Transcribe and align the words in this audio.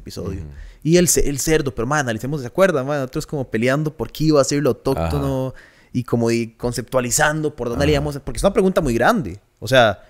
episodio. 0.00 0.40
Y 0.82 0.96
el, 0.96 1.08
el 1.24 1.38
cerdo, 1.38 1.74
pero 1.74 1.86
man, 1.86 2.00
analicemos, 2.00 2.40
¿se 2.40 2.46
acuerdan? 2.46 2.86
Man? 2.86 2.98
Nosotros 2.98 3.26
como 3.26 3.48
peleando 3.48 3.96
por 3.96 4.10
qué 4.10 4.24
iba 4.24 4.40
a 4.40 4.44
ser 4.44 4.62
lo 4.62 4.70
autóctono 4.70 5.54
y 5.92 6.04
como 6.04 6.30
y 6.30 6.48
conceptualizando 6.48 7.54
por 7.54 7.68
dónde 7.68 7.86
le 7.86 7.92
íbamos, 7.92 8.18
porque 8.20 8.38
es 8.38 8.44
una 8.44 8.52
pregunta 8.52 8.80
muy 8.80 8.94
grande. 8.94 9.40
O 9.58 9.68
sea, 9.68 10.02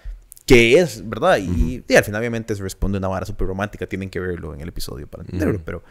¿qué 0.47 0.79
es, 0.79 1.09
verdad? 1.09 1.39
Y, 1.39 1.85
al 1.95 2.05
final 2.05 2.21
obviamente 2.21 2.55
se 2.55 2.63
responde 2.63 2.99
una 2.99 3.09
vara 3.09 3.27
súper 3.27 3.47
romántica, 3.47 3.87
tienen 3.87 4.11
que 4.11 4.21
verlo 4.21 4.55
en 4.55 4.61
el 4.61 4.69
episodio 4.69 5.07
para 5.07 5.23
entenderlo, 5.25 5.61
pero 5.65 5.83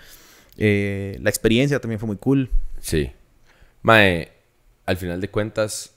eh, 0.58 1.18
la 1.22 1.30
experiencia 1.30 1.80
también 1.80 2.00
fue 2.00 2.08
muy 2.08 2.18
cool. 2.18 2.50
Sí. 2.80 3.12
Mae, 3.82 4.32
al 4.86 4.98
final 4.98 5.22
de 5.22 5.30
cuentas, 5.30 5.94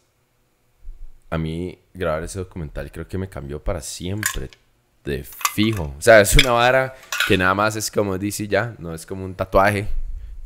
a 1.30 1.39
mí 1.39 1.79
grabar 1.95 2.23
ese 2.25 2.39
documental 2.39 2.91
creo 2.93 3.09
que 3.09 3.19
me 3.19 3.29
cambió 3.29 3.62
para 3.62 3.80
siempre 3.80 4.50
de 5.05 5.25
fijo. 5.55 5.95
O 5.98 6.03
sea, 6.03 6.21
es 6.21 6.37
una 6.37 6.53
vara 6.53 6.95
que 7.27 7.37
nada 7.37 7.55
más 7.55 7.77
es 7.77 7.91
como 7.91 8.19
dice 8.19 8.48
ya, 8.48 8.75
no 8.79 8.95
es 8.95 9.07
como 9.07 9.25
un 9.25 9.34
tatuaje 9.34 9.89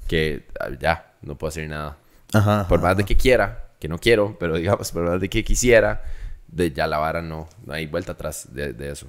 que 0.08 0.46
ah, 0.60 0.68
ya, 0.78 1.12
no 1.22 1.36
puedo 1.36 1.48
hacer 1.48 1.68
nada. 1.68 1.96
Ajá, 2.32 2.66
por 2.68 2.80
más 2.80 2.96
de 2.96 3.04
que 3.04 3.16
quiera, 3.16 3.68
que 3.78 3.88
no 3.88 3.98
quiero, 3.98 4.36
pero 4.38 4.56
digamos, 4.56 4.92
por 4.92 5.02
más 5.02 5.20
de 5.20 5.28
que 5.28 5.44
quisiera, 5.44 6.02
de 6.48 6.72
ya 6.72 6.86
la 6.86 6.98
vara 6.98 7.22
no, 7.22 7.48
no 7.64 7.72
hay 7.72 7.86
vuelta 7.86 8.12
atrás 8.12 8.48
de, 8.52 8.72
de 8.72 8.90
eso. 8.90 9.06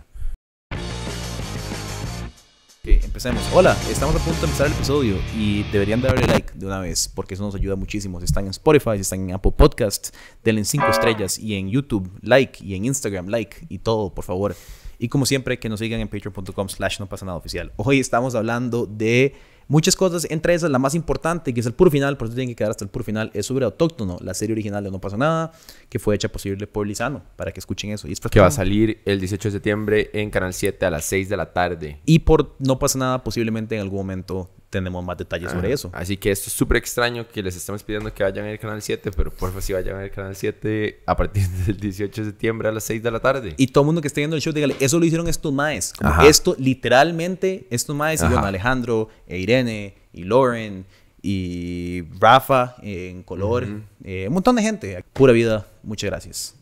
empecemos. 3.18 3.42
Hola, 3.54 3.76
estamos 3.90 4.16
a 4.16 4.20
punto 4.20 4.40
de 4.40 4.45
empezar 4.45 4.68
el 4.68 4.73
episodio 4.73 5.18
y 5.36 5.64
deberían 5.72 6.02
darle 6.02 6.26
like 6.28 6.54
de 6.54 6.66
una 6.66 6.80
vez 6.80 7.12
porque 7.14 7.34
eso 7.34 7.44
nos 7.44 7.56
ayuda 7.56 7.76
muchísimo. 7.76 8.20
Si 8.20 8.26
están 8.26 8.45
en 8.45 8.52
Spotify, 8.52 8.92
si 8.94 9.02
están 9.02 9.22
en 9.22 9.34
Apple 9.36 9.54
Podcast, 9.58 10.16
denle 10.44 10.64
5 10.64 10.86
estrellas 10.88 11.40
y 11.40 11.56
en 11.56 11.70
YouTube 11.70 12.09
like 12.22 12.64
y 12.64 12.76
en 12.76 12.86
Instagram 12.86 13.28
like 13.28 13.66
y 13.70 13.80
todo, 13.80 14.14
por 14.14 14.23
favor. 14.23 14.56
Y 15.00 15.10
como 15.10 15.26
siempre, 15.26 15.60
que 15.60 15.70
nos 15.70 15.80
sigan 15.80 16.00
en 16.00 16.08
patreon.com 16.08 16.70
slash 16.70 17.00
no 17.00 17.08
pasa 17.08 17.26
nada 17.26 17.38
oficial. 17.38 17.72
Hoy 17.76 18.00
estamos 18.00 18.36
hablando 18.36 18.86
de 18.86 19.36
muchas 19.68 19.96
cosas, 19.96 20.26
entre 20.30 20.54
esas 20.54 20.72
la 20.72 20.80
más 20.80 20.96
importante, 20.96 21.54
que 21.54 21.60
es 21.60 21.66
el 21.66 21.73
puro 21.73 21.92
final, 21.92 22.18
por 22.18 22.28
eso 22.28 22.36
tienen 22.36 22.50
que 22.50 22.56
quedar 22.56 22.72
hasta 22.72 22.86
el 22.86 22.90
puro 22.90 23.03
final, 23.06 23.31
es 23.34 23.45
sobre 23.45 23.66
Autóctono, 23.66 24.18
la 24.22 24.34
serie 24.34 24.53
original 24.53 24.84
de 24.84 24.92
No 24.92 25.00
pasa 25.00 25.18
nada, 25.18 25.52
que 25.90 26.00
fue 26.00 26.16
hecha 26.16 26.30
posible 26.30 26.68
por 26.68 26.88
Lizano, 26.88 27.22
para 27.36 27.52
que 27.52 27.59
escuchen 27.59 27.92
eso. 27.92 28.08
Y 28.08 28.16
que 28.16 28.40
va 28.40 28.48
a 28.48 28.52
salir 28.52 29.02
el 29.06 29.20
18 29.20 29.50
de 29.50 29.52
septiembre 29.52 30.09
en 30.14 30.30
Canal 30.30 30.53
7 30.53 30.86
a 30.86 30.90
las 30.90 31.06
6 31.06 31.30
de 31.30 31.38
la 31.38 31.53
tarde. 31.53 32.02
Y 32.06 32.20
por 32.20 32.56
No 32.59 32.80
pasa 32.80 32.98
nada, 32.98 33.23
posiblemente 33.23 33.75
en 33.75 33.81
algún 33.81 34.00
momento 34.00 34.50
tenemos 34.70 35.04
más 35.04 35.18
detalles 35.18 35.52
sobre 35.52 35.72
eso. 35.72 35.90
Así 35.94 36.18
que 36.18 36.32
esto 36.32 36.48
es 36.48 36.54
súper 36.54 36.78
extraño 36.78 37.28
que 37.28 37.42
les 37.42 37.56
estamos 37.56 37.84
pidiendo 37.84 38.14
que 38.14 38.23
vayan 38.23 38.46
al 38.46 38.60
canal 38.60 38.82
7, 38.82 39.12
pero 39.16 39.32
por 39.32 39.50
favor 39.50 39.62
si 39.62 39.74
vayan 39.74 39.98
al 39.98 40.12
canal 40.12 40.36
7 40.36 41.04
a 41.06 41.16
partir 41.16 41.48
del 41.66 41.78
18 41.78 42.22
de 42.22 42.28
septiembre 42.28 42.68
a 42.68 42.72
las 42.72 42.84
6 42.84 43.02
de 43.02 43.12
la 43.12 43.20
tarde. 43.20 43.54
Y 43.58 43.68
todo 43.68 43.84
el 43.84 43.86
mundo 43.86 44.02
que 44.02 44.08
esté 44.08 44.22
viendo 44.22 44.36
el 44.36 44.42
show, 44.42 44.54
dígale, 44.54 44.76
eso 44.80 45.00
lo 45.00 45.06
hicieron 45.06 45.28
estos 45.28 45.54
maes. 45.54 45.94
esto, 46.26 46.56
literalmente, 46.59 47.68
estos 47.70 47.96
maes, 47.96 48.22
y 48.22 48.26
bueno, 48.26 48.46
Alejandro, 48.46 49.09
e 49.28 49.38
Irene, 49.38 49.96
y 50.12 50.24
Lauren, 50.24 50.86
y 51.22 52.04
Rafa 52.20 52.76
en 52.81 53.24
color, 53.24 53.66
eh, 54.04 54.26
un 54.28 54.34
montón 54.34 54.56
de 54.56 54.62
gente. 54.62 55.04
Pura 55.14 55.34
vida, 55.34 55.66
muchas 55.84 56.09
gracias. 56.09 56.56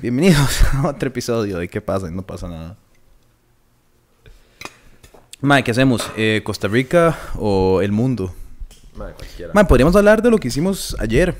Bienvenidos 0.00 0.62
a 0.74 0.88
otro 0.88 1.08
episodio 1.08 1.58
de 1.58 1.68
¿Qué 1.68 1.80
pasa? 1.80 2.10
No 2.10 2.22
pasa 2.22 2.48
nada. 2.48 2.76
Mae, 5.42 5.64
¿qué 5.64 5.70
hacemos? 5.70 6.02
Eh, 6.18 6.42
¿Costa 6.44 6.68
Rica 6.68 7.18
o 7.38 7.80
el 7.80 7.92
mundo? 7.92 8.34
Mae, 8.94 9.14
cualquiera. 9.14 9.52
podríamos 9.66 9.96
hablar 9.96 10.20
de 10.20 10.30
lo 10.30 10.36
que 10.36 10.48
hicimos 10.48 10.94
ayer. 10.98 11.34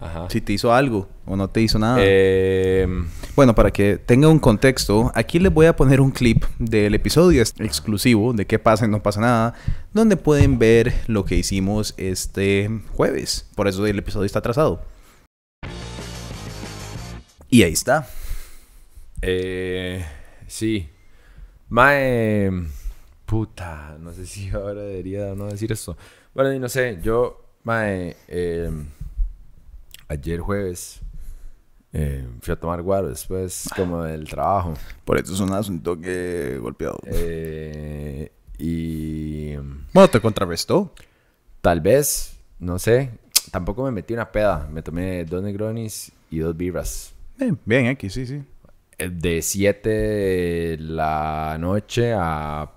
Ajá. 0.00 0.28
Si 0.28 0.40
te 0.40 0.52
hizo 0.52 0.74
algo 0.74 1.08
o 1.24 1.36
no 1.36 1.48
te 1.48 1.62
hizo 1.62 1.78
nada. 1.78 1.98
Em, 2.00 3.06
bueno, 3.36 3.54
para 3.54 3.70
que 3.70 3.96
tenga 3.96 4.26
un 4.26 4.40
contexto, 4.40 5.12
aquí 5.14 5.38
les 5.38 5.54
voy 5.54 5.66
a 5.66 5.76
poner 5.76 6.00
un 6.00 6.10
clip 6.10 6.44
del 6.58 6.96
episodio 6.96 7.40
exclusivo 7.42 8.32
de 8.32 8.44
qué 8.44 8.58
pasa 8.58 8.86
y 8.86 8.88
no 8.88 9.02
pasa 9.02 9.20
nada, 9.20 9.54
donde 9.92 10.16
pueden 10.16 10.58
ver 10.58 10.94
lo 11.06 11.24
que 11.24 11.36
hicimos 11.36 11.94
este 11.96 12.68
jueves. 12.92 13.48
Por 13.54 13.68
eso 13.68 13.86
el 13.86 14.00
episodio 14.00 14.26
está 14.26 14.40
atrasado. 14.40 14.82
Y 17.48 17.62
ahí 17.62 17.72
está. 17.72 18.08
Eh, 19.22 20.04
sí, 20.48 20.90
Mae. 21.68 22.50
Puta, 23.24 23.96
no 23.98 24.12
sé 24.12 24.26
si 24.26 24.50
ahora 24.54 24.82
debería 24.82 25.34
no 25.34 25.46
decir 25.46 25.72
esto. 25.72 25.96
Bueno, 26.34 26.52
y 26.52 26.58
no 26.58 26.68
sé, 26.68 26.98
yo, 27.02 27.44
Mae, 27.64 28.16
em, 28.28 28.86
ayer 30.08 30.40
jueves 30.40 31.00
eh, 31.92 32.26
fui 32.40 32.52
a 32.52 32.56
tomar 32.56 32.82
guaro 32.82 33.08
después 33.08 33.68
como 33.74 34.02
del 34.02 34.28
trabajo. 34.28 34.74
Por 35.04 35.18
eso 35.18 35.32
es 35.32 35.40
un 35.40 35.52
asunto 35.52 35.98
que 35.98 36.58
golpeado. 36.60 36.98
Eh, 37.06 38.30
y. 38.58 39.56
Bueno, 39.92 40.08
te 40.08 40.20
contrarrestó. 40.20 40.92
Tal 41.60 41.80
vez, 41.80 42.36
no 42.58 42.78
sé. 42.78 43.10
Tampoco 43.50 43.82
me 43.84 43.90
metí 43.90 44.14
una 44.14 44.30
peda. 44.30 44.68
Me 44.70 44.82
tomé 44.82 45.24
dos 45.24 45.42
negronis 45.42 46.12
y 46.30 46.38
dos 46.38 46.56
birras. 46.56 47.14
Bien, 47.38 47.58
bien, 47.64 47.86
aquí, 47.88 48.10
sí, 48.10 48.26
sí. 48.26 48.42
Eh, 48.98 49.10
de 49.10 49.42
7 49.42 49.88
de 49.88 50.76
la 50.80 51.56
noche 51.60 52.14
a 52.16 52.70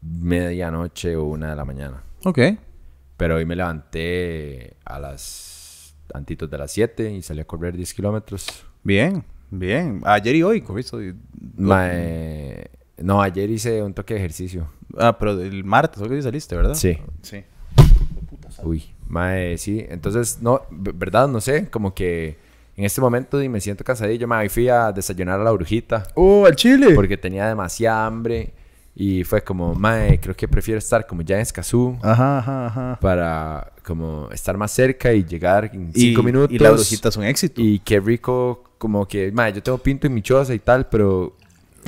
medianoche 0.00 1.16
o 1.16 1.24
una 1.24 1.50
de 1.50 1.56
la 1.56 1.64
mañana. 1.64 2.02
Ok. 2.24 2.38
Pero 3.16 3.36
hoy 3.36 3.46
me 3.46 3.56
levanté 3.56 4.76
a 4.84 5.00
las 5.00 5.96
antitos 6.14 6.48
de 6.48 6.58
las 6.58 6.70
7 6.70 7.10
y 7.12 7.22
salí 7.22 7.40
a 7.40 7.44
correr 7.44 7.76
10 7.76 7.94
kilómetros. 7.94 8.46
Bien, 8.84 9.24
bien. 9.50 10.02
Ayer 10.04 10.36
y 10.36 10.42
hoy 10.42 10.60
corriste. 10.60 11.14
no, 12.98 13.22
ayer 13.22 13.50
hice 13.50 13.82
un 13.82 13.92
toque 13.92 14.14
de 14.14 14.20
ejercicio. 14.20 14.68
Ah, 14.96 15.18
pero 15.18 15.40
el 15.40 15.64
martes 15.64 16.00
que 16.00 16.22
saliste, 16.22 16.54
¿verdad? 16.54 16.74
Sí. 16.74 16.98
Sí. 17.22 17.44
Uy, 18.62 18.84
mae, 19.08 19.58
sí. 19.58 19.84
Entonces, 19.88 20.40
no, 20.40 20.62
¿verdad? 20.70 21.26
No 21.28 21.40
sé, 21.40 21.68
como 21.70 21.94
que 21.94 22.38
en 22.76 22.84
este 22.84 23.00
momento 23.00 23.42
y 23.42 23.48
me 23.48 23.60
siento 23.60 23.82
cansadillo. 23.82 24.28
Me 24.28 24.48
fui 24.48 24.68
a 24.68 24.92
desayunar 24.92 25.40
a 25.40 25.44
la 25.44 25.50
brujita. 25.50 26.06
¡Oh, 26.14 26.44
al 26.46 26.54
chile! 26.56 26.94
Porque 26.94 27.16
tenía 27.16 27.48
demasiada 27.48 28.06
hambre. 28.06 28.52
Y 28.98 29.24
fue 29.24 29.42
como, 29.42 29.74
mae, 29.74 30.18
creo 30.18 30.34
que 30.34 30.48
prefiero 30.48 30.78
estar 30.78 31.06
como 31.06 31.22
ya 31.22 31.36
en 31.36 31.42
Escazú. 31.42 31.98
Ajá, 32.02 32.38
ajá, 32.38 32.66
ajá. 32.66 32.98
Para 33.00 33.72
como 33.84 34.30
estar 34.32 34.56
más 34.56 34.72
cerca 34.72 35.12
y 35.12 35.22
llegar 35.22 35.70
en 35.72 35.92
cinco 35.92 36.22
minutos. 36.22 36.54
Y 36.54 36.58
la 36.58 36.70
brujita 36.70 37.10
es 37.10 37.16
un 37.16 37.24
éxito. 37.24 37.60
Y 37.60 37.78
qué 37.80 38.00
rico, 38.00 38.64
como 38.78 39.06
que, 39.06 39.30
mae, 39.32 39.52
yo 39.52 39.62
tengo 39.62 39.78
pinto 39.78 40.06
en 40.06 40.14
mi 40.14 40.22
choza 40.22 40.54
y 40.54 40.58
tal, 40.60 40.88
pero, 40.88 41.36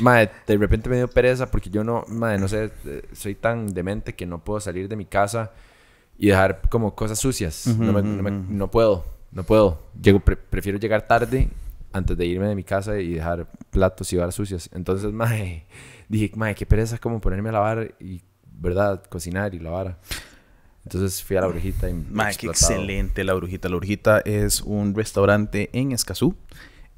mae, 0.00 0.30
de 0.46 0.56
repente 0.58 0.90
me 0.90 0.96
dio 0.96 1.08
pereza 1.08 1.50
porque 1.50 1.70
yo 1.70 1.82
no, 1.82 2.04
mae, 2.08 2.38
no 2.38 2.46
sé, 2.46 2.70
soy 3.12 3.34
tan 3.34 3.68
demente 3.68 4.14
que 4.14 4.26
no 4.26 4.44
puedo 4.44 4.60
salir 4.60 4.86
de 4.86 4.96
mi 4.96 5.06
casa 5.06 5.52
y 6.18 6.28
dejar 6.28 6.60
como 6.68 6.94
cosas 6.94 7.18
sucias. 7.18 7.66
no, 7.66 8.02
no 8.02 8.70
puedo. 8.70 9.17
No 9.30 9.42
puedo. 9.42 9.82
Llego, 10.00 10.20
prefiero 10.20 10.78
llegar 10.78 11.06
tarde 11.06 11.48
antes 11.92 12.16
de 12.16 12.26
irme 12.26 12.48
de 12.48 12.54
mi 12.54 12.64
casa 12.64 12.98
y 12.98 13.14
dejar 13.14 13.46
platos 13.70 14.12
y 14.12 14.16
varas 14.16 14.34
sucias. 14.34 14.68
Entonces, 14.72 15.12
mae, 15.12 15.66
dije, 16.08 16.32
mae, 16.36 16.54
qué 16.54 16.66
pereza 16.66 16.98
como 16.98 17.20
ponerme 17.20 17.50
a 17.50 17.52
lavar 17.52 17.94
y, 18.00 18.22
¿verdad? 18.52 19.02
Cocinar 19.08 19.54
y 19.54 19.58
lavar. 19.58 19.98
Entonces 20.84 21.22
fui 21.22 21.36
a 21.36 21.42
la 21.42 21.48
brujita 21.48 21.90
y 21.90 21.92
Mae, 21.92 22.34
qué 22.34 22.46
excelente 22.46 23.22
la 23.22 23.34
brujita. 23.34 23.68
La 23.68 23.76
brujita 23.76 24.20
es 24.20 24.62
un 24.62 24.94
restaurante 24.94 25.68
en 25.72 25.92
Escazú. 25.92 26.34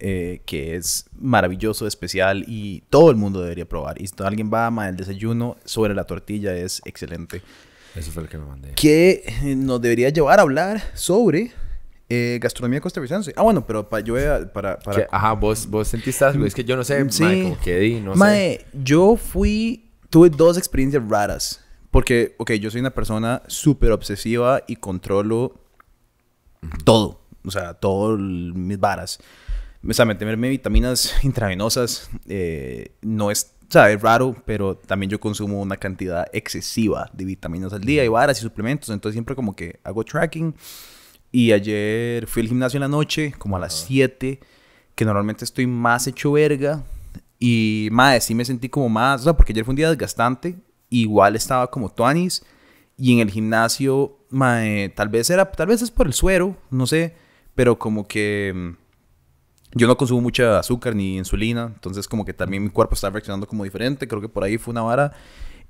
Eh, 0.02 0.41
que 0.47 0.76
es 0.76 1.04
maravilloso, 1.12 1.86
especial 1.86 2.47
y 2.48 2.84
todo 2.88 3.10
el 3.10 3.16
mundo 3.16 3.42
debería 3.42 3.68
probar. 3.68 4.00
Y 4.00 4.06
si 4.06 4.14
alguien 4.20 4.50
va, 4.50 4.70
mae, 4.70 4.88
el 4.88 4.97
desayuno 4.97 5.58
sobre 5.66 5.94
la 5.94 6.04
tortilla 6.04 6.54
es 6.54 6.80
excelente. 6.86 7.42
Eso 7.94 8.10
fue 8.10 8.22
lo 8.22 8.28
que 8.30 8.38
me 8.38 8.47
mandé. 8.47 8.72
Que 8.76 9.22
nos 9.58 9.78
debería 9.78 10.08
llevar 10.08 10.38
a 10.38 10.42
hablar 10.42 10.80
sobre 10.94 11.52
eh, 12.10 12.38
gastronomía 12.43 12.81
costarricense. 12.81 13.32
Ah, 13.37 13.43
bueno, 13.43 13.65
pero 13.65 13.88
para 13.88 14.04
yo 14.04 14.16
para, 14.53 14.78
para... 14.81 15.06
Ajá, 15.12 15.32
vos, 15.34 15.66
vos 15.71 15.87
sentiste 15.87 16.25
algo. 16.25 16.44
Es 16.44 16.54
que 16.54 16.65
yo 16.65 16.76
no 16.76 16.82
sé, 16.82 17.09
sí. 17.10 17.22
mae, 17.22 17.43
como 17.44 17.60
que 17.60 17.78
di, 17.78 18.00
no 18.00 18.16
sé. 18.16 18.66
yo 18.75 19.16
fui... 19.16 19.87
Tuve 20.10 20.28
dos 20.28 20.59
experiencias 20.59 21.09
raras. 21.09 21.65
Porque, 21.92 22.34
ok, 22.39 22.53
yo 22.54 22.68
soy 22.68 22.80
una 22.80 22.91
persona 22.91 23.42
súper 23.47 23.92
obsesiva 23.92 24.65
y 24.66 24.74
controlo 24.74 25.54
todo. 26.84 27.21
O 27.45 27.51
sea, 27.53 27.74
todas 27.74 28.18
mis 28.18 28.78
varas. 28.80 29.21
O 29.89 29.92
sea, 29.92 30.04
meterme 30.04 30.48
vitaminas 30.48 31.15
intravenosas 31.22 32.10
eh, 32.27 32.97
no 33.03 33.30
es, 33.30 33.54
o 33.62 33.72
sea, 33.72 33.89
es 33.91 34.03
raro, 34.03 34.34
pero 34.45 34.77
también 34.77 35.10
yo 35.10 35.21
consumo 35.21 35.60
una 35.60 35.77
cantidad 35.77 36.27
excesiva 36.33 37.09
de 37.12 37.24
vitaminas 37.24 37.72
al 37.72 37.83
día 37.83 38.04
y 38.04 38.09
varas 38.09 38.39
y 38.39 38.42
suplementos. 38.42 38.91
Entonces 38.91 39.15
siempre 39.15 39.36
como 39.36 39.54
que 39.54 39.78
hago 39.84 40.03
tracking 40.04 40.54
y 41.32 41.53
ayer 41.53 42.27
fui 42.27 42.42
al 42.42 42.48
gimnasio 42.48 42.78
en 42.78 42.82
la 42.82 42.88
noche, 42.88 43.32
como 43.38 43.56
a 43.56 43.60
las 43.60 43.74
7, 43.86 44.41
que 44.94 45.04
normalmente 45.04 45.44
estoy 45.44 45.66
más 45.66 46.06
hecho 46.06 46.32
verga. 46.32 46.82
Y, 47.38 47.88
madre, 47.92 48.21
sí 48.21 48.34
me 48.34 48.44
sentí 48.44 48.68
como 48.68 48.88
más, 48.88 49.22
o 49.22 49.24
sea, 49.24 49.32
porque 49.34 49.53
ayer 49.53 49.65
fue 49.65 49.72
un 49.72 49.77
día 49.77 49.88
desgastante. 49.88 50.56
Igual 50.91 51.36
estaba 51.36 51.71
como 51.71 51.88
tuanis. 51.91 52.44
Y 52.97 53.12
en 53.15 53.21
el 53.21 53.30
gimnasio, 53.30 54.18
madre, 54.28 54.91
tal 54.91 55.09
vez 55.09 55.30
era, 55.30 55.50
tal 55.50 55.68
vez 55.68 55.82
es 55.82 55.91
por 55.91 56.06
el 56.06 56.12
suero, 56.12 56.56
no 56.71 56.86
sé. 56.86 57.15
Pero 57.54 57.78
como 57.78 58.06
que, 58.06 58.74
Yo 59.72 59.86
no 59.86 59.97
consumo 59.97 60.21
mucha 60.21 60.59
azúcar 60.59 60.97
ni 60.97 61.16
insulina, 61.16 61.71
entonces 61.74 62.09
como 62.09 62.24
que 62.24 62.34
también 62.34 62.65
mi 62.65 62.71
cuerpo 62.71 62.94
está 62.94 63.09
reaccionando 63.09 63.47
como 63.47 63.65
diferente. 63.65 64.09
Creo 64.09 64.21
que 64.21 64.28
por 64.28 64.42
ahí 64.42 64.59
fue 64.59 64.72
una 64.72 64.83
vara. 64.83 65.12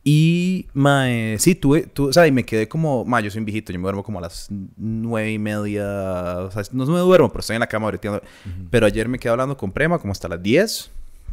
Y, 0.02 0.66
mae, 0.72 1.38
sí, 1.38 1.54
tuve, 1.54 1.82
tuve, 1.82 2.08
o 2.08 2.12
sea, 2.12 2.26
y 2.26 2.32
me 2.32 2.44
quedé 2.44 2.66
como, 2.68 3.04
mae, 3.04 3.22
yo 3.22 3.30
soy 3.30 3.40
un 3.40 3.44
viejito, 3.44 3.70
yo 3.70 3.78
me 3.78 3.82
duermo 3.82 4.02
como 4.02 4.18
a 4.18 4.22
las 4.22 4.48
nueve 4.76 5.30
y 5.30 5.38
media, 5.38 6.38
o 6.38 6.50
sea, 6.50 6.62
no 6.72 6.86
me 6.86 6.98
duermo, 7.00 7.28
pero 7.28 7.40
estoy 7.40 7.56
en 7.56 7.60
la 7.60 7.66
cama 7.66 7.88
breteando. 7.88 8.22
Pero 8.70 8.86
ayer 8.86 9.08
me 9.08 9.18
quedé 9.18 9.30
hablando 9.30 9.56
con 9.58 9.72
Prema 9.72 9.98
como 9.98 10.12
hasta 10.12 10.26
las 10.26 10.42
10, 10.42 10.90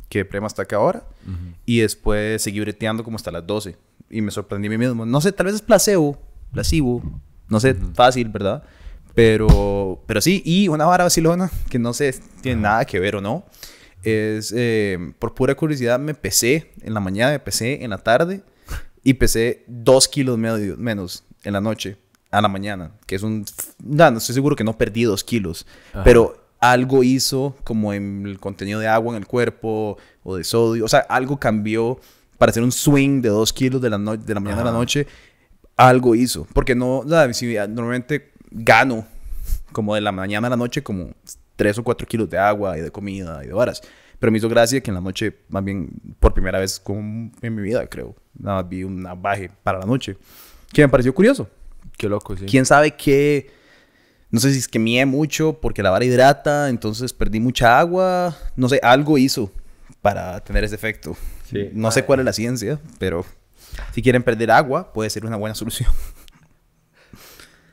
que 0.09 0.25
Prema 0.25 0.47
está 0.47 0.63
acá 0.63 0.75
ahora, 0.75 1.03
y 1.65 1.79
después 1.79 2.41
seguí 2.41 2.59
breteando 2.59 3.05
como 3.05 3.15
hasta 3.15 3.31
las 3.31 3.47
12, 3.47 3.77
y 4.09 4.21
me 4.21 4.31
sorprendí 4.31 4.67
a 4.67 4.71
mí 4.71 4.77
mismo. 4.77 5.05
No 5.05 5.21
sé, 5.21 5.31
tal 5.31 5.45
vez 5.45 5.55
es 5.55 5.61
placebo, 5.61 6.17
placebo, 6.51 7.01
no 7.47 7.61
sé, 7.61 7.73
fácil, 7.93 8.27
¿verdad? 8.27 8.63
Pero, 9.15 10.03
pero 10.05 10.19
sí, 10.19 10.43
y 10.45 10.67
una 10.67 10.85
vara 10.85 11.05
vacilona, 11.05 11.49
que 11.69 11.79
no 11.79 11.93
sé, 11.93 12.19
tiene 12.41 12.61
nada 12.61 12.83
que 12.83 12.99
ver 12.99 13.15
o 13.15 13.21
no, 13.21 13.45
es, 14.03 14.53
eh, 14.55 15.13
por 15.19 15.33
pura 15.33 15.55
curiosidad, 15.55 15.99
me 15.99 16.13
pesé 16.13 16.71
en 16.81 16.93
la 16.93 16.99
mañana, 16.99 17.31
me 17.31 17.39
pesé 17.39 17.83
en 17.83 17.91
la 17.91 17.97
tarde, 17.97 18.41
y 19.03 19.15
pesé 19.15 19.63
dos 19.67 20.07
kilos 20.07 20.37
medio, 20.37 20.77
menos 20.77 21.23
en 21.43 21.53
la 21.53 21.61
noche 21.61 21.97
a 22.31 22.41
la 22.41 22.47
mañana, 22.47 22.91
que 23.05 23.15
es 23.15 23.23
un... 23.23 23.45
No, 23.83 24.11
no 24.11 24.17
estoy 24.17 24.35
seguro 24.35 24.55
que 24.55 24.63
no 24.63 24.77
perdí 24.77 25.03
dos 25.03 25.23
kilos, 25.23 25.65
pero 26.03 26.47
algo 26.59 27.03
hizo 27.03 27.55
como 27.63 27.93
en 27.93 28.25
el 28.25 28.39
contenido 28.39 28.79
de 28.79 28.87
agua 28.87 29.15
en 29.15 29.21
el 29.21 29.27
cuerpo 29.27 29.97
o 30.23 30.35
de 30.35 30.43
sodio, 30.43 30.85
o 30.85 30.87
sea, 30.87 30.99
algo 31.01 31.39
cambió 31.39 31.99
para 32.37 32.49
hacer 32.49 32.63
un 32.63 32.71
swing 32.71 33.21
de 33.21 33.29
dos 33.29 33.53
kilos 33.53 33.81
de 33.81 33.89
la, 33.89 33.97
no 33.97 34.17
de 34.17 34.33
la 34.33 34.39
mañana 34.39 34.61
a 34.61 34.65
la 34.65 34.71
noche, 34.71 35.07
algo 35.75 36.15
hizo, 36.15 36.47
porque 36.53 36.75
no, 36.75 37.03
nada, 37.05 37.31
si 37.33 37.55
normalmente 37.55 38.31
gano 38.51 39.05
como 39.71 39.95
de 39.95 40.01
la 40.01 40.11
mañana 40.11 40.47
a 40.47 40.49
la 40.49 40.57
noche 40.57 40.81
como 40.81 41.11
tres 41.55 41.77
o 41.77 41.83
cuatro 41.83 42.07
kilos 42.07 42.29
de 42.29 42.37
agua 42.37 42.77
y 42.77 42.81
de 42.81 42.91
comida 42.91 43.43
y 43.43 43.47
de 43.47 43.53
varas. 43.53 43.81
Pero 44.19 44.31
me 44.31 44.37
hizo 44.39 44.49
gracia 44.49 44.81
que 44.81 44.89
en 44.89 44.95
la 44.95 45.01
noche, 45.01 45.37
más 45.49 45.63
bien 45.63 45.89
por 46.19 46.33
primera 46.33 46.59
vez 46.59 46.79
como 46.79 47.31
en 47.41 47.55
mi 47.55 47.61
vida, 47.61 47.85
creo, 47.87 48.15
nada 48.37 48.63
vi 48.63 48.83
una 48.83 49.13
baje 49.13 49.51
para 49.63 49.79
la 49.79 49.85
noche. 49.85 50.17
Que 50.73 50.81
me 50.81 50.89
pareció 50.89 51.13
curioso. 51.13 51.49
Qué 51.97 52.09
loco, 52.09 52.35
sí. 52.35 52.45
¿Quién 52.45 52.65
sabe 52.65 52.95
qué? 52.95 53.51
No 54.29 54.39
sé 54.39 54.51
si 54.51 54.59
es 54.59 54.67
que 54.67 54.79
mié 54.79 55.05
mucho 55.05 55.59
porque 55.61 55.81
la 55.81 55.89
vara 55.89 56.03
hidrata, 56.03 56.69
entonces 56.69 57.13
perdí 57.13 57.39
mucha 57.39 57.79
agua. 57.79 58.35
No 58.55 58.67
sé, 58.69 58.79
algo 58.83 59.17
hizo 59.17 59.51
para 60.01 60.39
tener 60.43 60.63
ese 60.63 60.75
efecto. 60.75 61.15
Sí. 61.49 61.69
No 61.73 61.91
sé 61.91 62.03
cuál 62.03 62.19
es 62.19 62.25
la 62.25 62.33
ciencia, 62.33 62.79
pero 62.99 63.25
si 63.93 64.01
quieren 64.01 64.23
perder 64.23 64.51
agua, 64.51 64.91
puede 64.93 65.09
ser 65.09 65.25
una 65.25 65.37
buena 65.37 65.55
solución. 65.55 65.91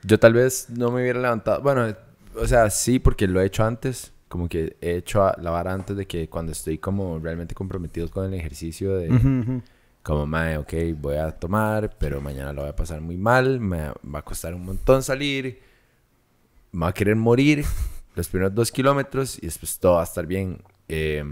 Yo 0.02 0.18
tal 0.18 0.34
vez 0.34 0.68
no 0.68 0.90
me 0.90 1.02
hubiera 1.02 1.20
levantado. 1.20 1.62
Bueno, 1.62 1.94
o 2.36 2.46
sea, 2.46 2.70
sí, 2.70 2.98
porque 2.98 3.26
lo 3.26 3.40
he 3.40 3.46
hecho 3.46 3.64
antes. 3.64 4.12
Como 4.34 4.48
que 4.48 4.76
he 4.80 4.96
hecho 4.96 5.22
a- 5.22 5.36
la 5.40 5.50
vara 5.52 5.72
antes 5.72 5.96
de 5.96 6.06
que 6.08 6.28
cuando 6.28 6.50
estoy 6.50 6.78
como 6.78 7.20
realmente 7.20 7.54
comprometido 7.54 8.10
con 8.10 8.24
el 8.24 8.34
ejercicio 8.34 8.96
de... 8.96 9.62
Como, 10.02 10.26
mae, 10.26 10.58
ok, 10.58 10.72
voy 11.00 11.18
a 11.18 11.30
tomar, 11.30 11.96
pero 12.00 12.20
mañana 12.20 12.52
lo 12.52 12.62
voy 12.62 12.70
a 12.70 12.74
pasar 12.74 13.00
muy 13.00 13.16
mal, 13.16 13.60
me 13.60 13.90
va 14.12 14.18
a 14.18 14.22
costar 14.22 14.52
un 14.52 14.64
montón 14.64 15.04
salir, 15.04 15.60
me 16.72 16.80
va 16.80 16.88
a 16.88 16.92
querer 16.92 17.14
morir 17.14 17.64
los 18.16 18.26
primeros 18.28 18.52
dos 18.56 18.72
kilómetros 18.72 19.38
y 19.38 19.42
después 19.46 19.78
todo 19.78 19.92
va 19.94 20.00
a 20.00 20.04
estar 20.04 20.26
bien. 20.26 20.60
Eh, 20.88 21.22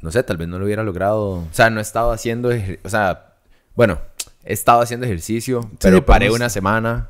no 0.00 0.10
sé, 0.10 0.22
tal 0.22 0.38
vez 0.38 0.48
no 0.48 0.58
lo 0.58 0.64
hubiera 0.64 0.82
logrado. 0.82 1.32
O 1.32 1.48
sea, 1.52 1.68
no 1.68 1.80
he 1.80 1.82
estado 1.82 2.12
haciendo, 2.12 2.48
o 2.82 2.88
sea, 2.88 3.34
bueno, 3.74 3.98
he 4.42 4.54
estado 4.54 4.80
haciendo 4.80 5.04
ejercicio, 5.04 5.70
pero 5.80 5.98
sí, 5.98 6.02
paré 6.02 6.26
podemos- 6.28 6.36
una 6.36 6.48
semana. 6.48 7.09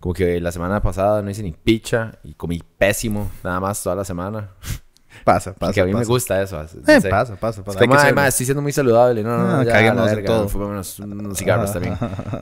Como 0.00 0.14
que 0.14 0.40
la 0.40 0.50
semana 0.50 0.80
pasada 0.82 1.20
no 1.22 1.30
hice 1.30 1.42
ni 1.42 1.52
picha 1.52 2.12
y 2.24 2.32
comí 2.34 2.60
pésimo, 2.78 3.30
nada 3.44 3.60
más 3.60 3.82
toda 3.82 3.96
la 3.96 4.04
semana. 4.04 4.50
Pasa, 5.24 5.52
Porque 5.54 5.80
a 5.80 5.84
mí 5.84 5.90
me 5.92 5.98
pasa. 5.98 6.08
gusta 6.08 6.40
eso. 6.42 6.56
no 6.56 6.62
Eh, 6.92 7.00
pasa, 7.10 7.36
pasa, 7.36 7.60
Es 7.60 7.66
pasa. 7.66 7.78
Como, 7.80 7.92
que 7.92 7.98
"Ay, 7.98 8.06
ser- 8.06 8.14
ma, 8.14 8.26
estoy 8.28 8.46
siendo 8.46 8.62
muy 8.62 8.72
saludable. 8.72 9.22
No, 9.22 9.36
no, 9.36 9.44
no, 9.46 9.56
Ah, 9.60 9.64
ya, 9.64 9.72
caguémonos 9.72 10.06
la 10.06 10.14
verga, 10.14 10.26
todo. 10.26 10.48
Fumémonos 10.48 10.98
unos 11.00 11.36
cigarros 11.38 11.72
también. 11.74 11.98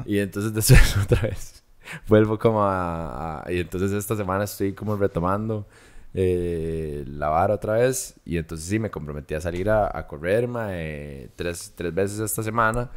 Y 0.06 0.18
entonces 0.20 0.54
después 0.54 0.96
otra 1.02 1.22
vez 1.22 1.64
vuelvo 2.06 2.38
como 2.38 2.62
a, 2.62 3.42
a- 3.42 3.52
Y 3.52 3.58
entonces 3.58 3.90
esta 3.92 4.14
semana 4.14 4.44
estoy 4.44 4.74
como 4.74 4.94
retomando 4.96 5.66
eh, 6.14 7.04
la 7.08 7.30
vara 7.30 7.54
otra 7.54 7.72
vez. 7.74 8.14
Y 8.24 8.36
entonces 8.36 8.68
sí, 8.68 8.78
me 8.78 8.90
comprometí 8.90 9.34
a 9.34 9.40
salir 9.40 9.68
a, 9.70 9.90
a 9.92 10.06
correr, 10.06 10.46
ma, 10.46 10.68
eh, 10.70 11.30
tres, 11.34 11.72
tres 11.74 11.92
veces 11.92 12.20
esta 12.20 12.42
semana. 12.44 12.90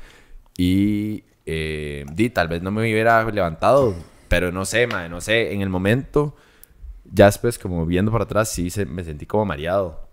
Y 0.57 1.23
eh, 1.45 2.05
di, 2.13 2.29
tal 2.29 2.49
vez 2.49 2.61
no 2.61 2.69
me 2.71 2.81
hubiera 2.81 3.23
levantado. 3.31 3.95
Pero 4.31 4.51
no 4.51 4.65
sé, 4.65 4.87
ma, 4.87 5.07
no 5.09 5.21
sé. 5.21 5.53
En 5.53 5.61
el 5.61 5.69
momento, 5.69 6.35
ya 7.05 7.25
después 7.27 7.59
como 7.59 7.85
viendo 7.85 8.11
para 8.11 8.23
atrás, 8.25 8.49
sí 8.49 8.69
se- 8.71 8.85
me 8.87 9.03
sentí 9.03 9.25
como 9.27 9.45
mareado 9.45 10.09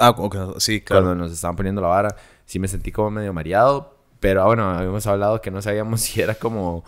Ah, 0.00 0.10
ok, 0.10 0.58
sí, 0.58 0.80
claro. 0.80 1.04
cuando 1.06 1.24
nos 1.24 1.32
estaban 1.32 1.56
poniendo 1.56 1.80
la 1.82 1.88
vara, 1.88 2.16
sí 2.46 2.58
me 2.60 2.68
sentí 2.68 2.92
como 2.92 3.10
medio 3.10 3.32
mareado. 3.32 3.96
Pero 4.20 4.42
ah, 4.42 4.46
bueno, 4.46 4.70
habíamos 4.70 5.06
hablado 5.08 5.40
que 5.40 5.50
no 5.50 5.60
sabíamos 5.62 6.00
si 6.02 6.20
era 6.20 6.34
como, 6.36 6.84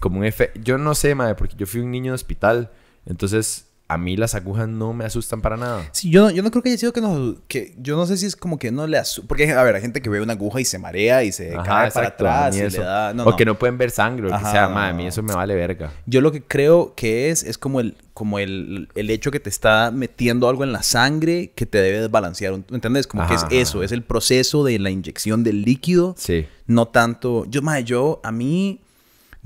como 0.00 0.20
un 0.20 0.24
efecto. 0.24 0.60
Yo 0.62 0.78
no 0.78 0.94
sé, 0.94 1.14
madre, 1.16 1.34
porque 1.36 1.56
yo 1.56 1.66
fui 1.66 1.80
un 1.80 1.90
niño 1.90 2.12
de 2.12 2.16
hospital. 2.16 2.70
Entonces, 3.06 3.68
a 3.88 3.98
mí 3.98 4.16
las 4.16 4.34
agujas 4.34 4.68
no 4.68 4.92
me 4.92 5.04
asustan 5.04 5.40
para 5.40 5.56
nada. 5.56 5.88
Sí, 5.92 6.10
yo 6.10 6.22
no, 6.22 6.30
yo 6.30 6.42
no 6.42 6.50
creo 6.50 6.62
que 6.62 6.70
haya 6.70 6.78
sido 6.78 6.92
que 6.92 7.00
no... 7.00 7.36
Que, 7.46 7.74
yo 7.78 7.96
no 7.96 8.04
sé 8.06 8.16
si 8.16 8.26
es 8.26 8.34
como 8.34 8.58
que 8.58 8.72
no 8.72 8.86
le 8.86 8.98
asusta... 8.98 9.28
Porque, 9.28 9.52
a 9.52 9.62
ver, 9.62 9.76
hay 9.76 9.82
gente 9.82 10.02
que 10.02 10.10
ve 10.10 10.20
una 10.20 10.32
aguja 10.32 10.60
y 10.60 10.64
se 10.64 10.78
marea 10.78 11.22
y 11.22 11.30
se 11.30 11.54
Ajá, 11.54 11.62
cae 11.62 11.86
exacto, 11.86 12.24
para 12.24 12.46
atrás 12.46 12.56
y 12.56 12.62
eso. 12.62 12.78
le 12.78 12.84
da... 12.84 13.14
No, 13.14 13.22
o 13.22 13.30
no. 13.30 13.36
que 13.36 13.44
no 13.44 13.56
pueden 13.58 13.78
ver 13.78 13.92
sangre 13.92 14.26
o 14.26 14.30
lo 14.30 14.30
que 14.30 14.42
Ajá, 14.42 14.50
sea, 14.50 14.68
no, 14.68 14.74
madre, 14.74 14.90
a 14.90 14.94
mí 14.94 15.06
eso 15.06 15.22
me 15.22 15.34
vale 15.34 15.54
verga. 15.54 15.92
Yo 16.06 16.20
lo 16.20 16.32
que 16.32 16.42
creo 16.42 16.94
que 16.96 17.30
es, 17.30 17.44
es 17.44 17.58
como 17.58 17.78
el, 17.78 17.96
como 18.12 18.40
el, 18.40 18.88
el 18.96 19.10
hecho 19.10 19.30
que 19.30 19.38
te 19.38 19.50
está 19.50 19.92
metiendo 19.92 20.48
algo 20.48 20.64
en 20.64 20.72
la 20.72 20.82
sangre 20.82 21.52
que 21.54 21.64
te 21.66 21.78
debe 21.78 22.00
desbalancear. 22.00 22.54
¿Entendés? 22.54 23.06
Como 23.06 23.24
que 23.28 23.34
Ajá, 23.34 23.46
es 23.52 23.68
eso, 23.68 23.78
ajá. 23.78 23.84
es 23.84 23.92
el 23.92 24.02
proceso 24.02 24.64
de 24.64 24.80
la 24.80 24.90
inyección 24.90 25.44
del 25.44 25.62
líquido. 25.62 26.16
Sí. 26.18 26.46
No 26.66 26.88
tanto... 26.88 27.44
Yo, 27.48 27.62
madre, 27.62 27.84
yo, 27.84 28.20
a 28.24 28.32
mí... 28.32 28.80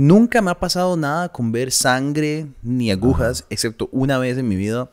Nunca 0.00 0.41
me 0.41 0.50
ha 0.50 0.58
pasado 0.58 0.97
nada 0.97 1.29
con 1.31 1.52
ver 1.52 1.70
sangre 1.70 2.47
ni 2.62 2.91
agujas, 2.91 3.44
excepto 3.50 3.91
una 3.93 4.17
vez 4.17 4.38
en 4.38 4.49
mi 4.49 4.56
vida 4.56 4.91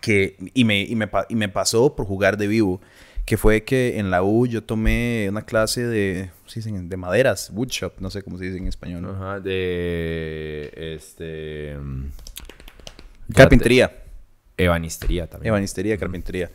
que, 0.00 0.38
y, 0.54 0.64
me, 0.64 0.80
y, 0.80 0.94
me, 0.94 1.10
y 1.28 1.34
me 1.34 1.50
pasó 1.50 1.94
por 1.94 2.06
jugar 2.06 2.38
de 2.38 2.46
vivo, 2.46 2.80
que 3.26 3.36
fue 3.36 3.64
que 3.64 3.98
en 3.98 4.10
la 4.10 4.22
U 4.22 4.46
yo 4.46 4.64
tomé 4.64 5.26
una 5.28 5.42
clase 5.42 5.86
de, 5.86 6.30
¿cómo 6.38 6.48
se 6.48 6.60
dicen? 6.60 6.88
de 6.88 6.96
maderas, 6.96 7.50
woodshop, 7.52 8.00
no 8.00 8.08
sé 8.08 8.22
cómo 8.22 8.38
se 8.38 8.44
dice 8.44 8.56
en 8.56 8.66
español. 8.66 9.14
Ajá, 9.14 9.40
de. 9.40 10.72
Este. 10.74 11.76
Carpintería. 13.34 14.04
Ebanistería 14.56 15.28
también. 15.28 15.48
Ebanistería, 15.48 15.98
carpintería. 15.98 16.50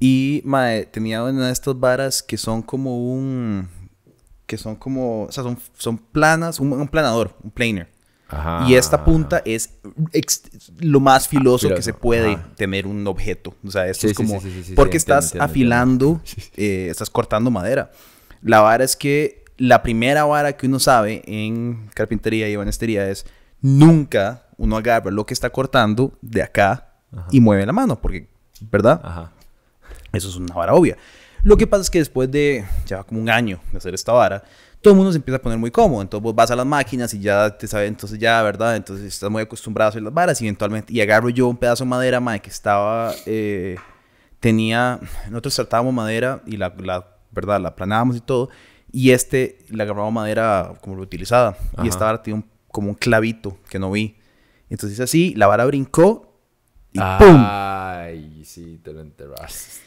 Y 0.00 0.42
mae, 0.44 0.86
tenía 0.86 1.22
una 1.22 1.46
de 1.46 1.52
estas 1.52 1.78
varas 1.78 2.20
que 2.20 2.36
son 2.36 2.62
como 2.62 3.12
un. 3.14 3.68
Que 4.52 4.58
son 4.58 4.76
como. 4.76 5.22
O 5.22 5.32
sea, 5.32 5.42
son, 5.42 5.58
son 5.78 5.96
planas, 5.96 6.60
un, 6.60 6.70
un 6.74 6.86
planador, 6.86 7.34
un 7.42 7.50
planer. 7.50 7.88
Ajá. 8.28 8.66
Y 8.68 8.74
esta 8.74 9.02
punta 9.02 9.40
es 9.46 9.78
lo 10.78 11.00
más 11.00 11.26
filoso, 11.26 11.68
que 11.68 11.76
filoso, 11.76 11.82
se 11.82 11.94
puede 11.94 12.34
ajá. 12.34 12.50
tener 12.54 12.86
un 12.86 13.06
objeto. 13.06 13.54
O 13.66 13.70
sea, 13.70 13.86
esto 13.86 14.02
Sí, 14.02 14.10
es 14.10 14.16
como... 14.16 14.42
sí, 14.42 14.50
sí, 14.62 14.74
porque 14.74 14.98
entiendo, 14.98 15.20
estás 15.20 15.24
entiendo, 15.24 15.44
afilando, 15.44 16.20
eh, 16.56 16.88
estás 16.90 17.08
cortando 17.08 17.50
madera. 17.50 17.92
La 18.42 18.60
vara 18.60 18.84
es 18.84 18.94
que 18.94 19.42
la 19.56 19.82
primera 19.82 20.24
vara 20.24 20.54
que 20.54 20.66
uno 20.66 20.78
sabe 20.78 21.22
en 21.24 21.88
carpintería 21.94 22.46
y 22.50 22.52
ebanistería 22.52 23.08
es 23.08 23.24
nunca 23.62 24.48
uno 24.58 24.76
agarra 24.76 25.10
lo 25.10 25.24
que 25.24 25.32
está 25.32 25.48
cortando 25.48 26.12
de 26.20 26.42
acá 26.42 26.92
y 27.30 27.40
mueve 27.40 27.64
la 27.64 27.72
mano, 27.72 27.98
porque, 28.02 28.28
¿verdad? 28.70 29.00
Ajá. 29.02 29.32
Eso 30.12 30.28
es 30.28 30.36
una 30.36 30.54
vara 30.54 30.74
obvia. 30.74 30.98
Lo 31.44 31.56
que 31.56 31.66
pasa 31.66 31.82
es 31.82 31.90
que 31.90 31.98
después 31.98 32.30
de 32.30 32.64
ya 32.86 33.02
como 33.02 33.20
un 33.20 33.28
año 33.28 33.58
de 33.72 33.78
hacer 33.78 33.94
esta 33.94 34.12
vara, 34.12 34.42
todo 34.80 34.92
el 34.92 34.96
mundo 34.96 35.12
se 35.12 35.18
empieza 35.18 35.36
a 35.38 35.42
poner 35.42 35.58
muy 35.58 35.70
cómodo. 35.70 36.02
Entonces 36.02 36.22
vos 36.22 36.34
vas 36.34 36.50
a 36.50 36.56
las 36.56 36.66
máquinas 36.66 37.12
y 37.14 37.20
ya 37.20 37.56
te 37.56 37.66
sabes, 37.66 37.88
entonces 37.88 38.18
ya, 38.18 38.40
¿verdad? 38.42 38.76
Entonces 38.76 39.06
estás 39.06 39.30
muy 39.30 39.42
acostumbrado 39.42 39.88
a 39.88 39.90
hacer 39.90 40.02
las 40.02 40.12
varas 40.14 40.40
y 40.40 40.44
eventualmente, 40.46 40.92
y 40.92 41.00
agarro 41.00 41.28
yo 41.30 41.48
un 41.48 41.56
pedazo 41.56 41.84
de 41.84 41.90
madera, 41.90 42.20
mae, 42.20 42.40
que 42.40 42.50
estaba, 42.50 43.12
eh, 43.26 43.76
tenía, 44.40 44.98
nosotros 45.30 45.54
tratábamos 45.56 45.92
madera 45.94 46.42
y 46.46 46.56
la, 46.56 46.72
la, 46.78 47.06
¿verdad? 47.30 47.60
La 47.60 47.74
planábamos 47.74 48.16
y 48.16 48.20
todo. 48.20 48.48
Y 48.90 49.10
este, 49.10 49.58
la 49.70 49.84
agarramos 49.84 50.12
madera 50.12 50.74
como 50.80 50.96
reutilizada. 50.96 51.56
Ajá. 51.74 51.84
Y 51.84 51.88
esta 51.88 52.04
vara 52.04 52.22
tenía 52.22 52.36
un- 52.36 52.46
como 52.68 52.88
un 52.90 52.94
clavito 52.94 53.58
que 53.68 53.78
no 53.78 53.90
vi. 53.90 54.16
Entonces 54.70 54.98
así, 55.00 55.34
la 55.34 55.46
vara 55.46 55.64
brincó 55.64 56.38
y. 56.92 56.98
¡pum! 56.98 57.44
Ay, 57.46 58.42
sí, 58.44 58.80
te 58.82 58.92
lo 58.92 59.00
enterraste. 59.00 59.80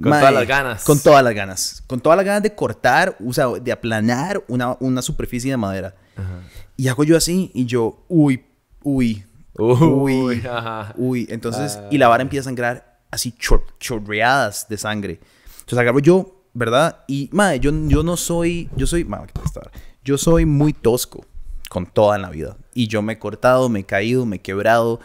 Con 0.00 0.10
Mae, 0.10 0.20
todas 0.20 0.34
las 0.34 0.46
ganas. 0.48 0.84
Con 0.84 0.98
todas 0.98 1.22
las 1.24 1.34
ganas. 1.34 1.82
Con 1.86 2.00
todas 2.00 2.16
las 2.16 2.26
ganas 2.26 2.42
de 2.42 2.54
cortar, 2.54 3.16
o 3.24 3.32
sea, 3.32 3.46
de 3.48 3.70
aplanar 3.72 4.42
una, 4.48 4.76
una 4.80 5.02
superficie 5.02 5.50
de 5.50 5.56
madera. 5.56 5.94
Ajá. 6.16 6.40
Y 6.76 6.88
hago 6.88 7.04
yo 7.04 7.16
así 7.16 7.50
y 7.54 7.64
yo, 7.66 8.04
uy, 8.08 8.44
uy, 8.82 9.24
Uy, 9.56 9.78
uy, 9.86 10.42
uy. 10.96 11.26
Entonces, 11.30 11.78
Ah. 11.80 11.86
y 11.88 11.98
la 11.98 12.08
vara 12.08 12.22
empieza 12.22 12.40
a 12.42 12.50
sangrar 12.50 12.98
así 13.12 13.32
chor- 13.38 13.62
chorreadas 13.78 14.66
de 14.68 14.76
sangre. 14.76 15.20
Entonces 15.60 15.78
agarro 15.78 16.00
yo, 16.00 16.42
¿verdad? 16.54 17.04
Y, 17.06 17.28
madre, 17.32 17.60
yo, 17.60 17.70
yo 17.86 18.02
no 18.02 18.16
soy, 18.16 18.68
yo 18.74 18.88
soy, 18.88 19.04
madre. 19.04 19.32
Yo 20.04 20.18
soy 20.18 20.44
muy 20.44 20.72
tosco 20.72 21.24
con 21.70 21.86
toda 21.86 22.18
la 22.18 22.30
vida. 22.30 22.56
Y 22.74 22.88
yo 22.88 23.00
me 23.00 23.12
he 23.12 23.18
cortado, 23.20 23.68
me 23.68 23.80
he 23.80 23.84
caído, 23.84 24.26
me 24.26 24.36
he 24.36 24.40
quebrado. 24.40 24.98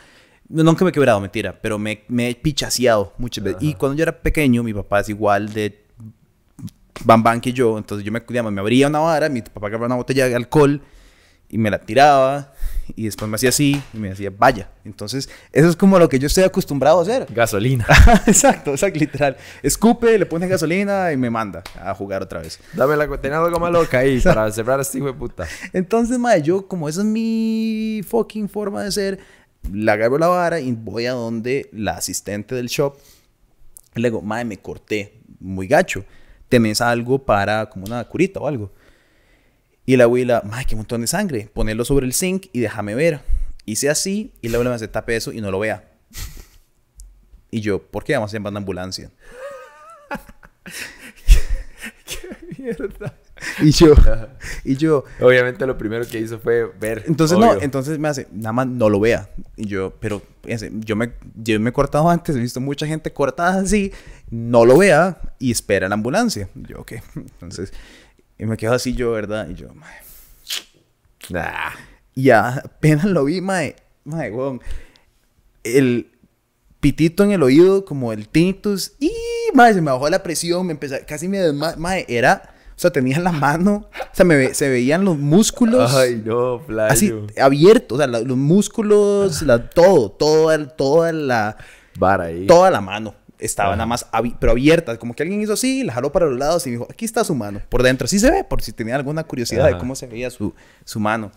No, 0.50 0.64
nunca 0.64 0.84
me 0.84 0.90
he 0.90 0.92
quebrado, 0.92 1.20
mentira, 1.22 1.60
pero 1.62 1.78
me, 1.78 2.04
me 2.08 2.30
he 2.30 2.36
pichaseado 2.36 3.14
muchas 3.18 3.44
veces. 3.44 3.62
Y 3.62 3.76
cuando 3.76 3.96
yo 3.98 4.04
era 4.04 4.20
pequeño, 4.20 4.64
mi 4.64 4.74
papá 4.74 5.02
es 5.02 5.10
igual 5.10 5.54
de 5.54 5.86
bam 7.06 7.40
que 7.40 7.54
yo. 7.54 7.78
Entonces 7.78 8.04
yo 8.04 8.12
me, 8.12 8.22
digamos, 8.28 8.52
me 8.52 8.62
abría 8.62 8.88
una 8.88 9.00
vara, 9.00 9.30
mi 9.30 9.42
papá 9.42 9.68
agarraba 9.68 9.86
una 9.86 9.96
botella 9.96 10.28
de 10.28 10.36
alcohol 10.36 10.82
y 11.50 11.58
me 11.58 11.70
la 11.70 11.80
tiraba. 11.80 12.54
Y 12.96 13.06
después 13.06 13.30
me 13.30 13.36
hacía 13.36 13.50
así 13.50 13.80
y 13.94 13.98
me 13.98 14.10
decía, 14.10 14.32
vaya. 14.36 14.70
Entonces, 14.84 15.30
eso 15.52 15.70
es 15.70 15.76
como 15.76 16.00
lo 16.00 16.10
que 16.10 16.18
yo 16.18 16.26
estoy 16.26 16.44
acostumbrado 16.44 17.00
a 17.00 17.02
hacer. 17.04 17.28
Gasolina. 17.30 17.86
exacto, 18.26 18.72
exacto, 18.72 19.00
literal. 19.00 19.38
Escupe, 19.62 20.18
le 20.18 20.26
pone 20.26 20.48
gasolina 20.48 21.12
y 21.12 21.18
me 21.18 21.30
manda 21.30 21.62
a 21.80 21.94
jugar 21.94 22.24
otra 22.24 22.40
vez. 22.42 22.60
Dame 22.74 22.98
la 22.98 23.08
tenés 23.20 23.38
algo 23.38 23.60
más 23.60 23.72
loca 23.72 24.00
ahí 24.00 24.20
para 24.20 24.52
cerrar 24.52 24.80
a 24.80 24.82
este 24.82 24.98
hijo 24.98 25.08
de 25.08 25.14
puta. 25.14 25.48
Entonces, 25.72 26.18
madre, 26.18 26.42
yo, 26.42 26.68
como 26.68 26.90
esa 26.90 27.02
es 27.02 27.06
mi 27.06 28.02
fucking 28.08 28.50
forma 28.50 28.84
de 28.84 28.92
ser, 28.92 29.20
la 29.72 29.94
agarro 29.94 30.18
la 30.18 30.28
vara 30.28 30.60
y 30.60 30.72
voy 30.72 31.06
a 31.06 31.12
donde 31.12 31.70
la 31.72 31.94
asistente 31.94 32.56
del 32.56 32.68
shop. 32.68 32.98
Le 33.96 34.10
digo, 34.10 34.22
madre, 34.22 34.46
me 34.46 34.58
corté 34.58 35.22
muy 35.40 35.68
gacho. 35.68 36.06
¿Tenés 36.48 36.82
algo 36.82 37.20
para 37.26 37.70
como 37.70 37.86
una 37.86 38.04
curita 38.06 38.40
o 38.40 38.48
algo? 38.48 38.72
Y 39.86 39.98
la 39.98 40.06
abuela, 40.06 40.42
madre, 40.46 40.66
qué 40.66 40.76
montón 40.76 41.02
de 41.02 41.08
sangre. 41.08 41.50
Ponerlo 41.54 41.86
sobre 41.86 42.06
el 42.06 42.14
zinc 42.14 42.48
y 42.54 42.60
déjame 42.60 42.96
ver. 42.96 43.22
Hice 43.66 43.90
así 43.90 44.34
y 44.42 44.50
la 44.50 44.58
abuela 44.58 44.72
me 44.72 44.76
hace 44.76 44.88
tape 44.88 45.16
eso 45.16 45.32
y 45.32 45.42
no 45.42 45.52
lo 45.52 45.60
vea. 45.60 45.92
Y 47.52 47.62
yo, 47.62 47.82
¿por 47.82 48.04
qué 48.04 48.14
vamos 48.14 48.32
a 48.32 48.34
llamar 48.34 48.52
una 48.52 48.60
ambulancia? 48.60 49.12
qué 52.06 52.62
mierda. 52.62 53.19
Y 53.62 53.72
yo, 53.72 53.94
y 54.64 54.76
yo. 54.76 55.04
Obviamente 55.20 55.66
lo 55.66 55.78
primero 55.78 56.06
que 56.08 56.20
hizo 56.20 56.40
fue 56.40 56.66
ver. 56.80 57.04
Entonces 57.08 57.38
no, 57.38 57.54
entonces 57.62 58.00
me 58.00 58.08
hace, 58.08 58.28
nada 58.32 58.54
más 58.54 58.68
no 58.68 58.90
lo 58.90 59.00
vea. 59.00 59.30
Y 59.56 59.68
yo, 59.68 59.94
pero 60.00 60.22
yo 60.82 60.96
me, 60.96 61.14
yo 61.36 61.60
me 61.60 61.70
he 61.70 61.74
cortado 61.74 62.10
antes, 62.10 62.36
he 62.36 62.40
visto 62.40 62.60
mucha 62.60 62.88
gente 62.88 63.12
cortada 63.12 63.62
así, 63.62 63.92
no 64.30 64.66
lo 64.66 64.78
vea 64.78 65.20
y 65.40 65.52
espera 65.52 65.88
la 65.88 65.96
ambulancia. 65.96 66.50
Yo, 66.56 66.80
ok. 66.80 66.94
Entonces, 67.16 67.74
y 68.38 68.46
me 68.46 68.58
quedo 68.58 68.74
así 68.74 68.94
yo, 68.94 69.12
¿verdad? 69.12 69.50
Y 69.50 69.56
yo, 69.56 69.74
mae. 69.74 69.98
Nah. 71.30 71.72
Ya 72.16 72.62
apenas 72.66 73.06
lo 73.06 73.26
vi, 73.26 73.42
mae. 73.42 73.76
Mae, 74.04 74.32
weón. 74.32 74.62
El 75.64 76.12
pitito 76.80 77.24
en 77.24 77.32
el 77.32 77.44
oído, 77.44 77.86
como 77.86 78.12
el 78.14 78.28
tinnitus. 78.28 78.94
Y, 79.00 79.12
mae, 79.54 79.74
se 79.74 79.82
me 79.82 79.92
bajó 79.92 80.10
la 80.10 80.24
presión. 80.24 80.66
Me 80.66 80.74
empezó, 80.74 80.96
casi 81.08 81.28
me 81.28 81.40
desma... 81.40 81.76
Mae, 81.78 82.06
era... 82.08 82.56
O 82.80 82.82
sea, 82.82 82.92
tenía 82.92 83.20
la 83.20 83.34
mano, 83.34 83.90
o 83.92 84.16
sea, 84.16 84.24
me, 84.24 84.54
se 84.54 84.70
veían 84.70 85.04
los 85.04 85.18
músculos. 85.18 85.94
Ay, 85.94 86.24
no, 86.24 86.62
playo. 86.66 86.94
Así, 86.94 87.14
abiertos, 87.38 87.98
o 87.98 88.02
sea, 88.02 88.08
los 88.08 88.38
músculos, 88.38 89.42
la, 89.42 89.70
todo, 89.70 90.10
toda, 90.10 90.66
toda 90.66 91.12
la... 91.12 91.58
Vara 91.98 92.24
ahí. 92.24 92.48
Toda 92.48 92.72
la 92.72 92.80
mano 92.80 93.16
estaba 93.38 93.76
nada 93.76 93.86
más, 93.86 94.08
pero 94.40 94.54
abierta. 94.54 94.98
Como 94.98 95.14
que 95.14 95.24
alguien 95.24 95.42
hizo 95.42 95.52
así, 95.52 95.84
la 95.84 95.92
jaló 95.92 96.14
para 96.14 96.28
los 96.28 96.40
lados 96.40 96.66
y 96.68 96.72
dijo, 96.72 96.88
aquí 96.90 97.04
está 97.04 97.26
su 97.26 97.36
mano. 97.36 97.62
Por 97.68 97.84
dentro, 97.84 98.08
sí 98.08 98.18
se 98.18 98.32
ve, 98.32 98.46
por 98.46 98.62
si 98.62 98.72
tenía 98.72 98.96
alguna 98.96 99.26
curiosidad 99.26 99.68
de 99.68 99.78
cómo 99.78 99.94
se 99.94 100.08
veía 100.08 100.30
su, 100.30 100.56
su 100.86 101.02
mano. 101.02 101.34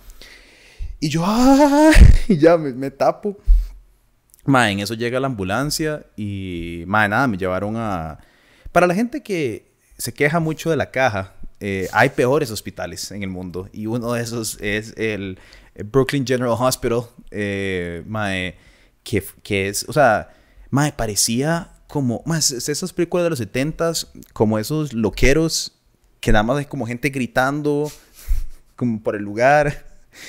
Y 1.01 1.09
yo, 1.09 1.25
¡ah! 1.27 1.91
Y 2.29 2.39
ya 2.39 2.57
me, 2.57 2.93
tapo. 2.93 3.37
Ma, 4.45 4.71
en 4.71 4.79
eso 4.79 4.95
llega 4.95 5.19
la 5.19 5.27
ambulancia 5.27 6.07
y, 6.17 6.85
ma, 6.87 7.09
nada, 7.09 7.27
me 7.27 7.37
llevaron 7.37 7.77
a... 7.77 8.21
Para 8.71 8.87
la 8.87 8.95
gente 8.95 9.25
que 9.25 9.72
se 10.03 10.13
queja 10.13 10.41
mucho 10.41 10.69
de 10.69 10.75
la 10.77 10.91
caja, 10.91 11.33
eh, 11.61 11.89
hay 11.93 12.09
peores 12.09 12.51
hospitales 12.51 13.13
en 13.13 13.23
el 13.23 13.29
mundo. 13.29 13.69
Y 13.73 13.87
uno 13.87 14.15
de 14.15 14.21
esos 14.21 14.59
es 14.61 14.95
el, 14.97 15.39
Brooklyn 15.77 16.27
General 16.27 16.57
Hospital, 16.59 17.05
eh, 17.31 18.57
que, 19.05 19.69
es, 19.69 19.85
o 19.89 19.93
sea, 19.93 20.35
ma, 20.71 20.91
parecía 20.91 21.71
como, 21.87 22.21
más 22.27 22.51
esas 22.51 22.93
películas 22.93 23.23
de 23.23 23.31
los 23.31 23.39
70 23.39 23.93
como 24.33 24.59
esos 24.59 24.93
loqueros 24.93 25.73
que 26.19 26.33
nada 26.33 26.43
más 26.43 26.59
hay 26.59 26.65
como 26.65 26.85
gente 26.85 27.11
gritando 27.11 27.89
como 28.75 29.01
por 29.05 29.15
el 29.15 29.23
lugar 29.23 29.87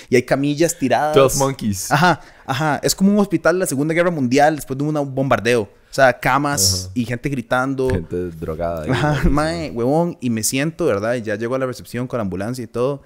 y 0.09 0.15
hay 0.15 0.23
camillas 0.23 0.77
tiradas. 0.77 1.15
12 1.15 1.39
Monkeys. 1.39 1.91
Ajá, 1.91 2.21
ajá. 2.45 2.79
Es 2.83 2.95
como 2.95 3.11
un 3.11 3.19
hospital 3.19 3.55
de 3.55 3.59
la 3.59 3.65
Segunda 3.65 3.93
Guerra 3.93 4.11
Mundial 4.11 4.55
después 4.55 4.77
de 4.77 4.83
un 4.83 5.15
bombardeo. 5.15 5.61
O 5.61 5.95
sea, 5.95 6.19
camas 6.19 6.89
y 6.95 7.05
gente 7.05 7.29
gritando. 7.29 7.87
Gente 7.87 8.31
drogada. 8.31 8.91
Ajá, 8.91 9.29
mae, 9.29 9.69
huevón. 9.69 10.17
Y 10.21 10.29
me 10.29 10.41
siento, 10.43 10.85
¿verdad? 10.85 11.13
Y 11.15 11.21
ya 11.21 11.35
llego 11.35 11.53
a 11.55 11.59
la 11.59 11.67
recepción 11.67 12.07
con 12.07 12.17
la 12.17 12.21
ambulancia 12.21 12.63
y 12.63 12.67
todo. 12.67 13.03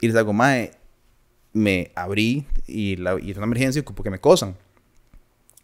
Y 0.00 0.06
les 0.08 0.16
hago, 0.16 0.34
mae, 0.34 0.72
me 1.54 1.92
abrí 1.94 2.46
y, 2.66 2.96
la, 2.96 3.18
y 3.18 3.30
es 3.30 3.36
una 3.38 3.46
emergencia 3.46 3.82
porque 3.82 4.10
me 4.10 4.20
cosan. 4.20 4.56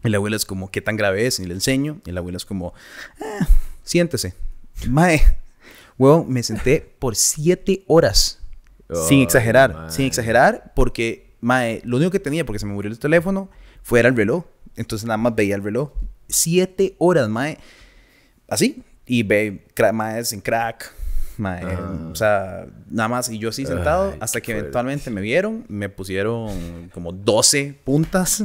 Y 0.02 0.08
la 0.08 0.16
abuela 0.16 0.34
es 0.34 0.46
como, 0.46 0.70
¿qué 0.70 0.80
tan 0.80 0.96
grave 0.96 1.26
es? 1.26 1.38
Y 1.38 1.44
le 1.44 1.54
enseño. 1.54 2.00
Y 2.06 2.12
la 2.12 2.20
abuela 2.20 2.36
es 2.36 2.46
como, 2.46 2.72
eh, 3.20 3.44
siéntese. 3.82 4.34
Mae, 4.88 5.20
huevón, 5.98 6.32
me 6.32 6.42
senté 6.42 6.80
por 6.98 7.16
siete 7.16 7.84
horas. 7.86 8.41
Sin 9.08 9.22
exagerar, 9.22 9.86
sin 9.88 10.06
exagerar, 10.06 10.72
porque, 10.74 11.34
mae, 11.40 11.80
lo 11.84 11.96
único 11.96 12.10
que 12.10 12.20
tenía, 12.20 12.44
porque 12.44 12.58
se 12.58 12.66
me 12.66 12.72
murió 12.72 12.90
el 12.90 12.98
teléfono, 12.98 13.50
fue 13.82 14.00
el 14.00 14.16
reloj. 14.16 14.44
Entonces 14.76 15.06
nada 15.06 15.18
más 15.18 15.34
veía 15.34 15.54
el 15.54 15.62
reloj. 15.62 15.90
Siete 16.28 16.94
horas, 16.98 17.28
mae. 17.28 17.58
Así. 18.48 18.82
Y 19.06 19.22
ve, 19.22 19.66
mae, 19.92 20.22
en 20.30 20.40
crack. 20.40 20.94
Mae, 21.36 21.64
ah. 21.64 22.08
O 22.10 22.14
sea, 22.14 22.66
nada 22.88 23.08
más. 23.08 23.28
Y 23.28 23.38
yo 23.38 23.50
así 23.50 23.66
sentado, 23.66 24.14
hasta 24.20 24.40
que 24.40 24.52
eventualmente 24.52 25.10
me 25.10 25.20
vieron, 25.20 25.64
me 25.68 25.88
pusieron 25.88 26.90
como 26.92 27.12
12 27.12 27.78
puntas. 27.84 28.44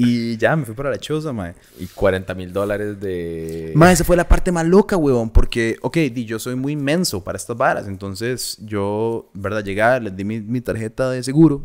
Y 0.00 0.36
ya, 0.36 0.54
me 0.54 0.64
fui 0.64 0.76
para 0.76 0.90
la 0.90 0.98
choza, 0.98 1.32
mae. 1.32 1.54
Y 1.80 1.86
40 1.86 2.32
mil 2.34 2.52
dólares 2.52 3.00
de... 3.00 3.72
Mae, 3.74 3.92
esa 3.92 4.04
fue 4.04 4.16
la 4.16 4.28
parte 4.28 4.52
más 4.52 4.64
loca, 4.64 4.96
huevón. 4.96 5.30
Porque, 5.30 5.76
ok, 5.82 5.96
di, 5.96 6.24
yo 6.24 6.38
soy 6.38 6.54
muy 6.54 6.74
inmenso 6.74 7.24
para 7.24 7.36
estas 7.36 7.56
varas. 7.56 7.88
Entonces, 7.88 8.56
yo, 8.60 9.28
¿verdad? 9.34 9.64
Llegué, 9.64 10.00
les 10.00 10.14
di 10.14 10.24
mi, 10.24 10.40
mi 10.40 10.60
tarjeta 10.60 11.10
de 11.10 11.24
seguro 11.24 11.64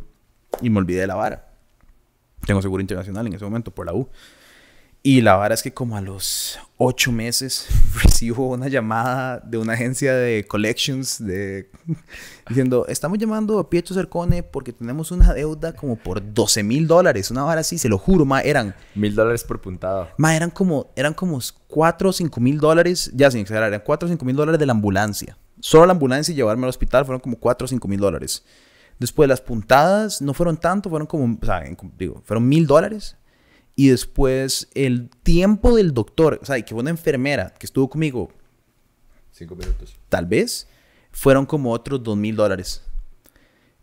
y 0.62 0.72
me 0.72 0.80
olvidé 0.80 1.02
de 1.02 1.08
la 1.08 1.14
vara. 1.14 1.48
Tengo 2.44 2.60
seguro 2.60 2.82
internacional 2.82 3.28
en 3.28 3.34
ese 3.34 3.46
momento 3.46 3.70
por 3.70 3.86
la 3.86 3.94
U. 3.94 4.10
Y 5.06 5.20
la 5.20 5.36
verdad 5.36 5.56
es 5.56 5.64
que 5.64 5.74
como 5.74 5.98
a 5.98 6.02
los 6.02 6.58
ocho 6.78 7.12
meses 7.12 7.68
recibo 8.02 8.48
una 8.48 8.70
llamada 8.70 9.42
de 9.44 9.58
una 9.58 9.74
agencia 9.74 10.16
de 10.16 10.48
collections 10.48 11.22
de, 11.22 11.70
diciendo, 12.48 12.86
estamos 12.88 13.18
llamando 13.18 13.60
a 13.60 13.70
Pietro 13.70 13.94
Cercone 13.94 14.44
porque 14.44 14.72
tenemos 14.72 15.12
una 15.12 15.34
deuda 15.34 15.74
como 15.74 15.98
por 15.98 16.34
12 16.34 16.64
mil 16.64 16.88
dólares. 16.88 17.32
Una 17.32 17.44
vara 17.44 17.60
así, 17.60 17.78
se 17.78 17.90
lo 17.90 17.98
juro, 17.98 18.24
ma, 18.24 18.40
eran... 18.40 18.74
Mil 18.96 19.14
dólares 19.14 19.44
por 19.44 19.60
puntada. 19.60 20.14
Ma, 20.18 20.38
eran 20.38 20.50
como, 20.50 20.90
eran 20.96 21.14
como 21.14 21.38
4 21.68 22.10
o 22.10 22.14
5 22.14 22.40
mil 22.40 22.58
dólares, 22.58 23.12
ya 23.14 23.30
sin 23.30 23.42
exagerar, 23.42 23.68
eran 23.68 23.84
4 23.86 24.06
o 24.06 24.10
5 24.10 24.24
mil 24.24 24.38
dólares 24.38 24.58
de 24.58 24.66
la 24.66 24.72
ambulancia. 24.72 25.38
Solo 25.60 25.86
la 25.86 25.92
ambulancia 25.92 26.32
y 26.32 26.36
llevarme 26.36 26.64
al 26.64 26.70
hospital 26.70 27.04
fueron 27.04 27.20
como 27.20 27.36
4 27.36 27.66
o 27.66 27.68
5 27.68 27.88
mil 27.90 28.00
dólares. 28.00 28.46
Después 29.00 29.28
las 29.28 29.42
puntadas 29.42 30.22
no 30.22 30.34
fueron 30.34 30.56
tanto, 30.56 30.90
fueron 30.90 31.08
como, 31.08 31.38
o 31.42 31.46
sea, 31.46 31.62
digo, 31.98 32.22
fueron 32.24 32.48
mil 32.48 32.66
dólares 32.66 33.18
y 33.76 33.90
después 33.90 34.68
el 34.76 35.10
tiempo 35.24 35.76
del 35.76 35.94
doctor, 35.94 36.40
o 36.42 36.46
sea, 36.46 36.62
que 36.62 36.76
una 36.76 36.90
enfermera 36.90 37.54
que 37.58 37.66
estuvo 37.66 37.90
conmigo. 37.90 38.30
Cinco 39.32 39.56
minutos. 39.56 39.98
Tal 40.10 40.26
vez. 40.26 40.68
Fueron 41.12 41.46
como 41.46 41.72
otros 41.72 42.02
dos 42.04 42.18
mil 42.18 42.36
dólares. 42.36 42.84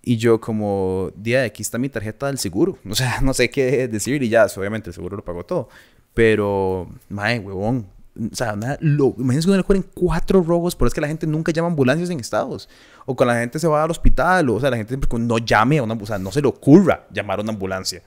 Y 0.02 0.16
yo 0.16 0.40
como, 0.40 1.12
día, 1.14 1.44
aquí 1.44 1.62
está 1.62 1.78
mi 1.78 1.88
tarjeta 1.88 2.26
del 2.26 2.38
seguro. 2.38 2.78
O 2.90 2.94
sea, 2.94 3.20
no 3.20 3.34
sé 3.34 3.50
qué 3.50 3.88
decir 3.88 4.22
y 4.22 4.28
ya, 4.28 4.46
obviamente 4.56 4.90
el 4.90 4.94
seguro 4.94 5.16
lo 5.16 5.24
pagó 5.24 5.44
todo. 5.44 5.68
Pero, 6.14 6.88
mae, 7.08 7.38
huevón. 7.38 7.86
O 8.16 8.34
sea, 8.34 8.56
nada, 8.56 8.76
lo, 8.80 9.14
imagínense 9.18 9.46
que 9.46 9.50
uno 9.50 9.56
le 9.56 9.62
ocurren 9.62 9.84
cuatro 9.94 10.42
robos, 10.42 10.74
pero 10.74 10.88
es 10.88 10.94
que 10.94 11.00
la 11.00 11.06
gente 11.06 11.26
nunca 11.26 11.52
llama 11.52 11.68
ambulancias 11.68 12.10
en 12.10 12.18
estados. 12.18 12.68
O 13.06 13.14
cuando 13.14 13.34
la 13.34 13.40
gente 13.40 13.58
se 13.58 13.68
va 13.68 13.84
al 13.84 13.90
hospital, 13.90 14.50
o, 14.50 14.60
sea, 14.60 14.70
la 14.70 14.76
gente 14.76 14.98
no 15.18 15.38
llame 15.38 15.78
a 15.78 15.82
una 15.82 15.92
ambulancia, 15.92 16.18
no 16.18 16.32
se 16.32 16.42
le 16.42 16.48
ocurra 16.48 17.06
llamar 17.12 17.38
a 17.38 17.42
una 17.42 17.52
ambulancia. 17.52 18.02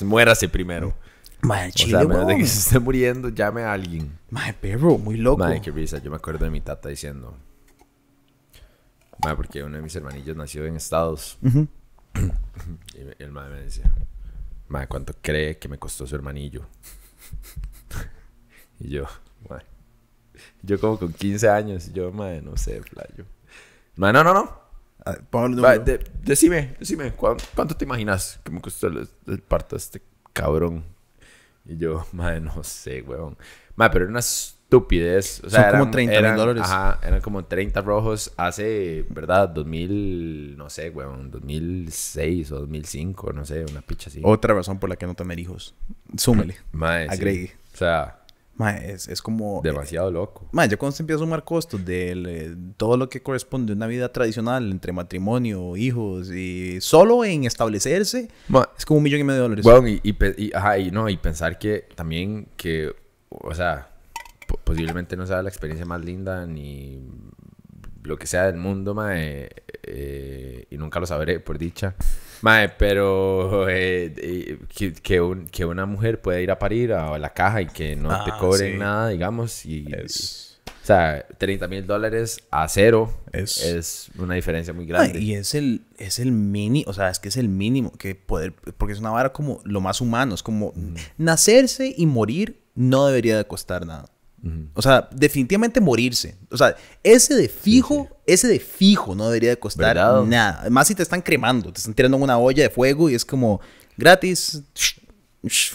Muérase 0.00 0.48
primero. 0.48 0.94
Madre, 1.42 1.72
chile, 1.72 1.96
o 1.96 2.00
sea, 2.00 2.08
menos 2.08 2.26
de 2.26 2.36
que 2.36 2.46
se 2.46 2.58
esté 2.58 2.78
muriendo, 2.78 3.28
llame 3.30 3.62
a 3.62 3.72
alguien. 3.72 4.18
Madre, 4.30 4.54
perro, 4.54 4.98
muy 4.98 5.16
loco. 5.16 5.38
Madre, 5.38 5.60
qué 5.60 5.70
risa. 5.70 5.98
Yo 5.98 6.10
me 6.10 6.16
acuerdo 6.16 6.44
de 6.44 6.50
mi 6.50 6.60
tata 6.60 6.88
diciendo... 6.88 7.36
Madre, 9.22 9.36
porque 9.36 9.62
uno 9.62 9.76
de 9.76 9.82
mis 9.82 9.94
hermanillos 9.96 10.36
nació 10.36 10.64
en 10.66 10.76
Estados. 10.76 11.38
y 11.42 13.22
el 13.22 13.30
madre 13.30 13.54
me 13.54 13.60
decía... 13.62 13.90
Madre, 14.68 14.88
¿cuánto 14.88 15.14
cree 15.20 15.58
que 15.58 15.68
me 15.68 15.78
costó 15.78 16.06
su 16.06 16.14
hermanillo? 16.14 16.66
y 18.80 18.90
yo... 18.90 19.04
Madre... 19.48 19.66
Yo 20.62 20.80
como 20.80 20.98
con 20.98 21.12
15 21.12 21.48
años. 21.48 21.88
Y 21.88 21.92
yo, 21.92 22.12
madre, 22.12 22.42
no 22.42 22.56
sé, 22.56 22.80
playo. 22.82 23.24
Madre, 23.96 24.12
no, 24.12 24.24
no, 24.24 24.34
no. 24.34 24.60
decime, 26.22 26.76
decime, 26.78 27.12
¿cuánto, 27.12 27.76
te 27.76 27.84
imaginas 27.84 28.40
que 28.44 28.50
me 28.50 28.60
costó 28.60 28.86
el, 28.88 29.08
el 29.26 29.40
parto 29.40 29.76
de 29.76 29.80
este 29.80 30.02
cabrón? 30.32 30.84
Y 31.64 31.76
yo, 31.76 32.06
madre, 32.12 32.40
no 32.40 32.62
sé, 32.64 33.02
weón. 33.02 33.36
Madre, 33.76 33.92
pero 33.92 34.04
era 34.06 34.10
una 34.10 34.20
estupidez. 34.20 35.38
O 35.40 35.42
Son 35.42 35.50
sea, 35.50 35.70
como 35.70 35.82
eran- 35.84 35.90
30 35.90 36.10
mil 36.12 36.18
eran- 36.24 36.36
dólares. 36.36 36.62
Ajá, 36.64 36.98
eran 37.06 37.20
como 37.20 37.44
30 37.44 37.80
rojos 37.82 38.32
hace, 38.36 39.04
¿verdad? 39.08 39.48
2000, 39.48 40.56
no 40.56 40.68
sé, 40.70 40.90
weón, 40.90 41.30
2006 41.30 42.52
o 42.52 42.60
2005, 42.60 43.32
no 43.32 43.44
sé, 43.44 43.64
una 43.64 43.80
picha 43.82 44.10
así. 44.10 44.20
Otra 44.24 44.54
razón 44.54 44.78
por 44.78 44.88
la 44.90 44.96
que 44.96 45.06
no 45.06 45.14
tener 45.14 45.38
hijos. 45.38 45.74
Súmele. 46.16 46.56
Sí. 47.08 47.14
agregue. 47.14 47.52
O 47.72 47.76
sea, 47.76 48.19
Mae, 48.60 48.92
es, 48.92 49.08
es 49.08 49.22
como... 49.22 49.62
demasiado 49.64 50.10
loco. 50.10 50.46
Mae, 50.52 50.68
ya 50.68 50.76
cuando 50.76 50.94
se 50.94 51.02
empieza 51.02 51.16
a 51.22 51.24
sumar 51.24 51.44
costos 51.44 51.82
de 51.84 52.12
eh, 52.12 52.54
todo 52.76 52.98
lo 52.98 53.08
que 53.08 53.22
corresponde 53.22 53.72
a 53.72 53.76
una 53.76 53.86
vida 53.86 54.12
tradicional 54.12 54.70
entre 54.70 54.92
matrimonio, 54.92 55.76
hijos 55.78 56.30
y 56.30 56.78
solo 56.82 57.24
en 57.24 57.44
establecerse, 57.44 58.28
Ma- 58.48 58.68
es 58.76 58.84
como 58.84 58.98
un 58.98 59.04
millón 59.04 59.20
y 59.20 59.24
medio 59.24 59.36
de 59.38 59.42
dólares. 59.42 59.64
Weón, 59.64 59.88
y, 59.88 60.00
y, 60.02 60.12
pe- 60.12 60.34
y- 60.36 60.52
ajá, 60.54 60.76
y 60.78 60.90
no, 60.90 61.08
y 61.08 61.16
pensar 61.16 61.58
que 61.58 61.86
también 61.94 62.48
que, 62.58 62.92
o 63.30 63.54
sea, 63.54 63.88
po- 64.46 64.58
posiblemente 64.62 65.16
no 65.16 65.26
sea 65.26 65.42
la 65.42 65.48
experiencia 65.48 65.86
más 65.86 66.04
linda 66.04 66.44
ni 66.46 67.00
lo 68.02 68.18
que 68.18 68.26
sea 68.26 68.44
del 68.46 68.56
mundo, 68.56 68.94
mae, 68.94 69.48
eh, 69.84 70.66
y 70.70 70.76
nunca 70.76 71.00
lo 71.00 71.06
sabré, 71.06 71.40
por 71.40 71.56
dicha. 71.58 71.94
Mae, 72.42 72.68
pero 72.70 73.68
eh, 73.68 74.12
eh, 74.16 74.58
que, 74.74 74.92
que, 74.94 75.20
un- 75.20 75.46
que 75.46 75.64
una 75.64 75.84
mujer 75.86 76.20
puede 76.22 76.42
ir 76.42 76.50
a 76.50 76.58
parir 76.58 76.92
a 76.92 77.18
la 77.18 77.32
caja 77.34 77.60
y 77.62 77.66
que 77.66 77.96
no 77.96 78.08
te 78.24 78.30
Ah, 78.30 78.36
cobren 78.38 78.72
sí. 78.74 78.78
nada, 78.78 79.08
digamos, 79.08 79.66
y... 79.66 79.86
Es- 79.92 80.46
O 80.82 80.86
sea, 80.90 81.24
30 81.38 81.68
mil 81.68 81.86
dólares 81.86 82.40
a 82.50 82.66
cero 82.66 83.12
Es- 83.32 83.62
es, 83.62 84.10
una 84.18 84.34
diferencia 84.34 84.72
muy 84.72 84.86
grande. 84.86 85.20
y 85.20 85.34
es 85.34 85.54
el, 85.54 85.82
es 85.98 86.18
el 86.18 86.32
mini, 86.32 86.84
o 86.86 86.92
sea, 86.94 87.10
es 87.10 87.18
que 87.20 87.28
es 87.28 87.36
el 87.36 87.48
mínimo 87.48 87.92
que 87.92 88.14
poder, 88.14 88.54
porque 88.78 88.94
es 88.94 88.98
una 89.00 89.10
vara 89.10 89.32
como 89.32 89.60
lo 89.64 89.80
más 89.82 90.00
humano, 90.00 90.34
es 90.34 90.42
como 90.42 90.72
nacerse 91.18 91.94
y 91.96 92.06
morir 92.06 92.62
no 92.74 93.06
debería 93.06 93.36
de 93.36 93.44
costar 93.46 93.84
nada. 93.86 94.08
O 94.74 94.80
sea, 94.82 95.08
definitivamente 95.12 95.80
morirse. 95.80 96.36
O 96.50 96.56
sea, 96.56 96.74
ese 97.02 97.34
de 97.34 97.48
fijo, 97.48 98.08
ese 98.26 98.48
de 98.48 98.58
fijo 98.58 99.14
no 99.14 99.26
debería 99.26 99.50
de 99.50 99.58
costar 99.58 99.94
¿Verdad? 99.96 100.22
nada. 100.24 100.58
Además, 100.62 100.86
si 100.88 100.94
te 100.94 101.02
están 101.02 101.20
cremando, 101.20 101.72
te 101.72 101.78
están 101.78 101.92
tirando 101.94 102.16
en 102.16 102.22
una 102.22 102.38
olla 102.38 102.62
de 102.62 102.70
fuego 102.70 103.10
y 103.10 103.14
es 103.14 103.24
como 103.24 103.60
gratis. 103.96 104.62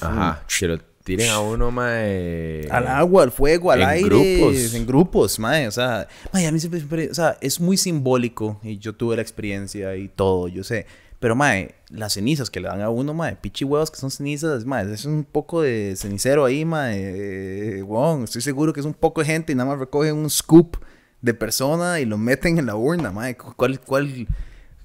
Ajá, 0.01 0.43
que 0.60 0.67
lo 0.67 0.79
tiren 1.03 1.29
a 1.29 1.39
uno, 1.39 1.69
mae... 1.72 2.67
Al 2.72 2.88
agua, 2.88 3.24
al 3.24 3.31
fuego, 3.31 3.72
al 3.72 3.81
en 3.84 3.88
aire, 3.89 4.10
grupos. 4.38 4.74
en 4.74 4.86
grupos, 4.88 5.39
mae, 5.39 5.67
o 5.67 5.72
sea, 5.72 6.07
mae, 6.34 6.48
a 6.48 6.51
mí 6.51 6.60
siempre, 6.60 6.79
siempre- 6.79 7.10
o 7.12 7.13
sea, 7.13 7.38
es 7.41 7.60
muy 7.60 7.77
simbólico 7.77 8.60
y 8.63 8.79
yo 8.79 8.93
tuve 8.93 9.15
la 9.15 9.22
experiencia 9.22 9.95
y 9.95 10.07
todo, 10.07 10.48
yo 10.48 10.63
sé, 10.63 10.88
pero 11.25 11.36
mae, 11.36 11.74
las 11.89 12.13
cenizas 12.13 12.51
que 12.51 12.60
le 12.60 12.67
dan 12.67 12.82
a 12.82 12.91
uno, 12.91 13.12
mae, 13.15 13.36
pichi 13.36 13.65
huevos 13.65 13.89
que 13.89 13.98
son 13.98 14.12
cenizas, 14.12 14.63
mae, 14.63 14.94
es 14.94 15.05
un 15.05 15.24
poco 15.24 15.63
de 15.63 15.96
cenicero 15.98 16.46
ahí, 16.46 16.65
mae, 16.65 17.79
eh, 17.79 17.82
weón, 17.82 18.25
estoy 18.25 18.44
seguro 18.44 18.72
que 18.72 18.79
es 18.79 18.86
un 18.86 18.94
poco 18.94 19.22
de 19.22 19.25
gente 19.25 19.51
y 19.51 19.55
nada 19.55 19.72
más 19.72 19.79
recogen 19.79 20.17
un 20.17 20.29
scoop 20.29 20.77
de 21.24 21.34
persona 21.34 22.00
y 22.00 22.05
lo 22.05 22.20
meten 22.20 22.60
en 22.60 22.67
la 22.67 22.75
urna, 22.75 23.12
mae, 23.12 23.36
¿cuál, 23.36 23.79
cuál, 23.79 24.27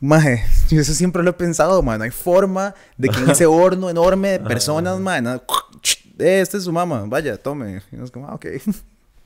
Mae, 0.00 0.42
yo 0.70 0.80
eso 0.80 0.94
siempre 0.94 1.22
lo 1.22 1.28
he 1.28 1.34
pensado, 1.34 1.82
mae. 1.82 1.98
No 1.98 2.04
hay 2.04 2.10
forma 2.10 2.74
de 2.96 3.10
que 3.10 3.18
en 3.18 3.28
ese 3.28 3.44
horno 3.60 3.90
enorme 3.90 4.30
de 4.30 4.40
personas, 4.40 4.98
mae, 4.98 5.20
nada, 5.20 5.44
eh, 6.18 6.40
este 6.40 6.56
es 6.56 6.64
su 6.64 6.72
mamá, 6.72 7.04
vaya, 7.06 7.36
tome. 7.36 7.82
Y 7.92 8.02
es 8.02 8.10
como, 8.10 8.26
ah, 8.26 8.34
ok. 8.36 8.46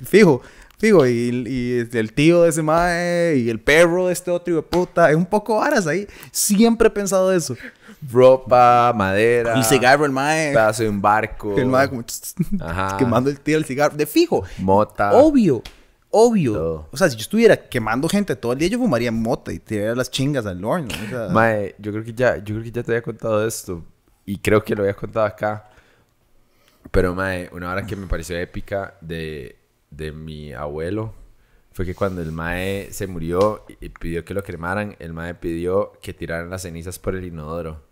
Fijo, 0.04 0.42
fijo. 0.78 1.06
Y, 1.06 1.44
y 1.46 1.96
el 1.98 2.12
tío 2.12 2.42
de 2.42 2.50
ese 2.50 2.62
mae 2.62 3.36
y 3.36 3.50
el 3.50 3.60
perro 3.60 4.06
de 4.08 4.12
este 4.12 4.30
otro 4.30 4.54
hijo 4.54 4.62
de 4.62 4.68
puta. 4.68 5.06
Hay 5.06 5.14
un 5.14 5.26
poco 5.26 5.56
varas 5.58 5.86
ahí. 5.86 6.06
Siempre 6.32 6.88
he 6.88 6.90
pensado 6.90 7.32
eso. 7.32 7.56
ropa, 8.10 8.92
madera, 8.94 9.54
El 9.54 9.64
cigarro, 9.64 10.04
el 10.04 10.12
mae. 10.12 10.50
pedazo 10.52 10.82
de 10.82 10.88
un 10.88 11.00
barco, 11.00 11.56
El 11.56 11.66
mae 11.66 11.88
como 11.88 12.04
Ajá. 12.60 12.96
quemando 12.98 13.30
el 13.30 13.40
tío 13.40 13.56
el 13.56 13.64
cigarro. 13.64 13.96
De 13.96 14.06
fijo. 14.06 14.44
mota. 14.58 15.12
Obvio. 15.12 15.62
Obvio. 16.10 16.52
Todo. 16.52 16.88
O 16.92 16.96
sea, 16.96 17.08
si 17.10 17.16
yo 17.16 17.22
estuviera 17.22 17.56
quemando 17.56 18.08
gente 18.08 18.36
todo 18.36 18.52
el 18.52 18.58
día, 18.58 18.68
yo 18.68 18.78
fumaría 18.78 19.10
mota 19.10 19.52
y 19.52 19.58
tiraría 19.58 19.94
las 19.96 20.10
chingas 20.10 20.46
al 20.46 20.64
horno. 20.64 20.88
O 21.06 21.10
sea, 21.10 21.28
Mae, 21.30 21.74
yo 21.78 21.90
creo 21.90 22.04
que 22.04 22.12
ya, 22.14 22.36
yo 22.36 22.54
creo 22.54 22.62
que 22.62 22.70
ya 22.70 22.82
te 22.84 22.92
había 22.92 23.02
contado 23.02 23.44
esto 23.44 23.82
y 24.24 24.38
creo 24.38 24.62
que 24.62 24.76
lo 24.76 24.82
había 24.82 24.94
contado 24.94 25.26
acá. 25.26 25.68
Pero 26.92 27.14
mae, 27.14 27.48
una 27.52 27.72
hora 27.72 27.84
que 27.84 27.96
me 27.96 28.06
pareció 28.06 28.38
épica 28.38 28.94
de, 29.00 29.56
de 29.96 30.12
mi 30.12 30.52
abuelo 30.52 31.14
fue 31.72 31.84
que 31.84 31.94
cuando 31.94 32.22
el 32.22 32.30
mae 32.30 32.88
se 32.92 33.06
murió 33.08 33.64
y 33.80 33.88
pidió 33.88 34.24
que 34.24 34.32
lo 34.32 34.42
cremaran, 34.44 34.94
el 35.00 35.12
mae 35.12 35.34
pidió 35.34 35.92
que 36.00 36.14
tiraran 36.14 36.48
las 36.50 36.62
cenizas 36.62 36.98
por 37.00 37.16
el 37.16 37.24
inodoro. 37.24 37.82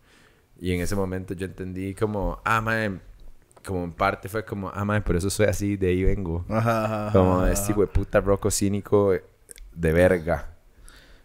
Y 0.61 0.73
en 0.73 0.81
ese 0.81 0.95
momento 0.95 1.35
yo 1.35 1.47
entendí 1.47 1.93
como, 1.95 2.41
ah, 2.45 2.61
mae, 2.61 3.01
como 3.67 3.83
en 3.83 3.93
parte 3.93 4.29
fue 4.29 4.45
como, 4.45 4.71
ah, 4.73 4.85
mae, 4.85 5.01
por 5.01 5.17
eso 5.17 5.31
soy 5.31 5.47
así, 5.47 5.77
de 5.77 5.89
ahí 5.89 6.05
vengo. 6.05 6.45
Ajá, 6.49 6.85
ajá, 6.85 7.13
Como 7.13 7.41
ajá. 7.41 7.51
este 7.53 7.73
hijo 7.73 7.81
de 7.81 7.89
puta 7.89 8.21
roco 8.21 8.51
cínico 8.53 9.13
de 9.73 9.93
verga. 9.93 10.55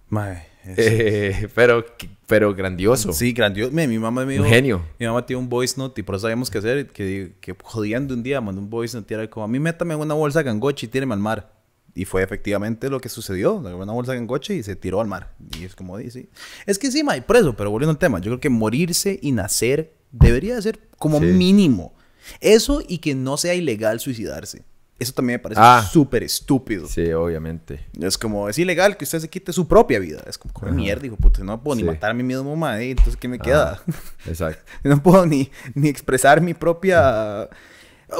Mae, 0.09 0.47
Eh, 0.75 1.47
pero, 1.55 1.85
pero 2.25 2.53
grandioso. 2.53 3.13
Sí, 3.13 3.31
grandioso. 3.33 3.71
Mi, 3.71 3.87
mi 3.87 3.99
mamá 3.99 4.25
me 4.25 4.33
dijo... 4.33 4.43
Un 4.43 4.49
genio. 4.49 4.81
Mi 4.99 5.05
mamá 5.05 5.25
tiene 5.25 5.41
un 5.41 5.49
voice 5.49 5.75
note 5.77 6.01
y 6.01 6.03
por 6.03 6.15
eso 6.15 6.23
sabíamos 6.23 6.49
qué 6.49 6.57
hacer. 6.57 6.87
Que, 6.87 7.33
que 7.39 7.55
jodiendo 7.63 8.13
un 8.13 8.23
día 8.23 8.41
mandó 8.41 8.61
un 8.61 8.69
voice 8.69 8.97
note 8.97 9.13
y 9.13 9.15
era 9.15 9.29
como... 9.29 9.45
A 9.45 9.47
mí 9.47 9.59
métame 9.59 9.93
en 9.93 9.99
una 10.01 10.13
bolsa 10.13 10.43
gangoche 10.43 10.85
y 10.87 10.89
tíreme 10.89 11.13
al 11.13 11.19
mar. 11.19 11.53
Y 11.95 12.05
fue 12.05 12.21
efectivamente 12.21 12.89
lo 12.89 12.99
que 12.99 13.09
sucedió. 13.09 13.55
Una 13.55 13.91
bolsa 13.93 14.13
gangoche 14.13 14.55
y 14.55 14.63
se 14.63 14.75
tiró 14.75 15.01
al 15.01 15.07
mar. 15.07 15.33
Y 15.59 15.63
es 15.63 15.75
como 15.75 15.97
dice... 15.97 16.27
Es 16.65 16.77
que 16.77 16.91
sí, 16.91 17.03
mae, 17.03 17.21
por 17.21 17.37
eso. 17.37 17.55
Pero 17.55 17.71
volviendo 17.71 17.91
al 17.91 17.97
tema. 17.97 18.19
Yo 18.19 18.25
creo 18.31 18.39
que 18.39 18.49
morirse 18.49 19.19
y 19.21 19.31
nacer 19.31 19.93
debería 20.11 20.55
de 20.55 20.61
ser 20.61 20.79
como 20.97 21.19
Sí. 21.19 21.25
mínimo. 21.25 21.93
Eso 22.41 22.81
y 22.87 22.97
que 22.97 23.15
no 23.15 23.37
sea 23.37 23.53
ilegal 23.53 23.99
suicidarse. 23.99 24.63
Eso 24.99 25.13
también 25.13 25.35
me 25.37 25.39
parece 25.43 25.61
Ah. 25.63 25.87
súper 25.91 26.23
estúpido. 26.23 26.87
Sí, 26.87 27.11
obviamente. 27.11 27.85
Es 28.01 28.17
como, 28.17 28.49
es 28.49 28.57
ilegal 28.57 28.97
que 28.97 29.03
usted 29.05 29.19
se 29.19 29.29
quite 29.29 29.53
su 29.53 29.67
propia 29.67 29.99
vida. 29.99 30.23
Es 30.25 30.37
como, 30.39 30.53
"Come 30.53 30.71
mierda, 30.71 31.05
hijo, 31.05 31.15
puta, 31.17 31.43
no 31.43 31.61
puedo 31.61 31.75
Sí. 31.77 31.83
ni 31.83 31.87
matar 31.89 32.11
a 32.11 32.13
mí 32.15 32.23
mismo, 32.23 32.55
madre, 32.55 32.89
entonces, 32.91 33.15
¿qué 33.15 33.27
me 33.27 33.37
queda? 33.37 33.79
Exacto. 34.25 34.63
no 34.83 35.01
puedo 35.03 35.25
ni, 35.27 35.51
ni 35.75 35.87
expresar 35.87 36.41
mi 36.41 36.53
propia... 36.55 37.47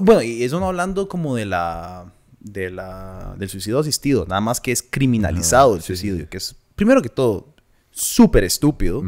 Bueno, 0.04 0.22
y 0.22 0.44
eso 0.44 0.60
no 0.60 0.68
hablando 0.68 1.08
como 1.10 1.36
de 1.36 1.46
la... 1.46 2.13
De 2.40 2.70
la 2.70 3.34
del 3.38 3.50
suicidio 3.50 3.80
asistido, 3.80 4.26
nada 4.26 4.40
más 4.40 4.62
que 4.62 4.72
es 4.72 4.82
criminalizado 4.84 5.76
el 5.76 5.82
sí, 5.82 5.88
suicidio, 5.88 6.30
que 6.30 6.38
es, 6.38 6.56
primero 6.76 7.02
que 7.02 7.10
todo, 7.10 7.56
súper 7.90 8.44
estúpido. 8.46 9.02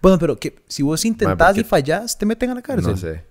Bueno, 0.00 0.18
pero 0.18 0.38
que 0.38 0.62
si 0.68 0.82
vos 0.82 1.04
intentás 1.04 1.58
y 1.58 1.64
fallás, 1.64 2.16
te 2.16 2.24
meten 2.24 2.50
a 2.50 2.54
la 2.54 2.62
cárcel. 2.62 2.92
No 2.92 2.96
sé. 2.96 3.24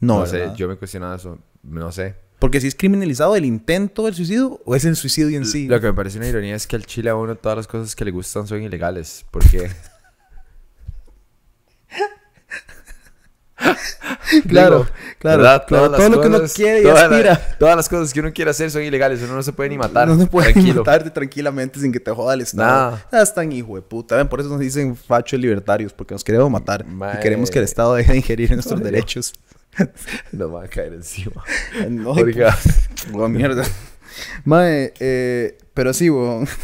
No, 0.00 0.20
No, 0.20 0.26
sé. 0.26 0.52
Yo 0.56 0.68
me 0.68 0.76
cuestionaba 0.76 1.16
eso. 1.16 1.38
No 1.64 1.90
sé. 1.92 2.14
Porque 2.38 2.60
si 2.60 2.66
es 2.68 2.74
criminalizado 2.74 3.34
el 3.36 3.44
intento 3.44 4.04
del 4.04 4.14
suicidio 4.14 4.60
o 4.64 4.74
es 4.76 4.84
el 4.84 4.94
suicidio 4.96 5.38
en 5.38 5.46
sí. 5.46 5.66
Lo 5.68 5.80
que 5.80 5.86
me 5.86 5.94
parece 5.94 6.18
una 6.18 6.28
ironía 6.28 6.54
es 6.54 6.66
que 6.66 6.76
al 6.76 6.84
chile 6.84 7.08
a 7.10 7.14
uno 7.16 7.34
todas 7.36 7.56
las 7.56 7.66
cosas 7.66 7.96
que 7.96 8.04
le 8.04 8.10
gustan 8.10 8.46
son 8.46 8.62
ilegales. 8.62 9.24
Porque. 9.30 9.70
Claro, 14.48 14.80
Digo, 14.80 14.88
claro, 15.18 15.42
¿verdad? 15.42 15.64
claro, 15.66 15.90
todo 15.92 16.08
lo 16.10 16.20
que 16.20 16.26
uno 16.28 16.40
quiere 16.54 16.80
y 16.80 16.82
toda 16.82 16.94
la- 17.08 17.16
aspira. 17.16 17.56
todas 17.58 17.76
las 17.76 17.88
cosas 17.88 18.12
que 18.12 18.20
uno 18.20 18.32
quiere 18.32 18.50
hacer 18.50 18.70
son 18.70 18.82
ilegales. 18.82 19.22
Uno 19.22 19.34
no 19.34 19.42
se 19.42 19.52
puede 19.52 19.70
ni 19.70 19.78
matar. 19.78 20.08
No 20.08 20.18
se 20.18 20.26
puede 20.26 20.52
Tranquilo. 20.52 20.80
matarte 20.82 21.10
tranquilamente 21.10 21.80
sin 21.80 21.90
que 21.92 22.00
te 22.00 22.10
joda 22.10 22.34
el 22.34 22.40
Estado. 22.42 22.66
Nada. 22.68 23.06
Ah, 23.12 23.22
están 23.22 23.50
hijo 23.52 23.76
de 23.76 23.82
puta. 23.82 24.16
Ven, 24.16 24.28
por 24.28 24.40
eso 24.40 24.48
nos 24.50 24.58
dicen 24.60 24.94
fachos 24.96 25.40
libertarios, 25.40 25.92
porque 25.92 26.12
nos 26.14 26.22
queremos 26.24 26.50
matar. 26.50 26.84
Y 27.16 27.20
queremos 27.20 27.50
que 27.50 27.58
el 27.60 27.64
Estado 27.64 27.94
deje 27.94 28.12
de 28.12 28.18
ingerir 28.18 28.50
en 28.50 28.56
nuestros 28.56 28.78
Ay, 28.80 28.84
derechos. 28.84 29.32
Nos 30.32 30.54
va 30.54 30.64
a 30.64 30.68
caer 30.68 30.94
encima. 30.94 31.44
No, 31.88 32.12
Oiga. 32.12 32.56
Oh, 33.12 33.28
mierda. 33.28 33.64
Mae, 34.44 34.92
eh, 34.98 35.58
pero 35.74 35.92
sí, 35.92 36.10
weón. 36.10 36.48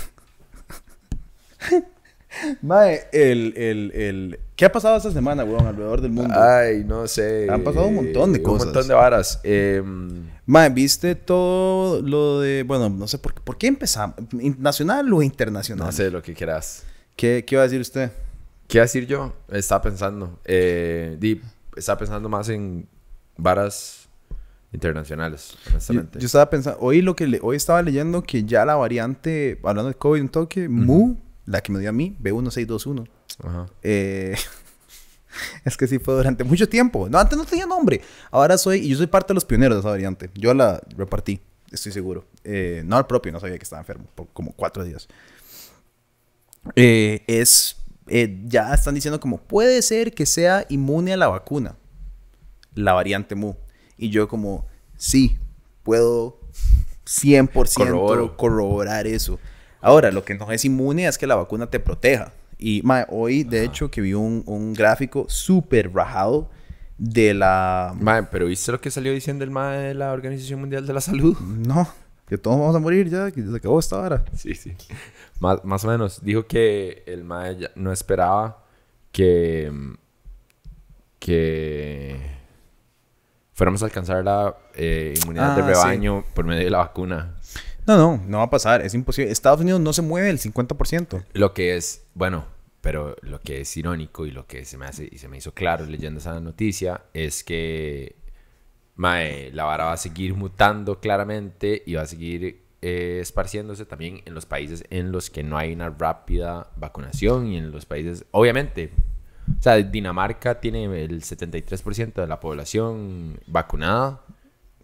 Mae, 2.63 3.03
el, 3.13 3.53
el, 3.57 3.93
el... 3.95 4.41
¿Qué 4.57 4.65
ha 4.65 4.73
pasado 4.73 4.97
esta 4.97 5.13
semana, 5.13 5.45
weón, 5.45 5.67
alrededor 5.67 6.01
del 6.01 6.13
mundo? 6.13 6.35
Ay, 6.35 6.83
no 6.85 7.07
sé. 7.07 7.47
Han 7.51 7.63
pasado 7.63 7.87
un 7.87 7.97
montón 7.97 8.33
de 8.33 8.43
cosas. 8.43 8.63
Un 8.63 8.69
montón 8.69 8.89
de 8.89 8.95
varas. 8.95 9.41
Em, 9.43 10.29
Mae, 10.47 10.71
¿viste 10.71 11.15
todo 11.15 12.01
lo 12.01 12.41
de... 12.41 12.63
Bueno, 12.63 12.89
no 12.89 13.07
sé, 13.07 13.19
¿por, 13.19 13.35
¿por 13.35 13.59
qué 13.59 13.67
empezamos? 13.67 14.17
¿Nacional 14.59 15.13
o 15.13 15.23
internacional? 15.23 15.87
no 15.87 15.93
sé 15.93 16.11
lo 16.11 16.23
que 16.23 16.35
quieras. 16.35 16.85
¿Qué, 17.17 17.45
¿Qué 17.47 17.55
iba 17.55 17.63
a 17.63 17.67
decir 17.67 17.81
usted? 17.81 18.11
¿Qué 18.67 18.79
iba 18.79 18.83
a 18.83 18.87
decir 18.87 19.07
yo? 19.07 19.35
Estaba 19.49 19.83
pensando. 19.83 20.41
Eh, 20.45 21.17
di, 21.21 21.41
estaba 21.77 21.99
pensando 21.99 22.29
más 22.29 22.49
en 22.49 22.89
varas 23.43 24.09
internacionales, 24.73 25.55
Yo, 25.65 25.71
honestamente. 25.73 26.19
yo 26.19 26.27
estaba 26.27 26.49
pensando, 26.49 26.79
hoy 26.81 27.03
lo 27.03 27.15
que 27.15 27.27
le- 27.27 27.41
hoy 27.43 27.57
estaba 27.57 27.83
leyendo 27.83 28.23
que 28.23 28.45
ya 28.45 28.65
la 28.65 28.75
variante, 28.77 29.59
hablando 29.63 29.89
de 29.91 29.95
COVID 29.95 30.21
un 30.23 30.29
toque, 30.31 30.69
Mu, 30.69 31.17
la 31.45 31.61
que 31.61 31.73
me 31.73 31.79
dio 31.81 31.91
a 31.91 31.93
mí, 31.93 32.17
B1621. 32.23 33.07
Ajá. 33.45 33.67
eh, 33.83 34.35
es 35.65 35.77
que 35.77 35.87
sí 35.87 35.99
fue 35.99 36.15
durante 36.15 36.45
mucho 36.45 36.69
tiempo. 36.69 37.09
No, 37.11 37.19
antes 37.19 37.37
no 37.37 37.45
tenía 37.45 37.67
nombre. 37.67 38.01
Ahora 38.31 38.57
soy, 38.57 38.79
y 38.79 38.89
yo 38.89 38.97
soy 38.97 39.07
parte 39.09 39.29
de 39.29 39.35
los 39.35 39.45
pioneros 39.45 39.77
de 39.77 39.81
esa 39.81 39.91
variante. 39.91 40.31
Yo 40.35 40.55
la 40.55 40.81
repartí, 40.97 41.41
estoy 41.71 41.93
seguro. 41.93 42.25
Eh, 42.45 42.83
no 42.87 42.97
al 42.97 43.07
propio, 43.07 43.31
no 43.33 43.41
sabía 43.41 43.59
que 43.59 43.65
estaba 43.65 43.81
enfermo 43.81 44.07
por 44.15 44.29
como 44.33 44.53
cuatro 44.53 44.85
días. 44.85 45.07
Eh, 46.77 47.25
es, 47.27 47.77
eh, 48.07 48.41
ya 48.47 48.73
están 48.73 48.95
diciendo 48.95 49.19
como, 49.21 49.39
puede 49.39 49.83
ser 49.83 50.15
que 50.15 50.27
sea 50.27 50.65
inmune 50.69 51.13
a 51.13 51.17
la 51.17 51.29
vacuna. 51.29 51.77
La 52.75 52.93
variante 52.93 53.35
Mu. 53.35 53.55
Y 53.97 54.11
yo 54.11 54.29
como, 54.29 54.67
sí, 54.97 55.39
puedo 55.83 56.41
100% 57.07 57.75
Corroboro. 57.75 58.37
corroborar 58.37 59.07
eso. 59.07 59.39
Ahora, 59.81 60.11
lo 60.11 60.25
que 60.25 60.35
no 60.35 60.51
es 60.53 60.65
inmune 60.65 61.07
es 61.07 61.19
que 61.19 61.27
la 61.27 61.35
vacuna 61.35 61.69
te 61.69 61.81
proteja. 61.81 62.33
Y 62.59 62.83
mae, 62.85 63.05
hoy, 63.09 63.43
de 63.43 63.65
hecho, 63.65 63.91
que 63.91 64.01
vi 64.01 64.15
un, 64.15 64.45
un 64.47 64.73
gráfico 64.73 65.27
súper 65.29 65.93
rajado 65.93 66.49
de 66.99 67.35
la... 67.35 67.93
Mae, 67.99 68.23
pero 68.25 68.47
¿viste 68.47 68.71
lo 68.71 68.81
que 68.81 68.91
salió 68.93 69.13
diciendo 69.13 69.43
el 69.43 69.51
mae 69.51 69.79
de 69.89 69.95
la 69.95 70.13
Organización 70.13 70.61
Mundial 70.61 70.87
de 70.87 70.93
la 70.93 71.01
Salud? 71.01 71.37
No, 71.41 71.89
que 72.29 72.39
todos 72.39 72.61
vamos 72.61 72.77
a 72.77 72.79
morir 72.79 73.11
ya, 73.11 73.33
que 73.33 73.43
se 73.43 73.57
acabó 73.57 73.81
esta 73.81 73.99
hora. 73.99 74.25
Sí, 74.37 74.55
sí. 74.55 74.73
Más, 75.41 75.65
más 75.65 75.85
o 75.85 75.89
menos. 75.89 76.23
Dijo 76.23 76.47
que 76.47 77.03
el 77.07 77.27
ya 77.59 77.73
no 77.75 77.91
esperaba 77.91 78.65
que... 79.11 79.73
que 81.19 82.42
fuéramos 83.53 83.83
a 83.83 83.87
alcanzar 83.87 84.25
la 84.25 84.57
eh, 84.75 85.15
inmunidad 85.23 85.57
de 85.57 85.63
Ah, 85.63 85.67
rebaño 85.67 86.25
por 86.35 86.45
medio 86.45 86.65
de 86.65 86.71
la 86.71 86.79
vacuna. 86.79 87.37
No, 87.87 87.97
no, 87.97 88.23
no 88.27 88.39
va 88.39 88.45
a 88.45 88.51
pasar, 88.51 88.83
es 88.83 88.95
imposible. 88.95 89.31
Estados 89.31 89.61
Unidos 89.61 89.81
no 89.81 89.93
se 89.93 90.03
mueve 90.03 90.31
el 90.31 90.39
50%. 90.39 91.25
Lo 91.33 91.53
que 91.53 91.77
es, 91.77 92.05
bueno, 92.15 92.45
pero 92.81 93.17
lo 93.23 93.41
que 93.41 93.63
es 93.63 93.77
irónico 93.77 94.27
y 94.27 94.31
lo 94.31 94.47
que 94.47 94.65
se 94.65 94.77
me 94.79 94.87
hace 94.87 95.09
y 95.11 95.19
se 95.19 95.29
me 95.29 95.39
hizo 95.39 95.53
claro 95.53 95.87
leyendo 95.87 96.21
esa 96.21 96.41
noticia 96.41 97.03
es 97.13 97.45
que 97.45 98.17
mae, 98.97 99.51
la 99.53 99.65
vara 99.65 99.87
va 99.87 99.93
a 99.95 99.97
seguir 99.97 100.35
mutando 100.35 101.01
claramente 101.01 101.83
y 101.87 101.95
va 101.95 102.03
a 102.03 102.07
seguir 102.07 102.63
eh, 102.83 103.19
esparciéndose 103.21 103.87
también 103.87 104.23
en 104.27 104.35
los 104.35 104.47
países 104.47 104.85
en 104.91 105.13
los 105.13 105.31
que 105.31 105.43
no 105.43 105.57
hay 105.57 105.73
una 105.73 105.91
rápida 105.91 106.71
vacunación 106.77 107.47
y 107.47 107.57
en 107.57 107.71
los 107.71 107.87
países, 107.87 108.25
obviamente, 108.33 108.93
o 109.59 109.63
sea, 109.63 109.77
Dinamarca 109.77 110.61
tiene 110.61 110.85
el 111.05 111.23
73% 111.23 112.15
de 112.15 112.27
la 112.27 112.39
población 112.41 113.39
vacunada 113.47 114.21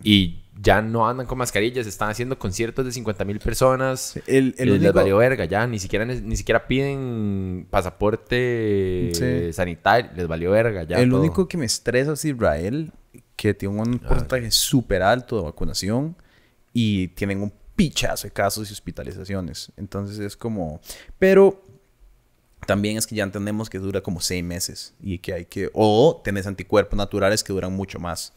y 0.03 0.41
ya 0.61 0.83
no 0.83 1.09
andan 1.09 1.27
con 1.27 1.39
mascarillas, 1.39 1.87
están 1.87 2.11
haciendo 2.11 2.39
conciertos 2.39 2.85
de 2.85 2.91
50 2.93 3.25
mil 3.25 3.39
personas. 3.39 4.17
El, 4.27 4.55
el 4.59 4.69
Y 4.69 4.73
les 4.73 4.81
único- 4.81 4.93
valió 4.95 5.17
verga 5.19 5.45
ya, 5.45 5.67
ni 5.67 5.79
siquiera, 5.79 6.05
ni 6.05 6.37
siquiera 6.37 6.67
piden 6.67 7.67
pasaporte 7.71 9.11
Sí. 9.15 9.53
sanitario, 9.53 10.11
les 10.17 10.27
valió 10.27 10.51
verga 10.51 10.83
ya. 10.85 10.99
el 10.99 11.11
todo. 11.11 11.21
único 11.21 11.49
que 11.49 11.57
me 11.57 11.67
estresa 11.67 12.13
es 12.13 12.25
Israel, 12.25 12.93
que 13.37 13.55
tiene 13.55 13.81
un 13.81 13.99
porcentaje 13.99 14.51
súper 14.51 15.03
alto 15.03 15.37
de 15.37 15.43
vacunación 15.43 16.17
y 16.73 17.09
tienen 17.09 17.41
un 17.43 17.53
pichazo 17.77 18.27
de 18.27 18.33
casos 18.33 18.69
y 18.69 18.73
hospitalizaciones. 18.73 19.71
Entonces 19.77 20.19
es 20.19 20.37
como... 20.37 20.81
Pero 21.19 21.65
también 22.69 22.99
es 22.99 23.07
que 23.07 23.15
ya 23.15 23.25
entendemos 23.25 23.71
que 23.71 23.79
dura 23.79 24.03
como 24.03 24.21
seis 24.21 24.45
meses 24.45 24.93
y 25.01 25.21
que 25.21 25.33
hay 25.33 25.45
que... 25.47 25.71
O 25.73 26.21
tenés 26.23 26.47
anticuerpos 26.47 26.99
naturales 26.99 27.43
que 27.43 27.51
duran 27.55 27.73
mucho 27.73 27.99
más. 27.99 28.35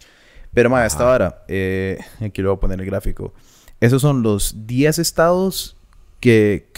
Pero, 0.54 0.70
ma, 0.70 0.86
esta 0.86 1.06
hora, 1.06 1.44
eh, 1.50 2.00
aquí 2.22 2.42
le 2.42 2.48
voy 2.48 2.56
a 2.56 2.60
poner 2.62 2.80
el 2.80 2.86
gráfico. 2.86 3.34
Esos 3.82 4.02
son 4.02 4.24
los 4.24 4.66
10 4.68 5.00
estados 5.00 5.76
que, 6.22 6.72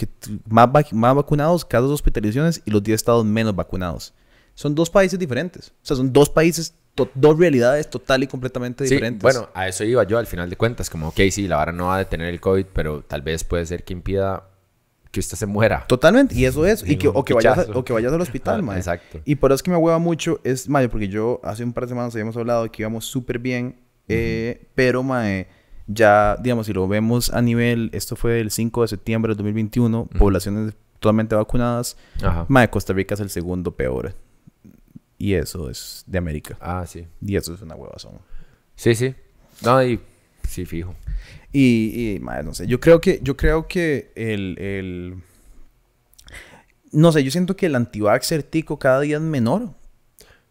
más, 0.48 0.66
vac- 0.68 0.90
más 0.90 1.14
vacunados, 1.14 1.64
casos 1.64 1.90
de 1.90 1.94
hospitalizaciones, 1.94 2.60
y 2.64 2.72
los 2.72 2.82
10 2.82 2.96
estados 2.96 3.24
menos 3.24 3.54
vacunados. 3.54 4.14
Son 4.54 4.74
dos 4.74 4.90
países 4.90 5.16
diferentes. 5.16 5.68
O 5.68 5.86
sea, 5.86 5.96
son 5.96 6.12
dos 6.12 6.28
países, 6.30 6.74
dos 7.14 7.38
realidades 7.38 7.88
total 7.88 8.24
y 8.24 8.26
completamente 8.26 8.84
Sí, 8.88 8.94
diferentes. 8.94 9.22
bueno, 9.22 9.48
a 9.54 9.68
eso 9.68 9.84
iba 9.84 10.02
yo 10.02 10.18
al 10.18 10.26
final 10.26 10.50
de 10.50 10.56
cuentas, 10.56 10.90
como, 10.90 11.06
ok, 11.08 11.20
sí, 11.30 11.46
la 11.46 11.56
vara 11.56 11.70
no 11.70 11.86
va 11.86 11.94
a 11.94 11.98
detener 11.98 12.28
el 12.34 12.40
COVID, 12.40 12.66
pero 12.72 13.02
tal 13.02 13.22
vez 13.22 13.44
puede 13.44 13.64
ser 13.66 13.84
que 13.84 13.92
impida 13.92 14.48
que 15.14 15.20
usted 15.20 15.36
se 15.38 15.46
muera. 15.46 15.84
Totalmente, 15.86 16.34
y 16.34 16.44
eso 16.44 16.66
es. 16.66 16.82
Y 16.86 16.96
que, 16.96 17.06
o, 17.08 17.24
que 17.24 17.32
vayas 17.34 17.56
a- 17.68 17.72
o 17.78 17.84
que 17.84 17.92
vayas 17.92 18.12
al 18.12 18.20
hospital, 18.20 18.62
mae. 18.64 18.78
exacto. 18.78 19.20
Y 19.24 19.36
por 19.36 19.50
eso 19.52 19.56
es 19.56 19.62
que 19.62 19.70
me 19.70 19.76
hueva 19.76 19.98
mucho, 19.98 20.40
es, 20.44 20.68
mae, 20.68 20.88
porque 20.88 21.06
yo 21.08 21.40
hace 21.44 21.62
un 21.62 21.72
par 21.72 21.84
de 21.84 21.88
semanas 21.90 22.12
habíamos 22.14 22.36
hablado 22.36 22.64
de 22.64 22.70
que 22.70 22.82
íbamos 22.82 23.04
súper 23.06 23.38
bien, 23.38 23.76
eh, 24.08 24.66
pero, 24.74 25.02
mae, 25.04 25.46
ya, 25.86 26.36
digamos, 26.42 26.66
si 26.66 26.72
lo 26.72 26.88
vemos 26.88 27.30
a 27.32 27.40
nivel, 27.40 27.90
esto 27.92 28.16
fue 28.16 28.40
el 28.40 28.50
5 28.50 28.82
de 28.82 28.88
septiembre 28.88 29.32
de 29.32 29.36
2021, 29.36 30.06
poblaciones 30.18 30.74
totalmente 30.98 31.34
vacunadas, 31.36 31.96
Ajá. 32.22 32.44
mae, 32.48 32.68
Costa 32.68 32.92
Rica 32.92 33.14
es 33.14 33.20
el 33.20 33.30
segundo 33.30 33.70
peor. 33.76 34.14
Y 35.16 35.34
eso 35.34 35.70
es 35.70 36.02
de 36.08 36.18
América. 36.18 36.56
Ah, 36.60 36.84
sí. 36.86 37.06
Y 37.24 37.36
eso 37.36 37.54
es 37.54 37.62
una 37.62 37.76
huevazón. 37.76 38.14
Sí, 38.74 38.94
sí. 38.96 39.14
No, 39.62 39.82
y 39.82 40.00
sí, 40.48 40.66
fijo. 40.66 40.94
Y, 41.56 42.14
y 42.16 42.18
mae, 42.18 42.42
no 42.42 42.52
sé, 42.52 42.66
yo 42.66 42.80
creo 42.80 43.00
que, 43.00 43.20
yo 43.22 43.36
creo 43.36 43.68
que 43.68 44.10
el, 44.16 44.58
el... 44.58 45.14
No 46.90 47.12
sé, 47.12 47.22
yo 47.22 47.30
siento 47.30 47.56
que 47.56 47.66
el 47.66 47.74
antivaxxer 47.76 48.42
tico 48.42 48.78
cada 48.78 49.00
día 49.00 49.16
es 49.16 49.22
menor. 49.22 49.70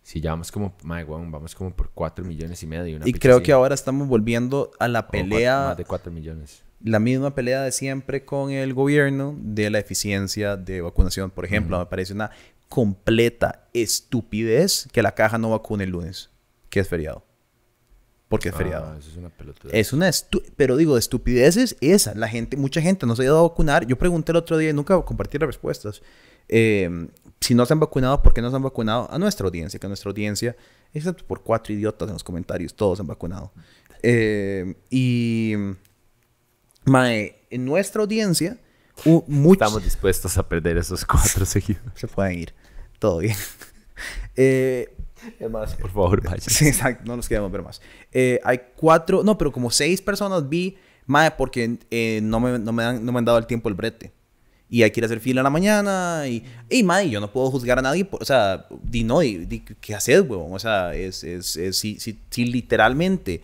Sí, 0.01 0.19
ya 0.21 0.31
vamos 0.31 0.51
como, 0.51 0.73
weón, 0.83 1.31
vamos 1.31 1.55
como 1.55 1.73
por 1.75 1.89
4 1.93 2.23
millones 2.25 2.61
y 2.63 2.67
medio. 2.67 2.95
una 2.97 3.07
Y 3.07 3.13
creo 3.13 3.35
así. 3.37 3.43
que 3.43 3.51
ahora 3.51 3.75
estamos 3.75 4.07
volviendo 4.07 4.71
a 4.79 4.87
la 4.87 5.03
cuatro- 5.03 5.11
pelea, 5.21 5.57
más 5.67 5.77
de 5.77 5.85
4 5.85 6.11
millones. 6.11 6.63
la 6.83 6.99
misma 6.99 7.33
pelea 7.35 7.61
de 7.63 7.71
siempre 7.71 8.23
con 8.25 8.51
el 8.51 8.73
gobierno 8.73 9.35
de 9.39 9.69
la 9.69 9.79
eficiencia 9.79 10.57
de 10.57 10.81
vacunación. 10.81 11.31
Por 11.31 11.45
ejemplo, 11.45 11.79
me 11.79 11.85
parece 11.85 12.13
una 12.13 12.31
completa 12.67 13.67
estupidez 13.73 14.87
que 14.91 15.01
la 15.03 15.13
caja 15.15 15.37
no 15.37 15.49
vacune 15.51 15.83
el 15.85 15.91
lunes, 15.91 16.29
que 16.69 16.79
es 16.81 16.87
feriado. 16.89 17.23
Porque 18.33 18.49
es 18.49 18.55
feriado. 18.55 18.87
Ah, 18.87 18.97
eso 18.97 19.11
es 19.11 19.17
una 19.17 19.29
pelotuda. 19.29 19.71
Es 19.71 19.93
una 19.93 20.09
pero 20.55 20.75
digo, 20.75 20.95
de 20.95 20.99
estupideces 20.99 21.77
esa. 21.81 22.15
La 22.15 22.27
gente, 22.27 22.57
mucha 22.57 22.81
gente 22.81 23.05
no 23.05 23.15
se 23.15 23.21
ha 23.21 23.25
ido 23.25 23.37
a 23.37 23.43
vacunar. 23.43 23.85
Yo 23.85 23.95
pregunté 23.95 24.31
el 24.31 24.37
otro 24.37 24.57
día 24.57 24.71
y 24.71 24.73
nunca 24.73 24.99
compartí 25.03 25.37
las 25.37 25.45
respuestas. 25.45 26.01
Eh, 26.49 27.09
si 27.39 27.53
no 27.53 27.63
se 27.67 27.73
han 27.73 27.79
vacunado, 27.79 28.23
¿por 28.23 28.33
qué 28.33 28.41
no 28.41 28.49
se 28.49 28.55
han 28.55 28.63
vacunado? 28.63 29.07
A 29.11 29.19
nuestra 29.19 29.45
audiencia, 29.45 29.79
que 29.79 29.85
a 29.85 29.87
nuestra 29.87 30.09
audiencia, 30.09 30.55
excepto 30.95 31.23
por 31.27 31.43
cuatro 31.43 31.75
idiotas 31.75 32.07
en 32.07 32.13
los 32.13 32.23
comentarios, 32.23 32.73
todos 32.73 32.97
se 32.97 33.03
han 33.03 33.07
vacunado. 33.07 33.51
Eh, 34.01 34.77
y, 34.89 35.53
mae, 36.85 37.45
en 37.51 37.65
nuestra 37.65 38.01
audiencia, 38.01 38.57
muchos 39.27 39.61
Estamos 39.61 39.83
dispuestos 39.83 40.35
a 40.39 40.49
perder 40.49 40.77
esos 40.77 41.05
cuatro 41.05 41.45
seguidos. 41.45 41.83
se 41.93 42.07
pueden 42.07 42.39
ir. 42.39 42.53
Todo 42.97 43.19
bien. 43.19 43.35
Eh, 44.35 44.91
Es 45.39 45.49
más, 45.49 45.75
por 45.75 45.89
favor, 45.91 46.21
vaya. 46.29 46.41
Sí, 46.45 46.67
exacto, 46.67 47.03
no 47.05 47.15
nos 47.15 47.27
queremos 47.27 47.51
ver 47.51 47.61
más. 47.61 47.81
Eh, 48.11 48.39
hay 48.43 48.59
cuatro, 48.75 49.23
no, 49.23 49.37
pero 49.37 49.51
como 49.51 49.69
seis 49.71 50.01
personas 50.01 50.47
vi, 50.49 50.77
mae, 51.05 51.31
porque 51.31 51.77
eh, 51.91 52.19
no, 52.23 52.39
me, 52.39 52.59
no, 52.59 52.71
me 52.73 52.83
dan- 52.83 53.05
no 53.05 53.11
me 53.11 53.19
han 53.19 53.25
dado 53.25 53.37
el 53.37 53.45
tiempo 53.47 53.69
el 53.69 53.75
brete. 53.75 54.11
Y 54.69 54.81
hay 54.81 54.89
que 54.91 54.99
ir 54.99 55.03
a 55.03 55.05
hacer 55.05 55.19
fila 55.19 55.41
en 55.41 55.43
la 55.43 55.49
mañana. 55.51 56.23
Y, 56.27 56.43
y 56.69 56.81
mae, 56.83 57.09
yo 57.09 57.19
no 57.19 57.31
puedo 57.31 57.51
juzgar 57.51 57.77
a 57.77 57.81
nadie. 57.81 58.05
por- 58.05 58.21
o 58.21 58.25
sea, 58.25 58.65
di 58.81 59.03
no, 59.03 59.19
di, 59.19 59.45
di, 59.45 59.59
¿qué 59.59 59.93
haces, 59.93 60.21
huevón? 60.21 60.51
O 60.53 60.59
sea, 60.59 60.95
es, 60.95 61.23
es, 61.23 61.55
es- 61.57 61.77
si, 61.77 61.99
si, 61.99 62.19
si 62.29 62.45
literalmente 62.45 63.41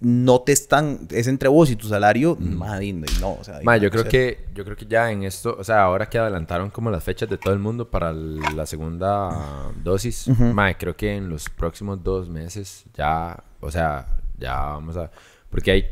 no 0.00 0.40
te 0.40 0.52
están, 0.52 1.06
es 1.10 1.26
entre 1.28 1.48
vos 1.48 1.70
y 1.70 1.76
tu 1.76 1.86
salario, 1.88 2.36
mae, 2.38 2.80
di, 2.80 2.92
no, 2.92 3.34
o 3.34 3.44
sea, 3.44 3.60
yo 3.78 3.90
creo 3.90 4.04
que 4.04 4.44
yo 4.54 4.64
creo 4.64 4.76
que 4.76 4.86
ya 4.86 5.10
en 5.10 5.22
esto, 5.22 5.56
o 5.58 5.64
sea, 5.64 5.82
ahora 5.82 6.08
que 6.08 6.18
adelantaron 6.18 6.70
como 6.70 6.90
las 6.90 7.02
fechas 7.04 7.28
de 7.28 7.38
todo 7.38 7.52
el 7.54 7.60
mundo 7.60 7.90
para 7.90 8.12
la 8.12 8.66
segunda 8.66 9.70
dosis, 9.82 10.28
ma, 10.52 10.74
creo 10.74 10.96
que 10.96 11.14
en 11.14 11.28
los 11.28 11.48
próximos 11.48 12.02
dos 12.02 12.28
meses 12.28 12.84
ya, 12.94 13.42
o 13.60 13.70
sea, 13.70 14.06
ya 14.38 14.56
vamos 14.60 14.96
a, 14.96 15.10
porque 15.48 15.70
hay 15.70 15.84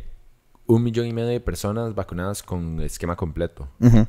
un 0.66 0.82
millón 0.82 1.06
y 1.06 1.12
medio 1.12 1.28
de 1.28 1.40
personas 1.40 1.94
vacunadas 1.94 2.42
con 2.42 2.80
esquema 2.80 3.14
completo. 3.16 3.68
Ujú. 3.80 4.06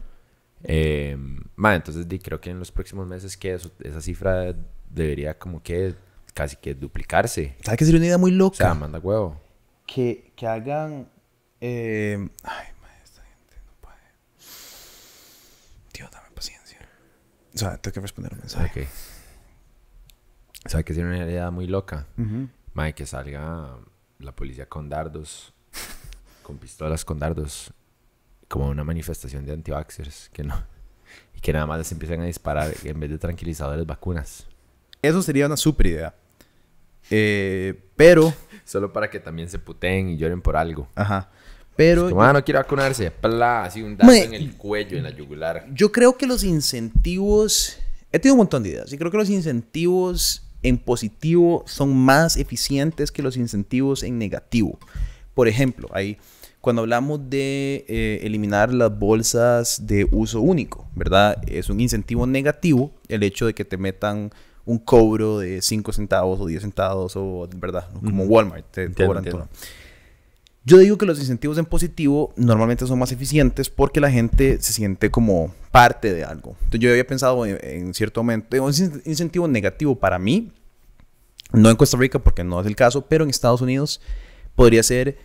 Eh, 0.63 1.17
ma, 1.55 1.75
entonces 1.75 2.07
di, 2.07 2.19
creo 2.19 2.39
que 2.39 2.49
en 2.49 2.59
los 2.59 2.71
próximos 2.71 3.05
meses 3.07 3.35
que 3.37 3.53
eso- 3.53 3.71
esa 3.81 4.01
cifra 4.01 4.55
debería 4.89 5.37
como 5.37 5.61
que 5.61 5.93
casi 6.33 6.55
que 6.55 6.73
duplicarse. 6.73 7.55
¿Sabes 7.63 7.77
qué 7.77 7.85
sería 7.85 7.99
una 7.99 8.05
idea 8.07 8.17
muy 8.17 8.31
O 8.31 8.35
loca? 8.35 8.57
sea, 8.57 8.73
manda 8.73 8.97
huevo. 8.99 9.39
Que, 9.85 10.31
que 10.35 10.47
hagan. 10.47 11.09
eh, 11.61 12.17
ay, 12.43 12.67
madre, 12.81 12.97
esta 13.03 13.21
gente 13.23 13.55
no 13.65 13.73
puede. 13.81 13.97
Dios, 15.93 16.09
dame 16.11 16.29
paciencia. 16.33 16.79
O 17.53 17.57
sea, 17.57 17.77
tengo 17.77 17.93
que 17.93 17.99
responder 18.01 18.33
un 18.33 18.39
mensaje. 18.39 18.81
Ok. 18.83 18.87
¿Sabe 20.65 20.83
que 20.83 20.93
sería 20.93 21.09
una 21.09 21.17
idea 21.25 21.51
muy 21.51 21.67
loca? 21.67 22.07
Ujú. 22.17 22.47
Mae, 22.73 22.93
que 22.95 23.05
salga 23.05 23.77
la 24.19 24.31
policía 24.35 24.67
con 24.67 24.89
dardos, 24.89 25.53
con 26.41 26.57
pistolas 26.57 27.03
con 27.05 27.19
dardos, 27.19 27.73
como 28.47 28.67
una 28.67 28.83
manifestación 28.83 29.45
de 29.45 29.53
antivaxxers, 29.53 30.29
que 30.31 30.43
no. 30.43 30.55
Y 31.35 31.41
que 31.41 31.51
nada 31.53 31.65
más 31.65 31.77
les 31.79 31.91
empiezan 31.91 32.21
a 32.21 32.25
disparar 32.25 32.73
en 32.83 32.99
vez 32.99 33.09
de 33.09 33.17
tranquilizadores 33.17 33.85
vacunas. 33.85 34.47
Eso 35.01 35.21
sería 35.21 35.45
una 35.45 35.57
super 35.57 35.85
idea. 35.85 36.15
Eh, 37.15 37.79
pero, 37.95 38.33
Solo 38.65 38.91
para 38.91 39.09
que 39.09 39.19
también 39.19 39.49
se 39.49 39.59
puteen 39.59 40.09
y 40.09 40.17
lloren 40.17 40.41
por 40.41 40.55
algo. 40.57 40.87
ajá. 40.95 41.29
Pero 41.75 42.09
Como, 42.09 42.21
ah, 42.21 42.31
no 42.31 42.43
quiero 42.43 42.59
vacunarse. 42.59 43.09
Pla, 43.09 43.63
así 43.63 43.81
un 43.81 43.97
Mae. 44.01 44.25
en 44.25 44.33
el 44.35 44.55
cuello, 44.55 44.95
en 44.95 45.03
la 45.03 45.09
yugular. 45.09 45.65
yo 45.73 45.91
creo 45.91 46.17
que 46.17 46.27
los 46.27 46.43
incentivos. 46.43 47.79
He 48.11 48.19
tenido 48.19 48.35
un 48.35 48.39
montón 48.39 48.61
de 48.61 48.69
ideas. 48.69 48.93
Y 48.93 48.97
creo 48.97 49.09
que 49.09 49.17
los 49.17 49.29
incentivos 49.31 50.43
en 50.61 50.77
positivo 50.77 51.63
son 51.65 51.95
más 51.95 52.37
eficientes 52.37 53.11
que 53.11 53.23
los 53.23 53.37
incentivos 53.37 54.03
en 54.03 54.19
negativo. 54.19 54.77
Por 55.33 55.47
ejemplo, 55.47 55.89
ahí, 55.93 56.17
cuando 56.61 56.83
hablamos 56.83 57.27
de 57.29 57.85
eh, 57.87 58.19
eliminar 58.21 58.71
las 58.71 58.97
bolsas 58.97 59.87
de 59.87 60.07
uso 60.11 60.41
único, 60.41 60.87
¿verdad? 60.93 61.41
Es 61.47 61.69
un 61.69 61.79
incentivo 61.79 62.27
negativo 62.27 62.91
el 63.07 63.23
hecho 63.23 63.47
de 63.47 63.55
que 63.55 63.65
te 63.65 63.77
metan 63.77 64.31
un 64.65 64.77
cobro 64.79 65.39
de 65.39 65.61
5 65.61 65.91
centavos 65.93 66.39
o 66.39 66.45
10 66.45 66.61
centavos 66.61 67.15
o, 67.15 67.47
¿verdad? 67.55 67.87
Como 68.03 68.23
Walmart, 68.23 68.65
te 68.71 68.83
Entiendo, 68.83 69.07
cobran 69.07 69.25
entiendo. 69.25 69.47
todo. 69.49 69.59
Yo 70.65 70.77
digo 70.77 70.97
que 70.97 71.05
los 71.05 71.19
incentivos 71.19 71.57
en 71.57 71.65
positivo 71.65 72.33
normalmente 72.37 72.87
son 72.87 72.97
más 72.97 73.11
eficientes 73.11 73.69
porque 73.69 73.99
la 73.99 74.09
gente 74.09 74.61
se 74.61 74.71
siente 74.71 75.11
como 75.11 75.53
parte 75.71 76.13
de 76.13 76.23
algo. 76.23 76.51
Entonces 76.59 76.79
yo 76.79 76.89
había 76.89 77.05
pensado 77.05 77.45
en, 77.45 77.57
en 77.61 77.93
cierto 77.93 78.21
momento, 78.23 78.63
un 78.63 78.73
incentivo 79.03 79.47
negativo 79.49 79.95
para 79.95 80.17
mí, 80.19 80.53
no 81.51 81.69
en 81.69 81.75
Costa 81.75 81.97
Rica 81.97 82.19
porque 82.19 82.45
no 82.45 82.61
es 82.61 82.65
el 82.65 82.77
caso, 82.77 83.05
pero 83.07 83.25
en 83.25 83.29
Estados 83.29 83.59
Unidos 83.59 83.99
podría 84.55 84.83
ser 84.83 85.17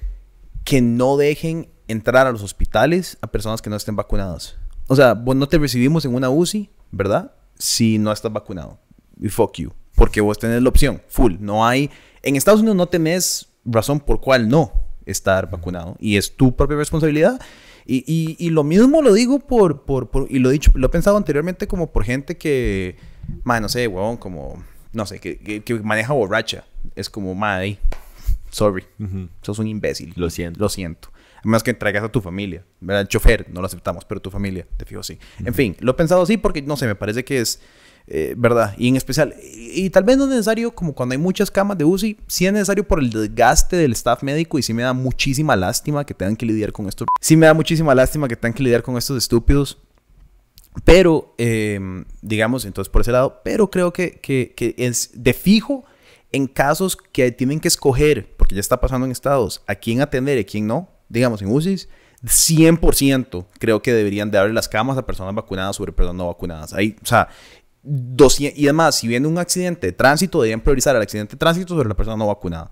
que 0.65 0.81
no 0.83 1.17
dejen 1.17 1.69
entrar 1.87 2.27
a 2.27 2.33
los 2.33 2.43
hospitales 2.43 3.17
a 3.21 3.29
personas 3.29 3.63
que 3.63 3.71
no 3.71 3.77
estén 3.77 3.95
vacunadas. 3.95 4.57
O 4.89 4.97
sea, 4.97 5.15
vos 5.15 5.37
no 5.37 5.49
te 5.49 5.59
recibimos 5.59 6.05
en 6.05 6.15
una 6.15 6.31
UCI, 6.31 6.69
¿verdad? 6.91 7.33
Si 7.59 7.99
no 7.99 8.11
estás 8.11 8.33
vacunado. 8.33 8.79
Y 9.21 9.29
fuck 9.29 9.55
you. 9.57 9.73
Porque 9.95 10.21
vos 10.21 10.39
tenés 10.39 10.63
la 10.63 10.69
opción, 10.69 11.03
full. 11.09 11.35
No 11.41 11.67
hay... 11.67 11.91
En 12.23 12.37
Estados 12.37 12.61
Unidos 12.61 12.77
no 12.77 12.87
tenés 12.87 13.49
razón 13.65 14.01
por 14.01 14.21
cuál 14.21 14.49
no 14.49 14.73
estar 15.07 15.51
vacunado. 15.51 15.97
Y 15.99 16.17
es 16.17 16.37
tu 16.37 16.55
propia 16.55 16.77
responsabilidad. 16.77 17.41
Y, 17.87 18.05
y, 18.07 18.37
y 18.39 18.51
lo 18.51 18.65
mismo 18.65 19.01
lo 19.03 19.15
digo 19.15 19.39
por, 19.39 19.83
por, 19.83 20.11
por, 20.11 20.31
Y 20.31 20.39
lo 20.39 20.51
he 20.51 20.53
dicho, 20.53 20.71
lo 20.75 20.87
he 20.87 20.91
pensado 20.91 21.17
anteriormente 21.17 21.67
como 21.67 21.91
por 21.91 22.05
gente 22.05 22.37
que... 22.37 22.97
Man, 23.45 23.63
no 23.63 23.69
sé, 23.69 23.87
huevón, 23.89 24.17
como... 24.17 24.63
No 24.93 25.07
sé, 25.07 25.21
que, 25.21 25.39
que, 25.39 25.63
que 25.63 25.75
maneja 25.75 26.13
borracha. 26.13 26.65
Es 26.95 27.11
como, 27.11 27.35
madre, 27.35 27.79
sorry. 28.51 28.85
Sos 29.43 29.59
un 29.59 29.67
imbécil. 29.67 30.13
Lo 30.17 30.31
siento. 30.31 30.61
Lo 30.61 30.69
siento. 30.69 31.11
Además 31.41 31.63
que 31.63 31.75
traigas 31.75 32.05
a 32.05 32.09
tu 32.09 32.21
familia. 32.21 32.65
¿verdad? 32.81 33.03
El 33.03 33.09
chofer 33.09 33.47
no 33.51 33.61
lo 33.61 33.67
aceptamos, 33.67 34.05
pero 34.05 34.21
tu 34.21 34.31
familia, 34.31 34.67
te 34.77 34.85
fijo, 34.85 35.03
sí. 35.03 35.19
En 35.45 35.55
fin, 35.55 35.77
lo 35.81 35.93
he 35.93 35.95
pensado 35.95 36.23
así 36.23 36.37
porque, 36.37 36.63
no 36.63 36.77
sé, 36.77 36.87
me 36.87 36.95
parece 36.95 37.25
que 37.25 37.41
es... 37.41 37.61
eh, 38.11 38.35
¿Verdad? 38.37 38.75
Y 38.79 38.89
en 38.89 38.97
especial, 38.97 39.35
y, 39.43 39.85
y 39.85 39.91
tal 39.91 40.05
vez 40.05 40.17
no 40.17 40.25
es 40.25 40.31
necesario, 40.31 40.75
como 40.75 40.95
cuando 40.95 41.13
hay 41.13 41.19
muchas 41.19 41.51
camas 41.51 41.77
de 41.77 41.85
UCI, 41.85 42.19
sí 42.27 42.47
es 42.47 42.53
necesario 42.53 42.87
por 42.87 43.01
el 43.01 43.11
desgaste 43.11 43.77
del 43.77 43.93
staff 43.93 44.23
médico 44.23 44.59
y 44.59 44.63
sí 44.63 44.73
me 44.73 44.83
da 44.83 44.93
muchísima 44.93 45.57
lástima 45.57 46.05
que 46.05 46.15
tengan 46.15 46.37
que 46.37 46.47
lidiar 46.47 46.73
con 46.73 46.89
esto. 46.89 47.05
Sí 47.21 47.37
me 47.37 47.47
da 47.47 47.55
muchísima 47.55 47.95
lástima 47.95 48.29
que 48.29 48.37
tengan 48.37 48.55
que 48.55 48.63
lidiar 48.63 48.83
con 48.83 48.97
estos 48.97 49.19
estúpidos. 49.19 49.79
Pero, 50.85 51.35
eh, 51.39 51.81
digamos, 52.23 52.65
entonces 52.65 52.91
por 52.91 53.03
ese 53.03 53.13
lado, 53.13 53.41
pero 53.45 53.71
creo 53.71 53.93
que, 53.93 54.21
que, 54.21 54.55
que 54.57 54.75
es 54.79 55.11
de 55.13 55.33
fijo 55.33 55.85
en 56.33 56.47
casos 56.47 56.97
que 56.97 57.33
tienen 57.33 57.61
que 57.61 57.69
escoger, 57.69 58.35
porque 58.37 58.55
ya 58.55 58.61
está 58.61 58.81
pasando 58.81 59.07
en 59.07 59.13
estados, 59.13 59.63
a 59.67 59.75
quién 59.75 60.01
atender 60.01 60.39
y 60.39 60.43
a 60.43 60.47
quién 60.47 60.67
no, 60.67 60.89
digamos 61.09 61.43
en 61.43 61.51
UCIs, 61.51 61.89
100% 62.25 63.47
creo 63.59 63.81
que 63.81 63.93
deberían 63.93 64.31
de 64.31 64.39
darle 64.39 64.53
las 64.53 64.69
camas 64.69 64.99
a 64.99 65.07
personas 65.07 65.35
vacunadas 65.35 65.77
sobre 65.77 65.93
personas 65.93 66.17
no 66.17 66.27
vacunadas. 66.27 66.73
Ahí, 66.75 66.97
o 67.03 67.07
sea, 67.07 67.29
200, 67.89 68.59
y 68.59 68.67
además, 68.67 68.97
si 68.97 69.09
viene 69.09 69.27
un 69.27 69.39
accidente 69.39 69.87
de 69.87 69.93
tránsito, 69.93 70.39
deberían 70.43 70.61
priorizar 70.61 70.95
el 70.95 71.03
accidente 71.03 71.33
de 71.33 71.39
tránsito 71.39 71.75
sobre 71.75 71.89
la 71.89 71.95
persona 71.95 72.17
no 72.17 72.27
vacunada. 72.27 72.71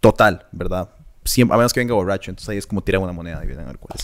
Total, 0.00 0.46
¿verdad? 0.52 0.90
Siempre, 1.24 1.54
a 1.54 1.58
menos 1.58 1.72
que 1.72 1.80
venga 1.80 1.94
borracho, 1.94 2.30
entonces 2.30 2.48
ahí 2.48 2.58
es 2.58 2.66
como 2.66 2.82
tirar 2.82 3.00
una 3.00 3.12
moneda 3.12 3.42
y 3.44 3.46
vienen 3.46 3.66
a 3.66 3.68
ver 3.68 3.78
cuál. 3.78 3.98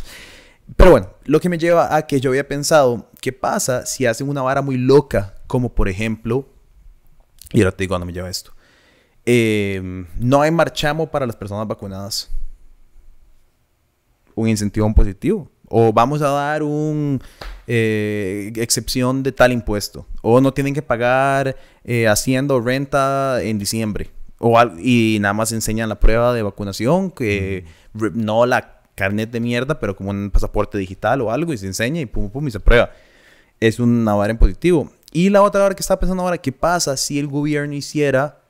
Pero 0.76 0.90
bueno, 0.92 1.10
lo 1.24 1.40
que 1.40 1.48
me 1.48 1.58
lleva 1.58 1.94
a 1.94 2.06
que 2.06 2.20
yo 2.20 2.30
había 2.30 2.46
pensado, 2.46 3.10
¿qué 3.20 3.32
pasa 3.32 3.84
si 3.84 4.06
hacen 4.06 4.28
una 4.28 4.42
vara 4.42 4.62
muy 4.62 4.76
loca? 4.76 5.34
Como 5.46 5.74
por 5.74 5.88
ejemplo, 5.88 6.48
y 7.52 7.60
ahora 7.60 7.72
te 7.72 7.84
digo 7.84 7.94
dónde 7.94 8.06
me 8.06 8.12
lleva 8.12 8.30
esto. 8.30 8.52
Eh, 9.26 10.06
no 10.18 10.42
hay 10.42 10.50
marchamo 10.50 11.10
para 11.10 11.26
las 11.26 11.36
personas 11.36 11.66
vacunadas. 11.66 12.30
Un 14.34 14.48
incentivo 14.48 14.86
en 14.86 14.94
positivo. 14.94 15.50
O 15.68 15.92
vamos 15.92 16.22
a 16.22 16.28
dar 16.28 16.62
un 16.62 17.20
eh, 17.66 18.52
excepción 18.56 19.22
de 19.22 19.32
tal 19.32 19.52
impuesto. 19.52 20.06
O 20.22 20.40
no 20.40 20.52
tienen 20.52 20.74
que 20.74 20.82
pagar 20.82 21.56
eh, 21.84 22.08
hacienda 22.08 22.54
o 22.54 22.60
renta 22.60 23.42
en 23.42 23.58
diciembre. 23.58 24.10
O 24.38 24.60
y 24.78 25.18
nada 25.20 25.34
más 25.34 25.52
enseñan 25.52 25.88
la 25.88 26.00
prueba 26.00 26.34
de 26.34 26.42
vacunación, 26.42 27.10
que 27.10 27.64
no 27.94 28.46
la 28.46 28.80
carnet 28.94 29.30
de 29.30 29.40
mierda, 29.40 29.80
pero 29.80 29.96
como 29.96 30.10
un 30.10 30.30
pasaporte 30.30 30.78
digital 30.78 31.20
o 31.20 31.30
algo, 31.30 31.52
y 31.52 31.58
se 31.58 31.66
enseña 31.66 32.00
y 32.00 32.06
pum, 32.06 32.30
pum, 32.30 32.46
y 32.48 32.50
se 32.50 32.60
prueba. 32.60 32.90
Es 33.60 33.78
una 33.78 34.14
vara 34.14 34.32
en 34.32 34.38
positivo. 34.38 34.90
Y 35.12 35.30
la 35.30 35.42
otra 35.42 35.62
vara 35.62 35.74
que 35.74 35.80
estaba 35.80 36.00
pensando 36.00 36.22
ahora, 36.22 36.38
¿qué 36.38 36.52
pasa 36.52 36.96
si 36.96 37.18
el 37.18 37.28
gobierno 37.28 37.74
hiciera 37.74 38.40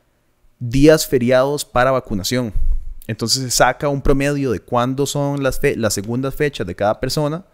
días 0.58 1.06
feriados 1.06 1.64
para 1.64 1.90
vacunación. 1.90 2.52
Entonces 3.06 3.42
se 3.42 3.50
saca 3.50 3.88
un 3.88 4.00
promedio 4.00 4.50
de 4.50 4.60
cuándo 4.60 5.06
son 5.06 5.42
las, 5.42 5.60
fe- 5.60 5.76
las 5.76 5.94
segundas 5.94 6.34
fechas 6.34 6.66
de 6.66 6.74
cada 6.74 7.00
persona. 7.00 7.44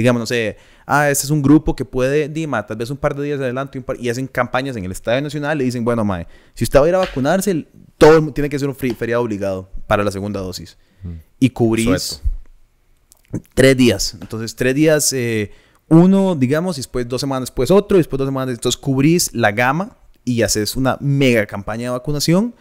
Digamos, 0.00 0.20
no 0.20 0.26
sé, 0.26 0.56
ah, 0.86 1.10
este 1.10 1.26
es 1.26 1.30
un 1.30 1.42
grupo 1.42 1.76
que 1.76 1.84
puede, 1.84 2.28
Dima, 2.28 2.66
tal 2.66 2.76
vez 2.76 2.90
un 2.90 2.96
par 2.96 3.14
de 3.14 3.22
días 3.22 3.38
adelante 3.38 3.82
y 3.98 4.08
hacen 4.08 4.26
campañas 4.26 4.76
en 4.76 4.84
el 4.84 4.92
Estadio 4.92 5.20
Nacional 5.22 5.60
y 5.60 5.64
dicen, 5.64 5.84
bueno, 5.84 6.04
mae, 6.04 6.26
si 6.54 6.64
usted 6.64 6.80
va 6.80 6.86
a 6.86 6.88
ir 6.88 6.94
a 6.94 6.98
vacunarse, 6.98 7.66
todo 7.98 8.32
tiene 8.32 8.48
que 8.48 8.58
ser 8.58 8.68
un 8.68 8.74
feriado 8.74 9.22
obligado 9.22 9.70
para 9.86 10.02
la 10.02 10.10
segunda 10.10 10.40
dosis. 10.40 10.78
Y 11.38 11.50
cubrís 11.50 12.02
Sueto. 12.02 13.44
tres 13.54 13.76
días. 13.76 14.16
Entonces, 14.20 14.54
tres 14.56 14.74
días, 14.74 15.12
eh, 15.12 15.52
uno, 15.88 16.34
digamos, 16.34 16.78
y 16.78 16.80
después 16.80 17.08
dos 17.08 17.20
semanas 17.20 17.48
después 17.50 17.70
otro, 17.70 17.96
y 17.96 18.00
después 18.00 18.18
dos 18.18 18.28
semanas. 18.28 18.54
Entonces, 18.54 18.80
cubrís 18.80 19.34
la 19.34 19.52
gama 19.52 19.96
y 20.24 20.42
haces 20.42 20.76
una 20.76 20.96
mega 21.00 21.46
campaña 21.46 21.84
de 21.84 21.90
vacunación. 21.90 22.54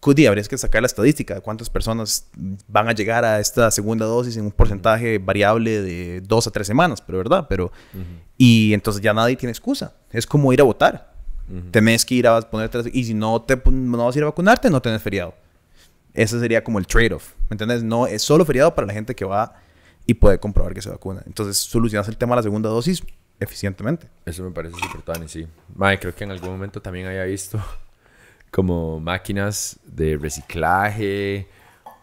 Cudi, 0.00 0.26
habrías 0.26 0.48
que 0.48 0.56
sacar 0.56 0.80
la 0.80 0.86
estadística 0.86 1.34
de 1.34 1.40
cuántas 1.42 1.68
personas 1.68 2.28
van 2.68 2.88
a 2.88 2.92
llegar 2.92 3.24
a 3.24 3.38
esta 3.38 3.70
segunda 3.70 4.06
dosis 4.06 4.36
en 4.36 4.46
un 4.46 4.52
porcentaje 4.52 5.18
variable 5.18 5.82
de 5.82 6.22
dos 6.22 6.46
a 6.46 6.50
tres 6.50 6.66
semanas, 6.66 7.02
pero 7.02 7.18
verdad, 7.18 7.46
pero... 7.48 7.70
Y 8.38 8.72
entonces 8.72 9.02
ya 9.02 9.12
nadie 9.12 9.36
tiene 9.36 9.50
excusa. 9.50 9.94
Es 10.10 10.26
como 10.26 10.52
ir 10.52 10.60
a 10.60 10.64
votar. 10.64 11.12
Tenés 11.70 12.04
que 12.04 12.14
ir 12.14 12.26
a 12.26 12.40
ponerte... 12.40 12.90
Y 12.94 13.04
si 13.04 13.14
no, 13.14 13.42
te, 13.42 13.60
no 13.70 14.06
vas 14.06 14.16
a 14.16 14.18
ir 14.18 14.22
a 14.24 14.28
vacunarte, 14.28 14.70
no 14.70 14.80
tenés 14.80 15.02
feriado. 15.02 15.34
Ese 16.14 16.40
sería 16.40 16.64
como 16.64 16.78
el 16.78 16.86
trade-off. 16.86 17.34
¿Me 17.50 17.54
entiendes? 17.54 17.82
No, 17.82 18.06
es 18.06 18.22
solo 18.22 18.44
feriado 18.46 18.74
para 18.74 18.86
la 18.86 18.94
gente 18.94 19.14
que 19.14 19.26
va 19.26 19.54
y 20.06 20.14
puede 20.14 20.38
comprobar 20.38 20.72
que 20.72 20.80
se 20.80 20.88
vacuna. 20.88 21.22
Entonces, 21.26 21.58
solucionas 21.58 22.08
el 22.08 22.16
tema 22.16 22.34
de 22.34 22.36
la 22.36 22.42
segunda 22.44 22.70
dosis 22.70 23.02
eficientemente. 23.38 24.08
Eso 24.24 24.42
me 24.44 24.50
parece 24.50 24.76
súper 24.76 25.02
tuani, 25.02 25.28
sí. 25.28 25.46
Mae, 25.74 25.98
creo 25.98 26.14
que 26.14 26.24
en 26.24 26.30
algún 26.30 26.50
momento 26.50 26.80
también 26.80 27.06
había 27.06 27.24
visto 27.24 27.62
como 28.54 29.00
máquinas 29.00 29.80
de 29.84 30.16
reciclaje 30.16 31.48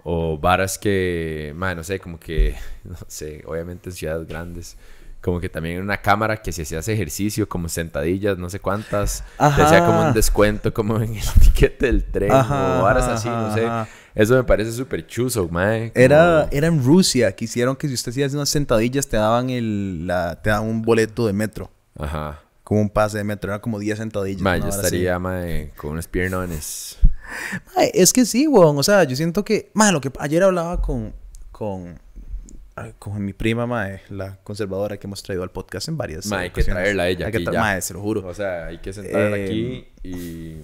o 0.03 0.37
varas 0.37 0.77
que, 0.77 1.53
mae, 1.55 1.75
no 1.75 1.83
sé, 1.83 1.99
como 1.99 2.19
que, 2.19 2.55
no 2.83 2.95
sé, 3.07 3.41
obviamente 3.47 3.89
en 3.89 3.95
ciudades 3.95 4.27
grandes, 4.27 4.75
como 5.21 5.39
que 5.39 5.47
también 5.47 5.79
una 5.81 5.97
cámara 6.01 6.41
que 6.41 6.51
si 6.51 6.63
hacías 6.63 6.87
ejercicio, 6.89 7.47
como 7.47 7.69
sentadillas, 7.69 8.37
no 8.37 8.49
sé 8.49 8.59
cuántas, 8.59 9.23
te 9.37 9.61
hacía 9.61 9.85
como 9.85 9.99
Ajá. 9.99 10.07
un 10.09 10.13
descuento 10.13 10.73
como 10.73 10.97
en 10.97 11.15
el 11.15 11.23
tiquete 11.41 11.85
del 11.85 12.03
tren 12.03 12.31
Ajá, 12.31 12.79
o 12.79 12.83
varas 12.83 13.03
ajá, 13.05 13.13
así, 13.13 13.29
no 13.29 13.35
ajá, 13.45 13.53
sé. 13.53 13.65
ajá. 13.65 13.87
Eso 14.13 14.35
me 14.35 14.43
parece 14.43 14.73
súper 14.73 15.07
chuzo, 15.07 15.47
mae. 15.47 15.91
como- 15.93 16.03
Era, 16.03 16.49
era 16.51 16.67
en 16.67 16.83
Rusia 16.83 17.33
que 17.33 17.45
hicieron 17.45 17.77
que 17.77 17.87
si 17.87 17.93
usted 17.93 18.11
hacía 18.11 18.27
unas 18.33 18.49
sentadillas 18.49 19.07
te 19.07 19.15
daban, 19.15 19.49
el, 19.49 20.05
la, 20.05 20.41
te 20.41 20.49
daban 20.49 20.67
un 20.67 20.81
boleto 20.81 21.25
de 21.27 21.31
metro. 21.33 21.69
Ajá. 21.97 22.41
Como 22.71 22.83
un 22.83 22.89
pase 22.89 23.17
de 23.17 23.25
metro. 23.25 23.51
Era 23.51 23.59
como 23.59 23.79
10 23.79 23.97
sentadillas. 23.97 24.39
Una 24.39 24.55
yo 24.55 24.69
estaría, 24.69 25.19
mae, 25.19 25.73
con 25.75 25.91
unos 25.91 26.07
piernones. 26.07 26.97
Es 27.93 28.13
que 28.13 28.25
sí, 28.25 28.47
weón. 28.47 28.77
O 28.77 28.83
sea, 28.83 29.03
yo 29.03 29.13
siento 29.17 29.43
que... 29.43 29.71
Mae, 29.73 29.91
lo 29.91 29.99
que... 29.99 30.09
Ayer 30.19 30.41
hablaba 30.41 30.81
con... 30.81 31.13
Con... 31.51 31.99
Con 32.97 33.25
mi 33.25 33.33
prima, 33.33 33.67
mae, 33.67 33.99
la 34.07 34.37
conservadora 34.37 34.95
que 34.95 35.05
hemos 35.05 35.21
traído 35.21 35.43
al 35.43 35.51
podcast 35.51 35.89
en 35.89 35.97
varias 35.97 36.27
Mae, 36.27 36.43
hay 36.43 36.49
que 36.51 36.63
traerla 36.63 37.03
a 37.03 37.09
ella 37.09 37.25
Hay 37.25 37.31
que 37.33 37.39
aquí 37.39 37.45
tra- 37.45 37.51
ya. 37.55 37.59
Mae, 37.59 37.81
se 37.81 37.93
lo 37.93 37.99
juro. 37.99 38.25
O 38.25 38.33
sea, 38.33 38.67
hay 38.67 38.77
que 38.77 38.93
sentarla 38.93 39.37
Eh, 39.37 39.43
aquí 39.43 39.87
y 40.07 40.55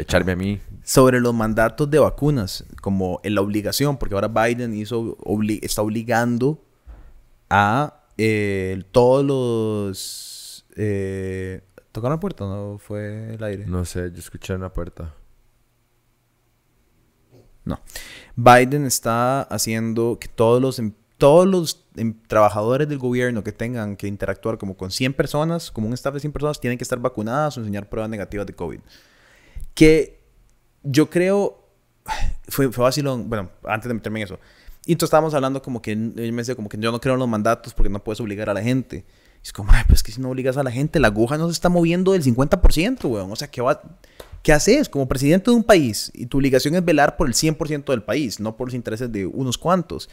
echarme 0.00 0.32
a 0.32 0.36
mí. 0.36 0.60
sobre 0.84 1.18
los 1.18 1.34
mandatos 1.34 1.90
de 1.90 1.98
vacunas, 1.98 2.64
como 2.80 3.18
en 3.24 3.34
la 3.34 3.40
obligación, 3.40 3.96
porque 3.96 4.14
ahora 4.14 4.28
Biden 4.28 4.72
hizo, 4.72 5.16
obli- 5.18 5.58
está 5.64 5.82
obligando 5.82 6.62
a 7.50 8.04
eh, 8.18 8.84
todos 8.92 9.24
los... 9.24 10.30
Eh, 10.76 11.62
¿Tocaron 11.92 12.16
la 12.16 12.20
puerta 12.20 12.44
o 12.44 12.72
no 12.72 12.78
fue 12.78 13.34
el 13.34 13.44
aire? 13.44 13.66
No 13.66 13.84
sé, 13.84 14.10
yo 14.10 14.18
escuché 14.18 14.54
una 14.54 14.72
puerta. 14.72 15.14
No. 17.64 17.80
Biden 18.36 18.84
está 18.84 19.42
haciendo 19.42 20.18
que 20.20 20.28
todos 20.28 20.60
los, 20.60 20.78
em- 20.78 20.92
todos 21.18 21.46
los 21.46 21.86
em- 21.96 22.14
trabajadores 22.26 22.88
del 22.88 22.98
gobierno 22.98 23.42
que 23.44 23.52
tengan 23.52 23.96
que 23.96 24.06
interactuar 24.06 24.58
como 24.58 24.76
con 24.76 24.90
100 24.90 25.14
personas, 25.14 25.70
como 25.70 25.86
un 25.86 25.94
staff 25.94 26.14
de 26.14 26.20
100 26.20 26.32
personas, 26.32 26.60
tienen 26.60 26.78
que 26.78 26.84
estar 26.84 26.98
vacunadas 26.98 27.56
o 27.56 27.60
enseñar 27.60 27.88
pruebas 27.88 28.10
negativas 28.10 28.46
de 28.46 28.54
COVID. 28.54 28.80
Que 29.74 30.20
yo 30.82 31.08
creo, 31.08 31.64
fue, 32.48 32.70
fue 32.72 32.84
vacilón, 32.84 33.28
bueno, 33.28 33.50
antes 33.64 33.88
de 33.88 33.94
meterme 33.94 34.20
en 34.20 34.24
eso. 34.24 34.38
Y 34.86 34.92
entonces 34.92 35.08
estábamos 35.08 35.32
hablando 35.32 35.62
como 35.62 35.80
que, 35.80 35.92
él 35.92 36.32
me 36.32 36.42
decía 36.42 36.54
como 36.54 36.68
que 36.68 36.76
yo 36.76 36.92
no 36.92 37.00
creo 37.00 37.14
en 37.14 37.20
los 37.20 37.28
mandatos 37.28 37.72
porque 37.72 37.88
no 37.88 38.04
puedes 38.04 38.20
obligar 38.20 38.50
a 38.50 38.54
la 38.54 38.62
gente. 38.62 39.06
Es 39.44 39.52
como, 39.52 39.70
ay, 39.72 39.82
pero 39.84 39.94
es 39.94 40.02
que 40.02 40.10
si 40.10 40.20
no 40.20 40.30
obligas 40.30 40.56
a 40.56 40.62
la 40.62 40.70
gente, 40.70 40.98
la 40.98 41.08
aguja 41.08 41.36
no 41.36 41.46
se 41.46 41.52
está 41.52 41.68
moviendo 41.68 42.12
del 42.12 42.22
50%, 42.22 43.04
weón. 43.04 43.30
O 43.30 43.36
sea, 43.36 43.48
¿qué, 43.48 43.60
va, 43.60 43.80
¿qué 44.42 44.52
haces 44.52 44.88
como 44.88 45.06
presidente 45.06 45.50
de 45.50 45.56
un 45.56 45.64
país? 45.64 46.10
Y 46.14 46.26
tu 46.26 46.38
obligación 46.38 46.74
es 46.74 46.84
velar 46.84 47.16
por 47.16 47.28
el 47.28 47.34
100% 47.34 47.84
del 47.84 48.02
país, 48.02 48.40
no 48.40 48.56
por 48.56 48.68
los 48.68 48.74
intereses 48.74 49.12
de 49.12 49.26
unos 49.26 49.58
cuantos. 49.58 50.08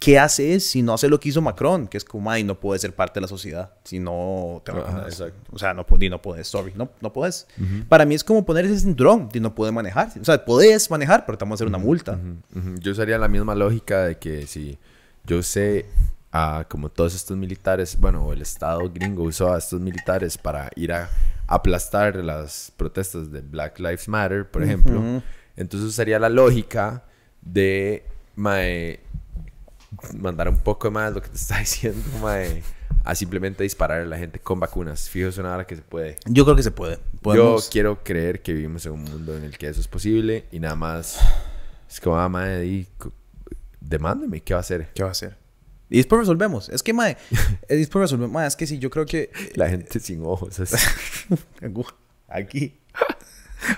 ¿qué 0.00 0.18
haces 0.18 0.66
si 0.66 0.82
no 0.82 0.94
hace 0.94 1.08
lo 1.08 1.20
que 1.20 1.28
hizo 1.28 1.40
Macron? 1.40 1.86
Que 1.86 1.98
es 1.98 2.04
como, 2.04 2.30
ay, 2.30 2.42
no 2.42 2.58
puedes 2.58 2.82
ser 2.82 2.92
parte 2.94 3.20
de 3.20 3.20
la 3.20 3.28
sociedad. 3.28 3.74
Si 3.84 4.00
no 4.00 4.62
te 4.64 4.72
Ajá. 4.72 5.06
O 5.52 5.58
sea, 5.58 5.74
no, 5.74 5.86
no 5.86 6.22
puedes, 6.22 6.48
sorry. 6.48 6.72
No, 6.74 6.90
no 7.00 7.12
puedes. 7.12 7.46
Para 7.88 8.04
mí 8.04 8.14
es 8.16 8.24
como 8.24 8.44
poner 8.44 8.64
ese 8.64 8.80
cinturón. 8.80 9.28
Y 9.32 9.38
no 9.38 9.54
puedes 9.54 9.72
manejar. 9.72 10.10
O 10.20 10.24
sea, 10.24 10.44
puedes 10.44 10.90
manejar, 10.90 11.26
pero 11.26 11.38
te 11.38 11.44
vamos 11.44 11.56
a 11.56 11.58
hacer 11.58 11.68
una 11.68 11.78
multa. 11.78 12.12
Ujú, 12.12 12.58
ujú. 12.58 12.80
Yo 12.80 12.92
usaría 12.92 13.18
la 13.18 13.28
misma 13.28 13.54
lógica 13.54 14.04
de 14.04 14.18
que 14.18 14.46
si 14.46 14.78
yo 15.26 15.42
sé 15.42 15.86
a 16.32 16.64
como 16.68 16.88
todos 16.90 17.14
estos 17.14 17.36
militares, 17.36 17.98
bueno, 17.98 18.32
el 18.32 18.42
Estado 18.42 18.88
gringo 18.92 19.24
usó 19.24 19.52
a 19.52 19.58
estos 19.58 19.80
militares 19.80 20.38
para 20.38 20.70
ir 20.76 20.92
a 20.92 21.08
aplastar 21.46 22.16
las 22.16 22.72
protestas 22.76 23.32
de 23.32 23.40
Black 23.40 23.78
Lives 23.80 24.08
Matter, 24.08 24.48
por 24.48 24.62
ejemplo, 24.62 25.00
Ujú. 25.00 25.22
entonces 25.56 25.88
usaría 25.88 26.18
la 26.20 26.28
lógica 26.28 27.02
de 27.42 28.04
mae, 28.36 29.00
mandar 30.18 30.48
un 30.48 30.58
poco 30.58 30.90
más 30.90 31.12
lo 31.12 31.20
que 31.20 31.28
te 31.28 31.36
está 31.36 31.58
diciendo, 31.60 32.00
mae, 32.22 32.62
a 33.04 33.14
simplemente 33.14 33.62
disparar 33.64 34.02
a 34.02 34.04
la 34.04 34.18
gente 34.18 34.38
con 34.38 34.60
vacunas. 34.60 35.08
Fijo, 35.08 35.28
es 35.28 35.38
una 35.38 35.54
hora 35.54 35.66
que 35.66 35.74
se 35.74 35.82
puede. 35.82 36.16
Yo 36.26 36.44
creo 36.44 36.54
que 36.56 36.62
se 36.62 36.70
puede. 36.70 36.98
Podemos- 37.22 37.64
Yo 37.66 37.70
quiero 37.72 38.04
creer 38.04 38.42
que 38.42 38.52
vivimos 38.52 38.84
en 38.86 38.92
un 38.92 39.02
mundo 39.04 39.36
en 39.36 39.44
el 39.44 39.58
que 39.58 39.68
eso 39.68 39.80
es 39.80 39.88
posible 39.88 40.44
y 40.52 40.60
nada 40.60 40.76
más 40.76 41.18
es 41.88 42.00
como, 42.00 42.16
ah, 42.18 42.48
di, 42.58 42.86
cu- 42.98 43.12
demándeme, 43.80 44.40
¿qué 44.42 44.54
va 44.54 44.58
a 44.58 44.60
hacer? 44.60 44.90
¿Qué 44.94 45.02
va 45.02 45.08
a 45.08 45.12
hacer? 45.12 45.36
Y 45.90 45.96
después 45.96 46.20
resolvemos. 46.20 46.68
Es 46.68 46.82
que, 46.82 46.92
mae, 46.92 47.16
eh, 47.68 47.76
después 47.76 48.02
resolvemos. 48.02 48.32
Mae, 48.32 48.46
es 48.46 48.56
que 48.56 48.66
sí, 48.66 48.78
yo 48.78 48.88
creo 48.88 49.04
que... 49.04 49.30
La 49.54 49.68
gente 49.68 49.98
sin 49.98 50.24
ojos, 50.24 50.58
así, 50.60 50.76
Aquí. 52.28 52.78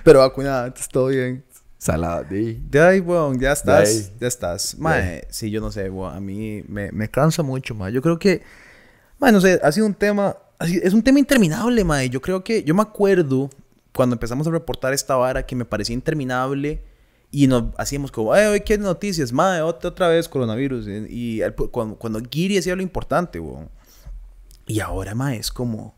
Pero 0.05 0.21
vacunada, 0.21 0.67
entonces 0.67 0.89
todo 0.89 1.07
bien. 1.07 1.43
salada. 1.79 2.23
De 2.23 2.81
ahí, 2.81 3.01
weón, 3.01 3.41
ya 3.41 3.53
estás. 3.53 4.13
Ya 4.21 4.29
estás. 4.29 4.79
Mae, 4.79 5.27
sí, 5.31 5.51
yo 5.51 5.61
no 5.61 5.73
sé, 5.73 5.89
weón. 5.89 6.15
A 6.15 6.21
mí 6.21 6.63
me, 6.69 6.93
me 6.93 7.09
cansa 7.09 7.43
mucho, 7.43 7.75
mae. 7.75 7.91
Yo 7.93 8.03
creo 8.03 8.19
que. 8.19 8.43
Mae, 9.19 9.33
no 9.33 9.41
sé, 9.41 9.59
ha 9.63 9.73
sido 9.73 9.87
un 9.87 9.95
tema. 9.95 10.37
Es 10.61 10.93
un 10.93 11.03
tema 11.03 11.19
interminable, 11.19 11.83
mae. 11.83 12.11
Yo 12.11 12.21
creo 12.21 12.45
que. 12.45 12.63
Yo 12.63 12.75
me 12.75 12.83
acuerdo 12.83 13.49
cuando 13.93 14.15
empezamos 14.15 14.47
a 14.47 14.51
reportar 14.51 14.93
esta 14.93 15.17
vara 15.17 15.45
que 15.47 15.57
me 15.57 15.65
parecía 15.65 15.95
interminable. 15.95 16.83
Y 17.35 17.47
nos 17.47 17.65
hacíamos 17.79 18.13
como, 18.13 18.33
ay, 18.35 18.45
hoy 18.47 18.61
qué 18.61 18.77
noticias, 18.79 19.33
mae, 19.33 19.63
otra, 19.63 19.89
otra 19.91 20.09
vez 20.09 20.29
coronavirus. 20.29 20.87
Y, 20.87 21.07
y 21.39 21.43
al- 21.43 21.55
cuando, 21.55 21.97
cuando 21.97 22.21
Giri 22.31 22.59
hacía 22.59 22.77
lo 22.77 22.83
importante, 22.83 23.41
weón. 23.41 23.71
Y 24.67 24.81
ahora, 24.81 25.15
mae, 25.15 25.39
es 25.39 25.51
como. 25.51 25.95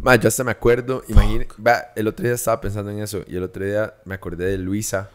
Ma, 0.00 0.16
yo 0.16 0.28
hasta 0.28 0.42
me 0.42 0.50
acuerdo, 0.50 1.04
imagínate, 1.08 1.48
el 1.94 2.08
otro 2.08 2.24
día 2.24 2.34
estaba 2.34 2.58
pensando 2.60 2.90
en 2.90 3.00
eso 3.00 3.22
y 3.28 3.36
el 3.36 3.42
otro 3.42 3.64
día 3.64 3.94
me 4.06 4.14
acordé 4.14 4.46
de 4.46 4.56
Luisa, 4.58 5.10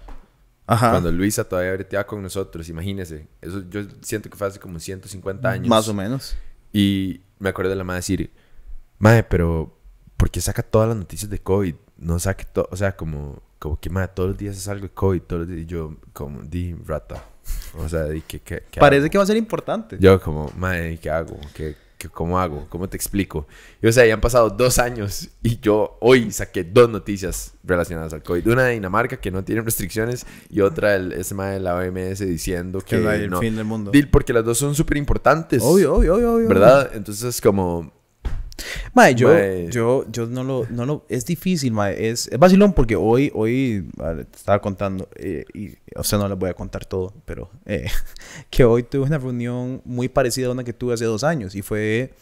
Ajá. 0.68 0.92
cuando 0.92 1.12
Luisa 1.12 1.44
todavía 1.44 1.74
breteaba 1.74 2.06
con 2.06 2.22
nosotros, 2.22 2.70
imagínese, 2.70 3.28
eso 3.42 3.64
yo 3.70 3.82
siento 4.02 4.30
que 4.30 4.38
fue 4.38 4.48
hace 4.48 4.60
como 4.60 4.80
150 4.80 5.50
años. 5.50 5.68
Más 5.68 5.88
o 5.88 5.94
menos. 5.96 6.36
Y 6.72 7.22
me 7.40 7.50
acuerdo 7.50 7.70
de 7.72 7.76
la 7.78 7.84
madre 7.84 8.00
decir, 8.00 8.32
madre, 9.00 9.24
pero 9.24 9.76
¿por 10.18 10.30
qué 10.30 10.40
saca 10.40 10.62
todas 10.62 10.88
las 10.88 10.98
noticias 10.98 11.30
de 11.32 11.40
COVID? 11.40 11.76
No 11.98 12.20
saque 12.20 12.46
todo, 12.46 12.68
o 12.72 12.76
sea, 12.78 12.96
como, 12.96 13.42
como 13.60 13.80
que 13.80 13.90
madre, 13.90 14.12
todos 14.14 14.30
los 14.30 14.38
días 14.38 14.58
es 14.58 14.68
algo 14.68 14.84
de 14.84 14.94
COVID, 14.94 15.22
todos 15.22 15.40
los 15.42 15.48
días, 15.50 15.62
y 15.62 15.66
yo, 15.66 15.96
como, 16.14 16.42
di, 16.44 16.74
rata. 16.86 17.24
O 17.78 17.90
sea, 17.90 18.06
di, 18.06 18.22
¿qué, 18.22 18.40
qué, 18.40 18.64
qué 18.72 18.80
Parece 18.80 19.04
hago? 19.04 19.12
que 19.12 19.18
va 19.18 19.24
a 19.24 19.28
ser 19.28 19.38
importante. 19.38 19.98
Yo, 20.00 20.20
como, 20.22 20.52
madre, 20.58 20.98
¿qué 20.98 21.10
hago? 21.10 21.38
¿Qué, 21.54 21.76
qué, 21.98 22.08
¿Cómo 22.10 22.40
hago? 22.40 22.66
¿Cómo 22.70 22.88
te 22.88 22.96
explico? 22.96 23.48
Y 23.82 23.88
o 23.88 23.92
sea, 23.92 24.06
ya 24.06 24.14
han 24.14 24.22
pasado 24.22 24.50
dos 24.50 24.80
años 24.80 25.30
y 25.44 25.60
yo 25.60 25.98
hoy 26.02 26.32
saqué 26.32 26.64
dos 26.64 26.90
noticias 26.90 27.54
relacionadas 27.64 28.14
al 28.14 28.24
COVID. 28.24 28.48
Una 28.48 28.64
de 28.64 28.74
Dinamarca 28.74 29.18
que 29.18 29.32
no 29.32 29.44
tiene 29.44 29.62
restricciones 29.62 30.26
y 30.50 30.62
otra 30.62 30.96
el 30.96 31.12
ese 31.14 31.36
mae 31.36 31.56
de 31.56 31.60
la 31.60 31.76
OMS 31.76 32.20
diciendo 32.20 32.80
que, 32.80 32.98
Que 32.98 33.16
es 33.16 33.22
el 33.22 33.30
no. 33.30 33.40
fin 33.40 33.56
del 33.56 33.66
mundo. 33.66 33.92
Porque 34.12 34.34
las 34.34 34.46
dos 34.46 34.58
son 34.58 34.74
súper 34.76 34.98
importantes. 34.98 35.62
Obvio, 35.64 35.96
obvio, 35.96 36.16
obvio, 36.16 36.34
obvio. 36.36 36.48
¿Verdad? 36.48 36.92
Entonces, 36.94 37.42
como, 37.42 37.92
Mae, 38.94 39.16
yo, 39.16 39.30
Mae. 39.30 39.70
yo, 39.70 40.06
yo 40.10 40.28
no 40.28 40.44
lo, 40.44 40.66
no 40.70 40.86
lo, 40.86 41.06
es 41.10 41.26
difícil, 41.26 41.74
mae, 41.74 42.10
es, 42.10 42.28
es 42.28 42.40
vacilón 42.40 42.74
porque 42.74 42.96
hoy, 42.96 43.32
hoy, 43.34 43.86
vale, 43.96 44.26
te 44.26 44.38
estaba 44.38 44.62
contando, 44.62 45.10
eh, 45.16 45.46
y, 45.54 45.76
o 45.96 46.04
sea, 46.04 46.20
no 46.20 46.28
les 46.30 46.38
voy 46.38 46.50
a 46.50 46.54
contar 46.54 46.86
todo, 46.86 47.14
pero, 47.26 47.50
eh, 47.66 47.88
que 48.50 48.64
hoy 48.64 48.84
tuve 48.84 49.04
una 49.04 49.18
reunión 49.18 49.82
muy 49.84 50.08
parecida 50.08 50.48
a 50.48 50.52
una 50.52 50.64
que 50.64 50.74
tuve 50.74 50.94
hace 50.94 51.06
dos 51.06 51.24
años, 51.24 51.56
y 51.56 51.62
fue, 51.62 52.14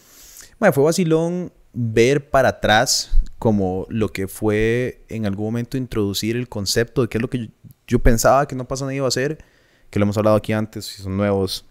mae, 0.60 0.72
fue 0.72 0.84
vacilón 0.84 1.52
ver 1.74 2.30
para 2.30 2.50
atrás 2.50 3.12
como 3.40 3.86
lo 3.90 4.10
que 4.10 4.28
fue 4.28 5.04
en 5.10 5.26
algún 5.26 5.46
momento 5.46 5.78
introducir 5.78 6.36
el 6.36 6.48
concepto 6.48 7.02
de 7.02 7.10
qué 7.10 7.18
es 7.18 7.22
lo 7.22 7.30
que 7.30 7.40
yo, 7.40 7.48
yo 7.88 8.00
pensaba 8.00 8.48
que 8.48 8.56
no 8.56 8.68
pasa 8.68 8.86
nada 8.86 8.96
iba 8.96 9.08
a 9.08 9.12
ser, 9.12 9.44
que 9.90 10.00
lo 10.00 10.04
hemos 10.04 10.18
hablado 10.18 10.38
aquí 10.38 10.54
antes, 10.54 10.86
si 10.86 11.04
son 11.04 11.18
nuevos, 11.18 11.66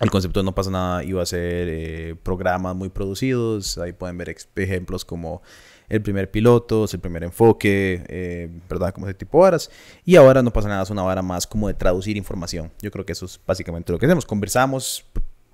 el 0.00 0.10
concepto 0.10 0.40
de 0.40 0.44
No 0.44 0.54
pasa 0.54 0.70
nada 0.70 1.04
iba 1.04 1.22
a 1.22 1.26
ser 1.26 1.68
eh, 1.70 2.16
programas 2.22 2.74
muy 2.74 2.88
producidos. 2.88 3.78
Ahí 3.78 3.92
pueden 3.92 4.18
ver 4.18 4.34
ejemplos 4.56 5.04
como 5.04 5.42
el 5.88 6.02
primer 6.02 6.30
piloto, 6.30 6.86
el 6.90 6.98
primer 7.00 7.24
enfoque, 7.24 8.04
eh, 8.08 8.50
¿verdad? 8.68 8.92
Como 8.92 9.06
ese 9.06 9.14
tipo 9.14 9.38
de 9.38 9.42
varas. 9.42 9.70
Y 10.04 10.16
ahora 10.16 10.42
No 10.42 10.52
pasa 10.52 10.68
nada 10.68 10.82
es 10.82 10.90
una 10.90 11.02
vara 11.02 11.22
más 11.22 11.46
como 11.46 11.68
de 11.68 11.74
traducir 11.74 12.16
información. 12.16 12.72
Yo 12.80 12.90
creo 12.90 13.04
que 13.04 13.12
eso 13.12 13.26
es 13.26 13.40
básicamente 13.46 13.92
lo 13.92 13.98
que 13.98 14.06
hacemos. 14.06 14.26
Conversamos, 14.26 15.04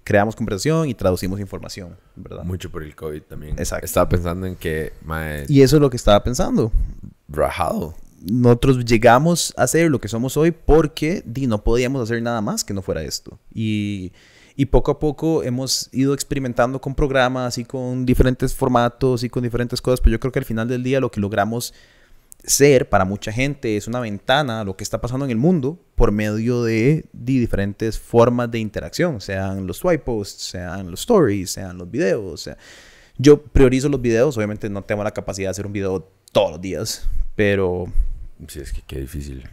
creamos 0.04 0.34
conversación 0.36 0.88
y 0.88 0.94
traducimos 0.94 1.40
información, 1.40 1.96
¿verdad? 2.16 2.44
mucho 2.44 2.70
por 2.70 2.82
el 2.82 2.94
COVID 2.96 3.22
también. 3.22 3.58
Exacto. 3.58 3.84
Estaba 3.84 4.08
pensando 4.08 4.46
en 4.46 4.56
que, 4.56 4.92
mae, 5.04 5.44
Y 5.48 5.62
eso 5.62 5.76
es 5.76 5.82
lo 5.82 5.90
que 5.90 5.96
estaba 5.96 6.22
pensando. 6.22 6.72
rajado. 7.28 7.94
Nosotros 8.22 8.84
llegamos 8.84 9.54
a 9.56 9.66
ser 9.66 9.90
lo 9.90 10.00
que 10.00 10.08
somos 10.08 10.36
hoy 10.36 10.50
porque 10.50 11.22
di, 11.24 11.46
no 11.46 11.62
podíamos 11.64 12.02
hacer 12.02 12.22
nada 12.22 12.40
más 12.40 12.64
que 12.64 12.74
no 12.74 12.82
fuera 12.82 13.02
esto. 13.02 13.38
Y, 13.54 14.12
y 14.56 14.66
poco 14.66 14.90
a 14.90 14.98
poco 14.98 15.42
hemos 15.42 15.88
ido 15.92 16.12
experimentando 16.12 16.80
con 16.80 16.94
programas 16.94 17.56
y 17.58 17.64
con 17.64 18.04
diferentes 18.04 18.54
formatos 18.54 19.24
y 19.24 19.30
con 19.30 19.42
diferentes 19.42 19.80
cosas, 19.80 20.00
pero 20.00 20.12
yo 20.12 20.20
creo 20.20 20.32
que 20.32 20.38
al 20.40 20.44
final 20.44 20.68
del 20.68 20.82
día 20.82 21.00
lo 21.00 21.10
que 21.10 21.20
logramos 21.20 21.72
ser 22.44 22.88
para 22.88 23.04
mucha 23.04 23.32
gente 23.32 23.76
es 23.76 23.86
una 23.86 24.00
ventana 24.00 24.60
a 24.60 24.64
lo 24.64 24.74
que 24.76 24.82
está 24.82 25.00
pasando 25.00 25.26
en 25.26 25.30
el 25.30 25.36
mundo 25.36 25.78
por 25.94 26.10
medio 26.10 26.62
de, 26.64 27.04
di, 27.12 27.38
diferentes 27.38 27.98
formas 27.98 28.50
de 28.50 28.58
interacción, 28.58 29.20
sean 29.20 29.66
los 29.66 29.76
swipe 29.78 30.04
posts, 30.04 30.42
sean 30.44 30.90
los 30.90 31.00
stories, 31.00 31.50
sean 31.50 31.76
los 31.78 31.90
videos. 31.90 32.40
sea- 32.42 32.56
Yo 33.18 33.42
priorizo 33.42 33.88
los 33.90 34.00
videos, 34.00 34.36
obviamente 34.38 34.68
no 34.70 34.82
tengo 34.82 35.04
la 35.04 35.10
capacidad 35.10 35.48
de 35.48 35.50
hacer 35.50 35.66
un 35.66 35.72
video 35.74 36.08
todos 36.32 36.52
los 36.52 36.60
días, 36.62 37.06
pero 37.36 37.86
Sí, 38.48 38.60
es 38.60 38.72
que 38.72 38.82
qué 38.86 39.00
difícil. 39.00 39.44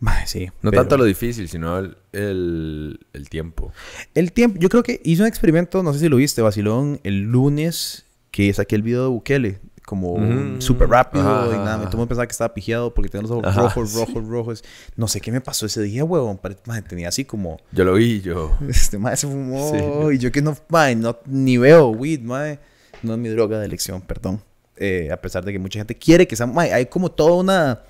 Mae, 0.00 0.26
sí. 0.26 0.46
No 0.62 0.70
pero- 0.70 0.82
tanto 0.82 0.96
lo 0.96 1.04
difícil, 1.04 1.48
sino 1.48 1.78
el, 1.78 1.96
el, 2.12 3.00
el 3.12 3.28
tiempo. 3.28 3.72
El 4.14 4.32
tiempo, 4.32 4.58
yo 4.58 4.68
creo 4.68 4.82
que 4.82 5.00
hice 5.04 5.22
un 5.22 5.28
experimento, 5.28 5.82
no 5.82 5.92
sé 5.92 5.98
si 6.00 6.08
lo 6.08 6.16
viste, 6.16 6.40
Vacilón, 6.42 7.00
el 7.04 7.22
lunes 7.22 8.06
que 8.30 8.52
saqué 8.54 8.76
el 8.76 8.82
video 8.82 9.02
de 9.02 9.08
Bukele, 9.08 9.58
como 9.84 10.16
Mm, 10.18 10.60
súper 10.60 10.88
rápido 10.88 11.28
ajá, 11.28 11.48
y 11.54 11.58
nada, 11.58 11.74
el 11.82 11.88
mundo 11.96 12.06
pensaba 12.06 12.24
que 12.26 12.30
estaba 12.32 12.54
pijeado 12.54 12.94
porque 12.94 13.10
tenía 13.10 13.22
los 13.22 13.30
ojos 13.32 13.44
Ajá, 13.46 13.62
rojos, 13.62 13.90
sí. 13.90 13.96
rojos, 13.98 14.28
rojos. 14.28 14.64
No 14.96 15.08
sé 15.08 15.20
qué 15.20 15.32
me 15.32 15.40
pasó 15.40 15.66
ese 15.66 15.82
día, 15.82 16.04
huevón. 16.04 16.40
mae, 16.66 16.80
tenía 16.82 17.08
así 17.08 17.24
como, 17.24 17.58
Yo 17.72 17.84
lo 17.84 17.94
vi, 17.94 18.20
yo. 18.22 18.56
este 18.68 18.98
mae 18.98 19.16
se 19.16 19.26
fumó 19.26 19.72
Sí. 19.72 20.14
y 20.14 20.18
yo 20.18 20.30
que 20.32 20.40
no, 20.42 20.56
mae, 20.68 20.94
no, 20.96 21.18
ni 21.26 21.58
veo 21.58 21.88
weed, 21.90 22.20
mae. 22.20 22.58
No 23.02 23.14
es 23.14 23.18
mi 23.18 23.28
droga 23.30 23.58
de 23.58 23.66
elección, 23.66 24.00
perdón. 24.00 24.40
Eh, 24.76 25.10
a 25.12 25.16
pesar 25.20 25.44
de 25.44 25.52
que 25.52 25.58
mucha 25.58 25.78
gente 25.80 25.94
quiere 25.96 26.26
que 26.26 26.36
sea, 26.36 26.46
mae, 26.46 26.72
hay 26.72 26.86
como 26.86 27.10
toda 27.10 27.32
una 27.34 27.80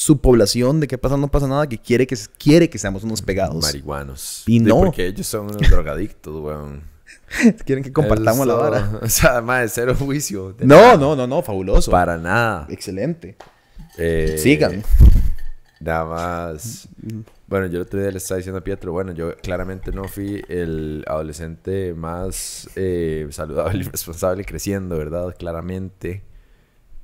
subpoblación 0.00 0.80
de 0.80 0.88
que 0.88 0.96
pasa, 0.96 1.18
no 1.18 1.28
pasa 1.28 1.46
nada, 1.46 1.68
que 1.68 1.76
quiere 1.76 2.06
que, 2.06 2.16
quiere 2.38 2.70
que 2.70 2.78
seamos 2.78 3.04
unos 3.04 3.20
pegados. 3.20 3.62
Marihuanos. 3.62 4.44
Y 4.46 4.58
Sí, 4.58 4.60
no. 4.60 4.78
Porque 4.78 5.06
ellos 5.06 5.26
son 5.26 5.50
unos 5.54 5.68
drogadictos, 5.68 6.42
weón. 6.42 6.84
Quieren 7.66 7.84
que 7.84 7.92
compartamos 7.92 8.46
la 8.46 8.54
vara. 8.54 8.90
O 9.02 9.08
sea, 9.10 9.42
más 9.42 9.60
de 9.60 9.68
cero 9.68 9.94
juicio. 9.98 10.54
de 10.54 10.64
No, 10.64 10.76
nada. 10.76 10.96
no, 10.96 11.14
no, 11.16 11.26
no, 11.26 11.42
fabuloso. 11.42 11.90
Para 11.90 12.16
nada. 12.16 12.66
Excelente. 12.70 13.36
Eh, 13.98 14.36
Sigan. 14.38 14.82
Nada 15.80 16.06
más. 16.06 16.88
Bueno, 17.46 17.66
yo 17.66 17.76
el 17.76 17.82
otro 17.82 18.00
día 18.00 18.10
le 18.10 18.16
estaba 18.16 18.38
diciendo 18.38 18.58
a 18.60 18.64
Pietro, 18.64 18.92
bueno, 18.92 19.12
yo 19.12 19.36
claramente 19.36 19.92
no 19.92 20.04
fui 20.04 20.42
el 20.48 21.04
adolescente 21.06 21.92
más 21.92 22.70
eh, 22.74 23.26
saludable 23.30 23.80
y 23.80 23.82
responsable 23.90 24.46
creciendo, 24.46 24.96
¿verdad? 24.96 25.34
Claramente. 25.38 26.22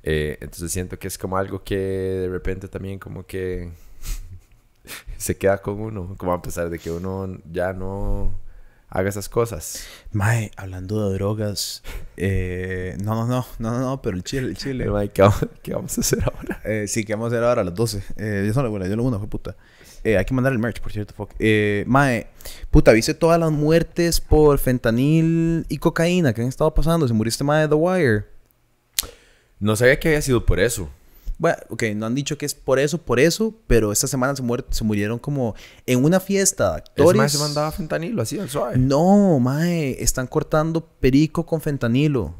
Eh, 0.09 0.37
entonces 0.39 0.71
siento 0.71 0.97
que 0.97 1.09
es 1.09 1.17
como 1.17 1.37
algo 1.37 1.65
que 1.65 1.75
de 1.75 2.29
repente 2.29 2.69
también 2.69 2.97
como 2.97 3.25
que 3.25 3.71
se 5.17 5.37
queda 5.37 5.57
con 5.57 5.81
uno, 5.81 6.15
como 6.17 6.31
a 6.31 6.41
pesar 6.41 6.69
de 6.69 6.79
que 6.79 6.89
uno 6.89 7.37
ya 7.51 7.73
no 7.73 8.31
haga 8.87 9.09
esas 9.09 9.27
cosas. 9.27 9.85
Mae, 10.13 10.49
hablando 10.55 11.09
de 11.09 11.15
drogas. 11.15 11.83
eh, 12.15 12.95
no, 13.03 13.15
no, 13.15 13.27
no, 13.27 13.45
no, 13.59 13.71
no, 13.71 13.79
no, 13.81 14.01
pero 14.01 14.15
el 14.15 14.23
chile, 14.23 14.47
el 14.47 14.55
chile. 14.55 14.85
Mae, 14.89 15.09
¿qué, 15.09 15.23
vamos, 15.23 15.45
qué 15.61 15.73
vamos 15.73 15.97
a 15.97 15.99
hacer 15.99 16.23
ahora? 16.23 16.61
Eh, 16.63 16.87
sí, 16.87 17.03
que 17.03 17.13
vamos 17.13 17.25
a 17.25 17.35
hacer 17.35 17.43
ahora 17.43 17.61
a 17.63 17.65
las 17.65 17.75
12. 17.75 18.01
Eh, 18.15 18.43
yo 18.47 18.53
solo, 18.53 18.69
bueno, 18.69 18.87
yo 18.87 18.95
lo 18.95 19.03
uno, 19.03 19.19
fue 19.19 19.27
puta. 19.27 19.57
Eh, 20.05 20.17
hay 20.17 20.23
que 20.23 20.33
mandar 20.33 20.53
el 20.53 20.59
merch, 20.59 20.79
por 20.79 20.93
cierto, 20.93 21.13
fuck. 21.13 21.31
Eh, 21.37 21.83
mae, 21.85 22.27
puta, 22.71 22.93
¿viste 22.93 23.13
todas 23.13 23.37
las 23.37 23.51
muertes 23.51 24.21
por 24.21 24.57
fentanil 24.57 25.65
y 25.67 25.79
cocaína 25.79 26.31
que 26.31 26.43
han 26.43 26.47
estado 26.47 26.73
pasando? 26.73 27.05
Se 27.09 27.13
murió 27.13 27.27
este 27.27 27.43
mae 27.43 27.63
de 27.63 27.67
The 27.67 27.75
Wire. 27.75 28.36
No 29.59 29.75
sabía 29.75 29.99
que 29.99 30.09
había 30.09 30.21
sido 30.21 30.45
por 30.45 30.59
eso. 30.59 30.89
Bueno, 31.39 31.57
ok, 31.69 31.83
no 31.95 32.07
han 32.07 32.15
dicho 32.15 32.37
que 32.37 32.47
es 32.47 32.55
por 32.55 32.79
eso, 32.79 32.97
por 32.97 33.19
eso, 33.19 33.53
pero 33.67 33.91
esta 33.91 34.07
semana 34.07 34.35
se, 34.35 34.41
muer- 34.41 34.65
se 34.71 34.83
murieron 34.83 35.19
como 35.19 35.53
en 35.85 36.03
una 36.03 36.19
fiesta 36.19 36.71
de 36.71 36.77
actores. 36.77 37.15
mae 37.17 37.29
se 37.29 37.37
mandaba 37.37 37.71
fentanilo 37.71 38.21
así 38.23 38.39
al 38.39 38.49
suave. 38.49 38.77
No, 38.77 39.39
mae, 39.39 40.01
están 40.03 40.25
cortando 40.25 40.83
perico 40.99 41.45
con 41.45 41.61
fentanilo. 41.61 42.33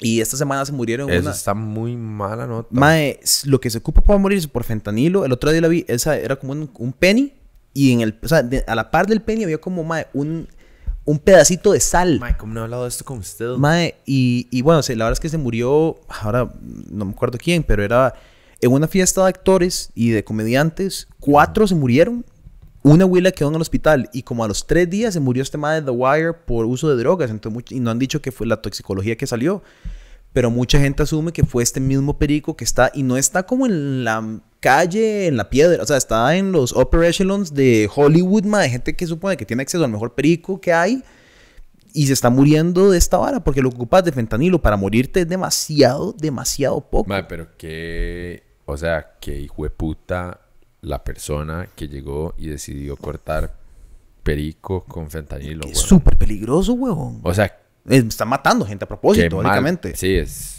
Y 0.00 0.20
esta 0.20 0.36
semana 0.36 0.64
se 0.66 0.72
murieron 0.72 1.08
Eso 1.10 1.22
una... 1.22 1.30
está 1.30 1.54
muy 1.54 1.96
mala 1.96 2.46
nota. 2.46 2.68
Mae, 2.70 3.18
lo 3.44 3.60
que 3.60 3.70
se 3.70 3.78
ocupa 3.78 4.00
para 4.02 4.18
morirse 4.18 4.48
por 4.48 4.64
fentanilo, 4.64 5.24
el 5.24 5.32
otro 5.32 5.50
día 5.52 5.60
la 5.60 5.68
vi, 5.68 5.84
esa 5.88 6.16
era 6.18 6.36
como 6.36 6.52
un, 6.52 6.68
un 6.78 6.92
penny 6.92 7.32
y 7.72 7.92
en 7.92 8.00
el, 8.00 8.18
o 8.22 8.28
sea, 8.28 8.42
de- 8.42 8.64
a 8.66 8.74
la 8.74 8.90
par 8.90 9.06
del 9.06 9.22
penny 9.22 9.44
había 9.44 9.58
como, 9.58 9.84
mae, 9.84 10.06
un, 10.12 10.48
un 11.06 11.18
pedacito 11.18 11.72
de 11.72 11.80
sal. 11.80 12.20
Mae, 12.20 12.36
¿cómo 12.36 12.52
no 12.52 12.60
he 12.60 12.62
hablado 12.64 12.82
de 12.82 12.90
esto 12.90 13.04
con 13.04 13.18
usted? 13.18 13.56
Mae, 13.56 13.94
y, 14.04 14.48
y 14.50 14.60
bueno, 14.60 14.82
la 14.86 14.94
verdad 14.94 15.12
es 15.12 15.20
que 15.20 15.28
se 15.28 15.38
murió, 15.38 15.98
ahora 16.08 16.52
no 16.90 17.06
me 17.06 17.12
acuerdo 17.12 17.38
quién, 17.38 17.62
pero 17.62 17.82
era 17.82 18.14
en 18.60 18.72
una 18.72 18.88
fiesta 18.88 19.22
de 19.22 19.28
actores 19.28 19.90
y 19.94 20.10
de 20.10 20.24
comediantes, 20.24 21.08
cuatro 21.20 21.66
se 21.66 21.74
murieron, 21.74 22.24
una 22.82 23.04
abuela 23.04 23.30
quedó 23.30 23.48
en 23.48 23.54
el 23.54 23.60
hospital 23.60 24.10
y 24.12 24.22
como 24.22 24.44
a 24.44 24.48
los 24.48 24.66
tres 24.66 24.90
días 24.90 25.14
se 25.14 25.20
murió 25.20 25.42
este 25.42 25.58
mae 25.58 25.80
de 25.80 25.86
The 25.86 25.90
Wire 25.90 26.32
por 26.32 26.66
uso 26.66 26.88
de 26.88 26.96
drogas, 26.96 27.30
entonces, 27.30 27.64
y 27.70 27.80
no 27.80 27.90
han 27.90 27.98
dicho 27.98 28.20
que 28.20 28.32
fue 28.32 28.46
la 28.46 28.60
toxicología 28.60 29.16
que 29.16 29.26
salió, 29.26 29.62
pero 30.36 30.50
mucha 30.50 30.78
gente 30.78 31.02
asume 31.02 31.32
que 31.32 31.46
fue 31.46 31.62
este 31.62 31.80
mismo 31.80 32.18
perico 32.18 32.58
que 32.58 32.64
está, 32.64 32.90
y 32.92 33.02
no 33.02 33.16
está 33.16 33.44
como 33.44 33.64
en 33.64 34.04
la 34.04 34.38
calle, 34.60 35.28
en 35.28 35.38
la 35.38 35.48
piedra, 35.48 35.82
o 35.82 35.86
sea, 35.86 35.96
está 35.96 36.36
en 36.36 36.52
los 36.52 36.72
upper 36.72 37.04
echelons 37.04 37.54
de 37.54 37.88
Hollywood, 37.96 38.44
mae, 38.44 38.68
gente 38.68 38.94
que 38.94 39.06
supone 39.06 39.38
que 39.38 39.46
tiene 39.46 39.62
acceso 39.62 39.82
al 39.82 39.90
mejor 39.90 40.14
perico 40.14 40.60
que 40.60 40.74
hay, 40.74 41.02
y 41.94 42.06
se 42.06 42.12
está 42.12 42.28
muriendo 42.28 42.90
de 42.90 42.98
esta 42.98 43.16
vara 43.16 43.42
porque 43.42 43.62
lo 43.62 43.70
que 43.70 43.76
ocupas 43.76 44.04
de 44.04 44.12
fentanilo 44.12 44.60
para 44.60 44.76
morirte 44.76 45.20
es 45.20 45.28
demasiado, 45.30 46.12
demasiado 46.12 46.82
poco. 46.82 47.10
Pero 47.26 47.56
que... 47.56 48.42
O 48.66 48.76
sea, 48.76 49.14
que 49.18 49.40
hijo 49.40 49.62
de 49.62 49.70
puta 49.70 50.40
la 50.82 51.02
persona 51.02 51.66
que 51.74 51.88
llegó 51.88 52.34
y 52.36 52.48
decidió 52.48 52.98
cortar 52.98 53.54
perico 54.22 54.84
con 54.84 55.08
fentanilo, 55.08 55.66
es 55.66 55.78
súper 55.78 56.18
peligroso, 56.18 56.74
huevón. 56.74 57.20
O 57.22 57.32
sea, 57.32 57.56
Eh, 57.88 58.04
Está 58.08 58.24
matando 58.24 58.64
gente 58.66 58.84
a 58.84 58.88
propósito, 58.88 59.38
básicamente. 59.38 59.96
Sí, 59.96 60.14
es 60.14 60.56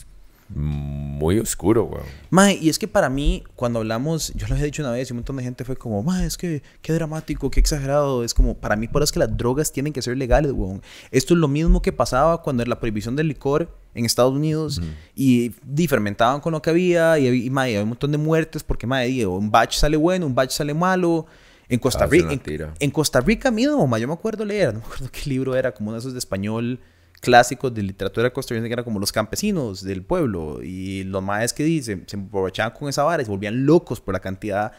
muy 0.49 1.39
oscuro, 1.39 1.83
weón. 1.83 2.05
Mae, 2.29 2.57
y 2.61 2.69
es 2.69 2.79
que 2.79 2.87
para 2.87 3.09
mí, 3.09 3.43
cuando 3.55 3.79
hablamos, 3.79 4.31
yo 4.33 4.47
lo 4.47 4.53
había 4.53 4.65
dicho 4.65 4.81
una 4.81 4.91
vez 4.91 5.09
y 5.09 5.13
un 5.13 5.17
montón 5.17 5.35
de 5.35 5.43
gente 5.43 5.65
fue 5.65 5.75
como, 5.75 6.01
mae, 6.03 6.25
es 6.25 6.37
que 6.37 6.63
qué 6.81 6.93
dramático, 6.93 7.51
qué 7.51 7.59
exagerado. 7.59 8.23
Es 8.23 8.33
como, 8.33 8.55
para 8.55 8.75
mí, 8.77 8.87
por 8.87 9.01
eso 9.01 9.05
es 9.05 9.11
que 9.11 9.19
las 9.19 9.35
drogas 9.35 9.71
tienen 9.73 9.91
que 9.91 10.01
ser 10.01 10.17
legales, 10.17 10.53
weón. 10.53 10.81
Esto 11.11 11.33
es 11.33 11.39
lo 11.39 11.47
mismo 11.49 11.81
que 11.81 11.91
pasaba 11.91 12.41
cuando 12.41 12.63
era 12.63 12.69
la 12.69 12.79
prohibición 12.79 13.15
del 13.17 13.27
licor 13.27 13.69
en 13.93 14.05
Estados 14.05 14.33
Unidos 14.33 14.81
y, 15.15 15.51
fermentaban 15.89 16.39
con 16.39 16.53
lo 16.53 16.61
que 16.61 16.69
había 16.69 17.19
y, 17.19 17.27
y 17.27 17.49
mae, 17.49 17.71
había 17.71 17.83
un 17.83 17.89
montón 17.89 18.11
de 18.11 18.17
muertes 18.17 18.63
porque, 18.63 18.87
mae, 18.87 19.07
di, 19.09 19.25
un 19.25 19.51
batch 19.51 19.75
sale 19.75 19.97
bueno, 19.97 20.25
un 20.25 20.35
batch 20.35 20.51
sale 20.51 20.73
malo. 20.73 21.25
En 21.69 21.79
Costa 21.79 22.05
Ah, 22.05 22.07
Rica, 22.07 22.31
en, 22.31 22.41
en 22.79 22.91
Costa 22.91 23.19
Rica 23.19 23.51
mismo, 23.51 23.85
mae, 23.87 23.99
yo 23.99 24.07
me 24.07 24.13
acuerdo 24.13 24.45
leer, 24.45 24.73
no 24.73 24.79
me 24.79 24.85
acuerdo 24.85 25.09
qué 25.11 25.29
libro 25.29 25.53
era, 25.53 25.73
como 25.73 25.89
uno 25.89 25.95
de 25.95 25.99
esos 25.99 26.13
de 26.13 26.19
español 26.19 26.79
clásicos 27.21 27.73
de 27.73 27.81
literatura 27.83 28.31
costarricense 28.31 28.69
que 28.69 28.73
eran 28.73 28.85
como 28.85 28.99
los 28.99 29.11
campesinos 29.11 29.83
del 29.83 30.03
pueblo 30.03 30.61
y 30.63 31.03
los 31.03 31.23
maes 31.23 31.51
que 31.53 31.63
di, 31.63 31.81
se, 31.81 32.03
se 32.05 32.15
emborrachaban 32.15 32.73
con 32.73 32.89
esa 32.89 33.03
vara 33.03 33.21
y 33.21 33.25
se 33.25 33.31
volvían 33.31 33.65
locos 33.65 33.99
por 34.01 34.13
la 34.13 34.19
cantidad 34.19 34.71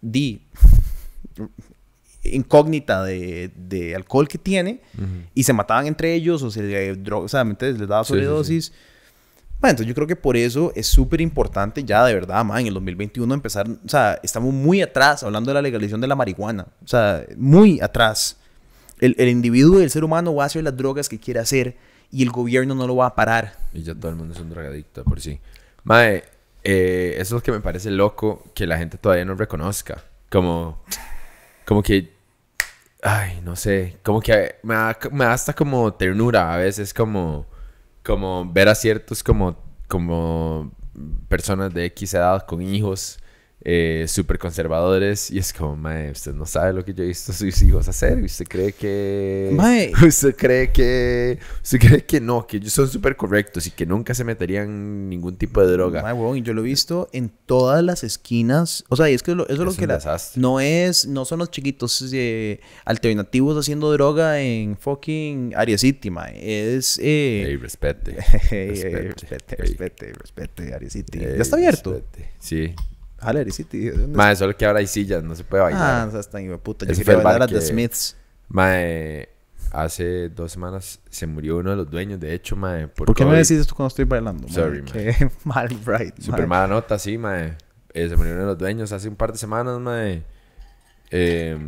di 0.00 0.42
incógnita 2.24 3.02
de, 3.02 3.50
de 3.56 3.96
alcohol 3.96 4.28
que 4.28 4.38
tiene 4.38 4.80
y 5.34 5.42
se 5.42 5.52
mataban 5.52 5.86
entre 5.86 6.14
ellos 6.14 6.42
o 6.42 6.50
se 6.50 6.94
dro- 7.02 7.24
o 7.24 7.28
sea, 7.28 7.42
les 7.44 7.78
daba 7.88 8.04
Sí, 8.04 8.12
sí, 8.14 8.18
sí. 8.20 8.24
sobredosis. 8.24 8.72
Bueno, 9.60 9.70
entonces 9.72 9.86
yo 9.88 9.94
creo 9.94 10.06
que 10.06 10.16
por 10.16 10.36
eso 10.36 10.72
es 10.74 10.86
súper 10.88 11.20
importante 11.20 11.84
ya 11.84 12.04
de 12.04 12.14
verdad, 12.14 12.44
man, 12.44 12.60
en 12.60 12.66
el 12.68 12.74
2021 12.74 13.32
empezar, 13.34 13.68
o 13.68 13.88
sea, 13.88 14.18
estamos 14.22 14.52
muy 14.52 14.82
atrás 14.82 15.22
hablando 15.22 15.50
de 15.50 15.54
la 15.54 15.62
legalización 15.62 16.00
de 16.00 16.06
la 16.08 16.16
marihuana, 16.16 16.66
o 16.84 16.86
sea, 16.88 17.24
muy 17.36 17.80
atrás. 17.80 18.38
El, 19.02 19.16
el 19.18 19.28
individuo 19.28 19.80
el 19.80 19.90
ser 19.90 20.04
humano 20.04 20.34
va 20.34 20.44
a 20.44 20.46
hacer 20.46 20.62
las 20.62 20.76
drogas 20.76 21.08
que 21.08 21.18
quiere 21.18 21.40
hacer 21.40 21.76
y 22.12 22.22
el 22.22 22.30
gobierno 22.30 22.74
no 22.74 22.86
lo 22.86 22.94
va 22.96 23.06
a 23.06 23.14
parar. 23.14 23.56
Y 23.72 23.82
ya 23.82 23.94
todo 23.94 24.10
el 24.10 24.16
mundo 24.16 24.34
es 24.34 24.40
un 24.40 24.50
drogadicto 24.50 25.02
por 25.02 25.20
sí. 25.20 25.40
Mae, 25.82 26.22
eh, 26.62 27.14
eso 27.14 27.22
es 27.22 27.32
lo 27.32 27.42
que 27.42 27.50
me 27.50 27.60
parece 27.60 27.90
loco 27.90 28.44
que 28.54 28.66
la 28.66 28.78
gente 28.78 28.98
todavía 28.98 29.24
no 29.24 29.34
reconozca. 29.34 30.04
Como, 30.30 30.82
como 31.66 31.82
que, 31.82 32.12
ay, 33.02 33.40
no 33.42 33.56
sé, 33.56 33.98
como 34.02 34.20
que 34.20 34.56
me 34.62 34.74
da, 34.74 34.98
me 35.10 35.24
da 35.24 35.32
hasta 35.32 35.52
como 35.52 35.92
ternura 35.94 36.54
a 36.54 36.56
veces, 36.58 36.94
como, 36.94 37.46
como 38.02 38.50
ver 38.50 38.68
a 38.68 38.74
ciertos 38.74 39.22
como, 39.22 39.56
como 39.88 40.70
personas 41.28 41.72
de 41.74 41.86
X 41.86 42.14
edad 42.14 42.46
con 42.46 42.62
hijos 42.62 43.18
eh, 43.64 44.06
súper 44.08 44.38
conservadores 44.38 45.30
y 45.30 45.38
es 45.38 45.52
como, 45.52 45.76
mae, 45.76 46.10
usted 46.10 46.32
no 46.34 46.46
sabe 46.46 46.72
lo 46.72 46.84
que 46.84 46.92
yo 46.94 47.04
he 47.04 47.06
visto 47.06 47.32
a 47.32 47.34
sus 47.34 47.62
hijos 47.62 47.88
hacer 47.88 48.18
y 48.18 48.24
usted 48.24 48.46
cree 48.48 48.72
que... 48.72 49.50
Mae. 49.52 49.92
Usted 50.06 50.34
cree 50.36 50.72
que... 50.72 51.38
Usted 51.62 51.78
cree 51.78 52.04
que 52.04 52.20
no, 52.20 52.46
que 52.46 52.56
ellos 52.56 52.72
son 52.72 52.88
súper 52.88 53.16
correctos 53.16 53.66
y 53.66 53.70
que 53.70 53.86
nunca 53.86 54.14
se 54.14 54.24
meterían 54.24 55.08
ningún 55.08 55.36
tipo 55.36 55.64
de 55.64 55.72
droga. 55.72 56.02
Huevón, 56.02 56.38
y 56.38 56.42
yo 56.42 56.54
lo 56.54 56.62
he 56.62 56.64
visto 56.64 57.08
en 57.12 57.30
todas 57.46 57.82
las 57.84 58.02
esquinas. 58.04 58.84
O 58.88 58.96
sea, 58.96 59.08
y 59.10 59.14
es 59.14 59.22
que 59.22 59.34
lo- 59.34 59.44
eso 59.48 59.52
es 59.54 59.58
lo 59.60 59.74
que 59.74 59.82
un 59.82 59.88
la- 59.88 59.94
desastre. 59.94 60.40
no 60.40 60.58
es, 60.60 61.06
no 61.06 61.24
son 61.24 61.38
los 61.38 61.50
chiquitos 61.50 62.04
eh, 62.12 62.60
alternativos 62.84 63.56
haciendo 63.56 63.92
droga 63.92 64.40
en 64.40 64.76
fucking 64.76 65.52
Area 65.56 65.78
City, 65.78 66.10
mae. 66.10 66.76
Es 66.76 66.98
eh, 67.02 67.44
Ey, 67.48 67.56
respete. 67.56 68.12
Ey, 68.50 68.68
respete, 68.70 69.02
respete, 69.12 69.54
ey. 69.54 69.58
respete, 69.58 70.12
respete, 70.12 70.90
City. 70.90 71.18
¿Ya 71.20 71.26
está 71.42 71.56
abierto? 71.56 71.92
respete. 71.92 72.30
Sí. 72.38 72.74
Area 73.22 73.52
City. 73.52 73.78
¿de 73.90 73.92
dónde 73.92 74.16
Mae, 74.16 74.34
solo 74.36 74.56
que 74.56 74.66
ahora 74.66 74.80
hay 74.80 74.86
sillas, 74.86 75.22
no 75.22 75.34
se 75.34 75.44
puede 75.44 75.62
Ah, 75.62 75.66
bailar. 75.66 76.06
no 76.06 76.12
seas 76.12 76.28
tan 76.30 76.42
hijo 76.42 76.52
de 76.52 76.58
puta. 76.58 76.86
Yo 76.86 76.92
Ese 76.92 77.02
quería 77.04 77.18
el 77.18 77.24
bailar 77.24 77.42
a 77.42 77.46
The 77.46 77.54
que- 77.54 77.60
Smiths. 77.60 78.16
Mae, 78.48 79.28
hace 79.70 80.28
dos 80.28 80.52
semanas 80.52 81.00
se 81.08 81.26
murió 81.26 81.56
uno 81.58 81.70
de 81.70 81.76
los 81.76 81.90
dueños, 81.90 82.20
de 82.20 82.34
hecho, 82.34 82.56
mae. 82.56 82.88
Por, 82.88 83.06
¿Por 83.06 83.14
qué 83.16 83.24
me 83.24 83.30
COVID. 83.30 83.38
decís 83.38 83.58
esto 83.58 83.74
cuando 83.74 83.88
estoy 83.88 84.04
bailando? 84.04 84.42
mae? 84.46 84.52
Sorry. 84.54 84.82
Qué 84.82 85.30
mal, 85.44 85.68
right. 85.86 86.18
Super 86.20 86.46
mala 86.46 86.66
nota, 86.66 86.98
sí, 86.98 87.16
mae. 87.18 87.56
Eh, 87.94 88.08
se 88.08 88.16
murieron 88.16 88.46
los 88.46 88.58
dueños 88.58 88.90
hace 88.92 89.08
un 89.08 89.16
par 89.16 89.32
de 89.32 89.38
semanas, 89.38 89.78
mae. 89.80 90.22
Eh, 91.10 91.58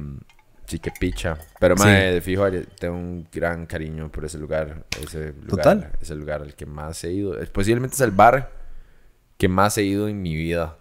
sí, 0.67 0.79
que 0.79 0.91
picha. 0.99 1.37
Pero, 1.61 1.77
mae, 1.77 2.13
de 2.13 2.21
fijo, 2.21 2.45
tengo 2.79 2.97
un 2.97 3.29
gran 3.33 3.67
cariño 3.67 4.11
por 4.11 4.25
ese 4.25 4.39
lugar. 4.39 4.85
Ese 5.03 5.33
lugar 5.33 5.49
Total. 5.49 5.93
Es 6.01 6.11
el 6.11 6.19
lugar 6.19 6.43
al 6.43 6.55
que 6.55 6.67
más 6.67 7.03
he 7.05 7.13
ido. 7.13 7.39
Es- 7.41 7.51
Posiblemente 7.51 7.95
es 7.95 8.01
el 8.01 8.11
bar 8.11 8.53
que 9.37 9.49
más 9.49 9.77
he 9.79 9.83
ido 9.85 10.09
en 10.09 10.23
mi 10.23 10.35
vida. 10.35 10.79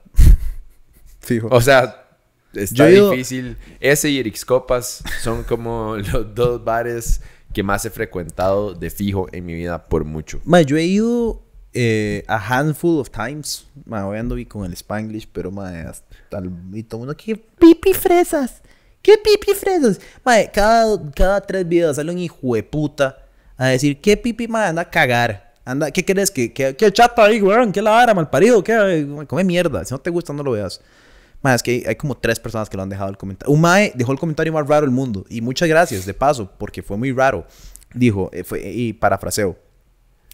Fijo. 1.24 1.48
O 1.50 1.62
sea, 1.62 2.06
está 2.54 2.90
Yo 2.90 3.12
difícil. 3.12 3.58
Ese 3.80 4.10
y 4.10 4.20
Erix 4.20 4.46
Copas 4.46 5.04
son 5.22 5.44
como 5.44 5.98
los 6.12 6.36
dos 6.36 6.64
bares 6.64 7.22
que 7.54 7.64
más 7.64 7.86
he 7.86 7.90
frecuentado 7.90 8.74
de 8.74 8.90
fijo 8.90 9.28
en 9.32 9.46
mi 9.46 9.54
vida 9.54 9.84
por 9.84 10.06
mucho. 10.06 10.42
Mae, 10.44 10.66
yo 10.66 10.78
he 10.78 10.84
ido 10.84 11.44
eh, 11.74 12.24
a 12.28 12.38
handful 12.38 13.00
of 13.00 13.10
times. 13.10 13.66
Mae, 13.86 14.04
hoy 14.04 14.18
ando 14.18 14.36
vi 14.36 14.46
con 14.46 14.66
el 14.66 14.74
Spanglish, 14.74 15.28
pero 15.32 15.52
mae, 15.52 15.82
hasta 15.82 16.40
el 16.40 16.52
y 16.74 16.84
todo 16.84 17.02
el 17.02 17.08
mundo, 17.08 17.18
¿qué 17.18 17.36
pipi 17.36 17.94
fresas? 17.94 18.62
¿Qué 19.02 19.16
pipi 19.18 19.54
fresas? 19.54 20.00
Mae, 20.26 20.50
cada, 20.52 21.00
cada 21.12 21.42
tres 21.42 21.68
videos 21.68 21.96
sale 21.96 22.12
un 22.12 22.18
hijo 22.18 22.56
de 22.56 22.64
puta 22.64 23.24
a 23.58 23.68
decir, 23.68 24.02
¿qué 24.02 24.18
pipi, 24.18 24.48
mae? 24.48 24.70
Anda 24.70 24.82
a 24.82 24.90
cagar. 24.90 25.54
Anda, 25.66 25.92
¿qué 25.92 26.04
querés? 26.04 26.32
¿Qué, 26.32 26.52
qué, 26.52 26.76
qué 26.76 26.92
chata 26.92 27.24
ahí, 27.24 27.42
weón? 27.42 27.72
¿Qué 27.72 27.82
la 27.82 27.92
vara, 27.92 28.14
mal 28.14 28.30
parido? 28.30 28.64
¿Qué? 28.64 29.08
Come 29.28 29.44
mierda. 29.44 29.86
Si 29.86 29.94
no 29.94 30.00
te 30.00 30.10
gusta, 30.10 30.34
no 30.34 30.44
lo 30.44 30.52
veas. 30.52 30.82
Mae, 31.44 31.56
es 31.56 31.62
que 31.62 31.84
hay, 31.86 31.96
como 31.96 32.18
tres 32.18 32.40
personas 32.40 32.70
que 32.70 32.78
lo 32.78 32.84
han 32.84 32.90
dejado 32.90 33.10
el 33.10 33.18
comentario. 33.18 33.54
Un 33.54 33.62
mae 33.62 33.92
dejó 33.94 34.14
el 34.14 34.18
comentario 34.18 34.54
más 34.54 34.66
raro 34.66 34.86
del 34.86 34.96
mundo. 34.96 35.26
Y 35.30 35.42
muchas 35.42 35.68
gracias, 35.68 36.06
de 36.06 36.14
paso, 36.14 36.50
porque 36.58 36.82
fue 36.82 36.98
muy 36.98 37.12
raro. 37.12 37.46
Dijo, 37.94 38.30
eh, 38.34 38.46
fue, 38.46 38.62
y 38.72 38.94
parafraseo. 38.94 39.60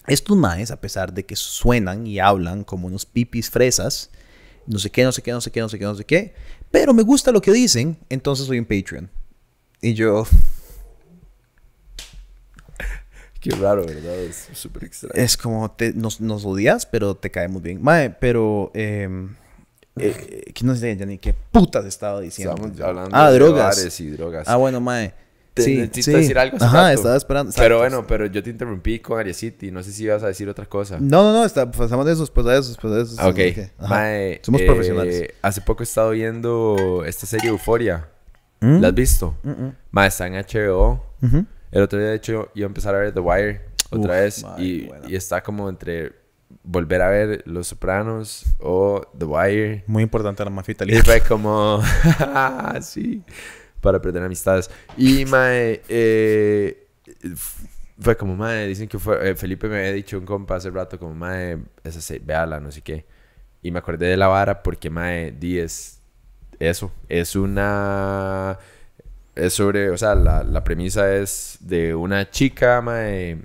Estos 0.07 0.37
maes, 0.37 0.69
a 0.71 0.79
pesar 0.79 1.11
de 1.11 1.25
que 1.25 1.35
suenan 1.35 2.07
y 2.07 2.19
hablan 2.19 2.63
como 2.63 2.87
unos 2.87 3.05
pipis 3.05 3.49
fresas, 3.49 4.11
no 4.67 4.77
sé 4.79 4.91
qué, 4.91 5.03
no 5.03 5.11
sé 5.11 5.21
qué, 5.23 5.31
no 5.31 5.41
sé 5.41 5.51
qué, 5.51 5.59
no 5.61 5.69
sé 5.69 5.79
qué, 5.79 5.85
no 5.85 5.95
sé 5.95 6.05
qué, 6.05 6.33
pero 6.71 6.93
me 6.93 7.01
gusta 7.03 7.31
lo 7.31 7.41
que 7.41 7.51
dicen, 7.51 7.97
entonces 8.09 8.45
soy 8.45 8.59
un 8.59 8.65
Patreon. 8.65 9.09
Y 9.81 9.95
yo, 9.95 10.25
Qué 13.39 13.51
raro, 13.51 13.85
¿verdad? 13.85 14.19
Es 14.19 14.49
súper 14.53 14.83
extraño. 14.83 15.13
es 15.15 15.37
como, 15.37 15.71
te, 15.71 15.93
nos, 15.93 16.19
nos 16.21 16.43
odias, 16.45 16.85
pero 16.85 17.15
te 17.15 17.31
caemos 17.31 17.61
bien. 17.61 17.81
Mae, 17.81 18.09
pero, 18.09 18.71
eh, 18.73 19.07
eh, 19.97 20.51
que 20.53 20.65
no 20.65 20.75
sé 20.75 20.95
ya 20.95 21.05
ni 21.05 21.17
qué 21.17 21.33
putas 21.51 21.85
estaba 21.85 22.21
diciendo. 22.21 22.55
Estamos 22.55 22.79
hablando 22.81 23.09
ah, 23.15 23.31
de 23.31 23.39
drogas. 23.39 23.77
bares 23.77 23.99
y 23.99 24.09
drogas. 24.11 24.47
Ah, 24.47 24.55
bueno, 24.55 24.79
mae. 24.79 25.13
Te- 25.53 25.63
Sí, 25.63 25.75
necesito 25.77 26.11
sí. 26.17 26.23
decir 26.23 26.37
algo 26.39 26.57
Ajá, 26.61 26.93
estaba 26.93 27.17
esperando. 27.17 27.51
Pero 27.57 27.79
bueno, 27.79 28.05
pero 28.07 28.27
yo 28.27 28.41
te 28.41 28.49
interrumpí 28.49 28.99
con 28.99 29.19
Aria 29.19 29.33
City. 29.33 29.71
No 29.71 29.83
sé 29.83 29.91
si 29.91 30.03
ibas 30.03 30.23
a 30.23 30.27
decir 30.27 30.47
otra 30.47 30.65
cosa. 30.65 30.97
No, 30.99 31.23
no, 31.23 31.33
no, 31.33 31.43
está, 31.43 31.69
pasamos 31.69 32.05
de 32.05 32.13
eso, 32.13 32.21
después 32.21 32.45
de 32.45 32.57
eso, 32.57 32.69
después 32.69 32.93
de 32.93 33.01
eso. 33.01 33.27
Ok. 33.27 33.89
Mae, 33.89 34.39
Somos 34.43 34.61
eh, 34.61 34.65
profesionales. 34.65 35.29
Hace 35.41 35.61
poco 35.61 35.83
he 35.83 35.85
estado 35.85 36.11
viendo 36.11 37.03
esta 37.05 37.25
serie 37.25 37.49
Euforia. 37.49 38.07
¿Mm? 38.61 38.79
¿La 38.79 38.89
has 38.89 38.93
visto? 38.93 39.35
Mm, 39.43 39.49
mm. 39.49 39.75
Mae, 39.91 40.07
está 40.07 40.27
en 40.27 40.33
HBO. 40.35 41.03
El 41.71 41.81
otro 41.81 41.99
día, 41.99 42.09
de 42.09 42.15
hecho, 42.15 42.49
iba 42.55 42.65
a 42.65 42.69
empezar 42.69 42.95
a 42.95 42.99
ver 42.99 43.13
The 43.13 43.19
Wire 43.19 43.61
otra 43.89 44.13
Uf, 44.13 44.19
vez. 44.19 44.45
y 44.59 44.89
está 45.15 45.41
como 45.43 45.67
entre 45.67 46.13
volver 46.63 47.01
a 47.01 47.09
ver 47.09 47.43
Los 47.45 47.67
Sopranos 47.67 48.45
o 48.59 49.01
The 49.17 49.25
Wire. 49.25 49.83
Muy 49.87 50.03
importante 50.03 50.43
la 50.43 50.49
mafia 50.49 50.73
Y 50.73 50.75
italiana. 50.75 51.03
fue 51.03 51.21
como, 51.21 51.81
sí, 52.81 53.23
para 53.81 54.01
perder 54.01 54.23
amistades. 54.23 54.69
Y, 54.97 55.25
mae, 55.25 55.81
eh, 55.87 56.87
fue 57.99 58.15
como, 58.17 58.35
mae, 58.35 58.67
dicen 58.67 58.87
que 58.87 58.99
fue, 58.99 59.31
eh, 59.31 59.35
Felipe 59.35 59.67
me 59.67 59.79
había 59.79 59.93
dicho 59.93 60.17
un 60.17 60.25
compa 60.25 60.55
hace 60.55 60.69
rato, 60.69 60.99
como, 60.99 61.13
mae, 61.15 61.57
esa 61.83 62.01
se, 62.01 62.19
véala, 62.19 62.59
no 62.59 62.71
sé 62.71 62.81
qué. 62.81 63.05
Y 63.61 63.71
me 63.71 63.79
acordé 63.79 64.07
de 64.07 64.17
la 64.17 64.27
vara 64.27 64.63
porque, 64.63 64.89
mae, 64.89 65.31
di 65.31 65.59
es 65.59 66.01
eso, 66.59 66.91
es 67.07 67.35
una, 67.35 68.57
es 69.35 69.53
sobre, 69.53 69.89
o 69.89 69.97
sea, 69.97 70.15
la, 70.15 70.43
la 70.43 70.63
premisa 70.63 71.13
es 71.15 71.57
de 71.61 71.95
una 71.95 72.29
chica, 72.29 72.81
mae, 72.81 73.39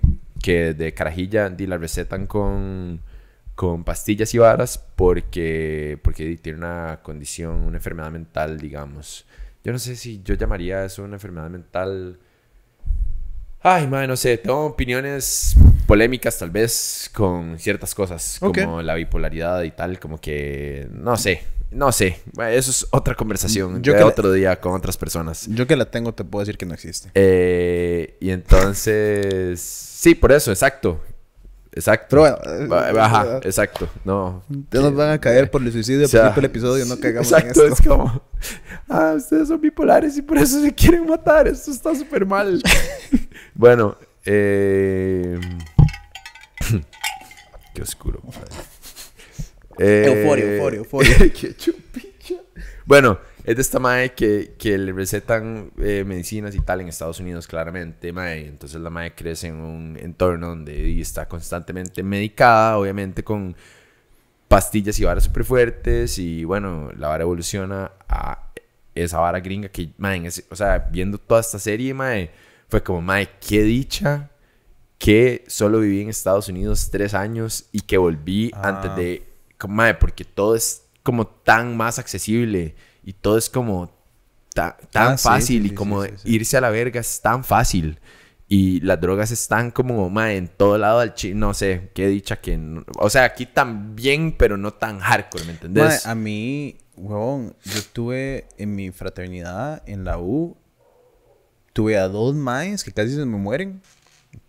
que 0.45 0.75
de 0.75 0.93
carajilla, 0.93 1.49
di, 1.49 1.65
la 1.65 1.79
recetan 1.79 2.27
con 2.27 3.01
con 3.55 3.83
pastillas 3.83 4.31
y 4.35 4.37
varas 4.37 4.77
porque, 4.77 5.97
porque 6.03 6.37
tiene 6.37 6.59
una 6.59 6.99
condición, 7.01 7.63
una 7.63 7.77
enfermedad 7.77 8.11
mental, 8.11 8.59
digamos. 8.59 9.25
Yo 9.63 9.71
no 9.71 9.79
sé 9.79 9.95
si 9.95 10.21
yo 10.23 10.35
llamaría 10.35 10.85
eso 10.85 11.03
una 11.03 11.15
enfermedad 11.15 11.49
mental. 11.49 12.19
Ay, 13.61 13.87
madre, 13.87 14.07
no 14.07 14.15
sé. 14.15 14.37
Tengo 14.37 14.67
opiniones 14.67 15.55
polémicas 15.87 16.37
tal 16.37 16.51
vez 16.51 17.09
con 17.11 17.57
ciertas 17.57 17.95
cosas, 17.95 18.37
como 18.39 18.83
la 18.83 18.93
bipolaridad 18.93 19.63
y 19.63 19.71
tal, 19.71 19.99
como 19.99 20.21
que 20.21 20.87
no 20.91 21.17
sé, 21.17 21.41
no 21.71 21.91
sé. 21.91 22.19
Eso 22.49 22.71
es 22.71 22.87
otra 22.91 23.15
conversación 23.15 23.81
Yo 23.81 23.91
de 23.93 23.97
que 23.99 24.03
la- 24.03 24.09
otro 24.09 24.31
día 24.31 24.59
con 24.59 24.73
otras 24.73 24.97
personas. 24.97 25.47
Yo 25.49 25.67
que 25.67 25.75
la 25.75 25.85
tengo 25.91 26.13
te 26.13 26.23
puedo 26.23 26.41
decir 26.43 26.57
que 26.57 26.65
no 26.65 26.73
existe. 26.73 27.09
Eh, 27.15 28.17
y 28.19 28.29
entonces, 28.29 29.59
sí, 29.61 30.15
por 30.15 30.31
eso, 30.31 30.51
exacto. 30.51 31.01
Exacto. 31.77 32.15
Bueno, 32.19 32.37
eh, 32.45 32.69
Ajá, 32.97 33.35
eh, 33.35 33.39
exacto. 33.43 33.89
No. 34.05 34.43
Ya 34.71 34.79
nos 34.79 34.95
van 34.95 35.09
a 35.09 35.19
caer 35.19 35.51
por 35.51 35.61
el 35.61 35.69
suicidio 35.73 36.05
O 36.05 36.07
sea, 36.07 36.33
por 36.33 36.39
el 36.41 36.49
episodio, 36.49 36.85
no 36.85 36.97
caigamos 36.97 37.29
Exacto, 37.29 37.65
en 37.65 37.73
es 37.73 37.79
esto. 37.79 37.89
como. 37.89 38.21
Ah, 38.87 39.13
ustedes 39.17 39.49
son 39.49 39.59
bipolares 39.59 40.15
y 40.17 40.21
por 40.21 40.37
eso 40.37 40.61
se 40.61 40.73
quieren 40.73 41.05
matar. 41.05 41.49
Esto 41.49 41.71
está 41.71 41.93
súper 41.93 42.25
mal. 42.25 42.61
bueno, 43.53 43.97
eh. 44.23 45.37
Qué 47.73 47.81
oscuro. 47.81 48.21
madre. 48.25 48.55
Eh, 49.79 50.05
Euforia, 50.07 50.45
euforia, 50.53 50.77
euforia. 50.79 51.15
Qué 51.31 51.55
chupicha. 51.55 52.35
Bueno, 52.85 53.19
es 53.43 53.55
de 53.55 53.61
esta 53.61 53.79
mae 53.79 54.13
que, 54.13 54.53
que 54.57 54.77
le 54.77 54.91
recetan 54.93 55.71
eh, 55.79 56.03
medicinas 56.05 56.55
y 56.55 56.59
tal 56.61 56.81
en 56.81 56.87
Estados 56.87 57.19
Unidos, 57.19 57.47
claramente, 57.47 58.11
mae. 58.13 58.45
Entonces 58.47 58.79
la 58.81 58.89
mae 58.89 59.13
crece 59.15 59.47
en 59.47 59.55
un 59.55 59.97
entorno 59.99 60.49
donde 60.49 60.89
y 60.89 61.01
está 61.01 61.27
constantemente 61.27 62.03
medicada, 62.03 62.77
obviamente 62.77 63.23
con 63.23 63.55
pastillas 64.47 64.99
y 64.99 65.03
varas 65.03 65.23
súper 65.23 65.43
fuertes. 65.43 66.17
Y 66.19 66.43
bueno, 66.43 66.91
la 66.97 67.07
vara 67.07 67.23
evoluciona 67.23 67.91
a 68.07 68.51
esa 68.93 69.19
vara 69.19 69.39
gringa 69.39 69.69
que, 69.69 69.89
mae, 69.97 70.17
en 70.17 70.25
ese- 70.27 70.45
o 70.49 70.55
sea, 70.55 70.77
viendo 70.91 71.17
toda 71.17 71.41
esta 71.41 71.59
serie, 71.59 71.93
mae, 71.93 72.29
fue 72.69 72.81
como, 72.83 73.01
mae, 73.01 73.27
qué 73.45 73.61
dicha 73.63 74.29
que 74.97 75.43
solo 75.47 75.79
viví 75.81 76.01
en 76.01 76.09
Estados 76.09 76.47
Unidos 76.47 76.89
tres 76.91 77.13
años 77.13 77.65
y 77.73 77.81
que 77.81 77.97
volví 77.97 78.51
Ah. 78.55 78.69
antes 78.69 78.95
de, 78.95 79.23
como, 79.23 79.34
mae, 79.67 79.93
porque 79.95 80.25
todo 80.25 80.55
es 80.55 80.83
como 81.03 81.27
tan 81.27 81.77
más 81.77 81.99
accesible 81.99 82.75
y 83.03 83.13
todo 83.13 83.37
es 83.37 83.49
como 83.49 83.91
ta- 84.53 84.77
tan 84.91 85.13
Ah, 85.13 85.17
fácil 85.17 85.61
sí, 85.61 85.65
y 85.67 85.69
sí, 85.69 85.75
como 85.75 86.03
sí, 86.03 86.11
irse 86.25 86.57
a 86.57 86.61
la 86.61 86.69
verga 86.69 86.99
es 86.99 87.21
tan 87.21 87.43
fácil. 87.43 87.99
Y 88.47 88.79
las 88.81 89.01
drogas 89.01 89.31
están 89.31 89.71
como, 89.71 90.07
mae, 90.11 90.37
en 90.37 90.47
todo 90.47 90.77
lado 90.77 90.99
al 90.99 91.15
chi... 91.15 91.33
No 91.33 91.53
sé, 91.55 91.89
qué 91.95 92.07
dicha 92.07 92.35
que... 92.39 92.57
no- 92.57 92.85
O 92.99 93.09
sea, 93.09 93.23
aquí 93.23 93.47
también, 93.47 94.35
pero 94.37 94.55
no 94.55 94.71
tan 94.71 94.99
hardcore, 94.99 95.45
¿me 95.45 95.51
entendés? 95.53 96.05
Mae, 96.05 96.11
a 96.11 96.15
mí, 96.15 96.77
huevón, 96.95 97.55
yo 97.63 97.81
tuve 97.91 98.47
en 98.57 98.75
mi 98.75 98.91
fraternidad 98.91 99.81
en 99.87 100.03
la 100.05 100.19
U, 100.19 100.55
tuve 101.73 101.97
a 101.97 102.07
dos 102.07 102.35
maes 102.35 102.83
que 102.83 102.91
casi 102.91 103.15
se 103.15 103.25
me 103.25 103.37
mueren 103.37 103.81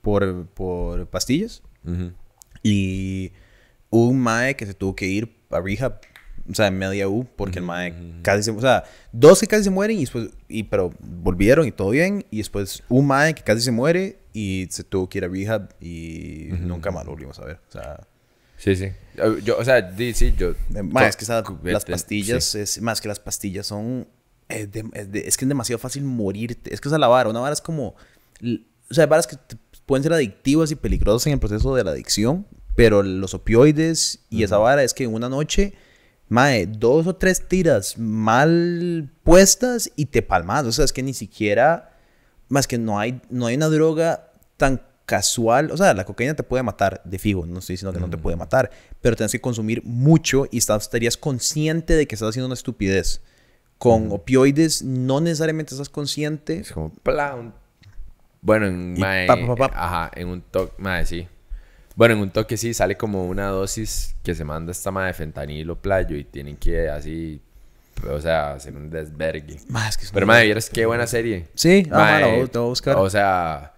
por, 0.03 0.47
por 0.49 1.07
pastillas. 1.09 1.63
Ujú. 1.85 2.13
Y 2.63 3.33
un 4.05 4.19
mae 4.21 4.57
que 4.57 4.67
se 4.67 4.75
tuvo 4.75 4.95
que 4.95 5.07
ir 5.07 5.37
a 5.51 5.61
rehab, 5.61 6.01
o 6.51 6.55
sea, 6.55 6.69
en 6.69 6.79
media 6.79 7.09
U, 7.09 7.27
porque 7.37 7.59
el 7.59 7.65
mae 7.65 7.95
casi 8.23 8.43
se... 8.45 8.51
O 8.53 8.61
sea, 8.61 8.85
dos 9.13 9.41
que 9.41 9.47
casi 9.47 9.65
se 9.65 9.71
mueren, 9.71 9.97
y 9.97 10.01
después, 10.01 10.29
y, 10.49 10.63
pero 10.65 10.93
volvieron 11.01 11.67
y 11.67 11.73
todo 11.73 11.91
bien. 11.91 12.25
Y 12.31 12.39
después 12.39 12.83
un 12.89 13.07
mae 13.07 13.35
que 13.35 13.43
casi 13.43 13.61
se 13.63 13.71
muere 13.73 14.19
y 14.33 14.69
se 14.71 14.85
tuvo 14.85 15.09
que 15.09 15.19
ir 15.19 15.25
a 15.25 15.29
rehab 15.29 15.75
y 15.81 16.49
nunca 16.61 16.91
más 16.91 17.05
lo 17.05 17.13
volvimos 17.13 17.39
a 17.39 17.45
ver. 17.45 17.59
O 17.69 17.73
sea... 17.73 18.07
Sí, 18.59 18.75
sí. 18.75 18.85
Eh, 18.85 19.41
Yo, 19.45 19.59
o 19.59 19.65
sea, 19.65 19.95
sí, 19.97 20.35
yo... 20.37 20.51
Eh, 20.75 20.83
ma, 20.83 21.07
es 21.07 21.17
que 21.17 21.25
esa- 21.25 21.43
las 21.63 21.85
pastillas, 21.85 22.45
sí. 22.45 22.59
es 22.61 22.81
más 22.81 23.01
que 23.03 23.09
las 23.09 23.21
pastillas 23.21 23.67
son. 23.67 24.09
Es, 24.49 24.71
de- 24.73 24.89
es 24.95 25.13
de- 25.13 25.29
es 25.29 25.37
que 25.37 25.45
es 25.45 25.49
demasiado 25.49 25.79
fácil 25.79 26.05
morirte. 26.05 26.73
Es 26.73 26.81
que 26.81 26.89
esa 26.89 26.97
es 26.97 27.01
la 27.01 27.09
vara. 27.09 27.29
Una 27.29 27.41
vara 27.41 27.53
es 27.53 27.61
como. 27.61 27.89
O 28.89 28.95
sea, 28.95 29.05
hay 29.05 29.11
varas 29.11 29.27
que 29.27 29.37
pueden 29.85 30.03
ser 30.05 30.13
adictivas 30.15 30.71
y 30.71 30.75
peligrosas 30.77 31.27
en 31.27 31.35
el 31.35 31.39
proceso 31.39 31.75
de 31.75 31.85
la 31.85 31.91
adicción. 31.91 32.47
Pero 32.77 33.03
los 33.03 33.35
opioides 33.35 34.21
y 34.31 34.45
esa 34.45 34.59
vara 34.59 34.85
es 34.85 34.95
que 34.95 35.05
en 35.05 35.15
una 35.15 35.29
noche. 35.29 35.75
Mae, 36.29 36.67
dos 36.67 37.07
o 37.07 37.15
tres 37.15 37.47
tiras 37.49 37.99
mal 37.99 39.11
puestas 39.23 39.91
y 39.97 40.07
te 40.07 40.23
palmas. 40.23 40.67
O 40.67 40.73
sea, 40.73 40.85
es 40.85 40.93
que 40.93 41.03
ni 41.03 41.15
siquiera. 41.15 41.93
Más 42.49 42.69
que 42.69 42.79
no 42.79 43.01
hay, 43.01 43.21
no 43.29 43.47
hay 43.47 43.57
una 43.57 43.67
droga 43.69 44.31
tan 44.57 44.83
casual. 45.07 45.71
O 45.71 45.77
sea, 45.77 45.95
la 45.95 46.05
cocaína 46.05 46.35
te 46.35 46.43
puede 46.43 46.63
matar 46.63 47.01
de 47.05 47.19
fijo. 47.19 47.47
No 47.47 47.61
estoy 47.61 47.75
diciendo 47.75 47.93
que 47.93 48.01
no 48.01 48.11
te 48.11 48.19
puede 48.19 48.37
matar. 48.37 48.71
Pero 49.01 49.17
tienes 49.17 49.33
que 49.33 49.41
consumir 49.41 49.83
mucho 49.85 50.47
y 50.51 50.59
estás, 50.59 50.83
estarías 50.83 51.17
consciente 51.17 51.95
de 51.95 52.07
que 52.07 52.15
estás 52.15 52.31
haciendo 52.31 52.47
una 52.47 52.55
estupidez. 52.55 53.23
Con 53.79 54.11
opioides 54.11 54.83
no 54.83 55.21
necesariamente 55.21 55.75
estás 55.75 55.89
consciente. 55.89 56.59
Es 56.59 56.73
como, 56.73 56.91
plan. 56.91 57.55
Bueno, 58.43 58.67
en, 58.67 58.99
mae, 58.99 59.27
pa, 59.27 59.37
pa, 59.37 59.47
pa, 59.47 59.69
pa. 59.69 59.85
ajá, 59.85 60.11
en 60.15 60.29
un 60.29 60.41
toque, 60.41 60.73
mae, 60.79 61.05
sí. 61.05 61.27
Bueno, 61.97 62.15
en 62.15 62.21
un 62.21 62.31
toque 62.31 62.57
sí 62.57 62.75
sale 62.75 62.97
como 62.97 63.27
una 63.27 63.49
dosis 63.49 64.15
que 64.23 64.35
se 64.35 64.45
manda 64.45 64.71
esta 64.71 64.91
mae 64.91 65.09
de 65.09 65.15
fentanilo 65.15 65.77
playo 65.77 66.15
y 66.15 66.25
tienen 66.25 66.57
que 66.57 66.91
así, 66.91 67.41
o 68.09 68.21
sea, 68.21 68.53
hacer 68.53 68.77
un 68.77 68.91
desvergue. 68.91 69.59
Ma, 69.69 69.89
es 69.89 69.97
que 69.97 70.07
Pero 70.13 70.27
mae, 70.27 70.45
vieras 70.45 70.69
qué 70.69 70.85
buena 70.85 71.07
serie. 71.07 71.49
Sí, 71.55 71.89
ah, 71.91 72.19
la 72.21 72.27
voy- 72.27 72.49
te 72.49 72.59
voy 72.59 72.67
a 72.67 72.69
buscar. 72.69 72.97
O 72.99 73.09
sea, 73.09 73.73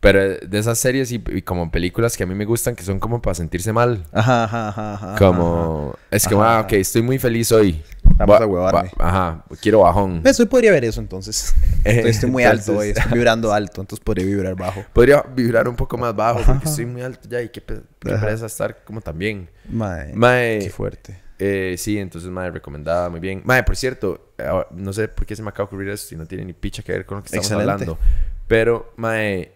pero 0.00 0.20
de 0.20 0.58
esas 0.58 0.78
series 0.78 1.12
y, 1.12 1.22
y 1.28 1.42
como 1.42 1.70
películas 1.70 2.16
que 2.16 2.24
a 2.24 2.26
mí 2.26 2.34
me 2.34 2.44
gustan 2.44 2.74
que 2.74 2.82
son 2.82 2.98
como 2.98 3.22
para 3.22 3.34
sentirse 3.36 3.72
mal. 3.72 4.04
Ajá, 4.12 4.44
ajá, 4.44 4.68
ajá, 4.68 4.94
ajá, 4.94 5.14
Como, 5.18 5.94
es 6.10 6.26
que, 6.26 6.34
Ajá, 6.34 6.58
ah, 6.58 6.60
ok, 6.62 6.72
estoy 6.74 7.02
muy 7.02 7.18
feliz 7.18 7.52
hoy. 7.52 7.82
Vamos 8.16 8.40
Va- 8.40 8.44
a 8.44 8.46
huevarme. 8.46 8.90
va- 9.00 9.08
Ajá, 9.08 9.44
quiero 9.60 9.80
bajón. 9.80 10.22
Eso 10.24 10.42
hoy 10.44 10.48
podría 10.48 10.70
ver 10.72 10.84
eso 10.84 11.00
entonces. 11.00 11.54
Estoy, 11.84 12.10
estoy 12.10 12.30
muy 12.30 12.44
alto 12.44 12.76
hoy, 12.76 12.90
estoy 12.90 13.12
vibrando 13.12 13.52
alto, 13.52 13.80
entonces 13.80 14.02
podría 14.04 14.24
vibrar 14.24 14.54
bajo. 14.54 14.84
Podría 14.92 15.22
vibrar 15.34 15.68
un 15.68 15.76
poco 15.76 15.98
más 15.98 16.14
bajo 16.14 16.40
porque 16.46 16.68
estoy 16.68 16.86
muy 16.86 17.02
alto 17.02 17.28
ya 17.28 17.42
y 17.42 17.48
qué, 17.48 17.60
pe- 17.60 17.80
qué 18.00 18.12
pereza 18.14 18.46
estar 18.46 18.84
como 18.84 19.00
también. 19.00 19.50
Mae, 19.68 20.12
Mae, 20.14 20.60
qué 20.60 20.70
fuerte. 20.70 21.20
eh, 21.38 21.74
sí, 21.76 21.98
entonces, 21.98 22.30
mae, 22.30 22.50
recomendada, 22.50 23.08
muy 23.10 23.20
bien. 23.20 23.42
Mae, 23.44 23.62
por 23.64 23.76
cierto, 23.76 24.32
ahora, 24.38 24.68
no 24.70 24.92
sé 24.92 25.08
por 25.08 25.26
qué 25.26 25.34
se 25.36 25.42
me 25.42 25.48
acaba 25.48 25.64
de 25.64 25.74
ocurrir 25.74 25.88
esto 25.90 26.08
si 26.08 26.16
no 26.16 26.24
tiene 26.26 26.44
ni 26.44 26.52
picha 26.52 26.82
que 26.82 26.92
ver 26.92 27.04
con 27.04 27.18
lo 27.18 27.22
que 27.22 27.26
estamos 27.26 27.46
Excelente. 27.46 27.72
hablando. 27.72 27.98
Pero, 28.46 28.92
mae, 28.96 29.52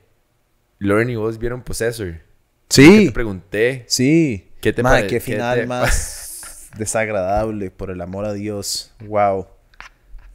Lauren 0.80 1.10
y 1.10 1.16
vos 1.16 1.38
vieron 1.38 1.62
Possessor. 1.62 2.08
¿Qué 2.12 2.20
Sí, 2.70 3.06
te 3.06 3.12
pregunté? 3.12 3.84
sí. 3.86 4.44
¿Qué 4.60 4.72
te 4.72 4.82
Mae, 4.82 4.92
pare- 5.02 5.06
qué 5.06 5.14
qué 5.14 5.20
final 5.20 5.60
te- 5.60 5.66
más 5.66 5.92
desagradable, 6.76 7.70
por 7.70 7.90
el 7.90 8.00
amor 8.00 8.24
a 8.24 8.32
Dios. 8.32 8.92
Wow. 9.06 9.46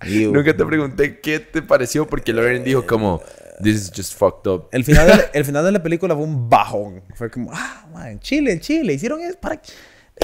Ew. 0.05 0.34
Nunca 0.34 0.55
te 0.55 0.65
pregunté 0.65 1.19
qué 1.19 1.39
te 1.39 1.61
pareció 1.61 2.07
porque 2.07 2.34
Lauren 2.34 2.63
dijo 2.63 2.86
como, 2.86 3.21
this 3.61 3.75
is 3.75 3.91
just 3.95 4.17
fucked 4.17 4.49
up. 4.49 4.67
El 4.71 4.84
final, 4.84 5.07
de 5.07 5.15
la, 5.15 5.23
el 5.34 5.45
final 5.45 5.65
de 5.65 5.71
la 5.71 5.81
película 5.84 6.15
fue 6.15 6.23
un 6.23 6.49
bajón. 6.49 7.01
Fue 7.15 7.29
como, 7.31 7.51
ah, 7.53 7.88
man, 7.93 8.19
Chile, 8.19 8.59
Chile, 8.59 8.93
hicieron 8.93 9.21
eso 9.21 9.38
para... 9.39 9.61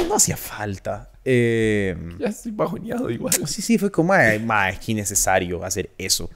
No 0.07 0.15
hacía 0.15 0.37
falta. 0.37 1.11
Eh, 1.25 1.95
Ya 2.19 2.27
estoy 2.27 2.51
bajoneado 2.51 3.09
igual. 3.09 3.33
sí, 3.47 3.61
sí, 3.61 3.77
fue 3.77 3.91
como, 3.91 4.13
ay, 4.13 4.39
ma, 4.39 4.71
qué 4.71 4.91
innecesario 4.91 5.63
hacer 5.63 5.89
eso. 5.97 6.29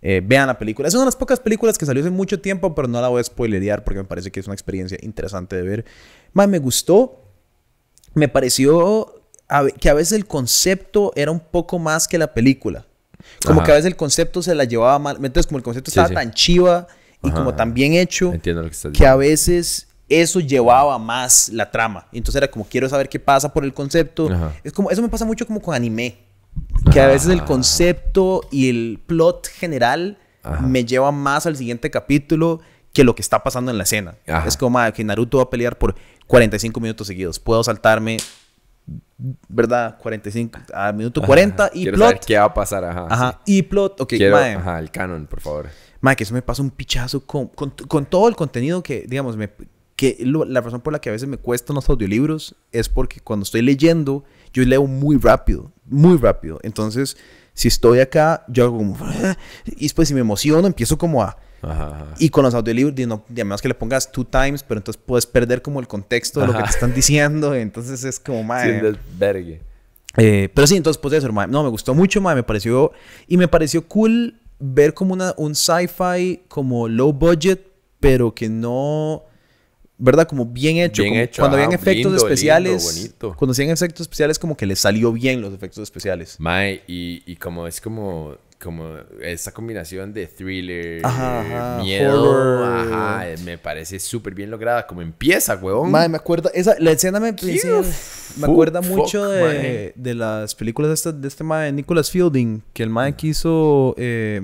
Eh, 0.00 0.20
vean 0.24 0.46
la 0.46 0.58
película. 0.58 0.86
Es 0.88 0.94
una 0.94 1.02
de 1.02 1.06
las 1.06 1.16
pocas 1.16 1.40
películas 1.40 1.76
que 1.78 1.86
salió 1.86 2.02
hace 2.02 2.10
mucho 2.10 2.40
tiempo, 2.40 2.74
pero 2.74 2.86
no 2.86 3.00
la 3.00 3.08
voy 3.08 3.20
a 3.20 3.24
spoilerear 3.24 3.82
porque 3.82 3.98
me 3.98 4.04
parece 4.04 4.30
que 4.30 4.40
es 4.40 4.46
una 4.46 4.54
experiencia 4.54 4.98
interesante 5.02 5.56
de 5.56 5.62
ver. 5.62 5.84
Ma, 6.32 6.46
me 6.46 6.58
gustó. 6.58 7.24
Me 8.14 8.28
pareció 8.28 9.17
a 9.48 9.66
que 9.66 9.88
a 9.88 9.94
veces 9.94 10.12
el 10.12 10.26
concepto 10.26 11.12
era 11.16 11.30
un 11.30 11.40
poco 11.40 11.78
más 11.78 12.06
que 12.08 12.18
la 12.18 12.32
película. 12.34 12.84
Como 13.44 13.60
Ajá. 13.60 13.66
que 13.66 13.72
a 13.72 13.74
veces 13.76 13.86
el 13.86 13.96
concepto 13.96 14.42
se 14.42 14.54
la 14.54 14.64
llevaba 14.64 14.98
mal. 14.98 15.16
Entonces, 15.16 15.46
como 15.46 15.58
el 15.58 15.64
concepto 15.64 15.90
estaba 15.90 16.08
sí. 16.08 16.14
tan 16.14 16.32
chiva 16.32 16.86
y 17.22 17.28
Ajá, 17.28 17.36
como 17.38 17.54
tan 17.54 17.74
bien 17.74 17.94
hecho, 17.94 18.32
Entiendo 18.32 18.62
lo 18.62 18.68
que 18.68 18.74
estás 18.74 18.92
que 18.92 19.06
a 19.06 19.16
veces 19.16 19.88
eso 20.08 20.40
llevaba 20.40 20.98
más 20.98 21.48
la 21.50 21.70
trama. 21.70 22.06
Entonces 22.12 22.36
era 22.36 22.50
como 22.50 22.64
quiero 22.64 22.88
saber 22.88 23.08
qué 23.08 23.18
pasa 23.20 23.52
por 23.52 23.64
el 23.64 23.74
concepto. 23.74 24.30
Ajá. 24.32 24.52
Es 24.64 24.72
como 24.72 24.90
eso 24.90 25.02
me 25.02 25.08
pasa 25.08 25.24
mucho 25.24 25.46
como 25.46 25.60
con 25.60 25.74
anime, 25.74 26.18
que 26.92 27.00
a 27.00 27.06
veces 27.06 27.28
el 27.30 27.40
Ah. 27.40 27.44
concepto 27.44 28.42
y 28.50 28.68
el 28.70 29.00
plot 29.06 29.48
general 29.48 30.18
me 30.62 30.84
lleva 30.84 31.12
más 31.12 31.44
al 31.46 31.56
siguiente 31.56 31.90
capítulo 31.90 32.60
que 32.94 33.04
lo 33.04 33.14
que 33.14 33.20
está 33.22 33.42
pasando 33.42 33.70
en 33.70 33.76
la 33.76 33.84
escena. 33.84 34.14
Es 34.46 34.56
como 34.56 34.78
que 34.92 35.04
Naruto 35.04 35.36
va 35.38 35.42
a 35.44 35.50
pelear 35.50 35.76
por 35.76 35.94
45 36.26 36.80
minutos 36.80 37.06
seguidos. 37.06 37.38
Puedo 37.38 37.62
saltarme, 37.62 38.16
¿verdad? 39.48 39.96
45 39.98 40.58
a 40.72 40.92
minuto 40.92 41.20
40 41.22 41.70
y 41.74 41.82
Quiero 41.82 41.96
plot. 41.96 42.08
saber 42.08 42.20
qué 42.26 42.38
va 42.38 42.44
a 42.44 42.54
pasar, 42.54 42.84
ajá. 42.84 43.06
Ajá, 43.10 43.40
y 43.46 43.62
plot. 43.62 44.00
Ok. 44.00 44.08
Quiero, 44.10 44.36
mae. 44.36 44.54
ajá, 44.54 44.78
el 44.78 44.90
canon, 44.90 45.26
por 45.26 45.40
favor. 45.40 45.68
Mae, 46.00 46.14
que 46.16 46.22
eso 46.24 46.34
me 46.34 46.42
pasa 46.42 46.62
un 46.62 46.70
pichazo 46.70 47.26
con, 47.26 47.48
con, 47.48 47.70
con 47.70 48.06
todo 48.06 48.28
el 48.28 48.36
contenido 48.36 48.82
que, 48.82 49.04
digamos, 49.08 49.36
me, 49.36 49.50
que 49.96 50.16
lo- 50.20 50.44
la 50.44 50.60
razón 50.60 50.80
por 50.80 50.92
la 50.92 51.00
que 51.00 51.08
a 51.08 51.12
veces 51.12 51.28
me 51.28 51.36
cuestan 51.38 51.74
los 51.74 51.88
audiolibros 51.90 52.54
es 52.70 52.88
porque 52.88 53.20
cuando 53.20 53.42
estoy 53.42 53.62
leyendo, 53.62 54.24
yo 54.52 54.62
leo 54.64 54.86
muy 54.86 55.16
rápido, 55.18 55.72
muy 55.86 56.16
rápido. 56.16 56.60
Entonces, 56.62 57.16
si 57.54 57.66
estoy 57.66 57.98
acá, 57.98 58.44
yo 58.48 58.64
hago 58.66 58.78
como... 58.78 58.96
Y 59.66 59.82
después 59.84 60.06
si 60.08 60.14
me 60.14 60.20
emociono, 60.20 60.66
empiezo 60.68 60.96
como 60.98 61.22
a... 61.22 61.36
Ajá, 61.62 61.88
ajá. 61.88 62.14
Y 62.18 62.28
con 62.28 62.44
los 62.44 62.54
audiolibros, 62.54 62.94
di, 62.94 63.06
no, 63.06 63.24
di, 63.28 63.40
a 63.40 63.44
menos 63.44 63.60
que 63.60 63.68
le 63.68 63.74
pongas 63.74 64.10
two 64.12 64.24
times, 64.24 64.62
pero 64.62 64.78
entonces 64.78 65.02
puedes 65.04 65.26
perder 65.26 65.62
como 65.62 65.80
el 65.80 65.88
contexto 65.88 66.40
de 66.40 66.46
lo 66.46 66.52
que 66.54 66.62
te 66.62 66.70
están 66.70 66.94
diciendo. 66.94 67.54
Entonces 67.54 68.04
es 68.04 68.20
como, 68.20 68.42
Sí, 68.62 68.68
desvergue. 68.70 69.60
Eh, 70.16 70.48
pero 70.54 70.66
sí, 70.66 70.76
entonces, 70.76 71.00
pues 71.00 71.14
eso, 71.14 71.32
mae, 71.32 71.46
no, 71.46 71.62
me 71.62 71.68
gustó 71.68 71.94
mucho, 71.94 72.20
mae, 72.20 72.34
me 72.34 72.42
pareció... 72.42 72.92
Y 73.26 73.36
me 73.36 73.46
pareció 73.48 73.86
cool 73.86 74.40
ver 74.58 74.94
como 74.94 75.12
una, 75.12 75.34
un 75.36 75.54
sci-fi 75.54 76.42
como 76.48 76.88
low 76.88 77.12
budget, 77.12 77.60
pero 78.00 78.34
que 78.34 78.48
no... 78.48 79.24
¿Verdad? 80.00 80.28
Como 80.28 80.46
bien 80.46 80.76
hecho. 80.76 81.02
Bien 81.02 81.14
como 81.14 81.24
hecho, 81.24 81.42
Cuando 81.42 81.56
habían 81.56 81.72
efectos 81.72 82.12
lindo, 82.12 82.16
especiales... 82.16 82.96
lindo. 82.96 83.34
Cuando 83.36 83.52
hacían 83.52 83.70
efectos 83.70 84.02
especiales, 84.02 84.38
como 84.38 84.56
que 84.56 84.64
les 84.64 84.78
salió 84.78 85.12
bien 85.12 85.40
los 85.40 85.52
efectos 85.52 85.82
especiales. 85.82 86.36
Mae, 86.38 86.82
y, 86.86 87.22
y 87.26 87.36
como 87.36 87.66
es 87.66 87.80
como, 87.80 88.36
como 88.62 88.96
esa 89.22 89.52
combinación 89.52 90.12
de 90.12 90.26
thriller, 90.26 91.06
Ajá, 91.06 91.40
ajá, 91.40 91.82
miedo, 91.82 92.30
horror. 92.30 92.92
ajá, 92.92 93.24
me 93.44 93.56
parece 93.56 94.00
súper 94.00 94.34
bien 94.34 94.50
lograda. 94.50 94.86
Como 94.86 95.00
empieza, 95.00 95.54
huevón. 95.56 95.90
Mae, 95.90 96.08
me 96.08 96.16
acuerda... 96.16 96.50
Esa, 96.52 96.74
la 96.80 96.90
escena 96.90 97.20
me, 97.20 97.32
me 97.32 97.58
fuck, 97.82 98.44
acuerda 98.44 98.80
mucho 98.80 99.22
fuck, 99.24 99.32
de, 99.32 99.92
de 99.94 100.14
las 100.14 100.54
películas 100.56 100.88
de 100.88 100.94
este, 100.94 101.12
de 101.12 101.28
este 101.28 101.44
mae, 101.44 101.70
Nicholas 101.72 102.10
Fielding, 102.10 102.62
que 102.72 102.82
el 102.82 102.90
mae 102.90 103.14
quiso 103.14 103.94
eh, 103.96 104.40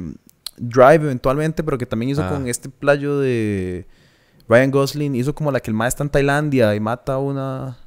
Drive 0.57 1.05
eventualmente, 1.05 1.65
pero 1.65 1.77
que 1.77 1.87
también 1.87 2.11
hizo 2.11 2.23
Ah. 2.23 2.29
con 2.31 2.47
este 2.47 2.69
playo 2.69 3.19
de 3.19 3.87
Ryan 4.49 4.71
Gosling, 4.71 5.15
hizo 5.17 5.35
como 5.35 5.51
la 5.51 5.59
que 5.59 5.71
el 5.71 5.75
mae 5.75 5.89
está 5.89 6.05
en 6.05 6.11
Tailandia 6.11 6.75
y 6.77 6.81
mata 6.81 7.15
a 7.15 7.19
una... 7.19 7.79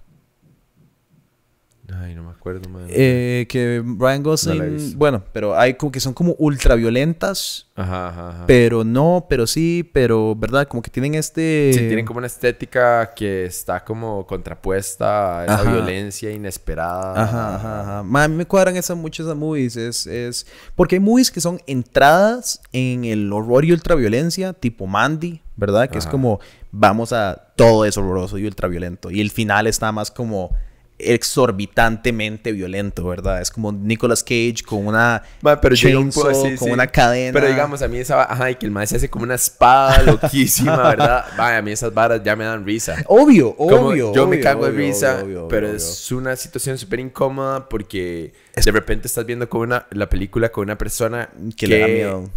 Ay, 1.94 2.16
no 2.16 2.24
me 2.24 2.32
acuerdo, 2.32 2.68
mae. 2.70 2.86
eh, 2.90 3.46
que 3.48 3.82
No 3.86 4.10
he 4.10 4.18
Gosling... 4.20 4.76
visto. 4.76 4.98
bueno, 4.98 5.24
pero 5.32 5.58
hay 5.58 5.76
como 5.76 5.90
que 5.92 6.02
son 6.02 6.14
como 6.14 6.34
ultraviolentas, 6.38 7.68
Ajá, 7.76 8.10
ajá, 8.10 8.30
ajá. 8.30 8.44
pero 8.46 8.84
no, 8.84 9.26
pero 9.30 9.48
sí, 9.48 9.90
pero, 9.94 10.36
¿verdad? 10.36 10.68
Como 10.68 10.82
que 10.82 10.90
tienen 10.90 11.16
este... 11.16 11.72
Sí, 11.74 11.80
tienen 11.80 12.06
como 12.06 12.18
una 12.18 12.28
estética 12.28 13.14
que 13.16 13.46
está 13.46 13.84
como 13.86 14.26
contrapuesta 14.28 15.40
a 15.40 15.46
esa 15.46 15.62
Ajá. 15.62 15.72
violencia 15.72 16.32
inesperada. 16.32 17.24
Ajá, 17.24 17.56
ajá, 17.56 17.82
ajá. 17.82 18.04
Ma, 18.04 18.26
a 18.26 18.28
mí 18.28 18.36
me 18.36 18.46
cuadran 18.46 18.76
esas 18.76 18.98
muchas 18.98 19.26
esas 19.26 19.38
movies. 19.38 19.78
Es, 19.78 20.08
es... 20.08 20.46
Porque 20.76 20.96
hay 20.96 21.00
movies 21.00 21.32
que 21.32 21.40
son 21.42 21.62
entradas 21.68 22.62
en 22.74 23.06
el 23.06 23.32
horror 23.32 23.64
y 23.66 23.72
ultraviolencia, 23.72 24.54
tipo 24.54 24.88
Mandy, 24.88 25.42
¿verdad? 25.56 25.90
Que 25.90 25.98
es 26.00 26.06
Ajá. 26.06 26.12
como, 26.12 26.40
vamos 26.72 27.14
a 27.14 27.54
todo 27.56 27.86
es 27.86 27.98
horroroso 27.98 28.38
y 28.38 28.46
ultraviolento. 28.46 29.10
Y 29.10 29.22
el 29.22 29.32
final 29.32 29.68
está 29.68 29.92
más 29.92 30.12
como 30.12 30.52
exorbitantemente 31.00 32.52
violento, 32.52 33.06
¿verdad? 33.08 33.42
Es 33.42 33.52
como 33.52 33.72
Nicolas 33.72 34.24
Cage 34.24 34.64
con 34.66 34.88
una 34.88 35.24
Ma, 35.42 35.62
pero 35.62 35.76
chainsaw, 35.76 36.24
poco 36.24 36.30
así, 36.30 36.56
con 36.56 36.68
sí. 36.68 36.74
una 36.74 36.88
cadena. 36.88 37.34
Pero 37.34 37.48
digamos, 37.48 37.82
a 37.82 37.88
mí 37.88 37.98
esa... 37.98 38.24
Ajá, 38.24 38.50
y 38.52 38.56
que 38.56 38.66
el 38.66 38.72
mae 38.72 38.88
se 38.88 38.98
hace 38.98 39.10
como 39.10 39.24
una 39.24 39.36
espada 39.36 40.02
loquísima, 40.04 40.76
¿verdad? 40.76 41.26
Vaya, 41.38 41.58
a 41.58 41.62
mí 41.62 41.72
esas 41.72 41.94
varas 41.94 42.22
ya 42.24 42.36
me 42.36 42.46
dan 42.46 42.66
risa. 42.66 42.96
Obvio, 43.08 43.56
Como 43.56 43.90
obvio. 43.90 44.14
yo 44.14 44.28
me 44.28 44.38
obvio, 44.38 44.44
cago 44.44 44.66
de 44.66 44.72
obvio, 44.72 44.88
risa, 44.88 45.22
obvio, 45.24 45.40
obvio, 45.40 45.48
pero 45.48 45.72
es 45.72 46.12
una 46.12 46.36
situación 46.36 46.78
súper 46.78 47.00
incómoda 47.00 47.70
porque 47.70 48.34
de 48.56 48.72
repente 48.72 49.08
estás 49.08 49.26
viendo 49.26 49.48
con 49.48 49.62
una, 49.62 49.86
la 49.92 50.10
película 50.10 50.50
con 50.50 50.64
una 50.64 50.78
persona 50.78 51.30
Que 51.56 51.68
le 51.68 51.80
da 51.80 51.88
miedo. 51.88 52.30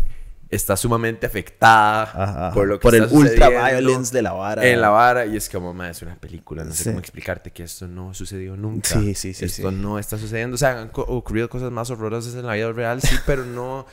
Está 0.51 0.76
sumamente 0.76 1.26
afectada 1.26 2.03
Ajá, 2.03 2.51
por 2.53 2.66
lo 2.66 2.78
que 2.78 2.82
Por 2.82 2.94
el 2.94 3.07
ultra 3.11 3.48
violence 3.48 4.12
de 4.14 4.22
la 4.22 4.32
vara. 4.32 4.66
En 4.66 4.80
la 4.80 4.88
vara 4.88 5.26
y 5.26 5.36
es 5.36 5.48
como, 5.48 5.72
"Ma, 5.72 5.90
es 5.90 6.03
una 6.03 6.16
película, 6.16 6.64
no 6.64 6.72
sé 6.72 6.84
cómo 6.84 6.98
explicarte 6.98 7.51
que 7.53 7.62
esto 7.62 7.86
no 7.86 8.12
sucedió 8.14 8.57
nunca. 8.57 8.88
Sí, 8.88 9.14
sí, 9.14 9.32
sí, 9.32 9.44
Esto 9.44 9.70
sí. 9.70 9.76
no 9.76 9.98
está 9.98 10.18
sucediendo. 10.18 10.57
O 10.57 10.59
sea, 10.59 10.80
han 10.82 10.90
ocurrido 10.92 11.48
cosas 11.48 11.70
más 11.70 11.90
horrorosas 11.90 12.34
en 12.34 12.46
la 12.46 12.55
vida 12.55 12.72
real, 12.72 13.01
sí, 13.01 13.14
pero 13.26 13.44
no 13.44 13.86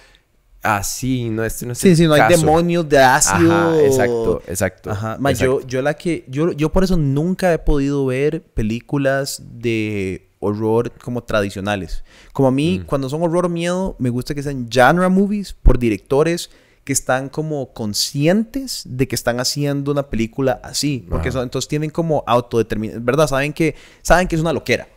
así, 0.64 1.30
no, 1.30 1.45
este 1.45 1.66
no 1.66 1.74
es 1.74 1.78
Sí, 1.78 1.89
el 1.89 1.95
sí, 1.97 2.08
no 2.08 2.14
hay 2.14 2.36
demonios 2.36 2.89
de 2.89 2.97
ácido. 2.99 3.53
Ajá, 3.53 3.82
exacto, 3.84 4.41
exacto. 4.47 4.91
Ajá. 4.91 5.18
Ma, 5.20 5.32
yo, 5.32 5.62
yo 5.66 5.82
la 5.82 5.93
que. 5.93 6.26
Yo, 6.28 6.51
yo 6.51 6.72
por 6.72 6.84
eso 6.84 6.97
nunca 6.97 7.53
he 7.53 7.60
podido 7.60 8.05
ver 8.05 8.43
películas 8.43 9.41
de 9.45 10.26
horror 10.40 10.92
como 11.04 11.24
tradicionales. 11.24 12.04
Como 12.34 12.48
a 12.48 12.52
mí, 12.52 12.84
cuando 12.86 13.10
son 13.10 13.22
horror 13.24 13.46
o 13.46 13.50
miedo, 13.50 13.96
me 14.00 14.10
gusta 14.10 14.36
que 14.36 14.44
sean 14.44 14.68
genre 14.72 15.08
movies 15.10 15.54
por 15.54 15.80
directores 15.80 16.50
que 16.84 16.94
están 16.94 17.28
como 17.30 17.74
conscientes 17.74 18.84
de 18.86 19.08
que 19.08 19.16
están 19.16 19.40
haciendo 19.40 19.92
una 19.92 20.04
película 20.04 20.60
así. 20.64 21.06
Porque 21.10 21.32
son- 21.32 21.44
entonces 21.44 21.68
tienen 21.68 21.90
como 21.90 22.24
autodeterminación. 22.26 23.04
¿Verdad? 23.06 23.28
Saben 23.28 23.52
que, 23.54 23.76
saben 24.02 24.28
que 24.28 24.36
es 24.36 24.42
una 24.42 24.54
loquera. 24.54 24.88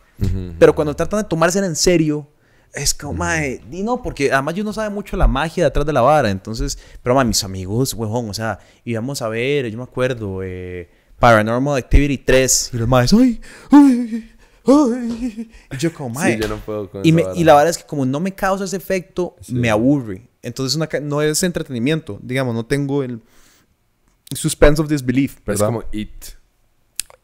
Pero 0.59 0.75
cuando 0.75 0.95
tratan 0.95 1.21
de 1.23 1.27
tomársela 1.27 1.65
en 1.65 1.75
serio, 1.75 2.27
es 2.73 2.93
como, 2.93 3.13
mae, 3.15 3.59
y 3.71 3.81
no, 3.83 4.01
porque 4.01 4.31
además 4.31 4.53
yo 4.53 4.63
no 4.63 4.71
sabe 4.71 4.89
mucho 4.91 5.17
la 5.17 5.27
magia 5.27 5.63
detrás 5.65 5.85
de 5.85 5.91
la 5.93 6.01
vara. 6.01 6.29
Entonces, 6.29 6.77
pero 7.03 7.15
mae, 7.15 7.25
mis 7.25 7.43
amigos, 7.43 7.93
huevón, 7.95 8.29
o 8.29 8.33
sea, 8.33 8.59
íbamos 8.85 9.21
a 9.23 9.27
ver, 9.29 9.69
yo 9.69 9.77
me 9.77 9.83
acuerdo, 9.83 10.41
eh, 10.43 10.89
Paranormal 11.19 11.77
Activity 11.77 12.17
3, 12.19 12.69
y 12.73 12.77
los 12.77 12.87
maes, 12.87 13.11
ay, 13.13 13.41
ay, 13.71 14.30
ay. 14.67 15.49
Y 15.71 15.77
yo 15.77 15.93
como, 15.93 16.09
mae. 16.15 16.33
Sí, 16.35 16.39
yo 16.41 16.47
no 16.47 16.57
puedo 16.57 16.89
con 16.89 17.05
y, 17.05 17.11
me- 17.11 17.23
la 17.43 17.53
verdad 17.55 17.69
es 17.69 17.77
que 17.77 17.85
como 17.85 18.05
no 18.05 18.19
me 18.19 18.33
causa 18.33 18.63
ese 18.65 18.77
efecto, 18.77 19.35
Sí. 19.41 19.53
me 19.53 19.69
aburre. 19.69 20.27
Entonces 20.41 20.75
una 20.75 20.89
no 21.01 21.21
es 21.21 21.41
entretenimiento, 21.43 22.19
digamos, 22.21 22.53
no 22.55 22.65
tengo 22.65 23.03
el 23.03 23.21
suspense 24.35 24.81
of 24.81 24.87
disbelief, 24.89 25.37
Es 25.39 25.45
¿verdad? 25.45 25.65
como 25.67 25.83
It. 25.91 26.11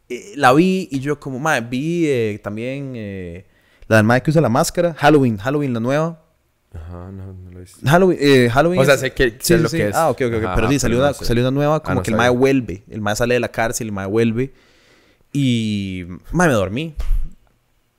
Eh, 0.09 0.33
la 0.35 0.53
vi 0.53 0.87
y 0.91 0.99
yo 0.99 1.19
como, 1.19 1.39
madre, 1.39 1.65
vi 1.69 2.05
eh, 2.07 2.39
también 2.43 2.93
eh, 2.95 3.45
la 3.87 3.97
del 3.97 4.05
madre 4.05 4.21
que 4.23 4.29
usa 4.31 4.41
la 4.41 4.49
máscara, 4.49 4.93
Halloween, 4.93 5.37
Halloween 5.37 5.73
la 5.73 5.79
nueva. 5.79 6.23
Ajá, 6.73 7.11
no, 7.11 7.33
no 7.33 7.51
lo 7.51 7.59
visto. 7.59 7.79
Halloween, 7.85 8.49
Halloween 8.49 8.79
O 8.81 8.85
sea, 8.85 8.93
es- 8.95 8.99
sé 8.99 9.11
que- 9.13 9.31
sí, 9.31 9.37
sé 9.41 9.57
lo 9.57 9.69
que 9.69 9.87
es. 9.87 9.95
Ah, 9.95 10.09
ok, 10.09 10.21
ok. 10.27 10.33
Ajá, 10.43 10.55
pero 10.55 10.67
sí, 10.69 10.75
ajá, 10.75 10.81
salió, 10.81 10.97
pero 10.97 11.03
una, 11.05 11.07
no 11.07 11.13
sé. 11.13 11.25
salió 11.25 11.43
una 11.43 11.51
nueva 11.51 11.81
como 11.81 11.95
no 11.95 12.01
que 12.03 12.11
el 12.11 12.17
mae 12.17 12.29
vuelve. 12.29 12.83
El 12.89 13.01
mae 13.01 13.15
sale 13.15 13.33
de 13.33 13.39
la 13.39 13.49
cárcel, 13.49 13.87
el 13.87 13.93
mae 13.93 14.05
vuelve. 14.05 14.53
Y, 15.33 16.05
madre, 16.31 16.51
me 16.51 16.55
dormí. 16.55 16.95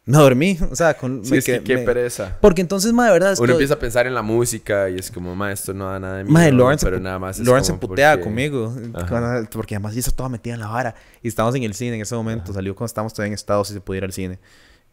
Me 0.08 0.16
dormí, 0.16 0.58
o 0.70 0.74
sea, 0.74 0.94
con... 0.94 1.22
Sí, 1.24 1.32
me 1.32 1.38
es 1.38 1.44
que 1.44 1.62
qué 1.62 1.76
me- 1.76 1.82
pereza. 1.82 2.38
Porque 2.40 2.62
entonces, 2.62 2.92
madre, 2.94 3.08
de 3.10 3.12
verdad 3.18 3.32
es 3.34 3.38
Uno 3.40 3.46
que... 3.48 3.52
empieza 3.52 3.74
a 3.74 3.78
pensar 3.78 4.06
en 4.06 4.14
la 4.14 4.22
música 4.22 4.88
y 4.88 4.96
es 4.96 5.10
como, 5.10 5.34
ma, 5.36 5.52
esto 5.52 5.74
no 5.74 5.86
da 5.86 6.00
nada 6.00 6.16
de 6.16 6.24
miedo. 6.24 6.32
Madre, 6.32 6.52
Lawrence, 6.52 6.84
pero 6.86 6.98
nada 6.98 7.18
más 7.18 7.38
Lawrence 7.38 7.72
se 7.72 7.78
putea 7.78 8.12
porque- 8.12 8.24
conmigo. 8.24 8.74
Ajá. 8.94 9.46
Porque 9.52 9.74
además 9.74 9.94
está 9.96 10.10
toda 10.10 10.28
metida 10.30 10.54
en 10.54 10.60
la 10.60 10.68
vara. 10.68 10.94
Y 11.22 11.28
estábamos 11.28 11.54
en 11.56 11.62
el 11.62 11.74
cine 11.74 11.96
en 11.96 12.00
ese 12.02 12.14
momento. 12.14 12.52
Salió 12.54 12.74
cuando 12.74 12.86
estábamos 12.86 13.12
todavía 13.12 13.28
en 13.28 13.34
Estados 13.34 13.70
y 13.70 13.74
se 13.74 13.80
podía 13.82 13.98
ir 13.98 14.04
al 14.04 14.12
cine. 14.12 14.38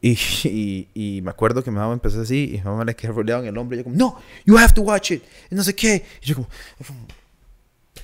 Y, 0.02 0.18
y, 0.44 0.90
y 0.94 1.22
me 1.22 1.30
acuerdo 1.32 1.64
que 1.64 1.72
mi 1.72 1.78
mamá 1.78 1.94
empezó 1.94 2.20
así. 2.22 2.50
Y 2.54 2.58
mi 2.58 2.64
mamá 2.66 2.84
le 2.84 2.94
quedó 2.96 3.14
rodeado 3.14 3.42
en 3.42 3.48
el 3.48 3.58
hombro. 3.58 3.76
Y 3.76 3.80
yo 3.80 3.84
como, 3.86 3.96
no, 3.96 4.18
you 4.46 4.58
have 4.58 4.74
to 4.74 4.82
watch 4.82 5.12
it. 5.12 5.24
Y 5.50 5.56
no 5.56 5.64
sé 5.64 5.74
qué. 5.74 6.06
Y 6.22 6.26
yo 6.26 6.36
como, 6.36 6.48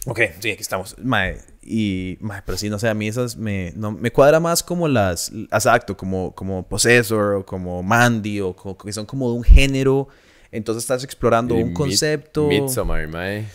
ok, 0.06 0.20
sí, 0.40 0.52
aquí 0.52 0.62
estamos. 0.62 0.96
Mae, 1.02 1.38
y, 1.62 2.18
mae, 2.22 2.42
pero 2.46 2.58
sí, 2.58 2.70
no 2.70 2.80
sé, 2.80 2.90
a 2.90 2.94
mí 2.94 3.08
esas 3.08 3.36
me, 3.38 3.72
no, 3.76 3.92
me 3.92 4.12
cuadra 4.12 4.40
más 4.40 4.64
como 4.64 4.88
las, 4.88 5.32
exacto, 5.52 5.96
como, 5.98 6.34
como 6.34 6.68
Possessor 6.68 7.36
o 7.36 7.46
como 7.46 7.84
Mandy 7.84 8.42
o 8.42 8.56
como, 8.56 8.78
que 8.78 8.92
son 8.94 9.06
como 9.06 9.30
de 9.32 9.38
un 9.38 9.44
género. 9.44 10.08
Entonces 10.52 10.84
estás 10.84 11.04
explorando 11.06 11.58
Y 11.58 11.64
un 11.64 11.70
Mid- 11.70 11.74
concepto. 11.74 12.48
Midsommar, 12.48 13.08
mae. 13.08 13.46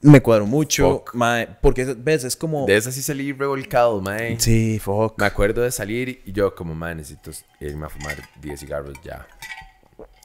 Me 0.00 0.20
cuadro 0.20 0.46
mucho, 0.46 1.04
mae, 1.12 1.46
porque 1.60 1.84
ves, 1.96 2.24
es 2.24 2.34
como 2.34 2.66
De 2.66 2.74
esa 2.76 2.90
sí 2.90 3.02
salí 3.02 3.32
revolcado, 3.32 4.00
mae. 4.00 4.40
Sí, 4.40 4.78
fuck. 4.80 5.16
Me 5.20 5.26
acuerdo 5.26 5.60
de 5.62 5.70
salir 5.70 6.22
y 6.24 6.32
yo 6.32 6.54
como, 6.54 6.74
mae, 6.74 6.94
necesito 6.94 7.30
irme 7.60 7.86
a 7.86 7.88
fumar 7.88 8.16
10 8.40 8.58
cigarros 8.60 8.96
ya. 9.04 9.26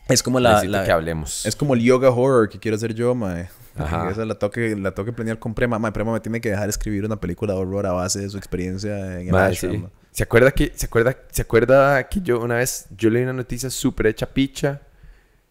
Es 0.08 0.24
como 0.24 0.39
la, 0.39 0.51
necesito 0.53 0.72
la- 0.78 0.86
que 0.86 0.91
hablemos. 0.91 1.45
es 1.45 1.55
como 1.55 1.74
el 1.74 1.82
yoga 1.82 2.10
horror 2.10 2.47
que 2.49 2.58
quiero 2.58 2.76
hacer 2.78 2.93
yo, 2.95 3.14
mae. 3.14 3.49
Ajá. 3.78 4.10
Esa 4.12 4.26
la 4.26 4.36
toque 4.36 4.76
la 4.76 4.92
toque 4.92 5.14
planear 5.14 5.40
con 5.40 5.54
Prema, 5.54 5.78
mae, 5.80 5.92
Prema 5.92 6.14
me 6.14 6.20
tiene 6.20 6.42
que 6.42 6.50
dejar 6.50 6.70
escribir 6.70 7.06
una 7.06 7.20
película 7.20 7.54
de 7.54 7.60
horror 7.60 7.86
a 7.86 7.92
base 7.94 8.20
de 8.20 8.30
su 8.30 8.38
experiencia 8.38 9.20
en 9.22 9.30
el 9.30 9.36
ashram, 9.36 9.74
sí. 9.74 9.86
¿Se 10.12 10.24
acuerda 10.24 10.52
que 10.52 10.72
se 10.76 10.86
acuerda 10.88 11.16
se 11.32 11.42
acuerda 11.44 12.08
que 12.10 12.22
yo 12.22 12.40
una 12.42 12.56
vez 12.56 12.88
yo 12.98 13.10
leí 13.10 13.24
una 13.24 13.34
noticia 13.34 13.70
súper 13.70 14.08
hecha 14.08 14.26
picha 14.34 14.82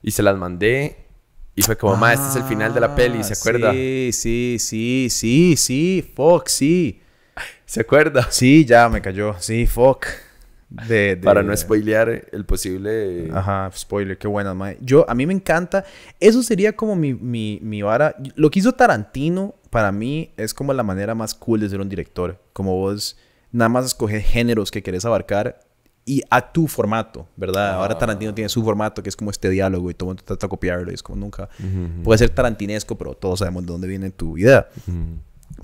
y 0.03 0.11
se 0.11 0.23
las 0.23 0.37
mandé 0.37 0.97
y 1.55 1.63
fue 1.63 1.77
como, 1.77 1.97
mae, 1.97 2.15
este 2.15 2.29
es 2.29 2.37
el 2.37 2.43
final 2.45 2.75
de 2.75 2.81
la 2.81 2.95
peli, 2.95 3.25
¿se 3.25 3.33
Ah, 3.33 3.37
acuerda? 3.39 3.73
Sí, 3.73 4.11
sí, 4.13 4.57
sí, 4.59 5.07
sí, 5.11 5.55
sí, 5.57 6.13
fuck, 6.15 6.49
sí. 6.49 7.01
¿Se 7.65 7.81
acuerda? 7.81 8.27
Sí, 8.31 8.65
ya 8.67 8.89
me 8.91 9.01
cayó. 9.01 9.35
Sí, 9.39 9.67
fuck. 9.67 10.07
De, 10.69 11.17
de- 11.17 11.17
Para 11.23 11.43
no 11.43 11.57
spoilear 11.57 12.27
el 12.33 12.45
posible... 12.45 13.31
Ajá, 13.33 13.71
spoiler, 13.75 14.19
qué 14.19 14.27
buena, 14.29 14.55
mae. 14.55 14.79
Yo, 14.81 15.09
a 15.09 15.15
mí 15.15 15.27
me 15.27 15.33
encanta. 15.33 15.85
Eso 16.21 16.43
sería 16.43 16.75
como 16.75 16.97
mi, 16.97 17.15
mi, 17.15 17.59
mi 17.63 17.83
vara. 17.83 18.17
Lo 18.35 18.51
que 18.51 18.59
hizo 18.59 18.73
Tarantino, 18.73 19.55
para 19.71 19.93
mí, 19.93 20.33
es 20.37 20.53
como 20.55 20.73
la 20.73 20.83
manera 20.83 21.15
más 21.15 21.35
cool 21.35 21.61
de 21.61 21.69
ser 21.69 21.81
un 21.81 21.89
director. 21.89 22.41
Como 22.53 22.77
vos 22.77 23.17
nada 23.53 23.69
más 23.69 23.85
escoger 23.87 24.21
géneros 24.23 24.71
que 24.71 24.83
querés 24.83 25.05
abarcar 25.05 25.61
y 26.05 26.23
a 26.31 26.53
tu 26.53 26.69
formato, 26.69 27.27
¿verdad? 27.37 27.71
Ahora 27.75 27.95
Tarantino 27.99 28.33
tiene 28.35 28.49
su 28.49 28.63
formato, 28.63 29.03
que 29.03 29.09
es 29.09 29.17
como 29.17 29.31
este 29.31 29.51
diálogo 29.51 29.91
y 29.91 29.95
todo 29.95 30.11
el 30.11 30.15
mundo 30.15 30.23
trata 30.25 30.47
de 30.47 30.51
copiarlo 30.51 30.91
y 30.91 30.95
es 30.95 31.03
como 31.03 31.19
nunca... 31.19 31.49
Puede 32.05 32.19
ser 32.19 32.31
tarantinesco, 32.31 32.97
pero 32.97 33.15
todos 33.15 33.39
sabemos 33.41 33.65
de 33.67 33.73
dónde 33.73 33.89
viene 33.89 34.11
tu 34.11 34.37
idea. 34.39 34.69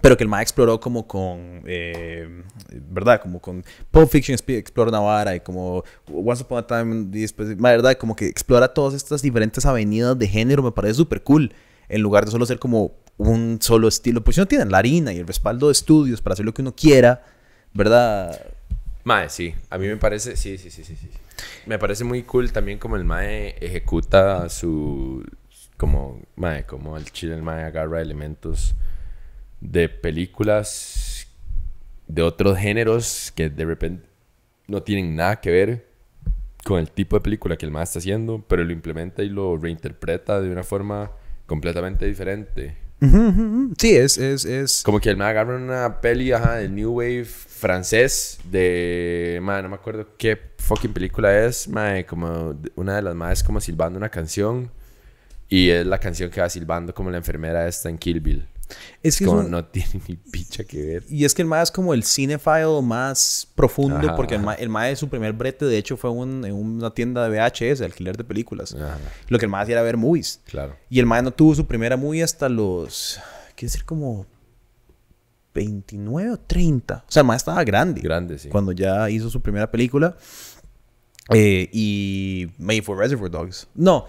Pero 0.01 0.17
que 0.17 0.25
el 0.25 0.29
MA 0.29 0.43
exploró 0.43 0.81
como 0.81 1.07
con, 1.07 1.63
eh, 1.67 2.43
¿verdad? 2.91 3.21
Como 3.21 3.41
con 3.41 3.65
Pulp 3.91 4.09
Fiction 4.11 4.37
exp- 4.37 4.57
explora 4.57 4.89
una 4.91 4.99
vara 5.01 5.37
y 5.37 5.41
como 5.41 5.85
Once 6.13 6.43
Upon 6.43 6.59
a 6.59 6.67
Time 6.67 7.05
después, 7.09 7.57
¿verdad? 7.57 7.97
Como 7.97 8.17
que 8.17 8.27
explora 8.27 8.69
todas 8.75 8.95
estas 8.95 9.23
diferentes 9.23 9.65
avenidas 9.65 10.19
de 10.19 10.27
género, 10.27 10.63
me 10.63 10.73
parece 10.73 10.95
súper 10.95 11.23
cool. 11.23 11.55
En 11.89 12.01
lugar 12.01 12.25
de 12.25 12.31
solo 12.33 12.47
ser 12.47 12.59
como 12.59 12.93
un 13.19 13.59
solo 13.61 13.87
estilo. 13.87 14.25
Pues 14.25 14.35
si 14.37 14.41
no 14.41 14.47
tienen 14.49 14.71
la 14.73 14.79
harina 14.79 15.13
y 15.13 15.19
el 15.19 15.27
respaldo 15.27 15.67
de 15.69 15.73
estudios 15.73 16.21
para 16.21 16.33
hacer 16.33 16.47
lo 16.47 16.55
que 16.55 16.63
uno 16.63 16.75
quiera, 16.75 17.25
¿verdad? 17.75 18.41
Mae, 19.05 19.29
sí. 19.29 19.55
A 19.69 19.79
mí 19.79 19.87
me 19.87 19.97
parece... 19.99 20.37
Sí, 20.37 20.59
sí, 20.59 20.71
sí, 20.71 20.83
sí, 20.85 20.97
sí. 20.97 21.11
Me 21.67 21.79
parece 21.79 22.03
muy 22.05 22.23
cool 22.23 22.51
también 22.51 22.79
como 22.79 22.97
el 22.97 23.05
Mae 23.05 23.57
ejecuta 23.61 24.49
su... 24.49 25.25
Como... 25.77 26.21
Mae, 26.37 26.65
como 26.65 26.97
el 26.97 27.05
chile 27.13 27.35
el 27.35 27.43
Mae 27.43 27.65
agarra 27.65 28.01
elementos 28.01 28.75
de 29.63 29.89
películas 29.89 31.27
de 32.09 32.23
otros 32.23 32.59
géneros 32.59 33.33
que 33.35 33.49
de 33.49 33.65
repente 33.65 34.09
no 34.67 34.83
tienen 34.83 35.15
nada 35.15 35.41
que 35.41 35.51
ver 35.51 35.87
con 36.65 36.79
el 36.79 36.91
tipo 36.91 37.17
de 37.17 37.23
película 37.23 37.57
que 37.57 37.65
el 37.65 37.73
Mae 37.73 37.85
está 37.85 37.99
haciendo, 37.99 38.45
pero 38.47 38.65
lo 38.65 38.73
implementa 38.73 39.23
y 39.23 39.29
lo 39.29 39.57
reinterpreta 39.57 40.41
de 40.41 40.51
una 40.51 40.63
forma 40.63 41.13
completamente 41.47 42.07
diferente. 42.07 42.77
Sí, 43.79 43.97
es, 43.97 44.17
es, 44.17 44.45
es... 44.45 44.83
Como 44.85 45.01
que 45.01 45.11
el 45.11 45.17
man 45.17 45.29
agarra 45.29 45.57
una 45.57 46.01
peli, 46.01 46.31
ajá, 46.31 46.57
del 46.57 46.73
New 46.73 46.93
Wave 46.93 47.25
francés 47.25 48.39
de... 48.49 49.41
Man, 49.43 49.65
no 49.65 49.71
me 49.71 49.75
acuerdo 49.75 50.07
qué 50.17 50.39
fucking 50.59 50.93
película 50.93 51.45
es, 51.45 51.67
man, 51.67 52.05
como 52.05 52.57
una 52.77 52.97
de 52.97 53.03
las 53.03 53.15
más 53.17 53.43
como 53.43 53.61
silbando 53.61 53.99
una 53.99 54.09
canción. 54.09 54.71
Y 55.49 55.71
es 55.71 55.85
la 55.85 55.99
canción 55.99 56.31
que 56.31 56.41
va 56.41 56.49
silbando 56.49 56.95
como 56.95 57.11
la 57.11 57.17
enfermera 57.17 57.67
esta 57.67 57.89
en 57.89 57.99
Kill 57.99 58.21
Bill. 58.21 58.47
Es 59.03 59.19
que 59.19 59.25
es 59.25 59.29
como 59.29 59.41
un- 59.41 59.51
no 59.51 59.65
tiene 59.65 60.01
ni 60.09 60.17
picha 60.17 60.65
que 60.65 60.83
ver. 60.83 61.05
Y 61.09 61.25
es 61.25 61.35
que 61.35 61.43
el 61.43 61.49
MAE 61.49 61.63
es 61.63 61.71
como 61.71 61.93
el 61.95 62.05
cinephile 62.05 62.81
más 62.83 63.49
profundo, 63.55 63.97
Ajá, 63.99 64.17
porque 64.17 64.35
el 64.37 64.41
ajá. 64.43 64.55
El 64.55 64.69
MAE, 64.69 64.97
su 64.97 65.09
primer 65.09 65.33
brete, 65.33 65.65
de 65.65 65.77
hecho, 65.79 65.97
fue 65.97 66.11
un- 66.11 66.45
en 66.45 66.53
una 66.55 66.91
tienda 66.95 67.29
de 67.29 67.31
VHS, 67.31 67.83
alquiler 67.85 68.17
de 68.17 68.25
películas. 68.25 68.75
Ajá, 68.75 68.99
Lo 69.29 69.39
que 69.39 69.47
el 69.47 69.51
MAE 69.51 69.63
hacía 69.63 69.73
era 69.75 69.83
ver 69.83 69.97
movies. 69.97 70.41
claro. 70.47 70.77
Y 70.91 70.99
el 71.01 71.07
MAE 71.07 71.23
no 71.23 71.31
tuvo 71.33 71.55
su 71.55 71.67
primera 71.67 71.97
movie 71.97 72.23
hasta 72.23 72.49
los, 72.49 73.19
quiero 73.57 73.71
decir, 73.73 73.85
como 73.85 74.27
29 75.55 76.31
o 76.31 76.37
30. 76.39 77.05
O 77.07 77.11
sea, 77.13 77.21
el 77.21 77.27
MAE 77.27 77.37
estaba 77.37 77.63
grande. 77.65 78.01
Grande, 78.01 78.39
sí. 78.39 78.49
Cuando 78.49 78.73
ya 78.73 79.09
hizo 79.11 79.29
su 79.29 79.41
primera 79.41 79.71
película. 79.71 80.17
Eh, 81.33 81.69
y 81.73 82.49
Made 82.59 82.83
for 82.83 82.99
Reservoir 82.99 83.31
Dogs. 83.31 83.69
No, 83.75 84.07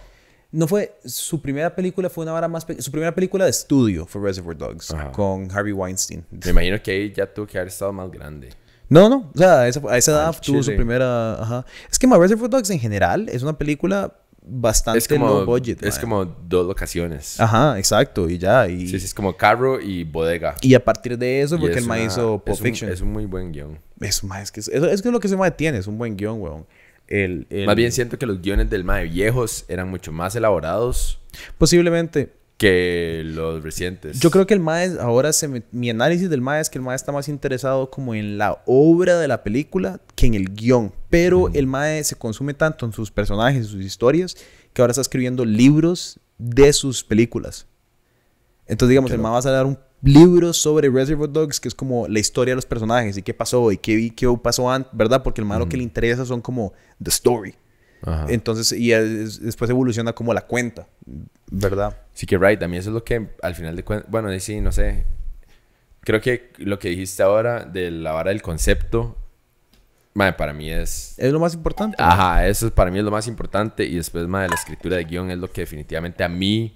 no 0.54 0.68
fue. 0.68 0.96
Su 1.04 1.42
primera 1.42 1.76
película 1.76 2.10
fue 2.10 2.24
una 2.24 2.32
vara 2.32 2.48
más. 2.48 2.66
Su 2.80 2.92
primera 2.92 3.14
película 3.14 3.44
de 3.44 3.52
estudio 3.52 4.06
fue 4.06 4.22
Reservoir 4.22 4.56
Dogs. 4.58 4.92
Ajá. 4.92 5.12
Con 5.12 5.52
Harvey 5.52 5.74
Weinstein. 5.74 6.26
Me 6.32 6.52
imagino 6.52 6.82
que 6.82 6.92
ahí 6.92 7.12
ya 7.12 7.26
tuvo 7.26 7.46
que 7.46 7.58
haber 7.58 7.68
estado 7.68 7.92
más 7.92 8.10
grande. 8.10 8.50
No, 8.88 9.10
no. 9.10 9.32
O 9.34 9.38
sea, 9.38 9.62
a 9.62 9.68
esa, 9.68 9.82
a 9.90 9.98
esa 9.98 10.12
edad 10.12 10.36
tuvo 10.42 10.62
su 10.64 10.76
primera. 10.76 11.34
Ajá. 11.42 11.66
Es 11.92 12.00
que 12.00 12.08
Reservoir 12.08 12.50
Dogs 12.50 12.70
en 12.70 12.80
general 12.80 13.28
es 13.30 13.42
una 13.44 13.58
película 13.58 14.14
bastante 14.46 15.00
Es 15.00 15.08
como, 15.08 15.28
low 15.28 15.46
budget. 15.46 15.82
es 15.84 15.98
como 15.98 16.26
dos 16.26 16.68
locaciones. 16.68 17.40
Ajá, 17.40 17.80
exacto. 17.80 18.30
Y 18.30 18.38
ya. 18.38 18.68
Y, 18.68 18.88
Sí, 18.88 19.00
sí, 19.00 19.06
es 19.06 19.14
como 19.14 19.36
carro 19.38 19.80
y 19.82 20.04
bodega. 20.04 20.56
y 20.62 20.74
a 20.76 20.84
partir 20.84 21.18
de 21.18 21.42
eso, 21.42 21.58
porque 21.58 21.72
es 21.76 21.78
el 21.82 21.88
ma 21.88 22.00
hizo 22.00 22.40
Pulp 22.40 22.50
es 22.56 22.60
un- 22.60 22.66
Fiction. 22.66 22.92
es 22.92 23.02
un 23.02 23.12
muy 23.12 23.26
buen 23.26 23.52
guion. 23.52 23.80
Eso, 24.02 24.28
ma, 24.28 24.42
es 24.42 24.52
que 24.52 24.60
es 24.60 24.70
que 24.70 24.78
es 24.78 25.06
lo 25.06 25.20
que 25.20 25.28
ese 25.28 25.38
ma 25.38 25.50
tiene. 25.52 25.78
Es 25.78 25.88
un 25.88 25.98
buen 25.98 26.16
guion, 26.18 26.42
weón. 26.42 26.66
El, 27.08 27.48
el- 27.50 27.66
Más 27.66 27.76
bien 27.76 27.92
siento 27.92 28.18
que 28.18 28.26
los 28.26 28.42
guiones 28.42 28.70
del 28.70 28.84
Mae 28.84 29.06
viejos 29.06 29.66
eran 29.68 29.90
mucho 29.90 30.12
más 30.12 30.36
elaborados 30.36 31.20
Posiblemente. 31.58 32.32
que 32.58 33.24
los 33.26 33.62
recientes. 33.64 34.20
Yo 34.20 34.32
creo 34.32 34.48
que 34.48 34.54
el 34.54 34.60
MAE 34.62 34.98
ahora 35.02 35.34
se 35.34 35.48
me- 35.48 35.64
mi 35.72 35.90
análisis 35.90 36.30
del 36.30 36.40
MAE 36.42 36.62
es 36.62 36.70
que 36.70 36.78
el 36.78 36.84
MAE 36.84 36.96
está 36.96 37.12
más 37.12 37.28
interesado 37.28 37.90
como 37.90 38.16
en 38.16 38.38
la 38.38 38.62
obra 38.66 39.18
de 39.20 39.28
la 39.28 39.44
película 39.44 40.00
que 40.16 40.28
en 40.28 40.34
el 40.36 40.54
guion. 40.54 40.94
Pero 41.10 41.50
el 41.54 41.68
MAE 41.68 42.04
se 42.04 42.16
consume 42.16 42.54
tanto 42.54 42.86
en 42.86 42.94
sus 42.94 43.12
personajes, 43.12 43.68
sus 43.68 43.84
historias, 43.84 44.38
que 44.72 44.82
ahora 44.82 44.92
está 44.92 45.02
escribiendo 45.02 45.44
libros 45.46 46.20
de 46.38 46.72
sus 46.74 47.04
películas. 47.04 47.66
Entonces, 48.66 48.90
digamos, 48.90 49.12
el 49.12 49.20
MAE 49.20 49.32
va 49.34 49.40
a 49.40 49.42
dar 49.52 49.66
un 49.66 49.78
libro 50.04 50.52
sobre 50.54 50.90
Reservoir 50.90 51.32
Dogs, 51.32 51.60
que 51.60 51.68
es 51.70 51.76
como 51.76 52.08
la 52.08 52.20
historia 52.20 52.52
de 52.52 52.56
los 52.58 52.66
personajes 52.66 53.18
y 53.18 53.22
qué 53.24 53.34
pasó 53.34 53.72
y 53.72 53.78
qué, 53.78 54.14
qué 54.16 54.28
pasó 54.42 54.70
antes, 54.70 54.92
¿verdad? 54.94 55.24
Porque 55.24 55.42
el 55.42 55.48
MAE 55.48 55.60
lo 55.60 55.70
que 55.70 55.78
le 55.78 55.84
interesa 55.84 56.26
son 56.26 56.42
como 56.42 56.74
the 57.02 57.10
story. 57.10 57.56
Ajá. 58.06 58.26
Entonces, 58.30 58.72
y 58.78 58.92
es- 58.92 59.42
después 59.42 59.70
evoluciona 59.72 60.12
como 60.14 60.34
la 60.34 60.42
cuenta, 60.42 60.88
¿verdad? 61.50 61.98
Sí 62.14 62.26
que 62.26 62.38
right, 62.38 62.62
a 62.62 62.68
mí 62.68 62.76
eso 62.78 62.90
es 62.90 62.94
lo 62.94 63.04
que 63.04 63.30
al 63.42 63.56
final 63.56 63.76
de 63.78 63.84
cuentas, 63.84 64.12
bueno, 64.12 64.28
sí, 64.40 64.60
no 64.60 64.72
sé. 64.74 65.06
Creo 66.02 66.20
que 66.20 66.52
lo 66.58 66.80
que 66.80 66.90
dijiste 66.90 67.24
ahora 67.24 67.64
de 67.64 67.90
la 67.90 68.12
vara 68.12 68.32
del 68.32 68.42
concepto, 68.42 69.16
mae, 70.16 70.34
para 70.34 70.52
mí 70.52 70.70
es... 70.70 71.16
Es 71.18 71.32
lo 71.32 71.40
más 71.40 71.54
importante. 71.54 71.96
Ajá, 71.98 72.46
eso 72.46 72.66
es- 72.68 72.74
para 72.74 72.92
mí 72.92 72.98
es 73.00 73.06
lo 73.06 73.12
más 73.12 73.26
importante 73.28 73.86
y 73.86 73.96
después, 73.96 74.28
mae, 74.28 74.50
la 74.50 74.56
escritura 74.56 74.98
de 74.98 75.06
guion 75.06 75.32
es 75.32 75.38
lo 75.38 75.50
que 75.50 75.62
definitivamente 75.62 76.26
a 76.26 76.30
mí 76.30 76.74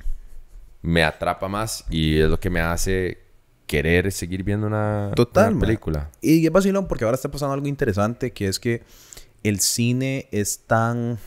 me 0.82 1.04
atrapa 1.04 1.48
más 1.48 1.86
y 1.90 2.20
es 2.20 2.30
lo 2.30 2.40
que 2.40 2.50
me 2.50 2.60
hace 2.60 3.20
querer 3.66 4.12
seguir 4.12 4.44
viendo 4.44 4.68
una, 4.68 5.12
Total, 5.16 5.54
una 5.54 5.66
película. 5.66 6.10
Y 6.22 6.46
es 6.46 6.52
vacilón 6.52 6.88
porque 6.88 7.04
ahora 7.04 7.16
está 7.16 7.30
pasando 7.30 7.54
algo 7.54 7.68
interesante 7.68 8.32
que 8.32 8.48
es 8.48 8.60
que 8.60 8.84
el 9.44 9.60
cine 9.60 10.28
es 10.32 10.60
tan 10.66 11.20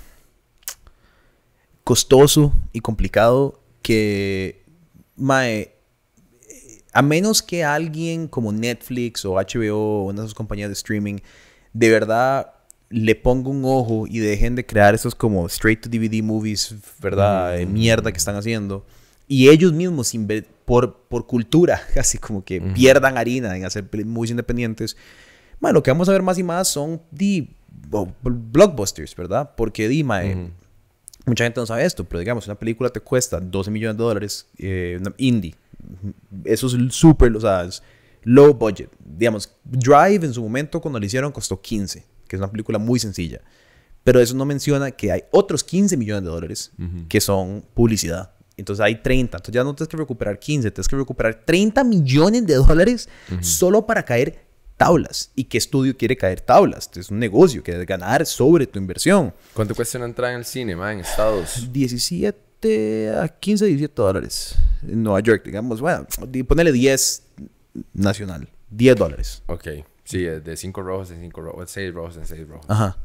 costoso 1.85 2.55
y 2.73 2.81
complicado 2.81 3.61
que, 3.83 4.65
mae, 5.17 5.75
a 6.93 7.03
menos 7.03 7.43
que 7.43 7.65
alguien 7.65 8.27
como 8.27 8.53
Netflix 8.53 9.25
o 9.25 9.35
HBO 9.35 9.77
o 9.77 10.05
una 10.07 10.23
de 10.23 10.27
esas 10.27 10.35
compañías 10.35 10.69
de 10.69 10.75
streaming 10.75 11.19
de 11.73 11.91
verdad 11.91 12.53
le 12.89 13.15
ponga 13.15 13.51
un 13.51 13.63
ojo 13.65 14.07
y 14.09 14.19
dejen 14.19 14.57
de 14.57 14.67
crear 14.67 14.95
esos 14.95 15.15
como 15.15 15.47
straight 15.47 15.81
to 15.81 15.89
DVD 15.89 16.23
movies, 16.23 16.75
¿verdad? 17.01 17.57
De 17.57 17.65
mierda 17.65 18.11
que 18.11 18.19
están 18.19 18.35
haciendo. 18.35 18.85
Y 19.33 19.49
ellos 19.49 19.73
mismos, 19.73 20.13
por, 20.65 21.05
por 21.09 21.25
cultura, 21.25 21.81
casi 21.95 22.19
como 22.19 22.45
que 22.45 22.61
pierdan 22.61 23.17
harina 23.17 23.57
en 23.57 23.65
hacer 23.65 23.89
movies 24.05 24.33
independientes. 24.33 24.97
Bueno, 25.61 25.75
lo 25.75 25.83
que 25.85 25.93
vamos 25.93 26.09
a 26.09 26.13
ver 26.13 26.23
más 26.23 26.37
y 26.37 26.43
más 26.43 26.67
son 26.67 27.01
di, 27.13 27.55
blockbusters, 28.23 29.15
¿verdad? 29.15 29.53
Porque 29.57 29.87
di, 29.87 30.03
mae, 30.03 30.51
mucha 31.27 31.45
gente 31.45 31.61
no 31.61 31.67
sabe 31.67 31.85
esto, 31.85 32.03
pero 32.03 32.19
digamos, 32.19 32.47
una 32.49 32.57
película 32.57 32.91
te 32.91 32.99
cuesta 32.99 33.39
12 33.39 33.71
millones 33.71 33.97
de 33.97 34.03
dólares, 34.03 34.49
eh, 34.59 35.01
indie. 35.19 35.55
Eso 36.45 36.67
es 36.67 36.93
súper, 36.93 37.37
o 37.37 37.41
sea, 37.41 37.63
es 37.63 37.85
low 38.25 38.53
budget. 38.53 38.91
Digamos, 38.99 39.49
Drive 39.63 40.27
en 40.27 40.35
su 40.35 40.43
momento 40.43 40.81
cuando 40.81 40.99
lo 40.99 41.07
hicieron 41.07 41.31
costó 41.31 41.61
15, 41.61 42.05
que 42.27 42.35
es 42.35 42.41
una 42.41 42.51
película 42.51 42.81
muy 42.81 42.99
sencilla. 42.99 43.41
Pero 44.03 44.19
eso 44.19 44.35
no 44.35 44.45
menciona 44.45 44.91
que 44.91 45.13
hay 45.13 45.23
otros 45.31 45.63
15 45.63 45.97
millones 45.97 46.25
de 46.25 46.31
dólares 46.31 46.73
que 47.09 47.21
son 47.21 47.65
publicidad. 47.75 48.33
Entonces 48.57 48.85
hay 48.85 48.97
30. 48.97 49.39
Entonces 49.39 49.55
ya 49.55 49.65
no 49.65 49.75
tienes 49.75 49.89
que 49.89 49.97
recuperar 49.97 50.39
15, 50.39 50.71
tienes 50.71 50.89
que 50.89 50.97
recuperar 50.97 51.43
30 51.45 51.85
millones 51.85 52.47
de 52.47 52.55
dólares 52.55 53.09
solo 53.41 53.87
para 53.87 54.05
caer 54.05 54.45
tablas. 54.77 55.31
¿Y 55.35 55.45
qué 55.45 55.59
estudio 55.59 55.97
quiere 55.97 56.17
caer 56.17 56.41
tablas? 56.41 56.91
Es 56.95 57.11
un 57.11 57.19
negocio 57.19 57.63
que 57.63 57.73
es 57.73 57.87
ganar 57.87 58.25
sobre 58.25 58.67
tu 58.67 58.79
inversión. 58.79 59.35
¿Cuánto 59.53 59.75
cuesta 59.75 59.99
una 59.99 60.07
entrada 60.07 60.33
en 60.33 60.39
el 60.39 60.45
cine, 60.45 60.73
en 60.73 61.01
Estados? 61.01 61.69
17 61.71 63.11
a 63.11 63.29
15, 63.29 63.67
17 63.67 63.95
dólares. 63.95 64.57
En 64.83 65.03
Nueva 65.03 65.21
York, 65.21 65.43
digamos, 65.45 65.81
bueno, 65.81 66.07
ponele 66.49 66.73
10 66.73 67.23
nacional. 67.93 68.49
10 68.71 68.97
dólares. 68.97 69.43
Ok, 69.47 69.69
sí, 70.05 70.23
de 70.23 70.57
5 70.57 70.83
rojos 70.83 71.11
en 71.11 71.21
5 71.21 71.41
rojos, 71.41 71.71
6 71.71 71.95
rojos 71.95 72.17
en 72.17 72.27
6 72.27 72.49
rojos. 72.49 72.67
Ajá. 72.69 72.97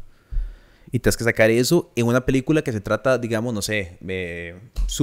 Y 0.96 1.00
tienes 1.00 1.18
que 1.18 1.26
sacar 1.26 1.50
eso 1.50 1.92
en 1.98 2.08
una 2.08 2.26
película 2.26 2.62
que 2.62 2.72
se 2.72 2.80
trata, 2.80 3.18
digamos, 3.18 3.54
no 3.54 3.62
sé, 3.62 3.98
eh, 4.08 4.58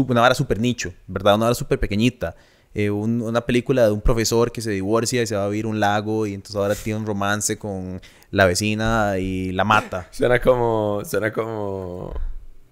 una 0.08 0.22
vara 0.22 0.34
súper 0.34 0.58
nicho, 0.58 0.94
¿verdad? 1.06 1.34
Una 1.34 1.44
vara 1.44 1.54
súper 1.54 1.78
pequeñita. 1.78 2.34
Eh, 2.72 2.88
un- 2.88 3.20
una 3.20 3.42
película 3.42 3.84
de 3.84 3.92
un 3.92 4.00
profesor 4.00 4.50
que 4.52 4.62
se 4.62 4.70
divorcia 4.70 5.20
y 5.20 5.26
se 5.26 5.36
va 5.36 5.44
a 5.44 5.48
vivir 5.48 5.66
un 5.66 5.80
lago 5.80 6.26
y 6.26 6.32
entonces 6.32 6.56
ahora 6.56 6.74
tiene 6.74 6.98
un 7.00 7.04
romance 7.04 7.58
con 7.58 8.00
la 8.30 8.46
vecina 8.46 9.18
y 9.18 9.52
la 9.52 9.64
mata. 9.64 10.08
Suena 10.12 10.40
como, 10.40 11.02
suena 11.04 11.30
como... 11.30 12.14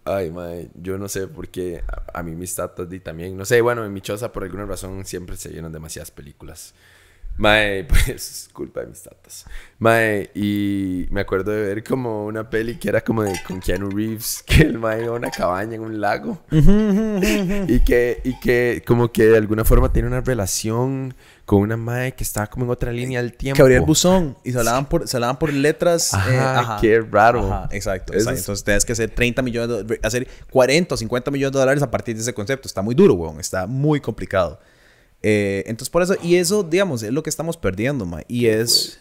Ay, 0.07 0.31
mae, 0.31 0.71
yo 0.81 0.97
no 0.97 1.07
sé 1.07 1.27
por 1.29 1.49
qué 1.49 1.83
a, 1.87 2.21
a 2.21 2.23
mí 2.23 2.35
mis 2.35 2.55
tatas 2.55 2.89
di 2.89 3.01
también. 3.01 3.37
No 3.37 3.45
sé, 3.45 3.61
bueno, 3.61 3.85
en 3.85 3.93
mi 3.93 4.01
choza 4.01 4.33
por 4.33 4.45
alguna 4.45 4.65
razón 4.65 5.05
siempre 5.05 5.37
se 5.37 5.51
llenan 5.51 5.73
demasiadas 5.73 6.11
películas. 6.11 6.73
Mae, 7.37 7.85
pues 7.89 8.09
es 8.09 8.51
culpa 8.53 8.81
de 8.81 8.89
mis 8.89 9.03
tatas. 9.03 9.47
Mae, 9.79 10.31
y 10.35 11.07
me 11.11 11.23
acuerdo 11.23 11.53
de 11.53 11.63
ver 11.63 11.83
como 11.85 12.27
una 12.27 12.51
peli 12.51 12.77
que 12.77 12.89
era 12.91 13.01
como 13.01 13.23
de 13.23 13.33
con 13.47 13.61
Keanu 13.61 13.89
Reeves, 13.91 14.43
que 14.47 14.63
el 14.63 14.79
mae 14.79 15.05
iba 15.05 15.15
a 15.15 15.17
una 15.17 15.31
cabaña 15.31 15.77
en 15.77 15.81
un 15.81 16.01
lago. 16.01 16.39
y 16.51 17.81
que, 17.81 18.21
y 18.25 18.39
que 18.41 18.83
como 18.87 19.11
que 19.11 19.25
de 19.27 19.39
alguna 19.39 19.65
forma 19.65 19.93
tiene 19.93 20.09
una 20.09 20.21
relación 20.21 21.15
con 21.47 21.63
una 21.63 21.77
mae 21.77 22.13
que 22.13 22.23
estaba 22.23 22.47
como 22.47 22.67
en 22.67 22.71
otra 22.71 22.93
línea 22.93 23.21
del 23.23 23.33
tiempo. 23.33 23.57
Que 23.57 23.63
abría 23.63 23.79
el 23.79 23.85
buzón 23.85 24.37
y 24.45 24.53
se 24.53 24.59
hablaban 24.59 24.87
por, 24.89 25.09
se 25.09 25.17
hablaban 25.17 25.39
por 25.39 25.53
letras. 25.53 26.13
Ajá, 26.15 26.33
eh, 26.33 26.39
ajá. 26.39 26.79
qué 26.81 27.01
raro. 27.01 27.41
Ajá, 27.53 27.69
exacto. 27.73 28.13
Exacto. 28.13 28.35
es- 28.35 28.41
Entonces 28.41 28.65
tienes 28.65 28.85
que 28.85 28.93
hacer 28.93 29.11
30 29.11 29.43
millones, 29.43 29.87
de, 29.87 29.99
hacer 30.03 30.29
40 30.51 30.95
o 30.95 30.99
50 30.99 31.31
millones 31.31 31.53
de 31.55 31.59
dólares 31.59 31.83
a 31.83 31.91
partir 31.91 32.15
de 32.15 32.21
ese 32.23 32.35
concepto. 32.35 32.69
Está 32.69 32.83
muy 32.83 32.95
duro, 32.95 33.15
weón. 33.15 33.41
Está 33.41 33.67
muy 33.67 33.99
complicado. 34.01 34.61
Eh, 35.23 35.65
entonces 35.67 35.91
por 35.91 36.03
eso, 36.03 36.17
y 36.23 36.37
eso, 36.37 36.63
digamos, 36.63 37.03
es 37.03 37.13
lo 37.13 37.23
que 37.23 37.31
estamos 37.31 37.57
perdiendo, 37.57 38.07
ma. 38.07 38.23
Y 38.29 38.47
es, 38.47 39.01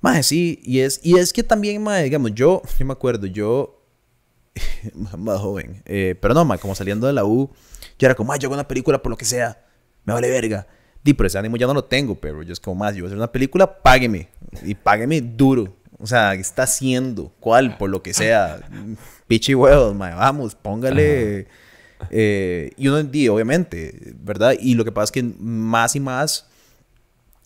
ma, 0.00 0.22
sí, 0.22 0.60
y 0.62 0.80
es, 0.80 1.00
y 1.02 1.18
es 1.18 1.32
que 1.32 1.42
también, 1.42 1.82
ma, 1.82 1.98
digamos, 1.98 2.34
yo, 2.34 2.62
yo 2.78 2.86
me 2.86 2.92
acuerdo, 2.92 3.26
yo, 3.26 3.82
más 4.94 5.40
joven, 5.40 5.82
eh, 5.86 6.14
pero 6.20 6.34
no, 6.34 6.44
ma, 6.44 6.58
como 6.58 6.74
saliendo 6.74 7.06
de 7.06 7.12
la 7.12 7.24
U, 7.24 7.50
yo 7.98 8.06
era 8.06 8.14
como, 8.14 8.28
ma, 8.28 8.36
yo 8.36 8.48
hago 8.48 8.54
una 8.54 8.68
película 8.68 9.02
por 9.02 9.10
lo 9.10 9.16
que 9.16 9.24
sea, 9.24 9.64
me 10.04 10.12
vale 10.12 10.30
verga. 10.30 10.66
Di, 11.04 11.14
pero 11.14 11.26
ese 11.26 11.38
ánimo 11.38 11.56
ya 11.56 11.66
no 11.66 11.74
lo 11.74 11.84
tengo, 11.84 12.14
pero 12.14 12.42
yo 12.42 12.52
es 12.52 12.60
como 12.60 12.76
más, 12.76 12.94
yo 12.94 13.02
voy 13.02 13.06
a 13.06 13.08
hacer 13.08 13.18
una 13.18 13.32
película, 13.32 13.82
págueme. 13.82 14.28
Y 14.62 14.74
págueme 14.74 15.20
duro. 15.20 15.76
O 15.98 16.06
sea, 16.06 16.32
¿qué 16.34 16.40
está 16.40 16.62
haciendo? 16.62 17.32
¿Cuál? 17.40 17.76
Por 17.76 17.90
lo 17.90 18.02
que 18.02 18.14
sea. 18.14 18.60
Pichi 19.26 19.54
huevos, 19.54 19.94
mae, 19.96 20.14
vamos, 20.14 20.54
póngale. 20.54 21.48
Eh, 22.10 22.70
y 22.76 22.88
uno 22.88 23.02
di, 23.02 23.28
obviamente, 23.28 24.14
¿verdad? 24.22 24.54
Y 24.60 24.74
lo 24.74 24.84
que 24.84 24.92
pasa 24.92 25.04
es 25.04 25.12
que 25.12 25.22
más 25.38 25.94
y 25.96 26.00
más, 26.00 26.46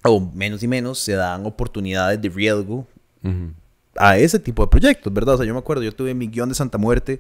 o 0.05 0.21
menos 0.35 0.63
y 0.63 0.69
menos, 0.69 0.99
se 0.99 1.13
dan 1.13 1.45
oportunidades 1.47 2.21
de 2.21 2.29
riesgo 2.29 2.87
Ujú. 3.25 3.53
a 3.97 4.19
ese 4.19 4.39
tipo 4.39 4.63
de 4.65 4.69
proyectos, 4.69 5.13
¿verdad? 5.13 5.35
O 5.35 5.39
sea, 5.39 5.47
yo 5.47 5.53
me 5.53 5.59
acuerdo, 5.61 5.83
yo 5.83 5.93
tuve 5.93 6.15
mi 6.15 6.29
guion 6.29 6.49
de 6.49 6.55
Santa 6.55 6.79
Muerte, 6.79 7.19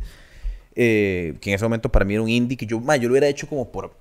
eh, 0.74 1.36
que 1.40 1.50
en 1.50 1.54
ese 1.56 1.64
momento 1.64 1.90
para 1.90 2.04
mí 2.04 2.14
era 2.14 2.22
un 2.22 2.28
indie, 2.28 2.56
que 2.56 2.66
yo, 2.66 2.80
ma, 2.80 2.96
yo 2.96 3.08
lo 3.08 3.12
hubiera 3.12 3.26
hecho 3.28 3.48
como 3.48 3.70
por, 3.72 3.94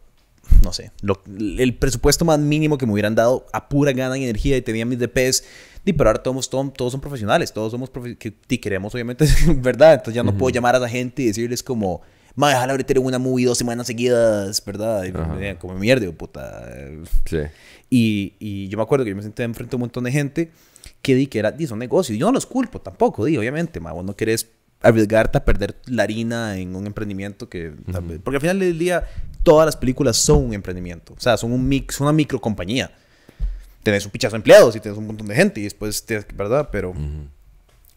no 0.63 0.73
sé, 0.73 0.91
lo- 1.01 1.21
el 1.57 1.73
presupuesto 1.75 2.25
más 2.25 2.37
mínimo 2.39 2.77
que 2.77 2.85
me 2.85 2.91
hubieran 2.93 3.15
dado 3.15 3.45
a 3.53 3.67
pura 3.69 3.91
gana 3.93 4.17
y 4.17 4.23
energía 4.23 4.57
y 4.57 4.61
tenía 4.61 4.85
mis 4.85 4.99
DPs. 4.99 5.43
Y 5.87 5.93
pero 5.93 6.09
ahora 6.09 6.21
todos, 6.23 6.49
todos, 6.49 6.73
todos 6.73 6.91
son 6.91 6.99
profesionales, 7.01 7.53
todos 7.53 7.71
somos 7.71 7.91
profe- 7.93 8.17
que 8.17 8.33
y 8.49 8.57
queremos 8.57 8.93
obviamente, 8.93 9.25
¿verdad? 9.57 9.93
Entonces 9.93 10.15
ya 10.15 10.23
no 10.23 10.35
puedo 10.37 10.51
llamar 10.53 10.75
a 10.75 10.79
la 10.79 10.89
gente 10.89 11.21
y 11.21 11.27
decirles 11.27 11.61
como, 11.63 12.01
ma, 12.35 12.49
déjala 12.49 12.73
ahorita 12.73 12.99
una 12.99 13.19
movie 13.19 13.45
dos 13.45 13.57
semanas 13.57 13.87
seguidas, 13.87 14.63
¿verdad? 14.65 15.03
Y 15.05 15.11
me 15.11 15.55
como 15.57 15.73
mierda, 15.75 16.11
puta. 16.11 16.69
Sí. 17.25 17.37
Y, 17.89 18.33
y 18.39 18.67
yo 18.69 18.77
me 18.77 18.83
acuerdo 18.83 19.05
que 19.05 19.11
yo 19.11 19.15
me 19.15 19.21
senté 19.23 19.43
enfrente 19.43 19.71
de 19.71 19.75
un 19.77 19.81
montón 19.81 20.03
de 20.03 20.11
gente 20.11 20.51
que 21.01 21.15
di 21.15 21.27
que 21.27 21.39
era, 21.39 21.51
di, 21.51 21.67
son 21.67 21.79
negocios. 21.79 22.17
Yo 22.17 22.25
no 22.25 22.31
los 22.31 22.45
culpo 22.45 22.79
tampoco, 22.81 23.25
di, 23.25 23.37
obviamente, 23.37 23.79
ma, 23.79 23.91
vos 23.91 24.03
no 24.05 24.15
querés 24.15 24.49
arriesgarte 24.81 25.37
a 25.37 25.45
perder 25.45 25.75
la 25.87 26.03
harina 26.03 26.57
en 26.57 26.75
un 26.75 26.85
emprendimiento 26.85 27.47
que... 27.49 27.73
tal 27.91 28.03
vez- 28.03 28.19
porque 28.23 28.37
al 28.37 28.41
final 28.41 28.59
del 28.59 28.77
día, 28.77 29.03
todas 29.43 29.65
las 29.65 29.75
películas 29.77 30.17
son 30.17 30.45
un 30.45 30.53
emprendimiento. 30.53 31.13
O 31.13 31.19
sea, 31.19 31.37
son 31.37 31.51
un 31.53 31.67
mix, 31.67 31.99
una 32.01 32.11
microcompañía. 32.11 32.91
Tenés 33.83 34.05
un 34.05 34.11
pichazo 34.11 34.33
de 34.33 34.37
empleados 34.37 34.75
y 34.75 34.79
tenés 34.79 34.97
un 34.97 35.07
montón 35.07 35.27
de 35.27 35.35
gente 35.35 35.59
y 35.61 35.63
después, 35.63 36.01
que- 36.01 36.25
¿verdad? 36.35 36.69
Pero... 36.71 36.91
Ujú. 36.91 37.27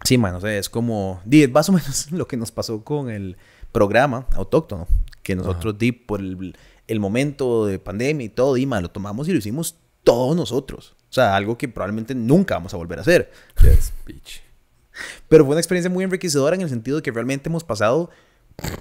Sí, 0.05 0.17
man, 0.17 0.33
no 0.33 0.41
sé, 0.41 0.57
es 0.59 0.69
como, 0.69 1.21
di, 1.25 1.49
más 1.49 1.69
o 1.69 1.73
menos 1.73 2.09
lo 2.13 2.29
que 2.29 2.37
nos 2.37 2.53
pasó 2.53 2.85
con 2.85 3.11
el 3.11 3.37
programa 3.79 4.27
autóctono, 4.33 4.89
que 5.23 5.37
nosotros 5.37 5.79
di 5.79 5.93
por 5.93 6.19
el, 6.19 6.57
el 6.89 6.99
momento 6.99 7.65
de 7.65 7.79
pandemia 7.79 8.27
y 8.27 8.29
todo, 8.29 8.55
di, 8.55 8.67
man, 8.67 8.83
lo 8.83 8.91
tomamos 8.91 9.29
y 9.29 9.33
lo 9.33 9.39
hicimos 9.39 9.77
todos 10.03 10.35
nosotros. 10.35 10.97
O 11.09 11.13
sea, 11.13 11.37
algo 11.37 11.57
que 11.57 11.69
probablemente 11.69 12.13
nunca 12.13 12.57
vamos 12.57 12.75
a 12.75 12.77
volver 12.77 12.99
a 12.99 13.03
hacer. 13.03 13.31
Yes, 13.63 13.93
bitch. 14.05 14.43
Pero 15.29 15.45
fue 15.45 15.53
una 15.53 15.61
experiencia 15.61 15.89
muy 15.89 16.03
enriquecedora 16.03 16.57
en 16.57 16.63
el 16.63 16.69
sentido 16.69 16.97
de 16.97 17.03
que 17.03 17.13
realmente 17.13 17.49
hemos 17.49 17.63
pasado 17.63 18.11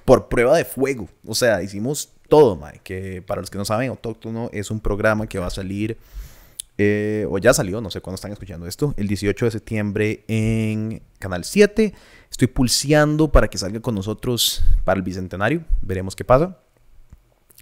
por 0.03 0.29
prueba 0.29 0.57
de 0.57 0.65
fuego. 0.65 1.07
O 1.27 1.35
sea, 1.35 1.61
hicimos 1.61 2.13
todo, 2.27 2.55
mae. 2.55 2.81
Que 2.83 3.21
para 3.21 3.39
los 3.39 3.51
que 3.51 3.59
no 3.59 3.65
saben, 3.65 3.89
Autóctono 3.89 4.49
es 4.51 4.71
un 4.71 4.79
programa 4.79 5.27
que 5.27 5.37
va 5.37 5.45
a 5.45 5.51
salir, 5.51 5.99
eh, 6.79 7.27
o 7.29 7.37
ya 7.37 7.53
salió, 7.53 7.81
no 7.81 7.91
sé 7.91 8.01
cuándo 8.01 8.15
están 8.15 8.31
escuchando 8.31 8.65
esto, 8.65 8.95
el 8.97 9.07
18 9.07 9.45
de 9.45 9.51
septiembre 9.51 10.23
en 10.27 11.03
Canal 11.19 11.43
7. 11.43 11.93
Estoy 12.37 12.49
pulseando 12.49 13.31
para 13.31 13.47
que 13.47 13.57
salga 13.57 13.79
con 13.79 13.95
nosotros 13.95 14.63
para 14.83 14.95
el 14.99 15.01
Bicentenario. 15.01 15.63
Veremos 15.81 16.15
qué 16.15 16.23
pasa. 16.23 16.59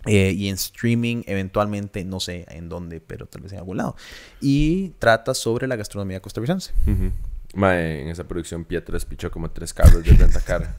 Eh, 0.05 0.33
y 0.35 0.49
en 0.49 0.55
streaming, 0.55 1.23
eventualmente, 1.27 2.03
no 2.03 2.19
sé 2.19 2.45
en 2.49 2.67
dónde, 2.67 2.99
pero 2.99 3.25
tal 3.25 3.43
vez 3.43 3.53
en 3.53 3.59
algún 3.59 3.77
lado. 3.77 3.95
Y 4.41 4.89
trata 4.99 5.33
sobre 5.33 5.65
la 5.67 5.77
gastronomía 5.77 6.21
costarricense. 6.21 6.73
Ujú. 6.87 7.13
Mae, 7.53 8.01
en 8.01 8.09
esa 8.09 8.25
producción 8.25 8.65
Pietro 8.65 8.95
despichó 8.95 9.31
como 9.31 9.49
tres 9.49 9.73
carros 9.73 10.03
de 10.03 10.11
rentacar. 10.11 10.75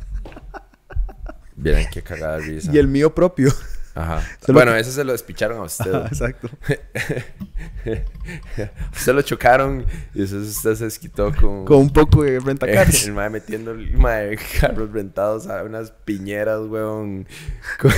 Vieran 1.56 1.86
qué 1.90 2.02
cagada 2.02 2.36
risa. 2.36 2.70
Y 2.74 2.76
el 2.76 2.88
mío 2.88 3.14
propio. 3.14 3.50
Ajá. 3.96 4.22
Bueno, 4.48 4.76
ese 4.76 4.92
se 4.92 5.02
lo 5.04 5.12
despicharon 5.12 5.58
a 5.58 5.62
usted. 5.62 5.92
Ajá, 5.92 6.06
exacto. 6.08 6.50
Usted 8.94 9.14
lo 9.14 9.22
chocaron 9.22 9.86
y 10.14 10.20
después 10.20 10.42
usted 10.48 10.74
se 10.74 10.84
desquitó 10.84 11.32
con... 11.34 11.64
Con 11.66 11.78
un 11.78 11.90
poco 11.90 12.22
de 12.22 12.38
rentacars. 12.40 13.04
el 13.06 13.12
mae 13.14 13.30
metiendo 13.30 13.70
el 13.70 13.96
mae, 13.96 14.38
carros 14.60 14.92
rentados 14.92 15.46
a 15.46 15.62
unas 15.62 15.92
piñeras, 16.04 16.60
weón. 16.68 17.26
Con- 17.80 17.92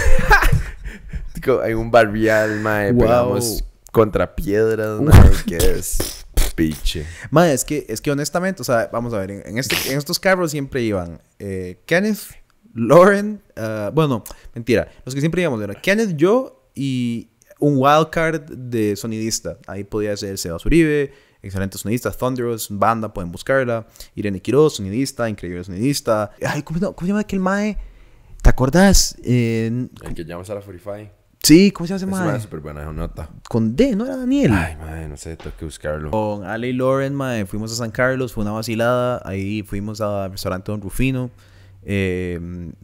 con- 1.44 1.64
Hay 1.64 1.74
un 1.74 1.90
barrial, 1.90 2.60
mae. 2.60 2.92
Wow. 2.92 3.00
Pegamos 3.02 3.64
contra 3.90 4.34
piedras, 4.36 5.00
mae. 5.00 5.30
Que 5.46 5.56
es 5.56 6.24
piche. 6.54 7.06
Ma, 7.30 7.50
es 7.50 7.64
que, 7.64 7.86
es 7.88 8.00
que 8.00 8.10
honestamente, 8.10 8.62
o 8.62 8.64
sea, 8.64 8.88
vamos 8.92 9.14
a 9.14 9.18
ver, 9.18 9.30
en, 9.30 9.42
en 9.46 9.58
este, 9.58 9.76
en 9.90 9.98
estos 9.98 10.18
carros 10.20 10.50
siempre 10.50 10.82
iban 10.82 11.20
eh, 11.38 11.78
Kenneth, 11.86 12.18
Lauren, 12.78 13.42
ah, 13.56 13.90
bueno, 13.92 14.24
mentira, 14.54 14.88
los 15.04 15.14
que 15.14 15.20
siempre 15.20 15.42
íbamos 15.42 15.60
eran 15.62 15.76
Kenneth, 15.82 16.16
yo 16.16 16.70
y 16.74 17.28
un 17.58 17.74
wildcard 17.76 18.42
de 18.50 18.94
sonidista. 18.96 19.58
Ahí 19.66 19.84
podía 19.84 20.16
ser 20.16 20.38
Sebas 20.38 20.64
Uribe, 20.64 21.12
excelente 21.42 21.76
sonidista, 21.78 22.10
Thunderous, 22.12 22.68
banda, 22.70 23.12
pueden 23.12 23.32
buscarla. 23.32 23.86
Irene 24.14 24.40
Quiroz, 24.40 24.76
sonidista, 24.76 25.28
increíble 25.28 25.64
sonidista. 25.64 26.30
Ay, 26.46 26.62
¿cómo, 26.62 26.78
no- 26.80 26.92
cómo 26.92 27.06
se 27.06 27.08
llama 27.08 27.20
aquel 27.20 27.40
mae? 27.40 27.76
¿Te 28.42 28.48
acordás? 28.50 29.16
Eh, 29.24 29.88
El 30.02 30.14
que 30.14 30.24
llamamos 30.24 30.48
a 30.50 30.54
la 30.54 30.60
45. 30.60 31.12
sí, 31.42 31.72
¿cómo 31.72 31.86
se 31.88 31.94
llama 31.94 31.96
ese 31.98 32.04
Es 32.06 32.10
mae? 32.20 32.28
una 32.28 32.40
súper 32.40 32.60
buena 32.60 32.92
nota. 32.92 33.28
Con 33.48 33.74
D, 33.74 33.96
¿no 33.96 34.04
era 34.04 34.16
Daniel? 34.16 34.52
Ay, 34.52 34.76
mae, 34.76 35.08
no 35.08 35.16
sé, 35.16 35.36
tengo 35.36 35.56
que 35.56 35.64
buscarlo. 35.64 36.12
Con 36.12 36.44
Ale 36.44 36.68
y 36.68 36.72
Lauren, 36.72 37.14
mae, 37.16 37.44
fuimos 37.46 37.72
a 37.72 37.74
San 37.74 37.90
Carlos, 37.90 38.32
fue 38.32 38.42
una 38.44 38.52
vacilada. 38.52 39.20
Ahí 39.24 39.62
fuimos 39.64 40.00
al 40.00 40.30
restaurante 40.30 40.70
Don 40.70 40.80
Rufino. 40.80 41.30
Eh, 41.82 42.38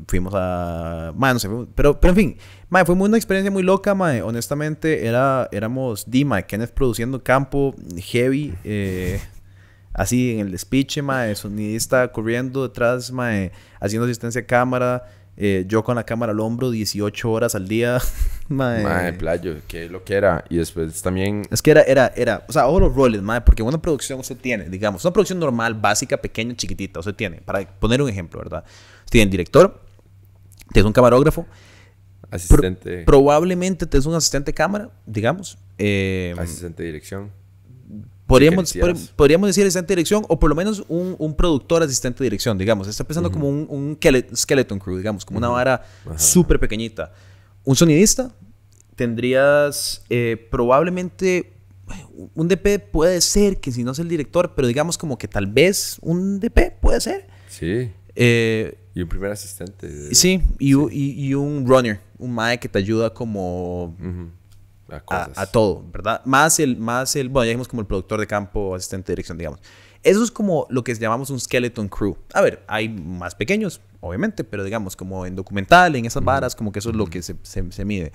fuimos 0.07 0.33
a. 0.37 1.13
Mae, 1.17 1.35
pero, 1.75 2.01
pero 2.01 2.11
en 2.13 2.17
fin, 2.17 2.37
fue 2.85 2.95
una 2.95 3.17
experiencia 3.17 3.51
muy 3.51 3.63
loca, 3.63 3.95
mae. 3.95 4.23
Honestamente, 4.23 5.07
era, 5.07 5.49
éramos 5.53 6.11
D, 6.11 6.25
mae, 6.25 6.47
Kenneth 6.47 6.73
produciendo 6.73 7.23
campo, 7.23 7.75
heavy, 7.97 8.55
eh, 8.65 9.21
así 9.93 10.39
en 10.39 10.49
el 10.49 10.59
speech, 10.59 11.01
sonidista 11.35 12.11
corriendo 12.13 12.63
detrás, 12.63 13.11
mae, 13.13 13.53
haciendo 13.81 14.05
asistencia 14.05 14.43
a 14.43 14.47
cámara. 14.47 15.05
Eh, 15.37 15.65
yo 15.67 15.83
con 15.83 15.97
la 15.97 16.05
cámara 16.05 16.33
al 16.33 16.41
hombro 16.41 16.71
18 16.71 17.31
horas 17.31 17.55
al 17.55 17.67
día. 17.69 17.99
mae. 18.49 18.83
Mae, 18.83 19.13
playo, 19.15 19.57
que 19.67 19.89
lo 19.89 20.05
que 20.05 20.15
era. 20.15 20.45
Y 20.51 20.57
después 20.57 21.03
también. 21.03 21.43
Es 21.51 21.61
que 21.63 21.71
era, 21.73 21.83
era, 21.83 22.13
era, 22.17 22.45
o 22.49 22.53
sea, 22.53 22.63
todos 22.63 22.81
los 22.81 22.95
roles, 22.95 23.23
madre, 23.23 23.43
porque 23.45 23.63
una 23.63 23.81
producción 23.81 24.21
usted 24.21 24.37
tiene, 24.37 24.69
digamos, 24.69 25.05
una 25.05 25.13
producción 25.13 25.39
normal, 25.39 25.75
básica, 25.75 26.17
pequeña, 26.19 26.55
chiquitita, 26.55 27.01
usted 27.01 27.15
tiene, 27.15 27.41
para 27.41 27.67
poner 27.79 28.01
un 28.03 28.09
ejemplo, 28.09 28.41
¿verdad? 28.41 28.65
Usted 29.01 29.13
tiene 29.13 29.31
director, 29.31 29.81
tienes 30.73 30.87
un 30.87 30.93
camarógrafo, 30.93 31.47
Asistente. 32.31 33.05
probablemente 33.05 33.87
tienes 33.87 34.07
un 34.07 34.15
asistente 34.15 34.51
de 34.53 34.55
cámara, 34.55 34.91
digamos. 35.07 35.59
eh, 35.79 36.35
asistente 36.39 36.83
de 36.83 36.87
dirección. 36.89 37.31
Podríamos, 38.27 38.75
pod- 38.75 39.11
podríamos 39.17 39.49
decir 39.49 39.65
asistente 39.65 39.89
de 39.93 39.97
dirección, 39.97 40.25
o 40.29 40.39
por 40.39 40.49
lo 40.51 40.55
menos 40.57 40.85
un, 40.89 41.15
un 41.19 41.35
productor 41.37 41.83
asistente 41.83 42.19
de 42.19 42.25
dirección, 42.27 42.57
digamos. 42.59 42.89
Está 42.89 43.05
pensando 43.05 43.31
como 43.31 43.49
un, 43.49 43.67
un 43.69 43.97
skele- 43.99 44.35
skeleton 44.35 44.79
crew, 44.79 44.97
digamos, 44.97 45.25
como 45.25 45.39
una 45.39 45.49
vara 45.49 45.83
súper 46.17 46.59
pequeñita. 46.59 47.13
Un 47.65 47.77
sonidista, 47.77 48.33
tendrías 48.97 50.03
eh, 50.11 50.49
probablemente 50.51 51.53
un 52.35 52.49
DP 52.49 52.79
puede 52.91 53.21
ser 53.21 53.61
que 53.61 53.71
si 53.71 53.85
no 53.85 53.93
es 53.93 53.99
el 53.99 54.09
director, 54.09 54.55
pero 54.55 54.67
digamos 54.69 54.97
como 54.97 55.19
que 55.19 55.29
tal 55.29 55.47
vez 55.47 55.99
un 56.01 56.41
DP 56.41 56.81
puede 56.81 57.01
ser. 57.01 57.27
Sí. 57.49 57.91
Eh, 58.17 58.79
Y 58.95 59.03
un 59.03 59.09
primer 59.09 59.33
asistente. 59.33 60.15
sí, 60.15 60.41
y, 60.59 60.75
u- 60.75 60.89
y- 60.91 61.13
y 61.27 61.35
un 61.35 61.67
runner, 61.67 62.01
un 62.19 62.33
mae 62.33 62.59
que 62.59 62.69
te 62.69 62.79
ayuda 62.79 63.13
como 63.13 63.87
Ujú. 64.01 64.31
A 64.44 64.44
a, 65.37 65.43
a 65.43 65.47
todo, 65.47 65.85
¿verdad? 65.93 66.21
Más 66.25 66.59
el, 66.61 66.77
más 66.77 67.17
el, 67.17 67.29
bueno, 67.29 67.45
ya 67.47 67.49
dijimos 67.51 67.69
como 67.69 67.81
el 67.83 67.87
productor 67.87 68.21
de 68.21 68.27
campo, 68.27 68.75
asistente 68.75 69.09
de 69.09 69.13
dirección, 69.17 69.39
digamos. 69.39 69.61
Eso 70.03 70.23
es 70.23 70.31
como 70.31 70.67
lo 70.69 70.85
que 70.85 70.95
llamamos 70.95 71.31
un 71.31 71.41
skeleton 71.41 71.89
crew. 71.89 72.17
A 72.35 72.43
ver, 72.43 72.63
hay 72.67 72.89
más 72.91 73.35
pequeños, 73.35 73.81
obviamente, 74.01 74.45
pero 74.45 74.63
digamos 74.63 74.97
como 74.97 75.25
en 75.25 75.35
documental, 75.35 75.97
en 75.97 76.05
esas 76.05 76.23
varas, 76.23 76.55
como 76.55 76.73
que 76.73 76.81
eso 76.81 76.91
es 76.91 76.97
lo 76.97 77.07
que 77.07 77.23
se, 77.23 77.37
se- 77.43 77.73
se 77.73 77.85
mide. 77.87 78.13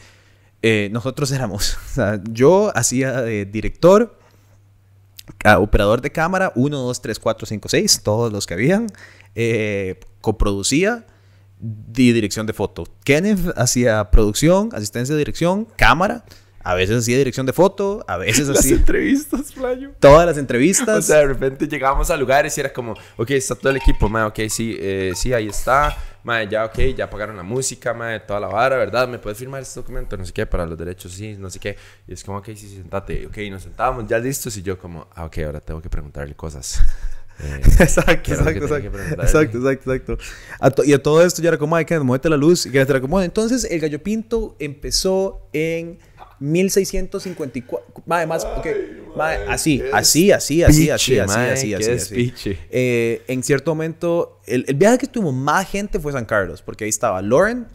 Eh, 0.62 0.90
nosotros 0.92 1.32
éramos, 1.32 1.76
o 1.92 1.94
sea, 1.96 2.22
yo 2.30 2.72
hacía 2.76 3.22
de 3.24 3.46
director, 3.46 4.20
operador 5.58 6.02
de 6.02 6.12
cámara, 6.12 6.52
1, 6.56 6.78
2, 6.78 7.02
3, 7.02 7.20
4, 7.20 7.48
5, 7.48 7.70
6, 7.70 8.02
todos 8.04 8.32
los 8.32 8.46
que 8.46 8.54
habían. 8.54 8.88
Eh, 9.36 10.00
coproducía 10.22 11.06
y 11.96 12.12
dirección 12.12 12.46
de 12.46 12.54
foto. 12.54 12.84
Kenneth 13.04 13.54
hacía 13.58 14.10
producción, 14.12 14.70
asistencia 14.74 15.16
de 15.16 15.20
dirección, 15.20 15.66
cámara. 15.76 16.26
A 16.70 16.76
veces 16.76 16.98
hacía 17.00 17.18
dirección 17.18 17.46
de 17.46 17.54
foto, 17.54 18.04
a 18.08 18.18
veces 18.18 18.48
Las 18.50 18.60
hacía 18.60 18.76
entrevistas, 18.76 19.52
playo. 19.54 19.92
todas 20.00 20.26
las 20.26 20.38
O 20.38 20.40
entrevistas. 20.40 21.06
sea, 21.06 21.18
de 21.18 21.28
repente 21.28 21.68
llegábamos 21.68 22.10
a 22.12 22.18
lugares 22.18 22.56
y 22.58 22.62
era 22.62 22.72
como, 22.72 22.94
ok, 23.18 23.32
está 23.32 23.56
todo 23.56 23.72
el 23.72 23.78
equipo, 23.78 24.08
ma, 24.10 24.28
ok, 24.28 24.40
sí, 24.50 24.76
eh, 24.80 25.14
sí, 25.16 25.34
ahí 25.34 25.48
está, 25.48 25.98
ma, 26.24 26.44
ya, 26.44 26.66
ok, 26.66 26.78
ya 26.96 27.10
pagaron 27.10 27.36
la 27.38 27.44
música, 27.44 27.94
ma, 27.94 28.20
toda 28.20 28.40
la 28.40 28.48
vara, 28.48 28.78
¿verdad? 28.78 29.08
¿Me 29.08 29.18
puedes 29.20 29.38
firmar 29.40 29.62
este 29.62 29.80
documento? 29.80 30.16
No 30.18 30.26
sé 30.26 30.32
qué, 30.34 30.46
para 30.46 30.66
los 30.66 30.78
derechos, 30.78 31.12
sí, 31.14 31.36
no 31.40 31.50
sé 31.50 31.60
qué. 31.60 31.76
Y 32.08 32.14
es 32.14 32.24
como, 32.24 32.38
ok, 32.38 32.46
sí, 32.48 32.56
sí, 32.68 32.76
sentate, 32.78 33.26
ok, 33.28 33.38
nos 33.50 33.64
sentábamos 33.64 34.06
ya 34.08 34.20
listos 34.20 34.56
y 34.58 34.62
yo 34.62 34.78
como, 34.78 35.08
ah, 35.16 35.26
ok, 35.26 35.38
ahora 35.40 35.60
tengo 35.62 35.82
que 35.82 35.90
preguntarle 35.90 36.36
cosas. 36.36 36.80
Eh, 37.42 37.62
Exacto, 37.80 38.20
¿Qué 38.22 38.34
era 38.34 38.52
exacto, 38.52 38.66
exacto. 38.76 38.98
Exacto, 39.22 39.58
exacto, 39.60 39.94
exacto. 39.94 40.18
A 40.60 40.70
to- 40.72 40.84
y 40.84 40.92
a 40.92 41.02
todo 41.02 41.26
esto 41.26 41.42
ya 41.42 41.48
era 41.48 41.58
como, 41.58 41.74
ay, 41.74 41.86
que 41.86 41.98
muévete 41.98 42.28
la 42.30 42.36
luz 42.36 42.66
y 42.66 42.70
que 42.70 42.86
te 42.86 42.94
acomoda. 42.98 43.24
Entonces, 43.24 43.64
el 43.64 43.80
gallo 43.80 44.04
pinto 44.04 44.58
empezó 44.60 45.48
en 45.54 46.00
1654. 46.40 48.04
Mae, 48.06 48.26
más, 48.28 48.46
ok. 48.46 48.68
Mae, 49.16 49.38
así, 49.48 49.82
así, 49.94 50.32
así, 50.32 50.64
así, 50.64 50.90
así, 50.90 51.20
así, 51.20 51.74
así, 51.74 51.74
así, 51.74 52.32
así. 52.34 52.58
Eh, 52.70 53.24
en 53.28 53.44
cierto 53.44 53.72
momento, 53.74 54.40
el, 54.46 54.66
el 54.68 54.76
viaje 54.76 54.98
que 55.00 55.08
tuvo 55.08 55.32
más 55.32 55.70
gente 55.70 56.00
fue 56.00 56.12
San 56.12 56.26
Carlos, 56.26 56.62
porque 56.62 56.84
ahí 56.86 56.90
estaba 56.90 57.22
Lauren, 57.22 57.68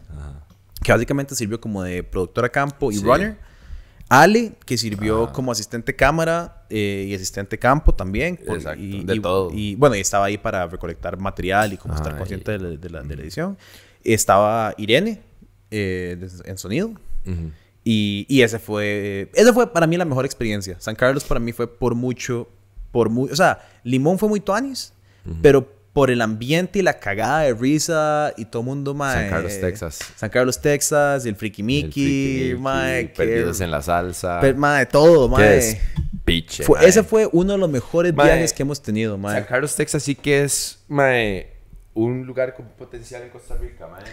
que 0.83 0.91
básicamente 0.91 1.35
sirvió 1.35 1.59
como 1.59 1.83
de 1.83 2.03
productora 2.03 2.49
campo 2.49 2.91
y 2.91 2.95
Sí. 2.97 3.03
runner. 3.03 3.37
Ale, 4.07 4.51
que 4.67 4.77
sirvió 4.77 5.23
Ajá. 5.23 5.33
como 5.33 5.51
asistente 5.51 5.95
cámara 5.95 6.63
eh, 6.69 7.05
y 7.09 7.15
asistente 7.15 7.57
campo 7.57 7.93
también. 7.95 8.37
por- 8.37 8.57
Exacto, 8.57 8.79
y, 8.81 9.03
de 9.03 9.15
y- 9.15 9.19
todo. 9.19 9.49
Y 9.51 9.73
bueno, 9.75 9.95
y 9.95 9.99
estaba 9.99 10.25
ahí 10.25 10.37
para 10.37 10.67
recolectar 10.67 11.17
material 11.17 11.73
y 11.73 11.77
como 11.77 11.95
Ajá, 11.95 12.03
estar 12.03 12.17
consciente 12.17 12.51
y- 12.53 12.57
de, 12.57 12.59
la, 12.63 12.69
de 12.77 12.89
la- 12.91 13.01
de 13.01 13.15
la 13.15 13.21
edición. 13.23 13.57
Estaba 14.03 14.75
Irene 14.77 15.21
eh, 15.71 16.17
en 16.45 16.57
sonido. 16.59 16.89
ujú. 16.89 17.51
Y, 17.87 18.25
y 18.27 18.41
ese 18.41 18.57
fue, 18.57 19.29
esa 19.35 19.53
fue 19.53 19.71
para 19.71 19.85
mí 19.85 19.95
la 19.95 20.05
mejor 20.05 20.25
experiencia. 20.25 20.75
San 20.79 20.95
Carlos 20.95 21.23
para 21.23 21.39
mí 21.39 21.51
fue 21.53 21.67
por 21.71 21.93
mucho, 21.93 22.49
por 22.91 23.09
muy, 23.09 23.29
o 23.29 23.35
sea, 23.35 23.59
Limón 23.83 24.17
fue 24.17 24.27
muy 24.27 24.39
tuanis, 24.39 24.91
pero 25.43 25.71
por 25.93 26.09
el 26.09 26.19
ambiente 26.21 26.79
y 26.79 26.81
la 26.81 26.99
cagada 26.99 27.41
de 27.41 27.53
risa 27.53 28.33
y 28.37 28.45
todo 28.45 28.63
el 28.63 28.65
mundo, 28.65 28.93
mae. 28.95 29.13
San 29.15 29.29
Carlos, 29.29 29.59
Texas. 29.61 29.99
San 30.15 30.29
Carlos, 30.31 30.59
Texas, 30.59 31.25
el 31.27 31.35
Friki 31.35 31.61
El 31.61 31.65
Mickey, 31.67 32.47
friki, 32.49 32.61
mae. 32.61 33.07
que- 33.11 33.13
perdidos 33.15 33.61
en 33.61 33.69
la 33.71 33.81
salsa. 33.83 34.39
per- 34.41 34.55
mae, 34.57 34.85
todo, 34.87 35.29
mae. 35.29 35.43
despiche, 35.47 36.63
Fue- 36.63 36.79
mae. 36.79 36.89
ese 36.89 37.03
fue 37.03 37.29
uno 37.31 37.53
de 37.53 37.59
los 37.59 37.69
mejores 37.69 38.13
Mae, 38.15 38.25
viajes 38.25 38.51
que 38.51 38.63
hemos 38.63 38.81
tenido, 38.81 39.17
mae. 39.17 39.35
San 39.35 39.45
Carlos, 39.45 39.75
Texas 39.75 40.01
sí 40.03 40.15
que 40.15 40.43
es, 40.43 40.79
mae, 40.87 41.53
un 41.93 42.25
lugar 42.25 42.55
con 42.55 42.65
potencial 42.69 43.21
en 43.21 43.29
Costa 43.29 43.55
Rica, 43.55 43.87
mae. 43.87 44.03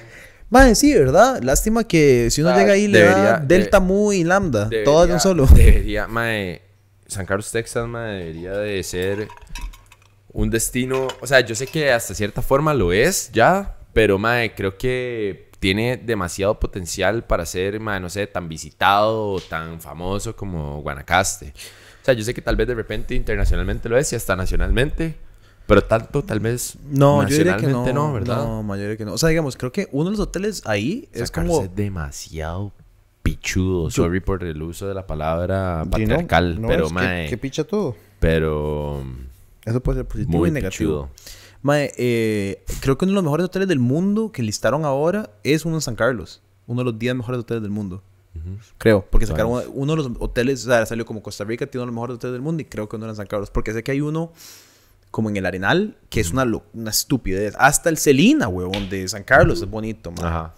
Mae, 0.52 0.74
sí, 0.74 0.92
¿verdad? 0.92 1.40
Lástima 1.42 1.82
que 1.84 2.30
si 2.30 2.42
uno 2.42 2.50
Ah, 2.50 2.58
llega 2.58 2.74
ahí 2.74 2.86
le 2.86 3.00
da 3.00 3.38
Delta, 3.38 3.80
de- 3.80 3.86
Mu 3.86 4.12
y 4.12 4.22
Lambda, 4.22 4.66
Debería- 4.66 4.84
todas 4.84 5.08
de 5.08 5.14
un 5.14 5.20
solo. 5.20 5.46
Debería, 5.46 6.06
mae, 6.06 6.60
San 7.06 7.24
Carlos, 7.24 7.50
Texas, 7.50 7.88
mae, 7.88 8.18
debería 8.18 8.52
de 8.52 8.82
ser 8.82 9.28
un 10.30 10.50
destino, 10.50 11.08
o 11.22 11.26
sea, 11.26 11.40
yo 11.40 11.54
sé 11.54 11.66
que 11.66 11.90
hasta 11.90 12.12
cierta 12.14 12.42
forma 12.42 12.74
lo 12.74 12.92
es 12.92 13.30
ya, 13.32 13.76
pero 13.94 14.18
mae, 14.18 14.54
creo 14.54 14.76
que 14.76 15.50
tiene 15.58 15.96
demasiado 15.96 16.60
potencial 16.60 17.24
para 17.24 17.46
ser, 17.46 17.80
mae, 17.80 17.98
no 17.98 18.10
sé, 18.10 18.26
tan 18.26 18.46
visitado 18.48 19.28
o 19.30 19.40
tan 19.40 19.80
famoso 19.80 20.36
como 20.36 20.82
Guanacaste. 20.82 21.54
O 22.02 22.04
sea, 22.04 22.12
yo 22.12 22.24
sé 22.24 22.34
que 22.34 22.42
tal 22.42 22.56
vez 22.56 22.66
de 22.68 22.74
repente 22.74 23.14
internacionalmente 23.14 23.88
lo 23.88 23.96
es 23.96 24.12
y 24.12 24.16
hasta 24.16 24.36
nacionalmente, 24.36 25.14
pero 25.66 25.82
tanto 25.84 26.22
tal 26.22 26.40
vez 26.40 26.76
No, 26.90 27.26
yo 27.28 27.36
diría 27.36 27.56
que 27.56 27.66
no. 27.66 27.86
no, 27.92 28.12
¿verdad? 28.12 28.36
No, 28.44 28.74
yo 28.76 28.80
diría 28.82 28.96
que 28.96 29.04
no. 29.04 29.14
O 29.14 29.18
sea, 29.18 29.28
digamos, 29.28 29.56
creo 29.56 29.72
que 29.72 29.88
uno 29.92 30.06
de 30.10 30.16
los 30.16 30.20
hoteles 30.20 30.62
ahí 30.66 31.08
es 31.12 31.28
San 31.28 31.34
Carlos 31.44 31.52
como... 31.56 31.64
es 31.66 31.74
demasiado 31.76 32.72
pichudo. 33.22 33.90
Sorry 33.90 34.20
por 34.20 34.42
el 34.44 34.60
uso 34.62 34.86
de 34.88 34.94
la 34.94 35.06
palabra 35.06 35.82
Sí, 35.84 35.86
no, 35.86 35.90
patriarcal, 35.90 36.60
no, 36.60 36.68
pero 36.68 36.82
es 36.86 36.88
que- 36.88 36.94
mae, 36.94 37.28
que 37.28 37.38
picha 37.38 37.64
todo. 37.64 37.94
pero 38.18 39.02
Eso 39.64 39.80
puede 39.80 40.00
ser 40.00 40.06
positivo 40.08 40.38
muy 40.38 40.48
y 40.48 40.52
negativo. 40.52 41.08
pichudo. 41.14 41.32
Mae, 41.62 41.92
eh, 41.96 42.64
creo 42.80 42.98
que 42.98 43.04
uno 43.04 43.12
de 43.12 43.14
los 43.16 43.24
mejores 43.24 43.46
hoteles 43.46 43.68
del 43.68 43.78
mundo 43.78 44.32
que 44.32 44.42
listaron 44.42 44.84
ahora 44.84 45.30
es 45.44 45.64
uno 45.64 45.76
en 45.76 45.80
San 45.80 45.94
Carlos. 45.94 46.42
Uno 46.66 46.80
de 46.80 46.86
los 46.86 46.98
10 46.98 47.14
mejores 47.14 47.40
hoteles 47.40 47.62
del 47.62 47.70
mundo. 47.70 48.02
Creo, 48.78 49.06
porque 49.10 49.26
sacaron 49.26 49.62
uno 49.74 49.92
de 49.94 49.96
los 50.02 50.10
hoteles, 50.18 50.64
o 50.64 50.68
sea, 50.70 50.86
salió 50.86 51.04
como 51.04 51.22
Costa 51.22 51.44
Rica, 51.44 51.66
tiene 51.66 51.82
uno 51.82 51.90
de 51.90 51.92
los 51.92 51.94
mejores 51.94 52.14
hoteles 52.16 52.32
del 52.32 52.42
mundo 52.42 52.62
y 52.62 52.64
creo 52.64 52.88
que 52.88 52.96
uno 52.96 53.04
era 53.04 53.12
en 53.12 53.16
San 53.16 53.26
Carlos. 53.26 53.50
Porque 53.50 53.72
sé 53.72 53.82
que 53.84 53.92
hay 53.92 54.00
uno 54.00 54.32
como 55.12 55.28
en 55.30 55.36
el 55.36 55.46
Arenal, 55.46 55.96
que 56.10 56.18
es 56.20 56.32
una, 56.32 56.42
una 56.74 56.90
estupidez. 56.90 57.54
Hasta 57.58 57.88
el 57.90 57.98
Celina, 57.98 58.48
huevón, 58.48 58.88
de 58.90 59.06
San 59.06 59.22
Carlos 59.22 59.62
es 59.62 59.70
bonito, 59.70 60.10
mae. 60.10 60.26
Ajá. 60.26 60.54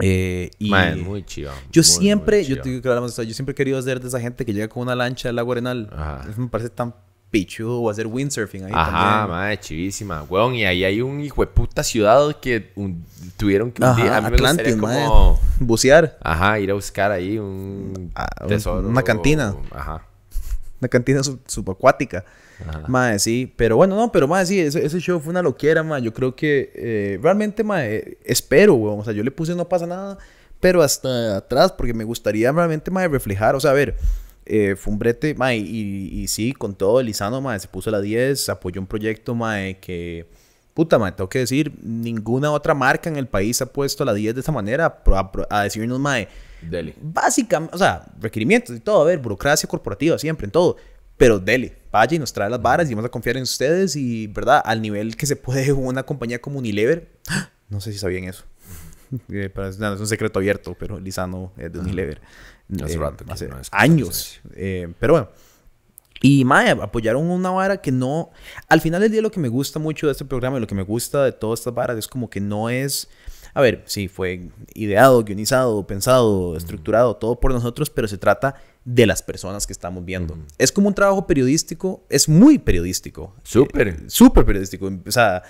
Eh, 0.00 0.50
y 0.58 0.70
muy 1.04 1.24
chido. 1.24 1.52
yo 1.72 1.80
muy, 1.80 1.84
siempre, 1.84 2.38
muy 2.38 2.46
yo 2.46 2.60
te 2.60 2.68
digo 2.68 2.82
que 2.82 2.88
hablamos 2.88 3.16
yo 3.16 3.32
siempre 3.32 3.52
he 3.52 3.54
querido 3.54 3.80
ser 3.80 3.98
de 4.00 4.08
esa 4.08 4.20
gente 4.20 4.44
que 4.44 4.52
llega 4.52 4.68
con 4.68 4.82
una 4.82 4.94
lancha 4.94 5.28
del 5.28 5.36
lago 5.36 5.52
Arenal. 5.52 5.88
Ajá. 5.92 6.26
Eso 6.28 6.40
me 6.40 6.48
parece 6.48 6.68
tan 6.70 6.94
pichudo 7.30 7.80
o 7.80 7.90
hacer 7.90 8.06
windsurfing 8.06 8.64
ahí 8.64 8.72
Ajá, 8.74 9.20
también. 9.20 9.36
mae, 9.38 9.58
chivísima. 9.60 10.22
Weón, 10.24 10.54
y 10.54 10.64
ahí 10.64 10.84
hay 10.84 11.00
un 11.00 11.20
hijo 11.20 11.40
de 11.42 11.46
puta 11.48 11.82
ciudad 11.82 12.36
que 12.40 12.72
un- 12.76 13.04
tuvieron 13.36 13.72
que 13.72 13.82
un 13.84 13.96
día. 13.96 14.04
Ajá, 14.06 14.16
A 14.18 14.20
mí 14.20 14.24
me 14.26 14.30
gustaría 14.38 14.72
Atlantis, 14.72 14.76
como. 14.80 15.40
Bucear. 15.60 16.18
Ajá, 16.22 16.60
ir 16.60 16.70
a 16.70 16.74
buscar 16.74 17.10
ahí 17.10 17.38
un 17.38 18.10
Ah, 18.14 18.28
un- 18.42 18.48
tesoro. 18.48 18.88
una 18.88 19.02
cantina. 19.02 19.54
Ajá. 19.70 20.06
Una 20.80 20.88
cantina 20.88 21.22
sub- 21.22 21.40
subacuática. 21.46 22.24
Ajá. 22.66 22.84
Mae, 22.88 23.18
sí. 23.18 23.52
Pero 23.56 23.76
bueno, 23.76 23.96
no, 23.96 24.12
pero 24.12 24.26
mae, 24.28 24.46
sí, 24.46 24.60
ese, 24.60 24.84
ese 24.84 25.00
show 25.00 25.20
fue 25.20 25.30
una 25.30 25.42
loquera, 25.42 25.82
mae. 25.82 26.00
Yo 26.02 26.12
creo 26.14 26.34
que 26.36 26.72
eh, 26.74 27.18
realmente, 27.22 27.64
mae, 27.64 28.18
espero, 28.24 28.74
weón. 28.74 29.00
O 29.00 29.04
sea, 29.04 29.12
yo 29.12 29.22
le 29.24 29.30
puse 29.30 29.54
no 29.54 29.68
pasa 29.68 29.86
nada, 29.86 30.16
pero 30.60 30.82
hasta 30.82 31.36
atrás, 31.38 31.72
porque 31.72 31.92
me 31.94 32.04
gustaría 32.04 32.50
realmente, 32.52 32.90
mae, 32.90 33.08
reflejar. 33.08 33.54
O 33.54 33.60
sea, 33.60 33.72
a 33.72 33.74
ver, 33.74 33.96
eh, 34.46 34.74
fue 34.78 34.92
un 34.92 34.98
brete, 34.98 35.34
mae, 35.34 35.56
y, 35.58 36.08
y 36.22 36.28
sí, 36.28 36.52
con 36.52 36.74
todo, 36.74 37.02
Lizano, 37.02 37.40
mae, 37.40 37.58
se 37.60 37.68
puso 37.68 37.90
la 37.90 38.00
10, 38.00 38.48
apoyó 38.48 38.80
un 38.80 38.86
proyecto, 38.86 39.34
mae, 39.34 39.78
que. 39.78 40.26
Puta, 40.72 40.98
mae, 40.98 41.10
tengo 41.12 41.28
que 41.30 41.38
decir, 41.38 41.72
ninguna 41.82 42.52
otra 42.52 42.74
marca 42.74 43.08
en 43.08 43.16
el 43.16 43.26
país 43.26 43.62
ha 43.62 43.66
puesto 43.66 44.04
la 44.04 44.12
10 44.12 44.34
de 44.34 44.42
esa 44.42 44.52
manera 44.52 44.84
a, 45.06 45.18
a- 45.20 45.46
a 45.60 45.62
decirnos, 45.62 45.98
mae, 45.98 46.28
Dele. 46.60 46.94
básicamente, 47.00 47.74
o 47.74 47.78
sea, 47.78 48.04
requerimientos 48.20 48.76
y 48.76 48.80
todo, 48.80 49.00
a 49.00 49.04
ver, 49.06 49.18
burocracia 49.18 49.66
corporativa 49.68 50.18
siempre, 50.18 50.44
en 50.44 50.50
todo. 50.50 50.76
Pero 51.16 51.38
dele, 51.38 51.76
vaya 51.90 52.14
y 52.16 52.18
nos 52.18 52.32
trae 52.32 52.50
las 52.50 52.60
varas 52.60 52.90
y 52.90 52.94
vamos 52.94 53.08
a 53.08 53.10
confiar 53.10 53.36
en 53.36 53.42
ustedes 53.44 53.96
y, 53.96 54.26
¿verdad? 54.26 54.60
Al 54.64 54.82
nivel 54.82 55.16
que 55.16 55.26
se 55.26 55.36
puede 55.36 55.72
una 55.72 56.02
compañía 56.02 56.40
como 56.40 56.58
Unilever. 56.58 57.08
No 57.68 57.80
sé 57.80 57.92
si 57.92 57.98
sabían 57.98 58.24
eso. 58.24 58.44
Eh, 59.32 59.50
pero 59.54 59.68
es, 59.68 59.78
no, 59.78 59.92
es 59.94 60.00
un 60.00 60.06
secreto 60.06 60.38
abierto, 60.40 60.76
pero 60.78 60.98
Lizano 61.00 61.52
es 61.56 61.72
de 61.72 61.78
Unilever. 61.78 62.20
Hace 62.82 62.94
Eh, 62.94 62.98
rato 62.98 63.24
que 63.24 63.32
hace 63.32 63.46
no 63.48 63.58
escucho 63.60 63.80
años. 63.80 64.40
Eh, 64.54 64.92
pero 64.98 65.12
bueno. 65.14 65.28
Y 66.22 66.44
Mae, 66.44 66.70
apoyaron 66.70 67.24
una 67.28 67.50
vara 67.50 67.76
que 67.80 67.92
no. 67.92 68.30
Al 68.68 68.80
final 68.80 69.00
del 69.00 69.12
día, 69.12 69.22
lo 69.22 69.30
que 69.30 69.38
me 69.38 69.48
gusta 69.48 69.78
mucho 69.78 70.06
de 70.06 70.12
este 70.12 70.24
programa 70.24 70.56
y 70.56 70.60
lo 70.60 70.66
que 70.66 70.74
me 70.74 70.82
gusta 70.82 71.22
de 71.24 71.30
todas 71.32 71.60
estas 71.60 71.74
varas 71.74 71.96
es 71.98 72.08
como 72.08 72.28
que 72.30 72.40
no 72.40 72.68
es. 72.70 73.08
A 73.56 73.62
ver, 73.62 73.82
sí, 73.86 74.06
fue 74.08 74.50
ideado, 74.74 75.24
guionizado, 75.24 75.86
pensado, 75.86 76.58
estructurado, 76.58 77.16
todo 77.16 77.40
por 77.40 77.52
nosotros, 77.54 77.88
pero 77.88 78.06
se 78.06 78.18
trata 78.18 78.54
de 78.84 79.06
las 79.06 79.22
personas 79.22 79.66
que 79.66 79.72
estamos 79.72 80.04
viendo. 80.04 80.36
Es 80.58 80.70
como 80.70 80.88
un 80.88 80.94
trabajo 80.94 81.26
periodístico, 81.26 82.02
es 82.10 82.28
muy 82.28 82.58
periodístico. 82.58 83.34
Súper. 83.44 83.88
Eh, 83.88 83.96
Súper 84.08 84.44
periodístico. 84.44 84.90
O 85.06 85.10
sea, 85.10 85.42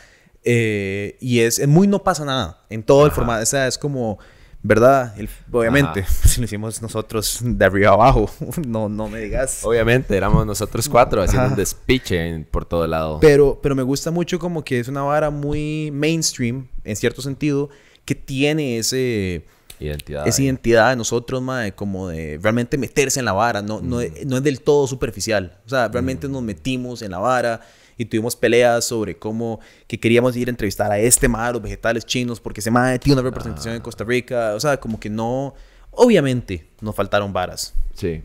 eh, 0.44 1.16
y 1.20 1.40
es, 1.40 1.58
es 1.58 1.66
muy 1.66 1.88
no 1.88 2.02
pasa 2.04 2.24
nada 2.24 2.64
en 2.70 2.82
todo 2.84 3.06
el 3.06 3.10
formato. 3.12 3.42
O 3.42 3.46
sea, 3.46 3.66
es 3.66 3.76
como, 3.76 4.20
¿verdad? 4.62 5.12
El- 5.18 5.28
obviamente, 5.50 6.04
si 6.24 6.40
lo 6.40 6.44
hicimos 6.44 6.80
nosotros 6.82 7.40
de 7.42 7.64
arriba 7.64 7.90
abajo, 7.92 8.30
no, 8.66 8.88
no 8.88 9.08
me 9.08 9.18
digas. 9.18 9.64
Obviamente, 9.64 10.16
éramos 10.16 10.46
nosotros 10.46 10.88
cuatro 10.88 11.22
haciendo 11.22 11.46
Ajá. 11.46 11.54
un 11.54 11.58
despiche 11.58 12.28
en- 12.28 12.44
por 12.44 12.64
todo 12.64 12.86
lado. 12.86 13.18
Pero, 13.20 13.58
pero 13.60 13.74
me 13.74 13.82
gusta 13.82 14.12
mucho 14.12 14.38
como 14.38 14.62
que 14.62 14.78
es 14.78 14.86
una 14.86 15.02
vara 15.02 15.30
muy 15.30 15.90
mainstream, 15.92 16.68
en 16.84 16.94
cierto 16.94 17.20
sentido, 17.20 17.68
que 18.06 18.14
tiene 18.14 18.78
ese, 18.78 19.44
Identidad. 19.78 20.26
esa 20.26 20.42
identidad 20.42 20.90
de 20.90 20.96
nosotros, 20.96 21.42
mae, 21.42 21.72
como 21.72 22.08
de 22.08 22.38
realmente 22.40 22.78
meterse 22.78 23.18
en 23.18 23.26
la 23.26 23.34
vara, 23.34 23.60
no, 23.60 23.82
no, 23.82 23.98
no 24.24 24.36
es 24.36 24.42
del 24.42 24.62
todo 24.62 24.86
superficial. 24.86 25.58
O 25.66 25.68
sea, 25.68 25.88
realmente 25.88 26.28
nos 26.28 26.42
metimos 26.42 27.02
en 27.02 27.10
la 27.10 27.18
vara 27.18 27.60
y 27.98 28.04
tuvimos 28.06 28.36
peleas 28.36 28.84
sobre 28.84 29.18
cómo 29.18 29.60
que 29.86 29.98
queríamos 29.98 30.36
ir 30.36 30.48
a 30.48 30.50
entrevistar 30.50 30.90
a 30.90 30.98
este 30.98 31.28
mae, 31.28 31.52
los 31.52 31.60
vegetales 31.60 32.06
chinos, 32.06 32.40
porque 32.40 32.60
ese 32.60 32.70
mae 32.70 32.98
tiene 32.98 33.20
una 33.20 33.28
representación 33.28 33.74
en 33.74 33.82
Costa 33.82 34.04
Rica. 34.04 34.54
O 34.54 34.60
sea, 34.60 34.78
como 34.78 34.98
que 34.98 35.10
no... 35.10 35.54
Obviamente 35.90 36.68
nos 36.80 36.94
faltaron 36.94 37.32
varas. 37.32 37.74
Sí. 37.94 38.22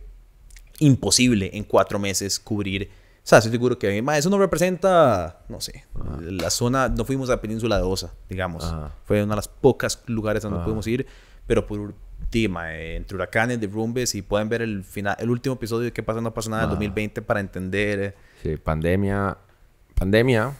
Imposible 0.80 1.50
en 1.54 1.64
cuatro 1.64 2.00
meses 2.00 2.40
cubrir... 2.40 3.01
O 3.24 3.28
sea, 3.32 3.38
estoy 3.38 3.52
seguro 3.52 3.78
que 3.78 4.00
eso 4.18 4.30
no 4.32 4.40
representa, 4.40 5.42
no 5.48 5.62
sé, 5.62 5.86
la 6.22 6.50
zona... 6.50 6.90
No 6.90 7.06
fuimos 7.06 7.30
a 7.30 7.34
la 7.34 7.42
península 7.42 7.78
de 7.78 7.84
Osa, 7.84 8.14
digamos. 8.28 8.64
Ajá. 8.64 8.92
Fue 9.06 9.24
una 9.24 9.34
de 9.34 9.38
las 9.38 9.48
pocas 9.48 10.02
lugares 10.08 10.42
donde 10.42 10.58
Ajá. 10.58 10.66
pudimos 10.66 10.88
ir, 10.88 11.06
pero 11.46 11.66
por 11.68 11.94
Tima, 12.32 12.76
entre 12.76 13.16
huracanes, 13.16 13.60
derrumbes 13.62 14.16
y 14.16 14.22
pueden 14.24 14.50
ver 14.50 14.62
el 14.64 14.84
final, 14.84 15.16
el 15.20 15.30
último 15.30 15.56
episodio 15.56 15.86
de 15.86 15.94
qué 15.94 16.02
pasa 16.02 16.20
no 16.22 16.34
pasa 16.34 16.50
nada 16.50 16.64
del 16.64 16.70
Ah. 16.70 16.74
2020 16.74 17.22
para 17.22 17.40
entender 17.42 18.00
eh, 18.00 18.14
Sí, 18.42 18.58
pandemia. 18.58 19.38
Pandemia. 19.96 20.54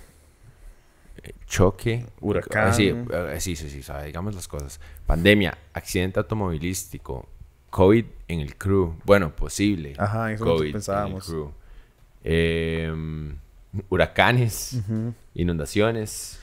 eh, 1.24 1.34
Choque. 1.48 2.06
Huracán. 2.20 2.70
eh, 2.70 2.74
Sí, 2.74 2.90
eh, 2.90 3.38
sí, 3.40 3.56
sí, 3.56 3.70
sí, 3.70 3.80
o 3.80 3.84
sea, 3.84 4.04
digamos 4.04 4.36
las 4.36 4.48
cosas. 4.48 4.80
Pandemia, 5.08 5.58
accidente 5.74 6.20
automovilístico, 6.20 7.28
COVID 7.72 8.06
en 8.28 8.40
el 8.40 8.56
crew. 8.58 8.96
Bueno, 9.06 9.36
posible. 9.36 9.94
Ajá, 9.98 10.32
eso 10.32 10.44
COVID 10.46 10.60
en 10.62 10.66
el 10.68 10.72
pensábamos. 10.74 11.26
crew. 11.26 11.52
Em, 12.24 13.38
huracanes, 13.90 14.78
inundaciones. 15.34 16.40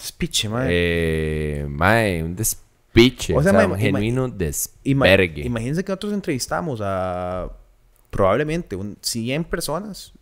speech, 0.00 0.46
mae. 0.48 0.66
Eh, 0.70 1.66
mae, 1.68 2.22
un 2.24 2.34
despiche. 2.34 3.34
O 3.34 3.38
O 3.38 3.42
sea, 3.42 3.52
sea, 3.52 3.68
mae, 3.68 3.72
un 3.74 3.78
genuino 3.78 4.28
despergue. 4.28 5.44
imagínense 5.44 5.84
que 5.84 5.92
nosotros 5.92 6.12
entrevistamos 6.12 6.80
a 6.82 7.50
probablemente 8.10 8.76
un 8.76 8.98
100 9.00 9.44
personas, 9.44 10.12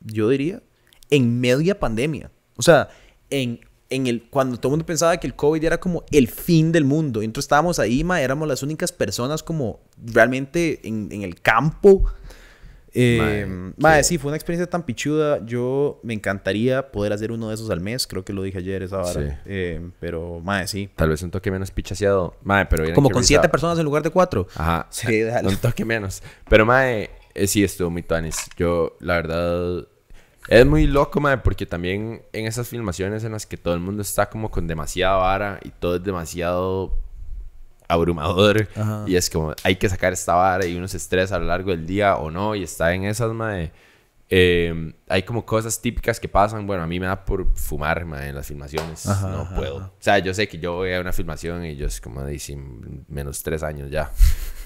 yo 0.00 0.28
diría, 0.30 0.62
en 1.10 1.38
media 1.40 1.78
pandemia. 1.78 2.30
O 2.56 2.62
sea, 2.62 2.88
en, 3.30 3.60
en 3.90 4.06
el, 4.06 4.28
cuando 4.30 4.56
todo 4.56 4.70
el 4.70 4.72
mundo 4.72 4.86
pensaba 4.86 5.16
que 5.18 5.26
el 5.26 5.34
COVID 5.36 5.62
era 5.62 5.78
como 5.78 6.04
el 6.10 6.28
fin 6.28 6.72
del 6.72 6.84
mundo. 6.84 7.22
Y 7.22 7.26
nosotros 7.26 7.44
estábamos 7.44 7.78
ahí, 7.78 8.02
ma, 8.04 8.20
éramos 8.22 8.48
las 8.48 8.62
únicas 8.62 8.90
personas 8.90 9.42
como 9.42 9.80
realmente 10.02 10.80
en, 10.88 11.08
en 11.12 11.22
el 11.22 11.40
campo. 11.40 12.04
Eh, 12.98 13.72
mae, 13.76 13.98
qué- 13.98 14.04
sí, 14.04 14.18
fue 14.18 14.28
una 14.30 14.36
experiencia 14.36 14.68
tan 14.70 14.82
pichuda. 14.84 15.44
Yo 15.44 16.00
me 16.02 16.14
encantaría 16.14 16.90
poder 16.90 17.12
hacer 17.12 17.30
uno 17.30 17.48
de 17.48 17.54
esos 17.54 17.68
al 17.70 17.80
mes. 17.80 18.06
Creo 18.06 18.24
que 18.24 18.32
lo 18.32 18.42
dije 18.42 18.58
ayer 18.58 18.82
esa 18.82 18.98
hora. 19.00 19.12
Sí. 19.12 19.28
Eh, 19.44 19.90
pero, 20.00 20.40
mae, 20.42 20.66
sí. 20.66 20.88
Tal 20.96 21.10
vez 21.10 21.22
un 21.22 21.30
toque 21.30 21.50
menos 21.50 21.70
pichaseado. 21.70 22.34
Mae, 22.42 22.64
pero 22.66 22.92
Como 22.94 23.10
con 23.10 23.22
siete 23.22 23.48
personas 23.48 23.78
en 23.78 23.84
lugar 23.84 24.02
de 24.02 24.10
cuatro. 24.10 24.46
Ajá. 24.56 24.88
Un 25.44 25.56
toque 25.58 25.84
menos. 25.84 26.22
Pero, 26.48 26.64
mae, 26.64 27.10
eh, 27.34 27.46
sí 27.46 27.62
estuvo 27.62 27.90
muy 27.90 28.02
tuanis. 28.02 28.36
Yo, 28.56 28.96
la 29.00 29.16
verdad, 29.16 29.86
es 30.48 30.64
muy 30.64 30.86
loco, 30.86 31.20
mae, 31.20 31.36
porque 31.38 31.66
también 31.66 32.22
en 32.32 32.46
esas 32.46 32.68
filmaciones 32.68 33.24
en 33.24 33.32
las 33.32 33.44
que 33.46 33.56
todo 33.58 33.74
el 33.74 33.80
mundo 33.80 34.00
está 34.02 34.30
como 34.30 34.50
con 34.50 34.66
demasiada 34.66 35.16
vara 35.16 35.60
y 35.62 35.70
todo 35.70 35.96
es 35.96 36.02
demasiado 36.02 36.94
abrumador 37.88 38.68
Ajá. 38.76 39.04
y 39.06 39.16
es 39.16 39.30
como 39.30 39.54
hay 39.62 39.76
que 39.76 39.88
sacar 39.88 40.12
esta 40.12 40.34
vara 40.34 40.66
y 40.66 40.76
uno 40.76 40.88
se 40.88 40.96
estresa 40.96 41.36
a 41.36 41.38
lo 41.38 41.46
largo 41.46 41.70
del 41.70 41.86
día 41.86 42.16
o 42.16 42.30
no 42.30 42.54
y 42.54 42.62
está 42.62 42.92
en 42.94 43.04
esas, 43.04 43.32
mae. 43.32 43.72
eh, 44.28 44.92
hay 45.08 45.22
como 45.22 45.46
cosas 45.46 45.80
típicas 45.80 46.18
que 46.18 46.28
pasan. 46.28 46.66
Bueno, 46.66 46.82
a 46.82 46.86
mí 46.86 46.98
me 46.98 47.06
da 47.06 47.24
por 47.24 47.46
fumar, 47.56 48.04
mae, 48.04 48.30
en 48.30 48.34
las 48.34 48.46
filmaciones. 48.48 49.06
Ajá, 49.06 49.28
no 49.28 49.40
ajá, 49.42 49.54
puedo. 49.56 49.76
ajá. 49.78 49.86
O 49.86 50.02
sea, 50.02 50.18
yo 50.18 50.34
sé 50.34 50.48
que 50.48 50.58
yo 50.58 50.74
voy 50.74 50.92
a 50.94 51.00
una 51.00 51.12
filmación 51.12 51.64
y 51.64 51.76
yo 51.76 51.86
es 51.86 52.00
como 52.00 52.26
sin 52.38 53.04
menos 53.08 53.42
tres 53.42 53.62
años 53.62 53.90
ya. 53.90 54.10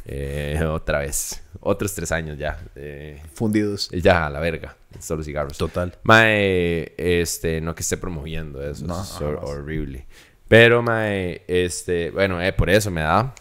Eh, 0.07 0.59
otra 0.67 1.01
vez. 1.01 1.45
Otros 1.61 1.95
tres 1.95 2.11
años 2.11 2.39
ya. 2.39 2.59
Eh, 2.75 3.23
Fundidos. 3.35 3.91
ya, 3.91 4.27
a 4.27 4.31
la 4.31 4.41
verga. 4.41 4.75
Solo 4.99 5.23
cigarros. 5.23 5.59
Total. 5.59 5.95
Mae, 6.05 6.95
este, 6.97 7.61
no 7.61 7.75
que 7.75 7.83
esté 7.83 7.99
promoviendo 7.99 8.63
eso. 8.63 8.87
No, 8.87 9.01
es 9.03 9.21
horrible. 9.21 10.07
Pero, 10.51 10.83
mae, 10.83 11.43
este, 11.47 12.11
bueno, 12.11 12.43
eh, 12.43 12.53
por 12.53 12.69
eso 12.69 12.91
me 12.91 13.03
da. 13.03 13.33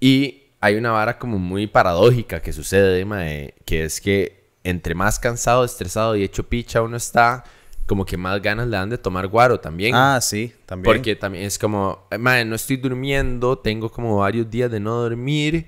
Y 0.00 0.44
hay 0.58 0.76
una 0.76 0.90
vara 0.90 1.18
como 1.18 1.38
muy 1.38 1.66
paradójica 1.66 2.40
que 2.40 2.50
sucede, 2.50 3.04
mae, 3.04 3.52
que 3.66 3.84
es 3.84 4.00
que 4.00 4.54
entre 4.64 4.94
más 4.94 5.18
cansado, 5.18 5.62
estresado 5.62 6.16
y 6.16 6.22
hecho 6.22 6.48
picha 6.48 6.80
uno 6.80 6.96
está, 6.96 7.44
como 7.84 8.06
que 8.06 8.16
más 8.16 8.40
ganas 8.40 8.68
le 8.68 8.76
dan 8.78 8.88
de 8.88 8.96
tomar 8.96 9.26
guaro 9.26 9.60
también. 9.60 9.94
Ah, 9.94 10.18
sí, 10.22 10.50
también. 10.64 10.94
Porque 10.94 11.14
también 11.14 11.44
es 11.44 11.58
como, 11.58 12.06
eh, 12.10 12.16
mae, 12.16 12.42
no 12.46 12.56
estoy 12.56 12.78
durmiendo, 12.78 13.58
tengo 13.58 13.90
como 13.90 14.16
varios 14.16 14.48
días 14.48 14.70
de 14.70 14.80
no 14.80 14.94
dormir, 14.94 15.66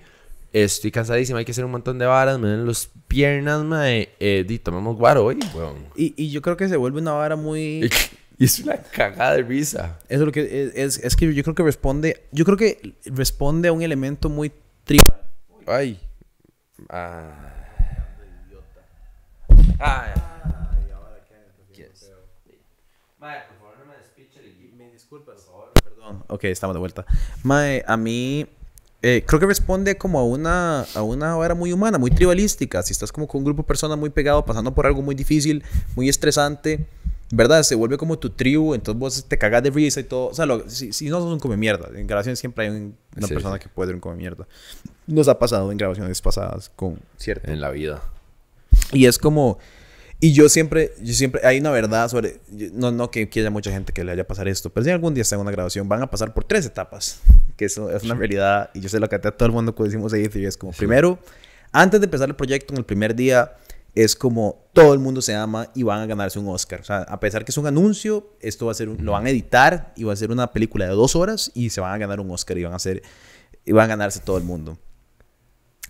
estoy 0.55 0.91
cansadísimo, 0.91 1.37
hay 1.37 1.45
que 1.45 1.53
hacer 1.53 1.67
un 1.67 1.71
montón 1.71 1.99
de 1.99 2.07
varas, 2.07 2.39
me 2.39 2.49
duelen 2.49 2.67
las 2.67 2.89
piernas, 3.09 3.63
mae, 3.63 4.09
eh, 4.21 4.43
di, 4.49 4.59
tomemos 4.59 4.97
guaro 4.97 5.27
hoy, 5.27 5.39
weón. 5.55 5.85
Y, 5.97 6.15
y 6.17 6.31
yo 6.31 6.41
creo 6.41 6.57
que 6.57 6.67
se 6.67 6.79
vuelve 6.79 7.03
una 7.03 7.13
vara 7.13 7.37
muy... 7.37 7.91
Y 8.39 8.45
es 8.45 8.59
una 8.61 8.77
cagada 8.77 9.35
de 9.35 9.43
risa. 9.43 9.99
Eso 10.09 10.21
es 10.23 10.27
lo 10.27 10.33
que 10.33 10.41
es, 10.43 10.75
es, 10.75 11.05
es 11.05 11.17
que 11.17 11.33
yo 11.33 11.43
creo 11.43 11.55
que 11.55 11.63
responde... 11.63 12.27
Yo 12.33 12.45
creo 12.45 12.57
que 12.57 12.95
responde 13.05 13.69
a 13.69 13.73
un 13.73 13.83
elemento 13.83 14.29
muy 14.29 14.53
tribal. 14.85 15.23
Ay. 15.67 16.01
Ah. 16.89 17.49
Ay. 19.79 20.13
Perdón. 25.85 26.25
Ok, 26.29 26.45
estamos 26.45 26.75
de 26.75 26.81
vuelta. 26.81 27.07
Mae, 27.45 27.85
a 27.87 27.97
mí... 27.97 28.47
eh, 29.03 29.25
creo 29.27 29.41
que 29.41 29.47
responde 29.47 29.99
como 29.99 30.19
a 30.19 30.25
una, 30.25 30.83
a 30.95 31.03
una 31.03 31.35
vara 31.37 31.55
muy 31.55 31.73
humana, 31.73 31.99
muy 31.99 32.11
tribalística. 32.11 32.83
Si 32.83 32.93
estás 32.93 33.13
como 33.13 33.27
con 33.27 33.39
un 33.39 33.45
grupo 33.45 33.63
de 33.63 33.67
personas 33.67 33.99
muy 33.99 34.11
pegado, 34.11 34.45
pasando 34.45 34.75
por 34.75 34.87
algo 34.87 35.03
muy 35.03 35.15
difícil, 35.15 35.63
muy 35.97 36.09
estresante, 36.09 36.87
¿verdad? 37.35 37.63
Se 37.63 37.75
vuelve 37.75 37.97
como 37.97 38.19
tu 38.19 38.29
tribu, 38.31 38.75
entonces 38.75 39.01
vos 39.01 39.25
te 39.27 39.39
cagas 39.39 39.63
de 39.63 39.71
risa 39.71 39.99
y 40.01 40.05
todo. 40.05 40.29
O 40.29 40.35
sea, 40.35 40.45
lo- 40.47 40.69
si, 40.69 40.93
si 40.93 41.09
no 41.09 41.19
sos 41.19 41.33
un 41.33 41.41
come 41.41 41.57
mierda, 41.57 41.89
en 41.99 42.07
grabaciones 42.07 42.39
siempre 42.39 42.67
hay 42.67 42.71
un- 42.71 42.95
una 43.17 43.27
Sí, 43.27 43.33
persona 43.35 43.57
sí. 43.57 43.63
que 43.63 43.69
puede 43.71 43.89
ser 43.89 43.95
un 43.95 44.01
come 44.01 44.17
mierda. 44.17 44.47
Nos 45.07 45.27
ha 45.29 45.39
pasado 45.39 45.73
en 45.73 45.79
grabaciones 45.79 46.21
pasadas 46.21 46.71
con 46.77 47.01
cierto 47.17 47.51
En 47.51 47.61
la 47.61 47.71
vida. 47.71 48.03
Y 48.93 49.07
es 49.07 49.19
como... 49.19 49.59
Y 50.21 50.35
yo 50.35 50.49
siempre, 50.49 50.93
yo 51.03 51.15
siempre, 51.15 51.41
hay 51.45 51.59
una 51.59 51.71
verdad 51.73 52.09
sobre, 52.09 52.39
no, 52.75 52.93
no 52.93 53.11
que, 53.11 53.29
que 53.29 53.41
haya 53.41 53.51
mucha 53.51 53.73
gente 53.73 53.93
que 53.93 54.05
le 54.05 54.13
haya 54.13 54.25
pasar 54.25 54.47
esto, 54.47 54.71
pero 54.71 54.85
si 54.85 54.91
algún 54.91 55.15
día 55.15 55.23
está 55.23 55.35
en 55.35 55.41
una 55.41 55.51
grabación, 55.51 55.89
van 55.89 56.01
a 56.01 56.09
pasar 56.09 56.33
por 56.33 56.45
tres 56.45 56.65
etapas, 56.65 57.21
que 57.57 57.65
eso 57.65 57.91
es 57.91 58.05
una 58.05 58.15
realidad, 58.15 58.71
y 58.73 58.79
yo 58.79 58.89
sé 58.89 59.01
lo 59.01 59.09
que 59.09 59.17
a 59.17 59.21
todo 59.21 59.47
el 59.47 59.51
mundo 59.53 59.75
cuando 59.75 59.91
decimos 59.91 60.13
ahí, 60.13 60.29
y 60.33 60.45
es 60.45 60.57
como, 60.57 60.71
primero, 60.73 61.19
antes 61.73 61.99
de 62.01 62.05
empezar 62.05 62.29
el 62.29 62.37
proyecto, 62.37 62.73
en 62.73 62.79
el 62.79 62.85
primer 62.85 63.17
día, 63.17 63.51
es 63.95 64.17
como 64.17 64.65
todo 64.73 64.95
el 64.95 64.99
mundo 65.01 65.21
se 65.21 65.35
ama 65.35 65.69
y 65.75 65.83
van 65.83 66.01
a 66.01 66.07
ganarse 66.07 66.39
un 66.39 66.49
Oscar. 66.49 66.81
O 66.81 66.85
sea, 66.85 66.99
a 67.03 67.21
pesar 67.21 67.45
que 67.45 67.51
es 67.53 67.59
un 67.59 67.67
anuncio, 67.67 68.35
esto 68.41 68.67
va 68.67 68.73
a 68.73 68.75
ser, 68.75 68.89
un- 68.89 69.05
lo 69.05 69.13
van 69.13 69.27
a 69.27 69.31
editar 69.31 69.93
y 69.97 70.05
va 70.05 70.13
a 70.13 70.17
ser 70.17 70.31
una 70.31 70.51
película 70.53 70.87
de 70.87 70.93
dos 70.93 71.15
horas 71.15 71.51
y 71.55 71.71
se 71.71 71.81
van 71.81 71.93
a 71.93 71.99
ganar 71.99 72.19
un 72.21 72.31
Oscar 72.31 72.57
y 72.57 72.65
van 72.65 72.73
a 72.75 72.79
ser, 72.79 73.03
y 73.65 73.73
van 73.73 73.85
a 73.85 73.89
ganarse 73.89 74.21
todo 74.21 74.39
el 74.39 74.45
mundo 74.45 74.79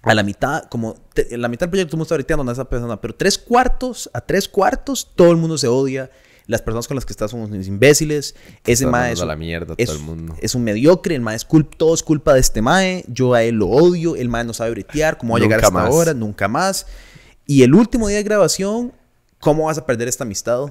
a 0.02 0.14
la 0.14 0.24
mitad, 0.24 0.64
como 0.64 0.94
te- 1.14 1.38
la 1.38 1.46
mitad 1.48 1.66
del 1.66 1.70
proyecto 1.70 1.90
todo 1.90 1.96
el 1.96 1.98
mundo 1.98 2.04
está 2.06 2.14
breteando 2.16 2.50
a 2.50 2.52
esa 2.52 2.68
persona, 2.68 3.00
pero 3.00 3.14
tres 3.14 3.38
cuartos, 3.38 4.10
a 4.12 4.20
tres 4.20 4.48
cuartos, 4.48 5.12
todo 5.14 5.30
el 5.30 5.36
mundo 5.36 5.56
se 5.58 5.68
odia. 5.68 6.10
Las 6.48 6.60
personas 6.60 6.88
con 6.88 6.96
las 6.96 7.06
que 7.06 7.12
estás 7.12 7.30
son 7.30 7.40
unos 7.42 7.68
imbéciles. 7.68 8.34
Ese 8.64 8.72
Está 8.84 8.90
mae 8.90 9.12
es, 9.12 9.20
un- 9.20 9.28
la 9.28 9.36
mierda 9.36 9.74
es, 9.78 9.86
todo 9.86 9.96
el 9.98 10.02
mundo. 10.02 10.34
es 10.40 10.56
un 10.56 10.64
mediocre. 10.64 11.14
El 11.14 11.20
mae 11.20 11.36
es 11.36 11.44
culpa, 11.44 11.76
todo 11.78 11.94
es 11.94 12.02
culpa 12.02 12.34
de 12.34 12.40
este 12.40 12.60
mae. 12.60 13.04
Yo 13.06 13.32
a 13.34 13.44
él 13.44 13.54
lo 13.54 13.68
odio. 13.68 14.16
El 14.16 14.28
mae 14.28 14.42
no 14.42 14.52
sabe 14.52 14.72
bretear. 14.72 15.18
¿Cómo 15.18 15.34
va 15.34 15.38
a 15.38 15.40
llegar 15.40 15.60
hasta 15.64 15.86
ahora? 15.94 16.14
Nunca 16.14 16.48
más. 16.48 16.84
Y 17.46 17.62
el 17.62 17.74
último 17.74 18.08
día 18.08 18.18
de 18.18 18.22
grabación, 18.22 18.92
¿cómo 19.40 19.64
vas 19.66 19.78
a 19.78 19.86
perder 19.86 20.08
esta 20.08 20.24
amistad? 20.24 20.66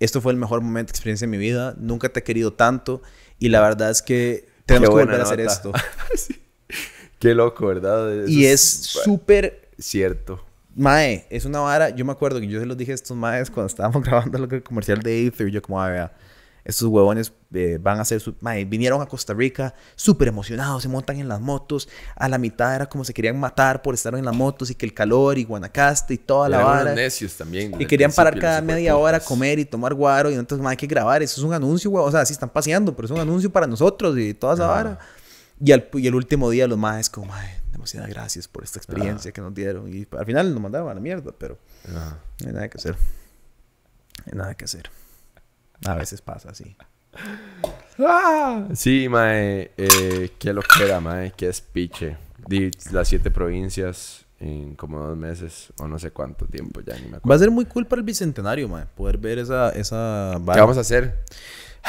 Esto 0.00 0.20
fue 0.20 0.32
el 0.32 0.38
mejor 0.38 0.60
momento 0.60 0.92
de 0.92 0.96
experiencia 0.96 1.26
de 1.26 1.30
mi 1.30 1.38
vida. 1.38 1.74
Nunca 1.78 2.08
te 2.08 2.20
he 2.20 2.22
querido 2.22 2.52
tanto. 2.52 3.02
Y 3.38 3.48
la 3.48 3.60
verdad 3.60 3.90
es 3.90 4.02
que 4.02 4.48
tenemos 4.66 4.90
que 4.90 4.94
volver 5.04 5.20
a 5.20 5.24
hacer 5.24 5.40
nota. 5.40 5.52
esto. 5.52 5.72
Qué 7.18 7.34
loco, 7.34 7.66
¿verdad? 7.66 8.12
Eso 8.14 8.30
Y 8.30 8.46
es 8.46 8.60
súper 8.62 9.68
cierto. 9.78 10.44
Mae, 10.76 11.26
es 11.30 11.44
una 11.44 11.58
vara. 11.60 11.90
Yo 11.90 12.04
me 12.04 12.12
acuerdo 12.12 12.38
que 12.38 12.46
yo 12.46 12.60
se 12.60 12.66
los 12.66 12.76
dije 12.76 12.92
a 12.92 12.94
estos 12.94 13.16
maes 13.16 13.50
cuando 13.50 13.66
estábamos 13.66 14.02
grabando 14.04 14.38
el 14.44 14.62
comercial 14.62 15.02
de 15.02 15.10
Aether. 15.24 15.48
Yo, 15.48 15.60
como, 15.60 15.82
"Ah, 15.82 15.88
vea, 15.88 16.12
estos 16.64 16.88
huevones 16.88 17.32
eh, 17.54 17.78
van 17.80 17.98
a 17.98 18.02
hacer 18.02 18.20
su. 18.20 18.34
Mae, 18.40 18.64
vinieron 18.64 19.00
a 19.00 19.06
Costa 19.06 19.32
Rica 19.32 19.74
súper 19.96 20.28
emocionados, 20.28 20.82
se 20.82 20.88
montan 20.88 21.18
en 21.18 21.28
las 21.28 21.40
motos. 21.40 21.88
A 22.14 22.28
la 22.28 22.36
mitad 22.38 22.74
era 22.74 22.86
como 22.88 23.04
se 23.04 23.14
querían 23.14 23.40
matar 23.40 23.80
por 23.80 23.94
estar 23.94 24.14
en 24.14 24.24
las 24.24 24.36
motos 24.36 24.70
y 24.70 24.74
que 24.74 24.84
el 24.84 24.92
calor 24.92 25.38
y 25.38 25.44
Guanacaste 25.44 26.14
y 26.14 26.18
toda 26.18 26.48
la 26.48 26.62
vara. 26.62 26.94
necios 26.94 27.34
también. 27.36 27.74
Y 27.80 27.86
querían 27.86 28.12
parar 28.12 28.38
cada 28.38 28.60
media 28.60 28.96
hora 28.96 29.16
a 29.16 29.20
comer 29.20 29.58
y 29.58 29.64
tomar 29.64 29.94
guaro. 29.94 30.30
Y 30.30 30.34
entonces, 30.34 30.62
mae, 30.62 30.72
hay 30.72 30.76
que 30.76 30.86
grabar. 30.86 31.22
Eso 31.22 31.40
es 31.40 31.44
un 31.44 31.54
anuncio, 31.54 31.90
huevón. 31.90 32.08
O 32.08 32.12
sea, 32.12 32.24
sí 32.26 32.32
están 32.32 32.50
paseando, 32.50 32.94
pero 32.94 33.06
es 33.06 33.12
un 33.12 33.20
anuncio 33.20 33.50
para 33.50 33.66
nosotros 33.66 34.18
y 34.18 34.34
toda 34.34 34.54
esa 34.54 34.66
vara. 34.66 34.98
Y, 35.60 35.72
al, 35.72 35.88
y 35.94 36.06
el 36.06 36.14
último 36.14 36.50
día, 36.50 36.68
los 36.68 36.78
maes, 36.78 37.10
como, 37.10 37.26
mae, 37.26 37.60
demasiadas 37.72 38.08
gracias 38.08 38.46
por 38.46 38.62
esta 38.62 38.78
experiencia 38.78 39.32
que 39.32 39.40
nos 39.40 39.54
dieron. 39.54 39.92
Y 39.92 40.06
al 40.16 40.26
final 40.26 40.52
nos 40.52 40.62
mandaron 40.62 40.88
a 40.90 40.94
la 40.94 41.00
mierda, 41.00 41.32
pero. 41.36 41.58
Ajá. 41.88 42.18
No 42.40 42.46
hay 42.48 42.52
nada 42.52 42.68
que 42.68 42.78
hacer. 42.78 42.94
No 42.94 44.32
hay 44.32 44.38
nada 44.38 44.54
que 44.54 44.64
hacer. 44.66 44.90
A 45.86 45.94
veces 45.94 46.20
pasa 46.22 46.50
así. 46.50 46.76
Ah, 48.00 48.68
sí, 48.74 49.08
mae. 49.08 49.72
Eh, 49.76 50.30
qué 50.38 50.52
loquera, 50.52 51.00
mae. 51.00 51.32
Qué 51.36 51.48
espiche. 51.48 52.16
Las 52.92 53.08
siete 53.08 53.30
provincias 53.32 54.24
en 54.38 54.76
como 54.76 55.00
dos 55.00 55.16
meses 55.16 55.72
o 55.80 55.88
no 55.88 55.98
sé 55.98 56.12
cuánto 56.12 56.46
tiempo 56.46 56.80
ya, 56.80 56.94
ni 56.94 57.06
me 57.06 57.10
Va 57.10 57.14
a 57.14 57.18
acuerdo. 57.18 57.38
ser 57.40 57.50
muy 57.50 57.64
cool 57.64 57.86
para 57.86 57.98
el 57.98 58.04
bicentenario, 58.04 58.68
mae. 58.68 58.84
Poder 58.94 59.18
ver 59.18 59.40
esa, 59.40 59.70
esa 59.70 60.34
¿Qué 60.36 60.60
vamos 60.60 60.76
a 60.76 60.82
hacer? 60.82 61.24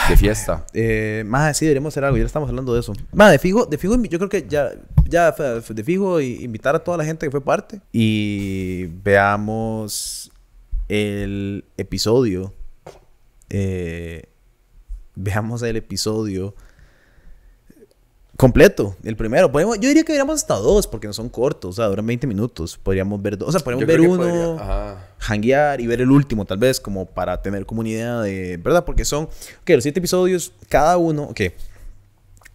De 0.09 0.17
fiesta. 0.17 0.65
Eh, 0.73 1.23
más 1.27 1.55
sí, 1.57 1.65
deberíamos 1.65 1.93
hacer 1.93 2.03
algo. 2.03 2.17
Ya 2.17 2.25
estamos 2.25 2.49
hablando 2.49 2.73
de 2.73 2.79
eso. 2.79 2.93
Más 3.13 3.31
de 3.31 3.37
fijo, 3.37 3.67
de 3.67 3.77
fijo, 3.77 3.95
yo 4.03 4.17
creo 4.17 4.29
que 4.29 4.47
ya, 4.47 4.71
ya 5.07 5.31
de 5.31 5.83
fijo 5.83 6.19
y 6.21 6.43
invitar 6.43 6.75
a 6.75 6.79
toda 6.83 6.97
la 6.97 7.05
gente 7.05 7.27
que 7.27 7.31
fue 7.31 7.41
parte 7.41 7.81
y 7.91 8.85
veamos 9.03 10.31
el 10.87 11.65
episodio. 11.77 12.53
Eh, 13.49 14.23
veamos 15.15 15.61
el 15.63 15.75
episodio 15.77 16.55
Completo, 18.37 18.95
el 19.03 19.17
primero. 19.17 19.51
Podemos- 19.51 19.77
yo 19.81 19.89
diría 19.89 20.03
que 20.05 20.13
diríamos 20.13 20.35
hasta 20.37 20.55
dos, 20.55 20.87
porque 20.87 21.07
no 21.07 21.11
son 21.13 21.27
cortos, 21.27 21.71
o 21.71 21.73
sea, 21.73 21.87
duran 21.87 22.05
20 22.05 22.25
minutos. 22.25 22.77
Podríamos 22.81 23.21
ver 23.21 23.37
dos, 23.37 23.49
o 23.49 23.51
sea, 23.51 23.59
podríamos 23.59 23.85
ver 23.85 23.99
uno, 24.09 24.55
hanguear 25.19 25.81
y 25.81 25.87
ver 25.87 25.99
el 25.99 26.09
último, 26.09 26.45
tal 26.45 26.57
vez, 26.57 26.79
como 26.79 27.05
para 27.05 27.41
tener 27.41 27.65
como 27.65 27.81
una 27.81 27.89
idea 27.89 28.21
de, 28.21 28.55
¿verdad? 28.55 28.85
Porque 28.85 29.03
son, 29.03 29.25
ok, 29.25 29.69
los 29.71 29.83
siete 29.83 29.99
episodios, 29.99 30.53
cada 30.69 30.95
uno, 30.95 31.23
ok, 31.23 31.41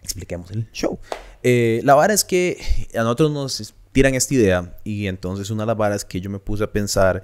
expliquemos 0.01 0.49
el 0.49 0.67
show. 0.71 0.97
Eh, 1.43 1.81
la 1.83 1.93
vara 1.93 2.15
es 2.15 2.23
que 2.25 2.57
a 2.95 3.03
nosotros 3.03 3.29
nos 3.31 3.75
tiran 3.91 4.15
esta 4.15 4.33
idea 4.33 4.77
y 4.83 5.05
entonces 5.05 5.51
una 5.51 5.63
de 5.63 5.67
las 5.67 5.77
varas 5.77 6.03
que 6.03 6.19
yo 6.19 6.31
me 6.31 6.39
puse 6.39 6.63
a 6.63 6.71
pensar 6.71 7.23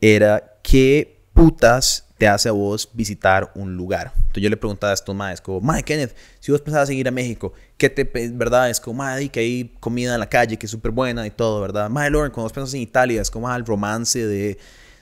era 0.00 0.60
qué 0.62 1.20
putas 1.32 2.06
te 2.18 2.26
hace 2.26 2.48
a 2.48 2.52
vos 2.52 2.90
visitar 2.92 3.52
un 3.54 3.76
lugar. 3.76 4.12
Entonces 4.16 4.42
yo 4.42 4.50
le 4.50 4.56
preguntaba 4.56 4.90
a 4.90 4.94
estos 4.94 5.14
maes, 5.14 5.40
como, 5.40 5.60
mae, 5.60 5.84
Kenneth, 5.84 6.14
si 6.40 6.50
vos 6.50 6.60
pensabas 6.60 6.90
en 6.90 6.96
ir 6.96 7.08
a 7.08 7.12
México, 7.12 7.52
¿qué 7.76 7.88
te, 7.88 8.04
verdad? 8.30 8.68
Es 8.68 8.80
como, 8.80 8.98
mae, 8.98 9.28
que 9.28 9.40
hay 9.40 9.76
comida 9.78 10.14
en 10.14 10.20
la 10.20 10.28
calle 10.28 10.58
que 10.58 10.66
es 10.66 10.70
súper 10.70 10.90
buena 10.90 11.26
y 11.26 11.30
todo, 11.30 11.60
¿verdad? 11.60 11.88
Mae, 11.88 12.10
Lauren, 12.10 12.32
cuando 12.32 12.46
vos 12.46 12.52
pensas 12.52 12.74
en 12.74 12.80
Italia, 12.80 13.22
es 13.22 13.30
como 13.30 13.48
ah, 13.48 13.56
el 13.56 13.64
romance 13.64 14.26
de, 14.26 14.58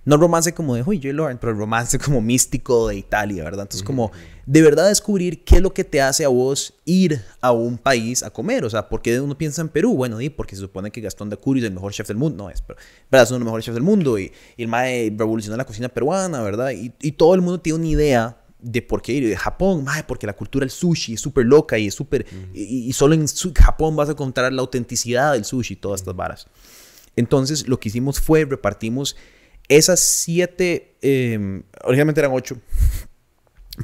no 0.06 0.16
romance 0.16 0.54
como 0.54 0.74
de, 0.74 0.82
uy, 0.86 0.98
yo 0.98 1.10
y 1.10 1.12
Lauren, 1.12 1.36
pero 1.36 1.52
el 1.52 1.58
romance 1.58 1.98
como 1.98 2.22
místico 2.22 2.88
de 2.88 2.96
Italia, 2.96 3.44
¿verdad? 3.44 3.62
Entonces 3.64 3.82
como, 3.84 4.12
de 4.46 4.62
verdad 4.62 4.88
descubrir 4.88 5.44
qué 5.44 5.56
es 5.56 5.60
lo 5.62 5.74
que 5.74 5.84
te 5.84 6.00
hace 6.00 6.24
a 6.24 6.28
vos 6.28 6.72
ir 6.86 7.20
a 7.42 7.52
un 7.52 7.76
país 7.76 8.22
a 8.22 8.30
comer, 8.30 8.64
o 8.64 8.70
sea, 8.70 8.88
¿por 8.88 9.02
qué 9.02 9.20
uno 9.20 9.36
piensa 9.36 9.60
en 9.60 9.68
Perú? 9.68 9.94
Bueno, 9.94 10.16
di, 10.16 10.30
porque 10.30 10.54
se 10.54 10.62
supone 10.62 10.90
que 10.90 11.00
Gastón 11.02 11.28
de 11.28 11.36
Curio 11.36 11.62
es 11.64 11.68
el 11.68 11.74
mejor 11.74 11.92
chef 11.92 12.08
del 12.08 12.16
mundo, 12.16 12.44
no 12.44 12.50
es, 12.50 12.62
pero, 12.62 12.78
¿verdad? 13.10 13.24
Es 13.24 13.30
uno 13.30 13.38
de 13.38 13.40
los 13.40 13.46
mejores 13.46 13.64
chefs 13.66 13.74
del 13.74 13.82
mundo 13.82 14.18
y, 14.18 14.32
y 14.56 14.62
el 14.62 14.68
mae 14.68 15.12
revolucionó 15.14 15.56
la 15.58 15.66
cocina 15.66 15.88
peruana, 15.90 16.40
¿verdad? 16.40 16.70
Y, 16.70 16.92
y 17.02 17.12
todo 17.12 17.34
el 17.34 17.42
mundo 17.42 17.60
tiene 17.60 17.78
una 17.80 17.88
idea 17.88 18.42
de 18.60 18.82
por 18.82 19.02
qué 19.02 19.12
ir 19.12 19.24
y 19.24 19.26
de 19.26 19.36
Japón, 19.36 19.84
mae, 19.84 20.04
porque 20.04 20.26
la 20.26 20.32
cultura 20.34 20.62
del 20.64 20.70
sushi 20.70 21.14
es 21.14 21.20
súper 21.20 21.44
loca 21.46 21.78
y 21.78 21.88
es 21.88 21.94
súper, 21.94 22.24
y, 22.54 22.62
y 22.88 22.92
solo 22.92 23.14
en 23.14 23.26
su- 23.28 23.52
Japón 23.54 23.94
vas 23.96 24.08
a 24.08 24.12
encontrar 24.12 24.52
la 24.52 24.62
autenticidad 24.62 25.32
del 25.34 25.44
sushi 25.44 25.74
y 25.74 25.76
todas 25.76 26.00
estas 26.00 26.14
varas. 26.16 26.46
Entonces, 27.16 27.66
lo 27.68 27.80
que 27.80 27.88
hicimos 27.88 28.20
fue 28.20 28.44
repartimos 28.44 29.16
esas 29.68 30.00
siete, 30.00 30.96
eh, 31.02 31.62
originalmente 31.84 32.20
eran 32.20 32.32
ocho, 32.32 32.58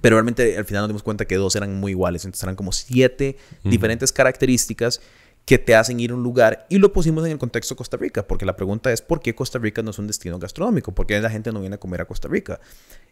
pero 0.00 0.16
realmente 0.16 0.56
al 0.56 0.64
final 0.64 0.82
nos 0.82 0.88
dimos 0.88 1.02
cuenta 1.02 1.24
que 1.24 1.36
dos 1.36 1.54
eran 1.56 1.78
muy 1.78 1.92
iguales. 1.92 2.24
Entonces 2.24 2.42
eran 2.44 2.56
como 2.56 2.72
siete 2.72 3.36
diferentes 3.64 4.12
características 4.12 5.00
que 5.44 5.58
te 5.58 5.74
hacen 5.74 5.98
ir 6.00 6.12
a 6.12 6.14
un 6.14 6.22
lugar 6.22 6.66
y 6.68 6.78
lo 6.78 6.92
pusimos 6.92 7.24
en 7.26 7.32
el 7.32 7.38
contexto 7.38 7.74
de 7.74 7.78
Costa 7.78 7.96
Rica, 7.96 8.26
porque 8.26 8.46
la 8.46 8.56
pregunta 8.56 8.92
es 8.92 9.02
¿por 9.02 9.20
qué 9.20 9.34
Costa 9.34 9.58
Rica 9.58 9.82
no 9.82 9.90
es 9.90 9.98
un 9.98 10.06
destino 10.06 10.38
gastronómico? 10.38 10.92
¿Por 10.92 11.06
qué 11.06 11.20
la 11.20 11.30
gente 11.30 11.52
no 11.52 11.60
viene 11.60 11.74
a 11.74 11.78
comer 11.78 12.00
a 12.00 12.04
Costa 12.04 12.28
Rica? 12.28 12.60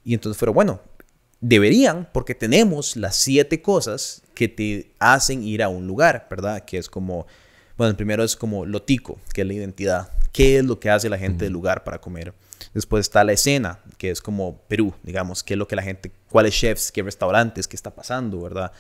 Y 0.04 0.14
entonces 0.14 0.38
fueron, 0.38 0.54
bueno, 0.54 0.80
deberían 1.40 2.08
porque 2.12 2.34
tenemos 2.34 2.96
las 2.96 3.16
siete 3.16 3.62
cosas 3.62 4.22
que 4.34 4.48
te 4.48 4.94
hacen 5.00 5.42
ir 5.42 5.62
a 5.62 5.68
un 5.68 5.86
lugar, 5.86 6.28
¿verdad? 6.30 6.64
Que 6.64 6.78
es 6.78 6.88
como, 6.88 7.26
bueno, 7.76 7.90
el 7.90 7.96
primero 7.96 8.22
es 8.22 8.36
como 8.36 8.64
lo 8.64 8.82
tico, 8.82 9.18
que 9.34 9.40
es 9.42 9.46
la 9.46 9.54
identidad. 9.54 10.10
¿Qué 10.32 10.58
es 10.58 10.64
lo 10.64 10.78
que 10.78 10.90
hace 10.90 11.08
la 11.08 11.18
gente 11.18 11.44
del 11.44 11.52
lugar 11.52 11.82
para 11.82 12.00
comer? 12.00 12.32
Después 12.72 13.00
está 13.00 13.24
la 13.24 13.32
escena, 13.32 13.80
que 13.98 14.10
es 14.10 14.20
como 14.20 14.60
Perú, 14.68 14.94
digamos, 15.02 15.42
qué 15.42 15.54
es 15.54 15.58
lo 15.58 15.66
que 15.66 15.74
la 15.74 15.82
gente, 15.82 16.12
cuáles 16.30 16.54
chefs, 16.54 16.92
qué 16.92 17.02
restaurantes, 17.02 17.66
qué 17.66 17.74
está 17.74 17.90
pasando, 17.92 18.40
¿verdad? 18.40 18.70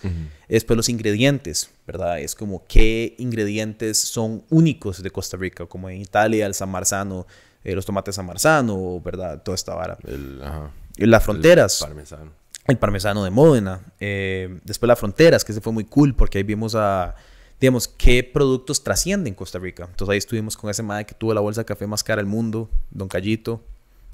Después 0.48 0.76
los 0.76 0.88
ingredientes, 0.88 1.70
¿verdad? 1.86 2.20
Es 2.20 2.36
como 2.36 2.64
qué 2.68 3.16
ingredientes 3.18 3.98
son 3.98 4.44
únicos 4.48 5.02
de 5.02 5.10
Costa 5.10 5.36
Rica, 5.36 5.66
como 5.66 5.90
en 5.90 6.00
Italia 6.00 6.46
el 6.46 6.54
San 6.54 6.70
Marzano, 6.70 7.26
eh, 7.64 7.74
los 7.74 7.84
tomates 7.84 8.14
San 8.14 8.26
Marzano, 8.26 9.00
¿verdad? 9.00 9.42
Toda 9.42 9.56
esta 9.56 9.74
vara. 9.74 9.98
El, 10.06 10.40
ajá. 10.42 10.70
Y 10.96 11.06
las 11.06 11.24
fronteras. 11.24 11.80
El 11.82 11.88
parmesano. 11.88 12.32
El 12.66 12.78
parmesano 12.78 13.24
de 13.24 13.30
Módena. 13.30 13.80
Eh, 13.98 14.60
después 14.64 14.86
las 14.86 14.98
fronteras, 14.98 15.44
que 15.44 15.52
ese 15.52 15.60
fue 15.60 15.72
muy 15.72 15.84
cool 15.84 16.14
porque 16.14 16.38
ahí 16.38 16.44
vimos 16.44 16.74
a, 16.74 17.16
digamos, 17.60 17.88
qué 17.88 18.22
productos 18.22 18.84
trascienden 18.84 19.34
Costa 19.34 19.58
Rica. 19.58 19.84
Entonces 19.90 20.12
ahí 20.12 20.18
estuvimos 20.18 20.56
con 20.56 20.70
ese 20.70 20.82
madre 20.82 21.06
que 21.06 21.14
tuvo 21.14 21.34
la 21.34 21.40
bolsa 21.40 21.62
de 21.62 21.64
café 21.64 21.86
más 21.86 22.04
cara 22.04 22.20
del 22.20 22.26
mundo, 22.26 22.70
Don 22.90 23.08
Callito. 23.08 23.64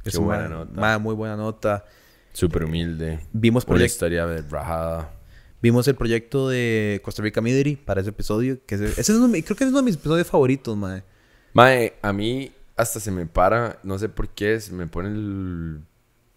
Qué 0.07 0.11
Es 0.11 0.16
un 0.16 0.27
buena 0.27 0.49
nota. 0.49 0.81
mae 0.81 0.99
muy 0.99 1.15
buena 1.16 1.35
nota. 1.37 1.85
Súper 2.33 2.62
humilde. 2.65 3.19
Vimos, 3.33 3.65
Por 3.65 3.77
la 3.78 3.85
historia 3.87 4.24
de 4.27 4.43
rajada. 4.43 5.12
vimos 5.61 5.89
el 5.89 5.97
proyecto 5.97 6.49
de 6.49 7.01
Costa 7.03 7.23
Rica 7.23 7.41
Midiri 7.41 7.74
para 7.74 8.01
ese 8.03 8.11
episodio. 8.11 8.59
Que 8.66 8.77
ese, 8.77 8.85
ese 8.87 9.01
es 9.01 9.11
uno 9.19 9.33
creo 9.33 9.57
que 9.57 9.65
es 9.65 9.70
uno 9.70 9.78
de 9.78 9.83
mis 9.85 9.97
episodios 9.97 10.28
favoritos, 10.28 10.77
mae. 10.77 11.03
Mae, 11.55 11.95
a 12.03 12.12
mí 12.12 12.53
hasta 12.77 13.01
se 13.01 13.11
me 13.11 13.27
para, 13.27 13.81
no 13.83 13.99
sé 13.99 14.09
por 14.09 14.28
qué, 14.28 14.61
se 14.61 14.73
me 14.73 14.87
pone 14.87 15.09
el- 15.09 15.81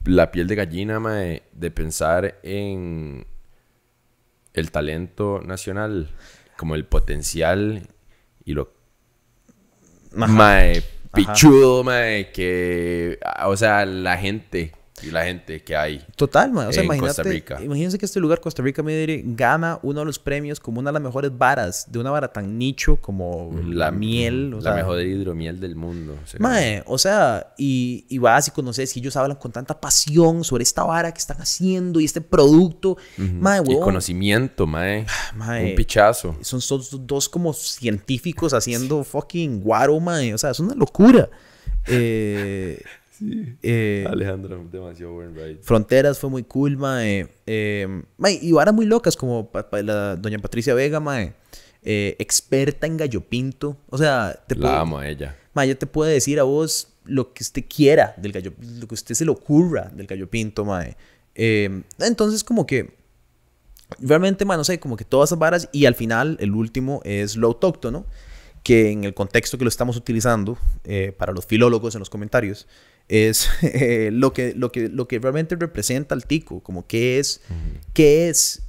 la 0.05 0.31
piel 0.31 0.47
de 0.47 0.55
gallina, 0.55 0.99
mae, 0.99 1.43
de 1.51 1.69
pensar 1.69 2.39
en 2.41 3.27
el 4.53 4.71
talento 4.71 5.41
nacional, 5.45 6.09
como 6.57 6.73
el 6.73 6.85
potencial 6.85 7.87
y 8.45 8.53
lo 8.53 8.73
Ajá. 10.17 10.27
mae, 10.31 10.83
pichudo, 11.13 11.83
mae, 11.83 12.31
que, 12.31 13.19
ah, 13.23 13.47
o 13.49 13.57
sea, 13.57 13.85
la 13.85 14.17
gente 14.17 14.73
y 15.03 15.11
la 15.11 15.23
gente 15.25 15.61
que 15.63 15.75
hay. 15.75 16.05
Total, 16.15 16.51
man. 16.51 16.67
O 16.67 16.71
sea, 16.71 16.81
En 16.81 16.85
imagínate, 16.85 17.07
Costa 17.15 17.23
Rica. 17.23 17.61
imagínense 17.61 17.97
que 17.97 18.05
este 18.05 18.19
lugar, 18.19 18.39
Costa 18.41 18.61
Rica 18.61 18.83
Midiri, 18.83 19.23
gana 19.25 19.79
uno 19.83 19.99
de 20.01 20.05
los 20.05 20.19
premios 20.19 20.59
como 20.59 20.79
una 20.79 20.89
de 20.89 20.93
las 20.93 21.01
mejores 21.01 21.37
varas, 21.37 21.85
de 21.91 21.99
una 21.99 22.11
vara 22.11 22.31
tan 22.31 22.57
nicho 22.57 22.97
como 22.97 23.51
la, 23.65 23.91
miel. 23.91 24.53
O 24.53 24.57
la 24.57 24.61
sea, 24.63 24.73
mejor 24.73 25.01
hidromiel 25.01 25.59
del 25.59 25.75
mundo. 25.75 26.17
o 26.23 26.27
sea, 26.27 26.39
Mae, 26.39 26.83
o 26.85 26.97
sea, 26.97 27.53
y, 27.57 28.05
y 28.09 28.17
vas 28.17 28.47
y 28.47 28.51
conoces 28.51 28.95
y 28.95 28.99
ellos 28.99 29.15
hablan 29.15 29.37
con 29.37 29.51
tanta 29.51 29.79
pasión 29.79 30.43
sobre 30.43 30.63
esta 30.63 30.83
vara 30.83 31.11
que 31.11 31.19
están 31.19 31.37
haciendo 31.41 31.99
y 31.99 32.05
este 32.05 32.21
producto. 32.21 32.97
Mae, 33.17 33.61
y 33.67 33.79
conocimiento, 33.79 34.65
mae. 34.67 35.05
mae, 35.35 35.69
Un 35.71 35.75
pichazo. 35.75 36.35
son, 36.41 36.61
son 36.61 36.81
dos 37.07 37.29
como 37.29 37.53
científicos 37.53 38.53
haciendo 38.53 39.03
fucking 39.03 39.61
guaro, 39.61 39.99
mae. 39.99 40.33
O 40.33 40.37
sea, 40.37 40.51
es 40.51 40.59
una 40.59 40.75
locura. 40.75 41.29
Eh, 41.91 42.83
eh, 43.61 44.05
Alejandro, 44.09 44.65
demasiado 44.71 45.13
buen 45.13 45.35
ride. 45.35 45.57
Fronteras 45.61 46.19
fue 46.19 46.29
muy 46.29 46.43
cool, 46.43 46.77
mae. 46.77 47.27
Eh, 47.45 48.03
mae, 48.17 48.39
y 48.41 48.51
varas 48.51 48.73
muy 48.73 48.85
locas 48.85 49.15
como 49.15 49.49
pa- 49.51 49.69
pa- 49.69 49.81
la 49.81 50.15
doña 50.15 50.39
Patricia 50.39 50.73
Vega, 50.73 50.99
mae. 50.99 51.33
eh, 51.81 52.15
experta 52.19 52.87
en 52.87 52.97
gallo 52.97 53.21
pinto. 53.21 53.77
O 53.89 53.97
sea, 53.97 54.37
te 54.47 54.55
puedo- 54.55 54.67
La 54.67 54.81
amo 54.81 54.97
a 54.99 55.07
ella. 55.07 55.37
Ma, 55.53 55.63
ella 55.63 55.79
te 55.79 55.85
puede 55.87 56.11
decir 56.13 56.37
a 56.39 56.43
vos 56.43 56.89
lo 57.05 57.33
que 57.33 57.41
usted 57.43 57.63
quiera 57.73 58.13
del 58.17 58.31
gallo, 58.33 58.51
lo 58.79 58.85
que 58.87 58.95
usted 58.95 59.15
se 59.15 59.23
le 59.25 59.31
ocurra 59.31 59.89
del 59.95 60.05
gallo 60.05 60.29
pinto, 60.29 60.65
mae. 60.65 60.97
Eh, 61.35 61.81
entonces, 61.99 62.43
como 62.43 62.65
que 62.65 62.97
realmente, 63.99 64.45
ma, 64.45 64.57
no 64.57 64.63
sé, 64.63 64.79
como 64.79 64.95
que 64.97 65.05
todas 65.05 65.29
esas 65.29 65.39
varas 65.39 65.69
y 65.71 65.85
al 65.85 65.95
final 65.95 66.37
el 66.39 66.51
último 66.53 67.01
es 67.05 67.35
lo 67.35 67.47
autóctono, 67.47 68.05
que 68.63 68.91
en 68.91 69.05
el 69.05 69.13
contexto 69.13 69.57
que 69.57 69.63
lo 69.63 69.69
estamos 69.69 69.95
utilizando 69.95 70.57
eh, 70.83 71.13
para 71.17 71.31
los 71.31 71.45
filólogos 71.45 71.95
en 71.95 71.99
los 71.99 72.09
comentarios 72.09 72.67
es 73.09 73.49
eh, 73.63 74.11
lo, 74.13 74.31
que, 74.31 74.53
lo, 74.55 74.71
que, 74.71 74.87
lo 74.87 75.07
que 75.07 75.19
realmente 75.19 75.55
representa 75.55 76.15
al 76.15 76.25
tico, 76.25 76.61
como 76.61 76.87
qué 76.87 77.19
es, 77.19 77.41
qué 77.93 78.29
es 78.29 78.61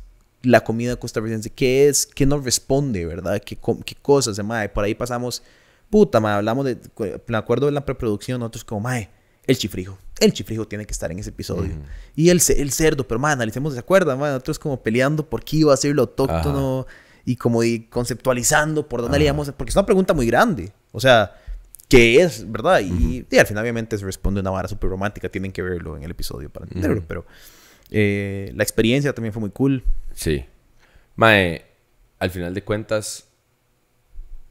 la 0.42 0.64
comida 0.64 0.96
costarricense, 0.96 1.50
qué 1.50 1.88
es, 1.88 2.06
qué 2.06 2.26
nos 2.26 2.44
responde, 2.44 3.04
¿verdad? 3.06 3.40
¿Qué, 3.44 3.56
qué 3.84 3.94
cosas, 4.00 4.38
eh, 4.38 4.42
mae? 4.42 4.70
Por 4.70 4.84
ahí 4.84 4.94
pasamos, 4.94 5.42
puta, 5.90 6.18
mae, 6.18 6.34
hablamos 6.34 6.64
de, 6.64 6.78
me 7.26 7.36
acuerdo 7.36 7.66
de 7.66 7.72
la 7.72 7.84
preproducción, 7.84 8.40
nosotros 8.40 8.64
como, 8.64 8.80
mae, 8.80 9.10
el 9.46 9.58
chifrijo, 9.58 9.98
el 10.18 10.32
chifrijo 10.32 10.66
tiene 10.66 10.86
que 10.86 10.92
estar 10.92 11.12
en 11.12 11.18
ese 11.18 11.30
episodio. 11.30 11.74
Y 12.16 12.30
el, 12.30 12.40
el 12.56 12.72
cerdo, 12.72 13.06
pero 13.06 13.20
mae, 13.20 13.34
analicemos, 13.34 13.74
¿se 13.74 13.78
acuerdan? 13.78 14.18
mae? 14.18 14.30
Nosotros 14.32 14.58
como 14.58 14.82
peleando 14.82 15.28
por 15.28 15.44
qué 15.44 15.58
iba 15.58 15.74
a 15.74 15.76
ser 15.76 15.94
lo 15.94 16.02
autóctono 16.02 16.86
y 17.26 17.36
como 17.36 17.62
y 17.62 17.80
conceptualizando 17.80 18.88
por 18.88 19.02
dónde 19.02 19.18
le 19.18 19.26
íbamos, 19.26 19.52
porque 19.52 19.70
es 19.70 19.76
una 19.76 19.86
pregunta 19.86 20.14
muy 20.14 20.26
grande, 20.26 20.72
o 20.92 21.00
sea... 21.00 21.36
¿Qué 21.90 22.22
es, 22.22 22.50
verdad? 22.50 22.80
Y, 22.80 23.26
y 23.28 23.38
al 23.38 23.46
final, 23.46 23.64
obviamente, 23.64 23.98
se 23.98 24.04
responde 24.04 24.40
una 24.40 24.50
vara 24.50 24.68
súper 24.68 24.88
romántica. 24.88 25.28
Tienen 25.28 25.50
que 25.50 25.60
verlo 25.60 25.96
en 25.96 26.04
el 26.04 26.12
episodio 26.12 26.48
para 26.48 26.66
entenderlo. 26.66 27.02
Pero 27.06 27.26
eh, 27.90 28.52
la 28.54 28.62
experiencia 28.62 29.12
también 29.12 29.32
fue 29.32 29.40
muy 29.40 29.50
cool. 29.50 29.82
Sí. 30.14 30.46
Mae, 31.16 31.66
al 32.20 32.30
final 32.30 32.54
de 32.54 32.62
cuentas, 32.62 33.26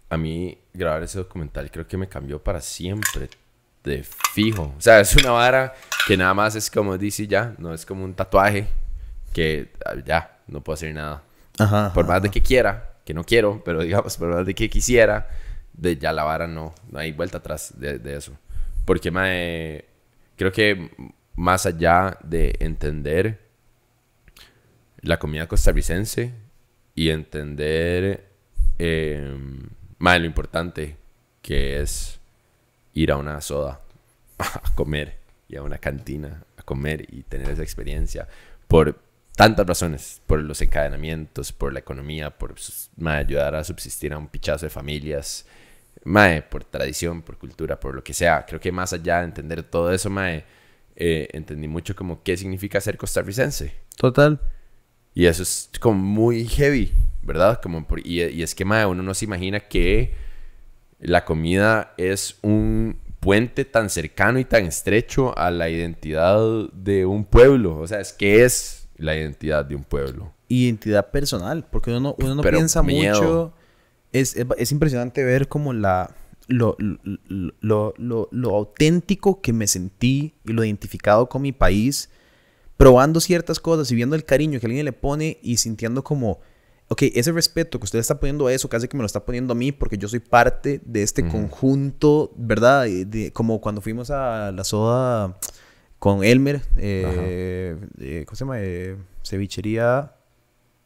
a 0.10 0.18
mí 0.18 0.58
grabar 0.74 1.02
ese 1.04 1.18
documental 1.18 1.72
creo 1.72 1.88
que 1.88 1.96
me 1.96 2.10
cambió 2.10 2.44
para 2.44 2.60
siempre. 2.60 3.30
De 3.84 4.04
fijo. 4.04 4.74
O 4.78 4.82
sea, 4.82 5.00
es 5.00 5.16
una 5.16 5.32
vara 5.32 5.74
que 6.06 6.18
nada 6.18 6.34
más 6.34 6.56
es 6.58 6.70
como 6.70 6.98
dice 6.98 7.26
ya, 7.26 7.56
no 7.58 7.74
es 7.74 7.86
como 7.86 8.04
un 8.04 8.14
tatuaje 8.14 8.68
que 9.32 9.72
ah, 9.86 9.94
ya, 10.06 10.40
no 10.48 10.62
puedo 10.62 10.74
hacer 10.74 10.94
nada. 10.94 11.24
Ajá. 11.58 11.94
Por 11.94 12.06
más 12.06 12.22
de 12.22 12.30
que 12.30 12.42
quiera, 12.42 12.98
que 13.06 13.14
no 13.14 13.24
quiero, 13.24 13.64
pero 13.64 13.82
digamos, 13.82 14.18
por 14.18 14.36
más 14.36 14.46
de 14.46 14.54
que 14.54 14.70
quisiera, 14.70 15.30
de 15.80 15.98
ya 15.98 16.12
la 16.12 16.24
vara 16.24 16.48
no, 16.48 16.74
no 16.90 17.00
hay 17.00 17.12
vuelta 17.12 17.40
atrás 17.40 17.74
de, 17.78 18.00
eso. 18.16 18.38
Porque 18.86 19.12
mae, 19.12 19.86
creo 20.36 20.52
que 20.52 20.92
más 21.36 21.66
allá 21.66 22.18
de 22.24 22.56
entender 22.60 23.40
la 25.02 25.18
comida 25.18 25.48
costarricense 25.48 26.34
y 26.96 27.10
entender 27.10 28.30
eh, 28.78 29.38
mae, 29.98 30.20
lo 30.20 30.26
importante 30.26 30.98
que 31.42 31.82
es 31.82 32.20
ir 32.94 33.12
a 33.12 33.18
una 33.18 33.40
soda 33.42 33.82
a 34.38 34.76
comer 34.76 35.18
y 35.48 35.56
a 35.56 35.64
una 35.64 35.78
cantina 35.78 36.44
a 36.58 36.64
comer 36.64 37.06
y 37.14 37.24
tener 37.24 37.50
esa 37.50 37.64
experiencia 37.64 38.28
por 38.68 39.00
tantas 39.36 39.66
razones, 39.66 40.22
por 40.28 40.42
los 40.42 40.62
encadenamientos, 40.62 41.54
por 41.54 41.72
la 41.72 41.80
economía, 41.80 42.30
por 42.30 42.56
mae, 42.98 43.20
ayudar 43.20 43.56
a 43.56 43.64
subsistir 43.64 44.12
a 44.12 44.18
un 44.18 44.28
pichazo 44.28 44.66
de 44.66 44.70
familias, 44.70 45.46
mae, 46.04 46.42
por 46.42 46.64
tradición, 46.64 47.22
por 47.22 47.38
cultura, 47.38 47.80
por 47.80 47.96
lo 47.96 48.04
que 48.04 48.14
sea. 48.14 48.46
Creo 48.46 48.60
que 48.60 48.72
más 48.72 48.94
allá 48.94 49.20
de 49.20 49.26
entender 49.26 49.64
todo 49.64 49.92
eso, 49.92 50.10
mae, 50.10 50.44
eh, 50.96 51.28
entendí 51.34 51.68
mucho 51.68 51.96
como 51.96 52.24
qué 52.24 52.36
significa 52.38 52.82
ser 52.82 52.98
costarricense. 52.98 53.74
Total. 53.98 54.40
Y 55.14 55.26
eso 55.26 55.44
es 55.44 55.70
como 55.80 56.00
muy 56.00 56.46
heavy, 56.48 56.92
¿verdad? 57.24 57.60
Como 57.62 57.86
por- 57.88 58.06
y, 58.06 58.24
y 58.24 58.44
es 58.44 58.56
que 58.56 58.66
mae, 58.66 58.86
uno 58.86 59.04
no 59.04 59.14
se 59.14 59.26
imagina 59.26 59.60
que 59.60 60.14
la 61.00 61.26
comida 61.26 61.94
es 61.98 62.38
un 62.42 63.00
puente 63.20 63.66
tan 63.66 63.90
cercano 63.90 64.40
y 64.40 64.46
tan 64.46 64.66
estrecho 64.66 65.38
a 65.38 65.52
la 65.52 65.70
identidad 65.70 66.40
de 66.74 67.06
un 67.06 67.26
pueblo. 67.26 67.78
O 67.78 67.88
sea, 67.88 68.00
es 68.00 68.14
que 68.14 68.44
es 68.46 68.88
la 68.98 69.16
identidad 69.16 69.66
de 69.66 69.76
un 69.76 69.84
pueblo. 69.84 70.34
Identidad 70.48 71.12
personal, 71.12 71.66
porque 71.70 71.92
uno 71.92 72.00
no, 72.00 72.16
uno 72.20 72.36
no 72.36 72.42
Pero 72.42 72.58
piensa 72.58 72.82
miedo. 72.82 73.22
mucho. 73.22 73.54
Es, 74.12 74.36
es, 74.36 74.46
es 74.58 74.72
impresionante 74.72 75.24
ver 75.24 75.48
como 75.48 75.74
la... 75.74 76.16
Lo, 76.48 76.76
lo, 76.80 76.98
lo, 77.62 77.94
lo- 77.98 78.28
lo 78.32 78.56
auténtico 78.56 79.40
que 79.40 79.54
me 79.54 79.68
sentí 79.68 80.34
y 80.46 80.52
lo 80.54 80.64
identificado 80.64 81.30
con 81.30 81.44
mi 81.44 81.52
país, 81.52 82.10
probando 82.76 83.20
ciertas 83.20 83.60
cosas 83.60 83.92
y 83.92 83.96
viendo 83.96 84.16
el 84.16 84.26
cariño 84.26 84.60
que 84.60 84.66
alguien 84.66 84.84
le 84.86 84.92
pone 84.94 85.38
y 85.44 85.58
sintiendo 85.58 86.04
como, 86.04 86.40
ok, 86.88 87.04
ese 87.14 87.32
respeto 87.34 87.78
que 87.80 87.84
usted 87.84 88.00
está 88.00 88.20
poniendo 88.20 88.48
a 88.48 88.54
eso, 88.54 88.68
casi 88.68 88.88
que 88.88 88.98
me 88.98 89.04
lo 89.04 89.06
está 89.06 89.24
poniendo 89.26 89.52
a 89.52 89.56
mí 89.56 89.72
porque 89.72 90.00
yo 90.00 90.08
soy 90.08 90.22
parte 90.22 90.82
de 90.84 91.04
este 91.04 91.22
conjunto, 91.30 92.32
¿verdad? 92.36 92.86
De- 92.88 93.32
como 93.32 93.62
cuando 93.62 93.80
fuimos 93.82 94.10
a 94.10 94.52
la 94.52 94.64
soda 94.64 95.38
con 96.00 96.24
Elmer, 96.24 96.62
eh, 96.78 97.78
eh, 98.00 98.24
¿cómo 98.26 98.36
se 98.36 98.40
llama? 98.44 98.56
Eh, 98.60 98.98
cevichería 99.24 100.16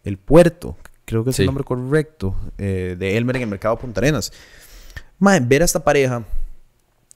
El 0.03 0.17
Puerto, 0.17 0.75
creo 1.05 1.23
que 1.23 1.31
es 1.31 1.35
Sí. 1.35 1.41
el 1.43 1.47
nombre 1.47 1.63
correcto, 1.63 2.35
eh, 2.57 2.95
de 2.97 3.17
Elmer 3.17 3.35
en 3.37 3.43
el 3.43 3.47
mercado 3.49 3.77
Punta 3.77 3.99
Arenas. 3.99 4.31
Mae, 5.19 5.39
ver 5.39 5.61
a 5.61 5.65
esta 5.65 5.83
pareja 5.83 6.23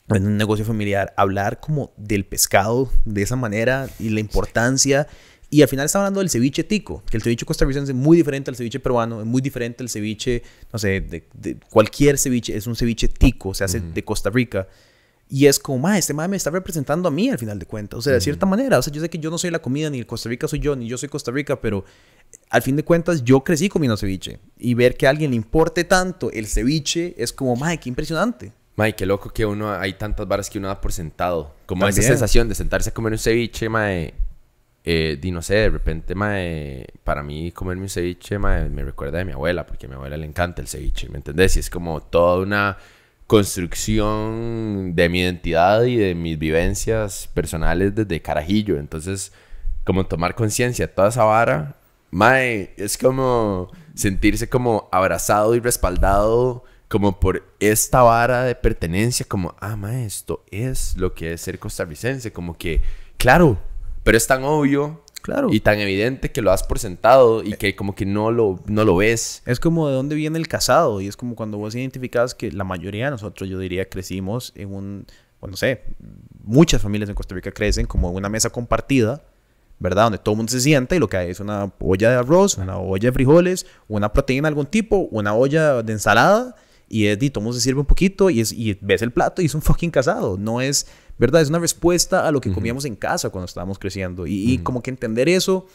en 0.10 0.26
un 0.26 0.38
negocio 0.38 0.64
familiar, 0.64 1.14
hablar 1.18 1.60
como 1.60 1.92
del 1.98 2.26
pescado 2.26 2.90
de 3.06 3.22
esa 3.24 3.36
manera 3.36 3.90
y 4.00 4.10
la 4.10 4.20
importancia. 4.22 5.08
Y 5.50 5.62
al 5.62 5.70
final 5.70 5.86
está 5.86 6.00
hablando 6.00 6.20
del 6.20 6.30
ceviche 6.30 6.64
tico, 6.66 7.04
que 7.10 7.16
el 7.16 7.24
ceviche 7.24 7.46
costarricense 7.46 7.94
es 7.94 7.98
muy 7.98 8.18
diferente 8.18 8.52
al 8.52 8.58
ceviche 8.58 8.80
peruano, 8.82 9.22
es 9.22 9.26
muy 9.26 9.42
diferente 9.42 9.82
al 9.82 9.88
ceviche, 9.90 10.44
no 10.74 10.80
sé, 10.80 11.00
de, 11.00 11.26
de 11.34 11.56
cualquier 11.70 12.18
ceviche, 12.18 12.56
es 12.56 12.68
un 12.68 12.76
ceviche 12.76 13.08
tico, 13.08 13.54
se 13.54 13.64
hace 13.64 13.80
de 13.80 14.04
Costa 14.04 14.30
Rica. 14.30 14.68
Y 15.30 15.48
es 15.48 15.60
como, 15.60 15.80
ma, 15.80 15.98
este 15.98 16.14
ma 16.14 16.28
me 16.28 16.38
está 16.38 16.50
representando 16.50 17.10
a 17.10 17.12
mí 17.12 17.30
al 17.30 17.38
final 17.38 17.60
de 17.60 17.66
cuentas. 17.66 18.00
O 18.00 18.02
sea, 18.02 18.14
de 18.14 18.22
cierta 18.22 18.46
manera. 18.46 18.80
O 18.80 18.82
sea, 18.82 18.94
yo 18.94 19.02
sé 19.02 19.10
que 19.10 19.18
yo 19.18 19.30
no 19.30 19.38
soy 19.38 19.52
la 19.52 19.60
comida, 19.60 19.90
ni 19.90 20.04
Costa 20.04 20.30
Rica 20.30 20.48
soy 20.48 20.60
yo, 20.60 20.76
ni 20.76 20.88
yo 20.88 20.98
soy 20.98 21.10
Costa 21.10 21.32
Rica, 21.32 21.60
pero 21.60 21.84
al 22.50 22.62
fin 22.62 22.76
de 22.76 22.84
cuentas 22.84 23.24
yo 23.24 23.44
crecí 23.44 23.68
comiendo 23.68 23.98
ceviche. 23.98 24.40
Y 24.58 24.74
ver 24.74 24.96
que 24.96 25.06
a 25.06 25.10
alguien 25.10 25.32
le 25.32 25.36
importe 25.36 25.84
tanto 25.84 26.32
el 26.32 26.48
ceviche 26.48 27.14
es 27.18 27.34
como, 27.34 27.56
ma, 27.56 27.76
qué 27.76 27.90
impresionante. 27.90 28.54
Mae, 28.78 28.96
qué 28.96 29.06
loco 29.06 29.32
que 29.32 29.46
uno, 29.46 29.72
hay 29.74 29.94
tantas 29.94 30.28
varas 30.28 30.50
que 30.50 30.60
uno 30.60 30.68
da 30.68 30.80
por 30.80 30.94
sentado. 30.94 31.56
Como 31.66 31.86
esa 31.88 31.96
También. 31.96 32.12
sensación 32.14 32.48
de 32.48 32.56
sentarse 32.56 32.92
a 32.92 32.94
comer 32.94 33.12
un 33.12 33.20
ceviche, 33.20 33.68
mae. 33.70 34.14
Eh, 34.86 35.18
di 35.20 35.32
no 35.32 35.42
sé, 35.42 35.56
de 35.56 35.70
repente, 35.72 36.16
mae, 36.16 36.86
para 37.04 37.22
mí 37.22 37.52
comerme 37.52 37.84
un 37.84 37.90
ceviche, 37.90 38.40
mae, 38.40 38.70
me 38.70 38.86
recuerda 38.86 39.18
de 39.18 39.26
mi 39.26 39.34
abuela, 39.34 39.66
porque 39.66 39.88
a 39.88 39.90
mi 39.90 39.96
abuela 39.96 40.16
le 40.16 40.26
encanta 40.26 40.62
el 40.62 40.70
ceviche, 40.70 41.10
¿me 41.10 41.18
entendés? 41.18 41.58
Y 41.58 41.60
es 41.60 41.70
como 41.70 42.02
toda 42.02 42.40
una 42.40 42.78
construcción 43.28 44.94
de 44.96 45.10
mi 45.10 45.20
identidad 45.20 45.84
y 45.84 45.98
de 45.98 46.16
mis 46.16 46.40
vivencias 46.40 47.30
personales 47.34 47.94
desde 47.94 48.22
carajillo. 48.22 48.78
Entonces, 48.78 49.34
como 49.84 50.06
tomar 50.06 50.34
conciencia 50.36 50.94
toda 50.94 51.10
esa 51.10 51.26
vara, 51.26 51.78
mae, 52.10 52.74
es 52.78 52.98
como 52.98 53.70
sentirse 53.94 54.50
como 54.50 54.88
abrazado 54.92 55.56
y 55.56 55.60
respaldado 55.60 56.64
como 56.88 57.20
por 57.20 57.44
esta 57.60 58.02
vara 58.02 58.44
de 58.44 58.56
pertenencia, 58.56 59.26
como, 59.28 59.56
ah, 59.60 59.76
mae, 59.76 60.06
esto 60.06 60.44
es 60.50 60.96
lo 60.96 61.14
que 61.14 61.34
es 61.34 61.42
ser 61.42 61.60
costarricense, 61.60 62.32
como 62.32 62.58
que, 62.58 62.82
claro, 63.18 63.60
pero 64.04 64.18
es 64.18 64.26
tan 64.26 64.46
obvio 64.46 65.04
Claro. 65.28 65.50
y 65.52 65.60
tan 65.60 65.78
evidente 65.80 66.32
que 66.32 66.42
lo 66.42 66.52
das 66.52 66.64
por 66.64 66.80
sentado 66.80 67.44
y 67.44 67.52
que 67.52 67.76
como 67.76 67.96
que 67.96 68.06
no 68.06 68.32
lo, 68.32 68.62
no 68.66 68.86
lo 68.86 68.96
ves. 68.96 69.44
Es 69.46 69.60
como 69.60 69.90
de 69.90 69.94
dónde 69.94 70.16
viene 70.16 70.40
el 70.40 70.48
casado 70.48 71.02
y 71.02 71.08
es 71.08 71.18
como 71.18 71.36
cuando 71.36 71.58
vos 71.58 71.76
identificas 71.76 72.34
que 72.34 72.50
la 72.50 72.64
mayoría 72.64 73.06
de 73.06 73.12
nosotros, 73.12 73.50
yo 73.50 73.60
diría, 73.60 73.90
crecimos 73.90 74.54
en 74.56 74.74
un, 74.74 75.06
bueno, 75.42 75.52
no 75.52 75.58
sé, 75.58 75.84
muchas 76.46 76.82
familias 76.82 77.10
en 77.10 77.16
Costa 77.16 77.36
Rica 77.36 77.52
crecen 77.52 77.88
como 77.88 78.10
en 78.10 78.16
una 78.16 78.30
mesa 78.30 78.50
compartida, 78.52 79.22
¿verdad? 79.80 80.04
Donde 80.04 80.20
todo 80.20 80.32
el 80.32 80.38
mundo 80.38 80.50
se 80.50 80.62
sienta 80.62 80.96
y 80.96 81.00
lo 81.00 81.10
que 81.10 81.18
hay 81.18 81.32
es 81.32 81.42
una 81.42 81.74
olla 81.80 82.10
de 82.10 82.16
arroz, 82.16 82.58
una 82.58 82.78
olla 82.78 83.10
de 83.10 83.12
frijoles, 83.12 83.66
una 83.90 84.14
proteína 84.14 84.48
de 84.48 84.52
algún 84.52 84.68
tipo, 84.68 85.10
una 85.12 85.34
olla 85.36 85.84
de 85.84 85.92
ensalada 85.92 86.56
y 86.90 87.08
es, 87.08 87.22
y 87.22 87.30
todo 87.30 87.42
el 87.42 87.44
mundo 87.46 87.60
se 87.60 87.64
sirve 87.64 87.82
un 87.82 87.86
poquito 87.86 88.30
y, 88.30 88.40
es, 88.40 88.54
y 88.54 88.78
ves 88.82 89.02
el 89.02 89.12
plato 89.12 89.42
y 89.42 89.46
es 89.46 89.56
un 89.56 89.62
fucking 89.62 89.92
casado. 89.92 90.38
No 90.38 90.62
es, 90.62 90.88
¿verdad? 91.18 91.42
Es 91.42 91.50
una 91.50 91.60
respuesta 91.60 92.28
a 92.28 92.32
lo 92.32 92.42
que 92.42 92.50
comíamos 92.56 92.86
en 92.86 92.96
casa 92.96 93.30
cuando 93.30 93.46
estábamos 93.46 93.80
creciendo 93.80 94.28
y, 94.28 94.34
y 94.54 94.58
como 94.60 94.82
que 94.84 94.90
entender 94.90 95.28
eso 95.30 95.66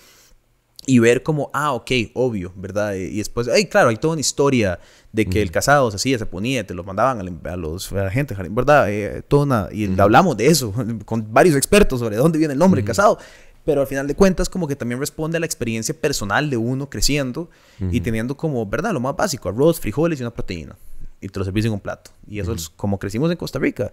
y 0.84 0.98
ver 0.98 1.22
como, 1.22 1.48
ah, 1.54 1.72
ok, 1.72 1.90
obvio, 2.14 2.52
¿verdad? 2.56 2.94
Y, 2.94 3.02
y 3.04 3.18
después, 3.18 3.46
ay, 3.48 3.66
claro, 3.66 3.90
hay 3.90 3.96
toda 3.96 4.14
una 4.14 4.20
historia 4.20 4.80
de 5.12 5.26
que 5.26 5.40
el 5.40 5.52
casado 5.52 5.90
se 5.92 5.96
hacía, 5.96 6.18
se 6.18 6.26
ponía, 6.26 6.66
te 6.66 6.74
lo 6.74 6.82
mandaban 6.82 7.20
al- 7.20 7.52
a, 7.52 7.56
los, 7.56 7.92
a 7.92 8.04
la 8.04 8.10
gente, 8.10 8.34
¿verdad? 8.50 8.90
Eh, 8.90 9.22
toda 9.28 9.44
una, 9.44 9.68
y 9.72 9.98
hablamos 10.00 10.36
de 10.36 10.46
eso 10.46 10.74
con 11.04 11.32
varios 11.32 11.54
expertos 11.54 12.00
sobre 12.00 12.16
dónde 12.16 12.38
viene 12.38 12.54
el 12.54 12.58
nombre 12.58 12.82
casado. 12.84 13.18
Pero 13.64 13.80
al 13.82 13.86
final 13.86 14.08
de 14.08 14.16
cuentas, 14.16 14.48
como 14.48 14.66
que 14.66 14.74
también 14.74 14.98
responde 14.98 15.36
a 15.36 15.40
la 15.40 15.46
experiencia 15.46 15.94
personal 15.94 16.50
de 16.50 16.56
uno 16.56 16.90
creciendo 16.90 17.48
y 17.92 18.00
teniendo 18.00 18.36
como, 18.36 18.66
¿verdad? 18.66 18.92
Lo 18.92 18.98
más 18.98 19.14
básico, 19.14 19.48
arroz, 19.50 19.78
frijoles 19.78 20.18
y 20.18 20.24
una 20.24 20.32
proteína. 20.32 20.76
Y 21.20 21.28
te 21.28 21.38
lo 21.38 21.44
servís 21.44 21.64
en 21.66 21.72
un 21.72 21.78
plato. 21.78 22.10
Y 22.26 22.40
eso 22.40 22.52
es 22.54 22.68
como 22.68 22.98
crecimos 22.98 23.30
en 23.30 23.36
Costa 23.36 23.60
Rica. 23.60 23.92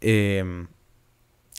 Eh, 0.00 0.66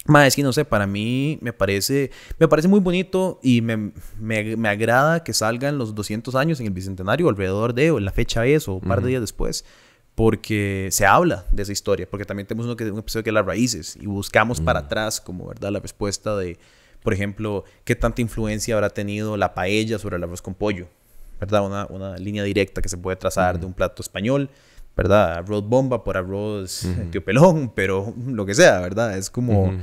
Ma, 0.05 0.25
es 0.25 0.35
que 0.35 0.43
no 0.43 0.53
sé, 0.53 0.65
para 0.65 0.87
mí 0.87 1.37
me 1.41 1.53
parece, 1.53 2.11
me 2.37 2.47
parece 2.47 2.67
muy 2.67 2.79
bonito 2.79 3.39
y 3.43 3.61
me, 3.61 3.91
me, 4.17 4.55
me 4.55 4.69
agrada 4.69 5.23
que 5.23 5.33
salgan 5.33 5.77
los 5.77 5.93
200 5.93 6.35
años 6.35 6.59
en 6.59 6.67
el 6.67 6.73
Bicentenario, 6.73 7.27
alrededor 7.29 7.73
de, 7.73 7.91
o 7.91 7.99
la 7.99 8.11
fecha 8.11 8.45
es, 8.45 8.67
o 8.67 8.75
un 8.75 8.81
par 8.81 9.01
de 9.01 9.09
días 9.09 9.21
después, 9.21 9.65
porque 10.15 10.89
se 10.91 11.05
habla 11.05 11.45
de 11.51 11.63
esa 11.63 11.71
historia, 11.71 12.07
porque 12.09 12.25
también 12.25 12.47
tenemos 12.47 12.65
uno 12.65 12.75
que, 12.75 12.89
un 12.89 12.99
episodio 12.99 13.23
que 13.23 13.29
es 13.29 13.33
las 13.33 13.45
raíces 13.45 13.97
y 13.99 14.05
buscamos 14.05 14.61
para 14.61 14.79
atrás 14.79 15.19
como, 15.19 15.47
¿verdad? 15.47 15.71
La 15.71 15.79
respuesta 15.79 16.35
de, 16.37 16.57
por 17.03 17.13
ejemplo, 17.13 17.65
qué 17.83 17.95
tanta 17.95 18.21
influencia 18.21 18.75
habrá 18.75 18.89
tenido 18.89 19.37
la 19.37 19.53
paella 19.53 19.99
sobre 19.99 20.15
el 20.15 20.23
arroz 20.23 20.41
con 20.41 20.55
pollo, 20.55 20.87
¿verdad? 21.39 21.65
Una, 21.65 21.85
una 21.89 22.17
línea 22.17 22.43
directa 22.43 22.81
que 22.81 22.89
se 22.89 22.97
puede 22.97 23.17
trazar 23.17 23.59
de 23.59 23.65
un 23.65 23.73
plato 23.73 24.01
español, 24.01 24.49
¿verdad? 24.99 25.33
Arroz 25.37 25.63
bomba 25.65 26.03
por 26.03 26.17
arroz 26.17 26.85
tío 27.11 27.23
pelón, 27.23 27.71
pero 27.73 28.13
lo 28.27 28.45
que 28.45 28.53
sea, 28.53 28.79
¿verdad? 28.81 29.17
Es 29.17 29.29
como 29.29 29.73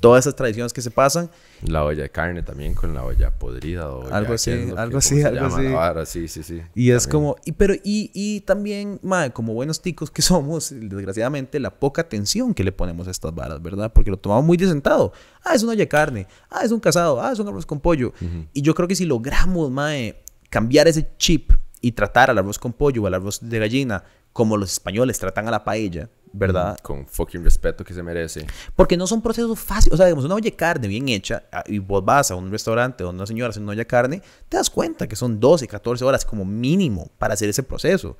todas 0.00 0.24
esas 0.24 0.36
tradiciones 0.36 0.72
que 0.74 0.82
se 0.82 0.90
pasan. 0.90 1.30
La 1.62 1.82
olla 1.84 2.02
de 2.02 2.10
carne 2.10 2.42
también 2.42 2.74
con 2.74 2.92
la 2.92 3.02
olla 3.02 3.30
podrida 3.30 3.88
o 3.90 4.12
Algo 4.12 4.34
así, 4.34 4.50
¿qué 4.50 4.62
es 4.64 4.68
lo 4.68 4.74
que- 4.74 4.80
algo 4.82 4.98
así, 4.98 5.22
algo 5.22 5.46
así. 5.46 5.66
vara? 5.68 6.04
Sí, 6.04 6.28
sí, 6.28 6.42
sí. 6.42 6.60
Y 6.74 6.90
es 6.90 7.04
También. 7.04 7.22
como, 7.22 7.36
y, 7.46 7.52
pero, 7.52 7.72
y, 7.82 8.10
y 8.12 8.40
también, 8.42 9.00
madre, 9.02 9.30
como 9.32 9.54
buenos 9.54 9.80
ticos 9.80 10.10
que 10.10 10.20
somos, 10.22 10.74
desgraciadamente, 10.78 11.58
la 11.58 11.70
poca 11.70 12.02
atención 12.02 12.52
que 12.52 12.62
le 12.64 12.72
ponemos 12.72 13.08
a 13.08 13.10
estas 13.10 13.34
varas, 13.34 13.62
¿verdad? 13.62 13.90
Porque 13.94 14.10
lo 14.10 14.18
tomamos 14.18 14.44
muy 14.44 14.58
de 14.58 14.66
sentado. 14.68 15.12
Ah, 15.42 15.54
es 15.54 15.62
una 15.62 15.72
olla 15.72 15.80
de 15.84 15.88
carne. 15.88 16.26
Ah, 16.50 16.60
es 16.64 16.72
un 16.72 16.80
casado. 16.80 17.20
Ah, 17.22 17.32
es 17.32 17.38
un 17.38 17.48
arroz 17.48 17.64
con 17.64 17.80
pollo. 17.80 18.12
Y 18.52 18.60
yo 18.60 18.74
creo 18.74 18.86
que 18.86 18.94
si 18.94 19.06
logramos, 19.06 19.70
madre, 19.70 20.22
cambiar 20.50 20.88
ese 20.88 21.08
chip 21.16 21.52
y 21.80 21.92
tratar 21.92 22.30
al 22.30 22.38
arroz 22.38 22.58
con 22.58 22.72
pollo 22.74 23.02
o 23.02 23.06
al 23.06 23.14
arroz 23.14 23.38
de 23.40 23.58
gallina 23.58 24.04
como 24.36 24.58
los 24.58 24.70
españoles 24.72 25.18
tratan 25.18 25.48
a 25.48 25.50
la 25.50 25.64
paella, 25.64 26.10
¿verdad? 26.32 26.76
Con 26.82 27.06
fucking 27.06 27.42
respeto 27.42 27.82
que 27.84 27.94
se 27.94 28.02
merece. 28.02 28.46
Porque 28.74 28.96
no 28.98 29.06
son 29.06 29.22
procesos 29.22 29.58
fáciles. 29.58 29.94
O 29.94 29.96
sea, 29.96 30.04
digamos, 30.04 30.26
una 30.26 30.34
olla 30.34 30.44
de 30.50 30.54
carne 30.54 30.88
bien 30.88 31.08
hecha, 31.08 31.44
ah, 31.50 31.64
y 31.66 31.78
vos 31.78 32.04
vas 32.04 32.30
a 32.30 32.34
un 32.34 32.50
restaurante 32.50 33.02
donde 33.02 33.20
una 33.20 33.26
señora 33.26 33.48
hace 33.50 33.60
una 33.60 33.72
olla 33.72 33.80
de 33.80 33.86
carne, 33.86 34.22
te 34.50 34.58
das 34.58 34.68
cuenta 34.68 35.06
que 35.08 35.16
son 35.16 35.40
12, 35.40 35.66
14 35.66 36.04
horas 36.04 36.24
como 36.26 36.44
mínimo 36.44 37.10
para 37.16 37.32
hacer 37.32 37.48
ese 37.48 37.62
proceso. 37.62 38.18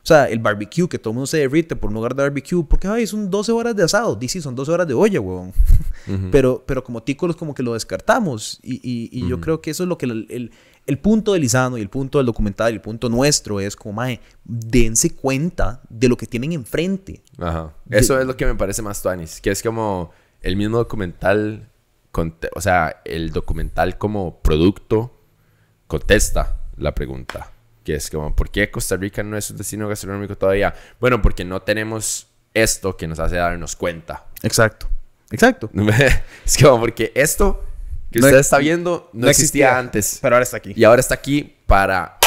O 0.00 0.06
sea, 0.08 0.26
el 0.28 0.38
barbecue, 0.38 0.88
que 0.88 0.98
todo 0.98 1.10
el 1.10 1.14
mundo 1.16 1.26
se 1.26 1.38
derrite 1.38 1.74
por 1.76 1.88
un 1.88 1.94
lugar 1.94 2.14
de 2.14 2.22
barbecue, 2.22 2.64
porque 2.64 2.86
ay, 2.86 3.06
son 3.06 3.28
12 3.28 3.50
horas 3.52 3.74
de 3.76 3.82
asado. 3.82 4.14
Dice, 4.14 4.40
son 4.40 4.54
12 4.54 4.70
horas 4.72 4.86
de 4.86 4.94
olla, 4.94 5.20
huevón. 5.20 5.52
pero, 6.30 6.62
pero 6.66 6.82
como 6.84 7.02
tícolos, 7.02 7.34
como 7.36 7.52
que 7.52 7.62
lo 7.64 7.74
descartamos. 7.74 8.60
Y, 8.62 8.76
y- 8.76 9.10
y 9.12 9.28
yo 9.28 9.40
creo 9.40 9.60
que 9.60 9.70
eso 9.72 9.82
es 9.82 9.88
lo 9.88 9.98
que 9.98 10.06
el, 10.06 10.26
el- 10.30 10.50
el 10.88 10.98
punto 10.98 11.34
de 11.34 11.38
Lisano 11.38 11.78
y 11.78 11.82
el 11.82 11.88
punto 11.90 12.18
del 12.18 12.26
documental 12.26 12.72
y 12.72 12.76
el 12.76 12.80
punto 12.80 13.08
nuestro 13.08 13.60
es 13.60 13.76
como, 13.76 13.92
mae, 13.92 14.20
dense 14.42 15.14
cuenta 15.14 15.80
de 15.88 16.08
lo 16.08 16.16
que 16.16 16.26
tienen 16.26 16.50
enfrente. 16.52 17.22
Ajá. 17.38 17.72
Eso 17.90 18.18
es 18.18 18.26
lo 18.26 18.36
que 18.36 18.46
me 18.46 18.54
parece 18.56 18.82
más 18.82 19.00
tuanis. 19.00 19.40
Que 19.40 19.50
es 19.50 19.62
como 19.62 20.10
el 20.40 20.56
mismo 20.56 20.78
documental. 20.78 21.68
conte- 22.10 22.48
O 22.56 22.60
sea, 22.60 23.02
el 23.04 23.30
documental 23.32 23.98
como 23.98 24.40
producto 24.40 25.14
contesta 25.86 26.56
la 26.76 26.94
pregunta. 26.94 27.52
Que 27.84 27.94
es 27.94 28.10
como, 28.10 28.34
¿por 28.34 28.50
qué 28.50 28.70
Costa 28.70 28.96
Rica 28.96 29.22
no 29.22 29.36
es 29.36 29.50
un 29.50 29.56
destino 29.58 29.88
gastronómico 29.88 30.36
todavía? 30.36 30.74
Bueno, 31.00 31.22
porque 31.22 31.44
no 31.44 31.62
tenemos 31.62 32.28
esto 32.54 32.96
que 32.96 33.06
nos 33.06 33.18
hace 33.18 33.36
darnos 33.36 33.76
cuenta. 33.76 34.26
Exacto. 34.42 34.88
Exacto. 35.30 35.70
es 36.46 36.56
como, 36.62 36.80
porque 36.80 37.12
esto 37.14 37.62
que 38.10 38.20
No 38.20 38.26
usted 38.26 38.38
está 38.38 38.58
viendo 38.58 39.10
no, 39.12 39.20
no 39.24 39.30
existía, 39.30 39.66
existía. 39.66 39.78
antes. 39.78 40.18
Pero 40.22 40.36
ahora 40.36 40.42
está 40.44 40.56
aquí. 40.58 40.72
Y 40.76 40.84
ahora 40.84 41.00
está 41.00 41.14
aquí 41.14 41.54
para 41.66 42.18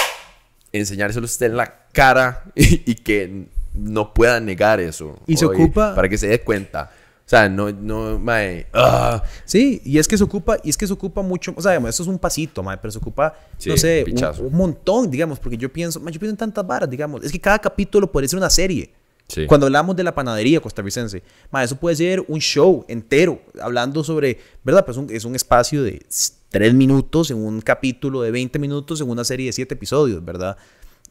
enseñárselo 0.71 1.23
a 1.23 1.25
usted 1.25 1.47
en 1.47 1.57
la 1.57 1.85
cara 1.91 2.43
y, 2.55 2.91
y 2.91 2.95
que 2.95 3.47
no 3.73 4.13
pueda 4.13 4.39
negar 4.39 4.79
eso. 4.79 5.17
Y 5.27 5.37
se 5.37 5.45
O- 5.45 5.51
ocupa- 5.51 5.95
Para 5.95 6.07
que 6.09 6.17
se 6.17 6.27
dé 6.27 6.41
cuenta. 6.41 6.91
O 7.25 7.29
sea, 7.31 7.47
no, 7.47 7.71
no, 7.71 8.19
mae. 8.19 8.67
ah, 8.73 9.23
Sí, 9.45 9.81
y 9.85 9.97
es 9.99 10.07
que 10.07 10.17
se 10.17 10.23
ocupa, 10.25 10.57
y 10.63 10.69
es 10.69 10.75
que 10.75 10.85
se 10.85 10.91
ocupa 10.91 11.21
mucho, 11.21 11.53
o 11.55 11.61
sea, 11.61 11.71
digamos, 11.71 11.91
esto 11.91 12.03
es 12.03 12.09
un 12.09 12.19
pasito, 12.19 12.61
mae, 12.61 12.77
pero 12.77 12.91
se 12.91 12.97
ocupa, 12.97 13.33
Sí, 13.57 13.69
no 13.69 13.77
sé, 13.77 14.03
un, 14.39 14.47
un 14.47 14.53
montón, 14.53 15.09
digamos, 15.09 15.39
porque 15.39 15.55
yo 15.55 15.71
pienso, 15.71 16.01
mae, 16.01 16.11
yo 16.11 16.19
pienso 16.19 16.31
en 16.33 16.37
tantas 16.37 16.67
varas, 16.67 16.89
digamos, 16.89 17.23
es 17.23 17.31
que 17.31 17.39
cada 17.39 17.57
capítulo 17.57 18.11
puede 18.11 18.27
ser 18.27 18.37
una 18.37 18.49
serie. 18.49 18.91
Sí. 19.31 19.45
Cuando 19.45 19.65
hablamos 19.65 19.95
de 19.95 20.03
la 20.03 20.13
panadería 20.13 20.59
costarricense, 20.59 21.23
mae, 21.51 21.65
eso 21.65 21.75
puede 21.77 21.95
ser 21.95 22.23
un 22.27 22.39
show 22.39 22.85
entero, 22.87 23.41
hablando 23.61 24.03
sobre, 24.03 24.39
¿verdad? 24.63 24.83
Pues 24.85 24.97
un- 24.97 25.09
es 25.09 25.23
un 25.25 25.35
espacio 25.35 25.83
de 25.83 26.05
tres 26.49 26.73
minutos 26.73 27.31
en 27.31 27.37
un 27.37 27.61
capítulo 27.61 28.21
de 28.21 28.31
20 28.31 28.59
minutos 28.59 28.99
en 29.01 29.09
una 29.09 29.23
serie 29.23 29.45
de 29.47 29.53
siete 29.53 29.75
episodios, 29.75 30.23
¿verdad? 30.25 30.57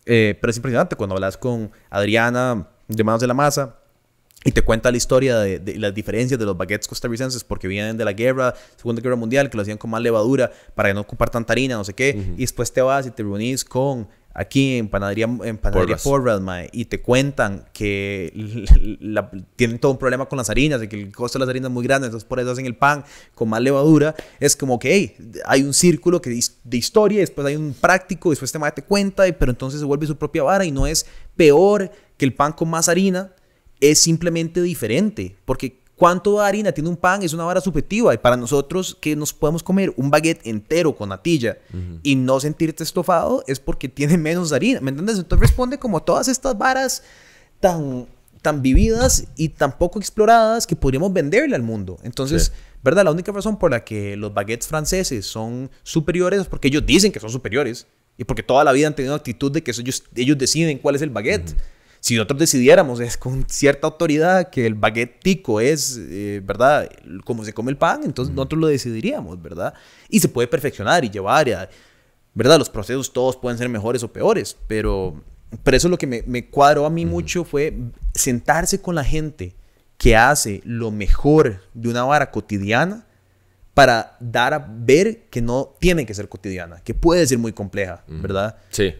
Eh, 0.06 0.36
pero 0.40 0.50
es 0.50 0.56
impresionante 0.56 0.96
cuando 0.96 1.14
hablas 1.14 1.36
con 1.36 1.70
Adriana 1.88 2.68
de 2.88 3.04
Manos 3.04 3.20
de 3.20 3.26
la 3.26 3.34
Masa, 3.34 3.76
y 4.42 4.52
te 4.52 4.62
cuenta 4.62 4.90
la 4.90 4.96
historia 4.96 5.38
de, 5.38 5.58
de 5.58 5.78
las 5.78 5.92
diferencias 5.94 6.40
de 6.40 6.46
los 6.46 6.56
baguettes 6.56 6.88
costarricenses 6.88 7.44
porque 7.44 7.68
vienen 7.68 7.98
de 7.98 8.06
la 8.06 8.14
guerra, 8.14 8.54
Segunda 8.76 9.02
Guerra 9.02 9.16
Mundial, 9.16 9.50
que 9.50 9.56
lo 9.58 9.62
hacían 9.62 9.76
con 9.76 9.90
más 9.90 10.00
levadura 10.00 10.50
para 10.74 10.94
no 10.94 11.00
ocupar 11.02 11.28
tanta 11.28 11.52
harina, 11.52 11.74
no 11.76 11.84
sé 11.84 11.92
qué. 11.92 12.16
Y 12.38 12.40
después 12.40 12.72
te 12.72 12.80
vas 12.80 13.06
y 13.06 13.10
te 13.10 13.22
reunís 13.22 13.66
con 13.66 14.08
aquí 14.32 14.76
en 14.78 14.88
Panadería, 14.88 15.24
en 15.24 15.58
panadería 15.58 15.96
Porras. 16.04 16.40
Mae, 16.40 16.68
y 16.72 16.84
te 16.84 17.00
cuentan 17.00 17.64
que 17.72 18.32
la- 19.00 19.30
la- 19.30 19.30
tienen 19.56 19.78
todo 19.78 19.92
un 19.92 19.98
problema 19.98 20.26
con 20.26 20.36
las 20.36 20.48
harinas, 20.50 20.80
de 20.80 20.88
que 20.88 21.00
el 21.00 21.12
costo 21.12 21.38
de 21.38 21.44
las 21.44 21.50
harinas 21.50 21.68
es 21.70 21.74
muy 21.74 21.84
grande, 21.84 22.06
entonces 22.06 22.26
por 22.28 22.38
eso 22.40 22.50
hacen 22.52 22.66
el 22.66 22.76
pan 22.76 23.04
con 23.34 23.48
más 23.48 23.60
levadura. 23.60 24.14
Es 24.38 24.54
como 24.56 24.78
que 24.78 24.94
hey, 24.94 25.16
hay 25.46 25.62
un 25.62 25.74
círculo 25.74 26.20
que, 26.22 26.30
dis- 26.30 26.54
de 26.64 26.76
historia, 26.76 27.20
después 27.20 27.46
hay 27.46 27.56
un 27.56 27.74
práctico, 27.74 28.30
después 28.30 28.48
este 28.48 28.58
mae 28.58 28.72
te 28.72 28.82
cuenta, 28.82 29.24
pero 29.38 29.50
entonces 29.50 29.80
se 29.80 29.86
vuelve 29.86 30.06
su 30.06 30.16
propia 30.16 30.42
vara 30.42 30.64
y 30.64 30.70
no 30.70 30.86
es 30.86 31.06
peor 31.36 31.90
que 32.16 32.24
el 32.24 32.34
pan 32.34 32.52
con 32.52 32.68
más 32.70 32.88
harina, 32.88 33.32
es 33.80 33.98
simplemente 33.98 34.60
diferente. 34.62 35.36
Porque 35.44 35.79
cuánto 36.00 36.40
harina 36.40 36.72
tiene 36.72 36.88
un 36.88 36.96
pan 36.96 37.22
es 37.22 37.34
una 37.34 37.44
vara 37.44 37.60
subjetiva. 37.60 38.14
Y 38.14 38.16
para 38.18 38.34
nosotros 38.38 38.96
que 38.98 39.14
nos 39.14 39.34
podemos 39.34 39.62
comer 39.62 39.92
un 39.98 40.10
baguette 40.10 40.46
entero 40.46 40.96
con 40.96 41.10
natilla 41.10 41.58
y 42.02 42.16
no 42.16 42.40
sentirte 42.40 42.82
estofado 42.82 43.44
es 43.46 43.60
porque 43.60 43.86
tiene 43.90 44.16
menos 44.28 44.50
harina. 44.52 44.80
¿Me 44.80 44.88
entiendes? 44.88 45.18
Entonces 45.18 45.46
responde 45.48 45.78
como 45.78 45.98
a 45.98 46.04
todas 46.06 46.26
estas 46.28 46.56
varas 46.56 47.02
tan, 47.60 48.06
tan 48.40 48.62
vividas 48.62 49.26
y 49.36 49.50
tan 49.50 49.76
poco 49.76 49.98
exploradas 49.98 50.66
que 50.66 50.74
podríamos 50.74 51.12
venderle 51.12 51.54
al 51.54 51.62
mundo. 51.62 51.98
Entonces, 52.02 52.44
Sí. 52.44 52.52
¿verdad? 52.82 53.04
La 53.04 53.10
única 53.10 53.30
razón 53.30 53.58
por 53.58 53.70
la 53.70 53.84
que 53.84 54.16
los 54.16 54.32
baguettes 54.32 54.66
franceses 54.66 55.26
son 55.26 55.70
superiores 55.82 56.40
es 56.40 56.46
porque 56.46 56.68
ellos 56.68 56.86
dicen 56.86 57.12
que 57.12 57.20
son 57.20 57.28
superiores. 57.28 57.86
Y 58.16 58.24
porque 58.24 58.42
toda 58.42 58.64
la 58.64 58.72
vida 58.72 58.86
han 58.86 58.94
tenido 58.96 59.14
actitud 59.14 59.52
de 59.52 59.62
que 59.62 59.70
ellos, 59.70 60.02
ellos 60.14 60.38
deciden 60.38 60.78
cuál 60.78 60.94
es 60.96 61.02
el 61.02 61.10
baguette. 61.10 61.54
Si 62.00 62.16
nosotros 62.16 62.40
decidiéramos 62.40 62.98
es 63.00 63.16
con 63.18 63.44
cierta 63.48 63.86
autoridad 63.86 64.48
que 64.50 64.64
el 64.66 64.74
baguette 64.74 65.20
tico 65.22 65.60
es, 65.60 65.98
eh, 66.00 66.40
¿verdad? 66.42 66.88
Como 67.24 67.44
se 67.44 67.52
come 67.52 67.70
el 67.70 67.76
pan, 67.76 68.00
entonces 68.04 68.34
nosotros 68.34 68.60
lo 68.60 68.66
decidiríamos, 68.68 69.40
¿verdad? 69.42 69.74
Y 70.08 70.20
se 70.20 70.28
puede 70.28 70.48
perfeccionar 70.48 71.04
y 71.04 71.10
llevar, 71.10 71.46
y 71.48 71.52
a- 71.52 71.68
¿verdad? 72.34 72.58
Los 72.58 72.70
procesos 72.70 73.12
todos 73.12 73.36
pueden 73.36 73.58
ser 73.58 73.68
mejores 73.68 74.02
o 74.02 74.12
peores, 74.12 74.56
pero, 74.66 75.22
pero 75.62 75.76
eso 75.76 75.88
es 75.88 75.90
lo 75.90 75.98
que 75.98 76.06
me, 76.06 76.22
me 76.26 76.48
cuadró 76.48 76.86
a 76.86 76.90
mí 76.90 77.04
mucho 77.04 77.44
fue 77.44 77.76
sentarse 78.14 78.80
con 78.80 78.94
la 78.94 79.04
gente 79.04 79.54
que 79.98 80.16
hace 80.16 80.62
lo 80.64 80.90
mejor 80.90 81.60
de 81.74 81.90
una 81.90 82.04
vara 82.04 82.30
cotidiana 82.30 83.04
para 83.74 84.16
dar 84.20 84.54
a 84.54 84.58
ver 84.70 85.24
que 85.30 85.42
no 85.42 85.74
tiene 85.78 86.06
que 86.06 86.14
ser 86.14 86.28
cotidiana, 86.28 86.80
que 86.82 86.94
puede 86.94 87.26
ser 87.26 87.38
muy 87.38 87.52
compleja, 87.52 88.04
¿verdad? 88.08 88.56
Sí. 88.70 88.94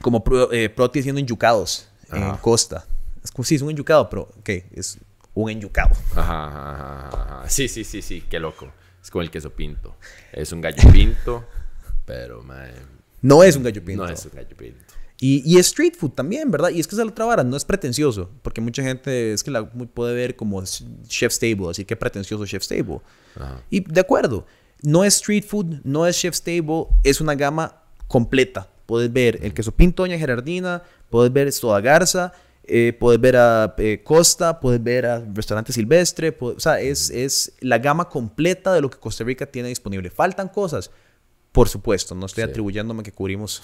Como 0.00 0.22
pro, 0.22 0.52
eh, 0.52 0.68
Proti 0.68 1.00
haciendo 1.00 1.20
enyucados 1.20 1.88
en 2.12 2.22
Ajá. 2.22 2.40
Costa. 2.40 2.84
Es 3.22 3.30
como, 3.30 3.44
sí, 3.44 3.54
es 3.56 3.62
un 3.62 3.70
enyucado, 3.70 4.08
pero, 4.08 4.22
ok, 4.38 4.48
es 4.72 4.98
un 5.34 5.50
enyucado. 5.50 5.94
Ajá, 6.14 7.08
ajá. 7.08 7.48
Sí, 7.48 7.68
sí, 7.68 7.84
sí, 7.84 8.02
sí. 8.02 8.22
Qué 8.28 8.38
loco. 8.38 8.68
Es 9.02 9.10
como 9.10 9.22
el 9.22 9.30
queso 9.30 9.50
pinto. 9.50 9.96
Es 10.32 10.52
un 10.52 10.60
gallo 10.60 10.90
pinto, 10.92 11.44
pero, 12.04 12.44
No 13.22 13.42
es 13.42 13.56
un 13.56 13.62
gallo 13.62 13.84
pinto. 13.84 14.04
no 14.04 14.10
es 14.12 14.24
un 14.24 14.32
gallo 14.34 14.56
pinto. 14.56 14.78
Y, 15.20 15.42
y 15.44 15.58
street 15.58 15.94
food 15.98 16.12
también, 16.12 16.48
¿verdad? 16.50 16.70
Y 16.70 16.78
es 16.78 16.86
que 16.86 16.94
es 16.94 16.98
la 16.98 17.04
otra 17.06 17.24
vara, 17.24 17.42
no 17.42 17.56
es 17.56 17.64
pretencioso, 17.64 18.30
porque 18.42 18.60
mucha 18.60 18.84
gente 18.84 19.32
es 19.32 19.42
que 19.42 19.50
la 19.50 19.68
puede 19.68 20.14
ver 20.14 20.36
como 20.36 20.62
chef's 21.08 21.40
table, 21.40 21.68
así 21.70 21.84
que 21.84 21.96
pretencioso 21.96 22.46
chef's 22.46 22.68
table. 22.68 23.00
Ajá. 23.34 23.60
Y 23.68 23.80
de 23.80 24.00
acuerdo, 24.00 24.46
no 24.82 25.02
es 25.04 25.16
street 25.16 25.44
food, 25.44 25.80
no 25.82 26.06
es 26.06 26.16
chef's 26.16 26.40
table, 26.40 26.86
es 27.02 27.20
una 27.20 27.34
gama 27.34 27.82
completa. 28.06 28.68
Puedes 28.88 29.12
ver 29.12 29.38
el 29.42 29.52
queso 29.52 29.70
pinto 29.72 30.02
Doña 30.02 30.16
Gerardina, 30.16 30.82
puedes 31.10 31.30
ver 31.30 31.52
Soda 31.52 31.78
Garza, 31.82 32.32
eh, 32.64 32.96
puedes 32.98 33.20
ver 33.20 33.36
a 33.36 33.74
eh, 33.76 34.00
Costa, 34.02 34.58
puedes 34.60 34.82
ver 34.82 35.04
a 35.04 35.22
Restaurante 35.34 35.74
Silvestre, 35.74 36.34
o 36.40 36.58
sea, 36.58 36.80
es, 36.80 37.10
es 37.10 37.52
la 37.60 37.76
gama 37.78 38.08
completa 38.08 38.72
de 38.72 38.80
lo 38.80 38.88
que 38.88 38.96
Costa 38.96 39.24
Rica 39.24 39.44
tiene 39.44 39.68
disponible. 39.68 40.08
¿Faltan 40.08 40.48
cosas? 40.48 40.90
Por 41.52 41.68
supuesto, 41.68 42.14
no 42.14 42.24
estoy 42.24 42.44
Sí. 42.44 42.48
atribuyéndome 42.50 43.02
que 43.02 43.12
cubrimos 43.12 43.60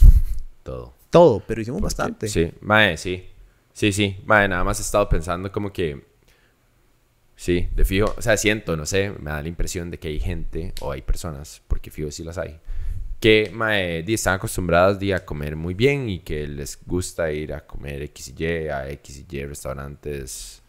Todo. 0.62 0.92
todo, 1.08 1.40
pero 1.46 1.62
hicimos 1.62 1.80
bastante. 1.80 2.28
Sí, 2.28 2.52
mae, 2.60 2.98
sí. 2.98 3.24
Sí, 3.72 3.92
sí. 3.92 4.18
Mae, 4.26 4.46
nada 4.46 4.62
más 4.62 4.78
he 4.78 4.82
estado 4.82 5.08
pensando 5.08 5.50
como 5.50 5.72
que. 5.72 6.04
Sí, 7.34 7.66
de 7.74 7.84
fijo. 7.86 8.14
O 8.16 8.22
sea, 8.22 8.36
siento, 8.36 8.76
no 8.76 8.84
sé, 8.86 9.10
me 9.18 9.30
da 9.30 9.40
la 9.42 9.48
impresión 9.48 9.90
de 9.90 9.98
que 9.98 10.08
hay 10.08 10.20
gente 10.20 10.72
o 10.80 10.92
hay 10.92 11.00
personas, 11.02 11.62
porque 11.66 11.90
fijo 11.90 12.10
sí 12.10 12.22
las 12.24 12.38
hay, 12.38 12.60
que 13.20 13.50
mae, 13.54 14.02
di, 14.02 14.14
están 14.14 14.34
acostumbradas 14.34 14.98
di, 14.98 15.12
a 15.12 15.24
comer 15.24 15.56
muy 15.56 15.74
bien 15.74 16.08
y 16.10 16.18
que 16.20 16.46
les 16.46 16.78
gusta 16.86 17.30
ir 17.32 17.52
a 17.54 17.66
comer 17.66 18.02
X 18.02 18.28
y 18.36 18.44
Y, 18.44 18.68
a 18.68 18.88
X 18.90 19.24
y 19.28 19.36
Y 19.36 19.44
restaurantes. 19.46 20.62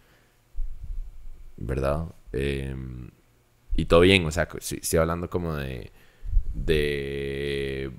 ¿Verdad? 1.58 2.06
Eh, 2.34 2.76
y 3.76 3.86
todo 3.86 4.02
bien, 4.02 4.26
o 4.26 4.32
sea, 4.32 4.48
estoy 4.60 5.00
hablando 5.00 5.30
como 5.30 5.56
de. 5.56 5.92
de. 6.54 7.92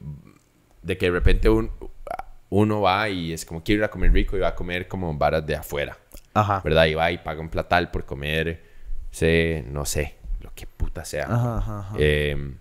de 0.82 0.98
que 0.98 1.06
de 1.06 1.12
repente 1.12 1.48
un- 1.48 1.70
uno 2.48 2.80
va 2.80 3.08
y 3.08 3.32
es 3.32 3.44
como 3.44 3.62
quiero 3.64 3.80
ir 3.80 3.84
a 3.84 3.90
comer 3.90 4.12
rico 4.12 4.36
y 4.36 4.40
va 4.40 4.48
a 4.48 4.54
comer 4.54 4.86
como 4.88 5.12
varas 5.18 5.44
de 5.44 5.56
afuera, 5.56 5.98
Ajá. 6.32 6.60
¿verdad? 6.64 6.86
Y 6.86 6.94
va 6.94 7.10
y 7.10 7.18
paga 7.18 7.40
un 7.40 7.48
platal 7.50 7.90
por 7.90 8.04
comer, 8.06 8.62
sé, 9.10 9.64
no 9.68 9.84
sé, 9.84 10.14
lo 10.40 10.52
que 10.54 10.66
puta 10.66 11.04
sea. 11.04 11.24
Ajá, 11.24 11.58
ajá, 11.58 11.78
ajá. 11.80 11.96
Eh, 11.98 12.54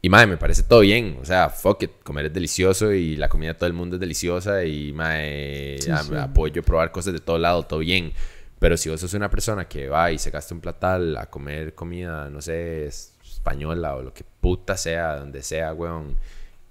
y 0.00 0.08
madre, 0.08 0.26
me 0.28 0.36
parece 0.36 0.62
todo 0.62 0.80
bien. 0.80 1.18
O 1.20 1.24
sea, 1.24 1.50
fuck 1.50 1.82
it. 1.82 1.90
Comer 2.04 2.26
es 2.26 2.32
delicioso 2.32 2.92
y 2.92 3.16
la 3.16 3.28
comida 3.28 3.52
de 3.52 3.58
todo 3.58 3.66
el 3.66 3.72
mundo 3.72 3.96
es 3.96 4.00
deliciosa. 4.00 4.64
Y 4.64 4.92
madre, 4.92 5.78
Sí, 5.80 5.90
a- 5.90 6.02
sí. 6.04 6.14
apoyo 6.16 6.62
probar 6.62 6.92
cosas 6.92 7.12
de 7.14 7.20
todo 7.20 7.38
lado, 7.38 7.64
todo 7.64 7.80
bien. 7.80 8.12
Pero 8.58 8.76
si 8.76 8.88
vos 8.90 9.00
sos 9.00 9.14
una 9.14 9.30
persona 9.30 9.68
que 9.68 9.88
va 9.88 10.10
y 10.12 10.18
se 10.18 10.30
gasta 10.30 10.54
un 10.54 10.60
platal 10.60 11.16
a 11.16 11.26
comer 11.26 11.74
comida, 11.74 12.28
no 12.30 12.40
sé, 12.42 12.86
es- 12.86 13.14
española 13.24 13.94
o 13.94 14.02
lo 14.02 14.12
que 14.12 14.24
puta 14.40 14.76
sea, 14.76 15.16
donde 15.16 15.42
sea, 15.42 15.72
weón, 15.72 16.16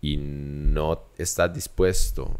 y 0.01 0.17
no 0.17 1.05
estás 1.17 1.53
dispuesto 1.53 2.39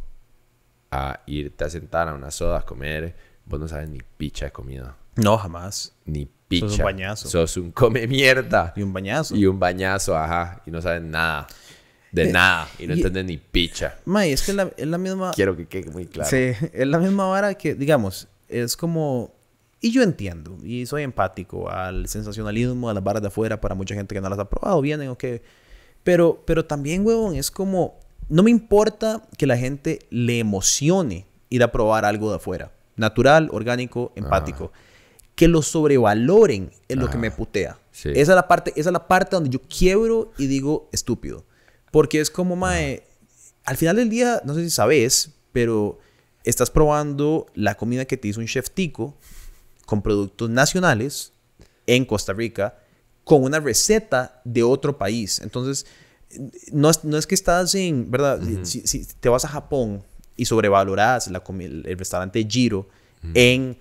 a 0.92 1.22
irte 1.28 1.64
a 1.64 1.70
sentar 1.70 2.08
a 2.10 2.14
una 2.14 2.30
soda 2.32 2.60
a 2.60 2.62
comer, 2.66 3.16
vos 3.46 3.60
no 3.60 3.68
sabes 3.68 3.90
ni 3.90 4.00
picha 4.18 4.46
de 4.46 4.52
comida. 4.52 4.96
No, 5.16 5.38
jamás. 5.38 5.94
Ni 6.06 6.28
picha. 6.48 6.66
un 6.66 6.78
bañazo. 6.84 7.28
Sos 7.28 7.58
un 7.58 7.72
come 7.72 8.08
mierda. 8.08 8.74
Y 8.76 8.82
un 8.82 8.94
bañazo. 8.94 9.36
Y 9.36 9.46
un 9.46 9.60
bañazo, 9.60 10.18
ajá. 10.18 10.62
Y 10.66 10.72
no 10.72 10.82
sabes 10.82 11.02
nada. 11.02 11.48
De 12.12 12.30
Eh, 12.30 12.32
nada. 12.32 12.68
Y 12.80 12.88
no 12.88 12.94
y- 12.94 12.98
entiendes 12.98 13.26
ni 13.26 13.38
picha. 13.38 13.98
Mae, 14.06 14.32
es 14.32 14.42
que 14.44 14.52
es 14.52 14.58
la, 14.58 14.72
es 14.78 14.88
la 14.88 14.98
misma... 14.98 15.32
Quiero 15.36 15.56
que 15.58 15.68
quede 15.68 15.92
muy 15.92 16.06
claro. 16.06 16.30
Sí, 16.30 16.54
es 16.74 16.88
la 16.88 17.00
misma 17.00 17.26
vara 17.28 17.54
que, 17.56 17.76
digamos, 17.76 18.28
es 18.48 18.78
como... 18.78 19.34
Y 19.80 19.92
yo 19.92 20.02
entiendo, 20.02 20.58
y 20.64 20.88
soy 20.88 21.04
empático 21.04 21.70
al 21.70 22.08
sensacionalismo, 22.08 22.90
a 22.90 22.96
las 22.96 23.04
varas 23.04 23.22
de 23.22 23.28
afuera, 23.28 23.62
para 23.62 23.76
mucha 23.76 23.94
gente 23.94 24.16
que 24.16 24.22
no 24.22 24.28
las 24.30 24.40
ha 24.40 24.50
probado, 24.50 24.82
vienen 24.82 25.10
o 25.10 25.18
qué. 25.18 25.44
Pero, 26.04 26.42
pero 26.46 26.66
también, 26.66 27.06
huevón, 27.06 27.36
es 27.36 27.52
como... 27.52 28.00
No 28.30 28.42
me 28.44 28.50
importa 28.52 29.22
que 29.38 29.46
la 29.46 29.56
gente 29.58 30.00
le 30.10 30.40
emocione 30.40 31.26
ir 31.50 31.62
a 31.64 31.72
probar 31.72 32.06
algo 32.06 32.30
de 32.32 32.38
afuera. 32.38 32.72
Natural, 32.96 33.50
orgánico, 33.52 34.12
empático. 34.16 34.72
Que 35.38 35.48
lo 35.48 35.62
sobrevaloren 35.62 36.72
es 36.90 36.98
lo 36.98 37.10
que 37.10 37.18
me 37.18 37.32
putea. 37.32 37.80
Sí. 37.92 38.10
Esa 38.10 38.34
es 38.34 38.36
la 38.36 38.48
parte, 38.48 38.74
esa 38.76 38.90
es 38.90 38.94
la 38.94 39.08
parte 39.08 39.38
donde 39.38 39.50
yo 39.50 39.62
quiebro 39.62 40.34
y 40.38 40.48
digo 40.48 40.90
estúpido. 40.92 41.46
Porque 41.92 42.20
es 42.20 42.30
como, 42.30 42.58
mae, 42.58 43.04
al 43.64 43.78
final 43.78 43.96
del 43.96 44.10
día, 44.10 44.42
no 44.44 44.54
sé 44.56 44.64
si 44.64 44.70
sabes, 44.70 45.32
pero 45.54 46.00
estás 46.44 46.72
probando 46.72 47.46
la 47.54 47.76
comida 47.76 48.06
que 48.06 48.18
te 48.18 48.28
hizo 48.28 48.40
un 48.40 48.48
chef 48.48 48.70
tico 48.72 49.16
con 49.86 50.02
productos 50.02 50.50
nacionales 50.50 51.34
en 51.86 52.04
Costa 52.06 52.34
Rica 52.34 52.80
con 53.24 53.44
una 53.44 53.60
receta 53.60 54.42
de 54.44 54.64
otro 54.64 54.98
país. 54.98 55.40
Entonces, 55.42 55.86
no 56.72 56.90
es, 56.90 57.04
no 57.04 57.18
es 57.18 57.28
que 57.28 57.36
estás 57.36 57.76
en, 57.76 58.10
¿verdad? 58.10 58.42
si, 58.64 58.88
si 58.88 59.06
te 59.06 59.30
vas 59.30 59.46
a 59.46 59.50
Japón 59.50 60.04
y 60.36 60.46
sobrevaloras 60.46 61.28
la 61.28 61.44
el, 61.60 61.86
el 61.86 61.98
restaurante 61.98 62.46
Giro 62.50 62.88
en 63.34 63.78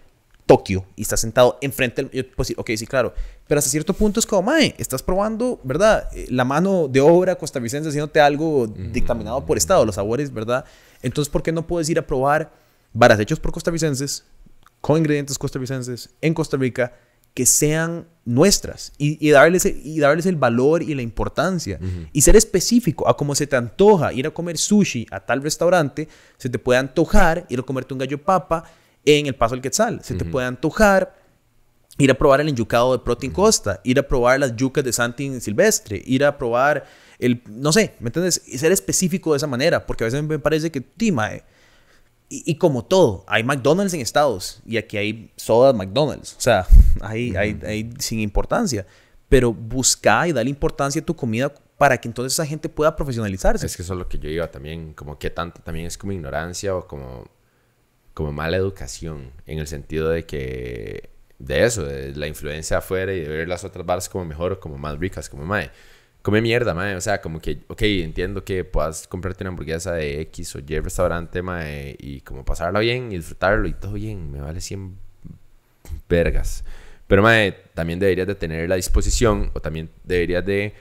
Tokio 0.47 0.87
y 0.95 1.03
estás 1.03 1.21
sentado 1.21 1.59
enfrente 1.61 2.03
del... 2.03 2.11
Yo 2.11 2.23
puedo 2.23 2.45
decir, 2.45 2.57
ok, 2.59 2.71
sí, 2.77 2.87
claro. 2.87 3.13
Pero 3.47 3.59
hasta 3.59 3.71
cierto 3.71 3.93
punto 3.93 4.21
es 4.21 4.27
como, 4.27 4.43
mae, 4.43 4.75
estás 4.79 5.03
probando, 5.03 5.61
¿verdad? 5.65 6.09
Eh, 6.15 6.27
La 6.31 6.45
mano 6.45 6.89
de 6.89 7.01
obra 7.01 7.35
costarricense 7.37 7.89
haciéndote 7.89 8.21
algo 8.21 8.67
dictaminado 8.67 9.45
por 9.45 9.57
Estado, 9.59 9.85
los 9.85 9.97
sabores, 9.97 10.33
¿verdad? 10.33 10.65
Entonces, 11.03 11.31
¿por 11.31 11.43
qué 11.43 11.53
no 11.53 11.67
puedes 11.67 11.89
ir 11.91 11.99
a 11.99 12.07
probar 12.07 12.53
varas 12.93 13.21
hechos 13.21 13.41
por 13.41 13.53
costarricenses, 13.53 14.25
con 14.81 14.99
ingredientes 14.99 15.37
costarricenses, 15.37 16.11
en 16.21 16.33
Costa 16.33 16.57
Rica, 16.57 16.93
que 17.35 17.45
sean 17.45 18.07
nuestras 18.25 18.93
y, 18.97 19.19
y 19.27 19.31
darles, 19.31 19.67
y 19.67 19.99
darles 19.99 20.25
el 20.25 20.37
valor 20.37 20.83
y 20.83 20.95
la 20.95 21.03
importancia 21.03 21.79
y 22.13 22.23
ser 22.23 22.35
específico 22.35 23.07
a 23.07 23.15
cómo 23.15 23.35
se 23.35 23.47
te 23.47 23.57
antoja 23.57 24.13
ir 24.15 24.27
a 24.27 24.31
comer 24.31 24.57
sushi 24.57 25.07
a 25.11 25.21
tal 25.21 25.43
restaurante, 25.43 26.09
se 26.39 26.49
te 26.49 26.59
puede 26.59 26.79
antojar 26.79 27.45
ir 27.51 27.59
a 27.59 27.63
comerte 27.63 27.93
un 27.93 27.99
gallo 27.99 28.23
papa 28.23 28.65
en 29.07 29.27
el 29.27 29.35
Paso 29.35 29.55
del 29.55 29.63
Quetzal, 29.63 30.03
se 30.03 30.15
te 30.15 30.25
puede 30.25 30.47
antojar 30.47 31.15
ir 31.99 32.11
a 32.11 32.15
probar 32.15 32.41
el 32.41 32.49
enyucado 32.49 32.93
de 32.93 33.03
Protein 33.03 33.33
Costa, 33.33 33.81
ir 33.83 33.99
a 33.99 34.03
probar 34.07 34.39
las 34.39 34.55
yucas 34.55 34.85
de 34.85 34.93
Santin 34.93 35.41
Silvestre, 35.41 36.03
ir 36.05 36.25
a 36.25 36.37
probar 36.37 36.85
el, 37.19 37.43
no 37.49 37.73
sé, 37.73 37.95
¿me 38.01 38.09
entiendes? 38.09 38.43
Y 38.47 38.59
ser 38.59 38.73
específico 38.73 39.33
de 39.33 39.39
esa 39.39 39.47
manera, 39.47 39.87
porque 39.87 40.05
a 40.05 40.07
veces 40.07 40.23
me 40.23 40.39
parece 40.39 40.71
que, 40.71 40.83
Tima, 40.83 41.31
y, 42.29 42.43
y 42.51 42.57
como 42.57 42.85
todo, 42.85 43.25
hay 43.29 43.45
McDonald's 43.45 43.95
en 43.95 44.01
Estados 44.01 44.61
y 44.67 44.77
aquí 44.77 44.97
hay 44.97 45.31
sodas 45.37 45.75
McDonald's. 45.75 46.35
O 46.37 46.41
sea, 46.41 46.67
hay, 47.01 47.35
hay, 47.37 47.59
hay 47.65 47.91
sin 47.99 48.21
importancia. 48.21 48.87
Pero 49.29 49.53
busca 49.53 50.29
y 50.29 50.33
dale 50.33 50.49
importancia 50.49 51.03
a 51.03 51.05
tu 51.05 51.17
comida 51.17 51.53
para 51.79 51.99
que 51.99 52.09
entonces 52.09 52.33
esa 52.33 52.47
gente 52.47 52.69
pueda 52.69 52.95
profesionalizarse. 52.95 53.67
Es 53.67 53.77
que 53.77 53.83
eso 53.83 53.95
es 53.95 53.99
lo 53.99 54.09
que 54.09 54.19
yo 54.19 54.29
iba 54.29 54.49
también, 54.51 54.93
como 54.95 55.19
que 55.19 55.31
tanto 55.31 55.61
también 55.63 55.87
es 55.87 55.99
como 55.99 56.13
ignorancia 56.13 56.75
o 56.77 56.87
como, 56.87 57.29
como 58.17 58.33
mala 58.33 58.57
educación, 58.57 59.31
en 59.47 59.59
el 59.59 59.67
sentido 59.67 60.09
de 60.09 60.25
que, 60.25 61.11
de 61.39 61.67
eso, 61.67 61.85
de 61.85 62.17
la 62.17 62.27
influencia 62.27 62.79
afuera 62.79 63.13
y 63.13 63.21
de 63.21 63.29
ver 63.29 63.47
las 63.47 63.63
otras 63.63 63.85
bares 63.85 64.09
como 64.09 64.25
mejor 64.25 64.53
o 64.53 64.59
como 64.59 64.79
más 64.79 64.99
ricas, 64.99 65.29
como, 65.29 65.45
mae, 65.45 65.71
come 66.23 66.41
mierda, 66.41 66.73
mae, 66.73 66.97
o 66.97 67.01
sea, 67.03 67.21
como 67.21 67.43
que, 67.43 67.59
ok, 67.69 67.83
entiendo 67.83 68.43
que 68.43 68.65
puedas 68.65 69.07
comprarte 69.07 69.45
una 69.45 69.51
hamburguesa 69.51 69.93
de 69.93 70.23
X 70.23 70.57
o 70.57 70.61
Y 70.61 70.81
restaurante, 70.81 71.43
mae, 71.43 71.95
y 71.99 72.23
como 72.23 72.43
pasarla 72.43 72.81
bien 72.81 73.13
y 73.13 73.19
disfrutarlo 73.19 73.69
y 73.69 73.75
todo 73.75 73.93
bien, 73.93 74.33
me 74.33 74.41
vale 74.41 74.63
100 74.63 74.97
vergas. 76.09 76.65
Pero, 77.07 77.23
mae, 77.23 77.53
también 77.75 77.99
deberías 77.99 78.27
de 78.27 78.35
tener 78.35 78.67
la 78.67 78.77
disposición 78.77 79.51
o 79.53 79.61
también 79.61 79.91
deberías 80.05 80.43
de 80.43 80.73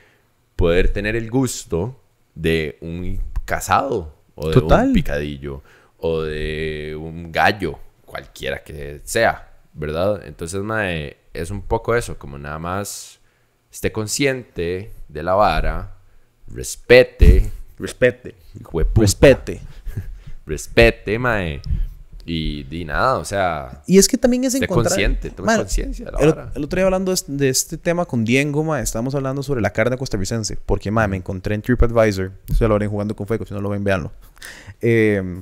poder 0.56 0.88
tener 0.88 1.18
el 1.18 1.30
gusto 1.30 2.00
de 2.34 2.78
un 2.80 3.20
casado 3.44 4.16
o 4.36 4.48
de 4.48 4.54
Total. 4.54 4.88
un 4.88 4.94
picadillo 4.94 5.64
o 6.08 6.22
de 6.24 6.96
un 7.00 7.32
gallo, 7.32 7.80
cualquiera 8.06 8.64
que 8.64 9.02
sea, 9.04 9.52
¿verdad? 9.74 10.22
Entonces, 10.26 10.62
mae, 10.62 11.18
es 11.34 11.52
un 11.52 11.62
poco 11.62 11.96
eso, 11.96 12.18
como 12.18 12.38
nada 12.38 12.60
más 12.60 13.20
esté 13.72 13.92
consciente 13.92 14.92
de 15.08 15.24
la 15.24 15.34
vara, 15.34 15.96
respete, 16.48 17.52
Respete. 17.78 18.36
Respete. 18.96 19.60
respete, 20.46 21.20
mae, 21.20 21.62
y 22.26 22.64
di 22.64 22.86
nada, 22.86 23.18
o 23.18 23.26
sea, 23.26 23.84
Y 23.86 23.98
es 23.98 24.08
que 24.08 24.18
también 24.18 24.46
es 24.46 24.54
esté 24.54 24.66
encontrar... 24.66 24.92
consciente, 24.92 25.30
tome 25.30 25.56
conciencia 25.58 26.10
El, 26.20 26.30
vara. 26.30 26.52
el 26.56 26.64
otro 26.64 26.78
día 26.78 26.86
hablando 26.86 27.14
de, 27.14 27.22
de 27.28 27.50
este 27.50 27.78
tema 27.78 28.06
con 28.06 28.24
Diego, 28.24 28.64
ma, 28.64 28.80
estábamos 28.80 29.14
hablando 29.14 29.44
sobre 29.44 29.62
la 29.62 29.72
carne 29.72 29.98
costarricense. 29.98 30.58
Porque, 30.66 30.90
ma, 30.90 31.08
me 31.08 31.18
encontré 31.18 31.54
en 31.54 31.62
TripAdvisor. 31.62 32.32
Eso 32.48 32.60
ya 32.60 32.68
lo 32.68 32.80
ven 32.80 32.90
jugando 32.90 33.16
con 33.16 33.28
fuego. 33.28 33.46
Si 33.46 33.54
no 33.54 33.62
lo 33.62 33.70
ven, 33.70 33.84
véanlo. 33.84 34.12
Eh, 34.82 35.42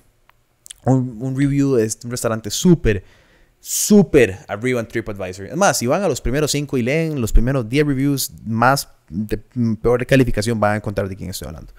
un, 0.85 1.35
review 1.38 1.76
de 1.76 1.85
este, 1.85 2.07
un 2.07 2.11
restaurante 2.11 2.49
súper, 2.51 3.03
súper 3.60 4.39
arriba 4.47 4.80
en 4.80 4.88
TripAdvisor. 4.88 5.47
Es 5.47 5.55
más, 5.55 5.77
si 5.77 5.88
van 5.88 6.03
a 6.03 6.07
los 6.07 6.22
primeros 6.22 6.51
cinco 6.51 6.77
y 6.77 6.81
leen 6.81 7.22
los 7.22 7.31
primeros 7.31 7.68
10 7.68 7.88
reviews 7.88 8.31
más 8.45 8.89
de 9.10 9.38
peor 9.81 10.05
calificación, 10.05 10.60
van 10.60 10.73
a 10.73 10.76
encontrar 10.77 11.07
de 11.07 11.15
quién 11.15 11.30
estoy 11.30 11.47
hablando. 11.47 11.73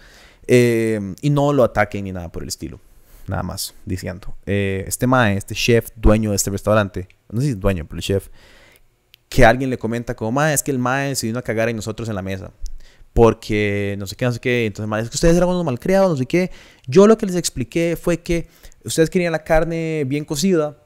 Eh, 0.46 1.14
y 1.20 1.30
no 1.30 1.52
lo 1.52 1.64
ataquen 1.64 2.04
ni 2.04 2.12
nada 2.12 2.30
por 2.30 2.42
el 2.42 2.48
estilo. 2.48 2.80
Nada 3.26 3.42
más 3.42 3.74
diciendo. 3.84 4.36
Eh, 4.44 4.84
este 4.86 5.06
mae, 5.06 5.36
este 5.36 5.54
chef, 5.54 5.88
dueño 5.96 6.30
de 6.30 6.36
este 6.36 6.50
restaurante, 6.50 7.08
no 7.30 7.40
sé 7.40 7.46
si 7.46 7.52
es 7.52 7.60
dueño, 7.60 7.86
pero 7.86 7.96
el 7.96 8.02
chef, 8.02 8.28
que 9.28 9.44
alguien 9.44 9.70
le 9.70 9.78
comenta 9.78 10.14
como, 10.14 10.32
mae, 10.32 10.52
es 10.52 10.62
que 10.62 10.70
el 10.70 10.78
mae 10.78 11.14
se 11.14 11.26
vino 11.26 11.38
a 11.38 11.42
cagar 11.42 11.68
en 11.68 11.76
nosotros 11.76 12.08
en 12.08 12.14
la 12.14 12.22
mesa. 12.22 12.50
Porque 13.14 13.94
no 13.98 14.06
sé 14.06 14.16
qué, 14.16 14.24
no 14.26 14.32
sé 14.32 14.40
qué. 14.40 14.66
Entonces, 14.66 15.04
es 15.04 15.10
que 15.10 15.16
ustedes 15.16 15.36
eran 15.36 15.48
unos 15.48 15.64
malcriados, 15.64 16.10
no 16.10 16.16
sé 16.16 16.26
qué. 16.26 16.50
Yo 16.86 17.06
lo 17.06 17.16
que 17.16 17.26
les 17.26 17.36
expliqué 17.36 17.96
fue 18.00 18.20
que 18.20 18.48
ustedes 18.84 19.08
querían 19.08 19.32
la 19.32 19.44
carne 19.44 20.04
bien 20.06 20.24
cocida. 20.24 20.76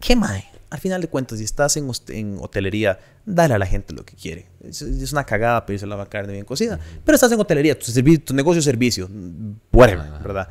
¿Qué 0.00 0.16
mae? 0.16 0.44
Al 0.68 0.80
final 0.80 1.00
de 1.00 1.08
cuentas, 1.08 1.38
si 1.38 1.44
estás 1.44 1.76
en, 1.76 1.88
en 2.08 2.38
hotelería, 2.40 2.98
dale 3.24 3.54
a 3.54 3.58
la 3.58 3.66
gente 3.66 3.94
lo 3.94 4.04
que 4.04 4.16
quiere. 4.16 4.46
Es, 4.64 4.82
es 4.82 5.12
una 5.12 5.24
cagada 5.24 5.64
pedirse 5.64 5.86
la 5.86 6.04
carne 6.06 6.32
bien 6.32 6.44
cocida. 6.44 6.80
Pero 7.04 7.14
estás 7.14 7.30
en 7.30 7.38
hotelería, 7.38 7.78
tu, 7.78 7.92
tu 8.24 8.34
negocio 8.34 8.58
es 8.58 8.64
servicio, 8.64 9.08
whatever, 9.72 10.10
¿verdad? 10.22 10.48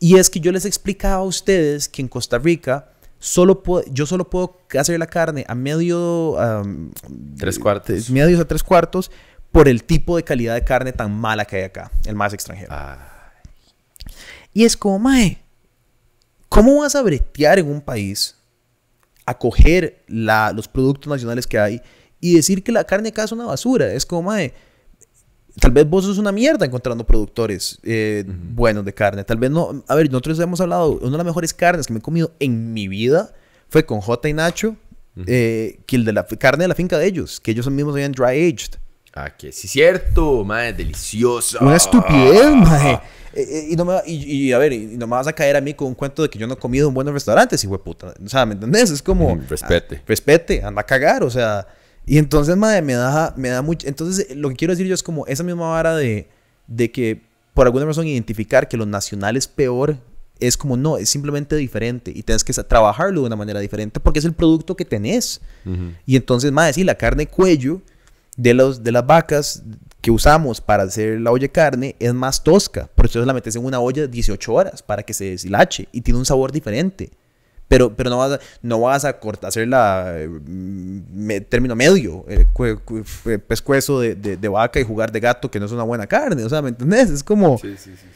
Y 0.00 0.16
es 0.16 0.30
que 0.30 0.40
yo 0.40 0.52
les 0.52 0.64
explicaba 0.64 1.16
a 1.16 1.22
ustedes 1.22 1.88
que 1.88 2.02
en 2.02 2.08
Costa 2.08 2.38
Rica 2.38 2.92
solo 3.18 3.62
puedo, 3.62 3.84
yo 3.92 4.06
solo 4.06 4.30
puedo 4.30 4.58
hacer 4.78 4.98
la 4.98 5.06
carne 5.06 5.44
a 5.46 5.54
medio... 5.54 6.38
am, 6.40 6.90
Tres 7.36 7.58
cuartos. 7.58 8.10
Medios 8.10 8.40
a 8.40 8.46
tres 8.46 8.62
cuartos 8.62 9.10
por 9.52 9.68
el 9.68 9.84
tipo 9.84 10.16
de 10.16 10.24
calidad 10.24 10.54
de 10.54 10.64
carne 10.64 10.92
tan 10.92 11.12
mala 11.12 11.44
que 11.44 11.56
hay 11.56 11.62
acá, 11.64 11.90
el 12.04 12.14
más 12.14 12.32
extranjero. 12.32 12.74
Y 14.52 14.64
es 14.64 14.76
como, 14.76 14.98
mae, 14.98 15.38
¿cómo 16.48 16.80
vas 16.80 16.94
a 16.94 17.02
bretear 17.02 17.58
en 17.58 17.70
un 17.70 17.80
país, 17.80 18.36
acoger 19.26 20.02
la, 20.08 20.52
los 20.52 20.68
productos 20.68 21.10
nacionales 21.10 21.46
que 21.46 21.58
hay 21.58 21.82
y 22.20 22.34
decir 22.34 22.62
que 22.62 22.72
la 22.72 22.84
carne 22.84 23.10
acá 23.10 23.24
es 23.24 23.32
una 23.32 23.44
basura? 23.44 23.92
Es 23.92 24.04
como, 24.04 24.22
mae, 24.30 24.54
tal 25.60 25.72
vez 25.72 25.88
vos 25.88 26.04
sos 26.04 26.18
una 26.18 26.32
mierda 26.32 26.66
encontrando 26.66 27.04
productores 27.04 27.78
eh, 27.82 28.24
buenos 28.26 28.84
de 28.84 28.94
carne. 28.94 29.24
Tal 29.24 29.38
vez 29.38 29.50
no. 29.50 29.84
A 29.88 29.94
ver, 29.94 30.10
nosotros 30.10 30.38
hemos 30.40 30.60
hablado, 30.60 30.92
una 30.92 31.10
de 31.10 31.16
las 31.18 31.26
mejores 31.26 31.52
carnes 31.52 31.86
que 31.86 31.92
me 31.92 31.98
he 31.98 32.02
comido 32.02 32.32
en 32.38 32.72
mi 32.72 32.88
vida 32.88 33.32
fue 33.68 33.84
con 33.84 34.00
J 34.00 34.28
y 34.28 34.32
Nacho, 34.32 34.76
eh, 35.26 35.80
que 35.86 35.96
el 35.96 36.04
de 36.04 36.12
la 36.12 36.26
carne 36.26 36.64
de 36.64 36.68
la 36.68 36.74
finca 36.74 36.96
de 36.98 37.06
ellos, 37.06 37.40
que 37.40 37.50
ellos 37.50 37.68
mismos 37.70 37.94
habían 37.94 38.12
dry 38.12 38.48
aged. 38.48 38.78
Ah, 39.24 39.36
que 39.36 39.52
sí, 39.52 39.68
cierto, 39.68 40.44
mae, 40.44 40.72
delicioso. 40.72 41.58
Una 41.60 41.76
estupidez, 41.76 42.54
mae. 42.54 43.00
Eh, 43.34 43.42
eh, 43.42 43.66
y, 43.70 43.76
no 43.76 43.84
me, 43.84 43.94
y, 44.06 44.46
y, 44.46 44.52
a 44.52 44.58
ver, 44.58 44.72
y 44.72 44.96
no 44.96 45.06
me 45.06 45.12
vas 45.12 45.26
a 45.26 45.32
caer 45.32 45.54
a 45.54 45.60
mí 45.60 45.74
con 45.74 45.88
un 45.88 45.94
cuento 45.94 46.22
de 46.22 46.30
que 46.30 46.38
yo 46.38 46.46
no 46.46 46.54
he 46.54 46.56
comido 46.56 46.88
en 46.88 46.94
buenos 46.94 47.12
restaurantes, 47.12 47.62
hijo 47.62 47.74
de 47.74 47.78
puta. 47.78 48.14
O 48.24 48.28
sea, 48.28 48.46
¿me 48.46 48.54
entendés? 48.54 48.90
Es 48.90 49.02
como... 49.02 49.36
Mm, 49.36 49.46
respete. 49.48 49.96
ah, 49.96 50.02
respete, 50.06 50.64
anda 50.64 50.80
a 50.80 50.84
cagar, 50.86 51.22
o 51.22 51.30
sea... 51.30 51.66
Y 52.06 52.16
entonces, 52.16 52.56
madre, 52.56 52.80
me 52.80 52.94
da, 52.94 53.34
me 53.36 53.50
da 53.50 53.60
mucho... 53.60 53.86
Entonces, 53.86 54.26
eh, 54.30 54.34
lo 54.34 54.48
que 54.48 54.56
quiero 54.56 54.72
decir 54.72 54.86
yo 54.86 54.94
es 54.94 55.02
como 55.02 55.26
esa 55.26 55.44
misma 55.44 55.68
vara 55.68 55.94
de, 55.94 56.28
de 56.66 56.90
que, 56.90 57.20
por 57.52 57.66
alguna 57.66 57.84
razón, 57.84 58.06
identificar 58.06 58.66
que 58.66 58.78
lo 58.78 58.86
nacional 58.86 59.36
es 59.36 59.46
peor, 59.46 59.98
es 60.40 60.56
como, 60.56 60.76
no, 60.76 60.96
es 60.96 61.10
simplemente 61.10 61.54
diferente. 61.56 62.10
Y 62.14 62.22
tienes 62.22 62.42
que 62.42 62.52
trabajarlo 62.54 63.20
de 63.20 63.26
una 63.26 63.36
manera 63.36 63.60
diferente 63.60 64.00
porque 64.00 64.20
es 64.20 64.24
el 64.24 64.32
producto 64.32 64.74
que 64.74 64.86
tenés. 64.86 65.40
Y 66.06 66.16
entonces, 66.16 66.50
madre, 66.50 66.72
sí, 66.72 66.82
la 66.82 66.94
carne 66.94 67.26
cuello 67.26 67.82
de, 68.38 68.54
los, 68.54 68.82
de 68.82 68.92
las 68.92 69.06
vacas 69.06 69.62
que 70.00 70.10
usamos 70.10 70.60
para 70.62 70.84
hacer 70.84 71.20
la 71.20 71.30
olla 71.32 71.42
de 71.42 71.48
carne 71.50 71.96
es 71.98 72.14
más 72.14 72.42
tosca. 72.42 72.88
Por 72.94 73.04
eso 73.06 73.22
la 73.24 73.34
metes 73.34 73.54
en 73.56 73.64
una 73.64 73.80
olla 73.80 74.02
de 74.02 74.08
18 74.08 74.54
horas 74.54 74.82
para 74.82 75.02
que 75.02 75.12
se 75.12 75.24
deshilache 75.26 75.88
y 75.92 76.00
tiene 76.00 76.18
un 76.18 76.24
sabor 76.24 76.52
diferente. 76.52 77.10
Pero, 77.66 77.94
pero 77.94 78.08
no 78.08 78.16
vas 78.16 78.32
a, 78.32 78.40
no 78.62 78.80
vas 78.80 79.04
a 79.04 79.18
cortar, 79.20 79.48
hacer 79.48 79.68
la 79.68 80.14
eh, 80.16 80.26
me- 80.26 81.42
término 81.42 81.76
medio, 81.76 82.24
eh, 82.26 82.46
cue- 82.54 82.80
cue- 82.82 83.04
eh, 83.26 83.38
pescuezo 83.38 84.00
de, 84.00 84.14
de- 84.14 84.38
de 84.38 84.48
vaca 84.48 84.80
y 84.80 84.84
jugar 84.84 85.12
de 85.12 85.20
gato, 85.20 85.50
que 85.50 85.60
no 85.60 85.66
es 85.66 85.72
una 85.72 85.82
buena 85.82 86.06
carne. 86.06 86.44
O 86.44 86.48
sea, 86.48 86.62
¿me 86.62 86.70
entendés? 86.70 87.10
Es 87.10 87.22
como. 87.22 87.58
Sí, 87.58 87.74
sí, 87.76 87.90
sí. 87.94 88.06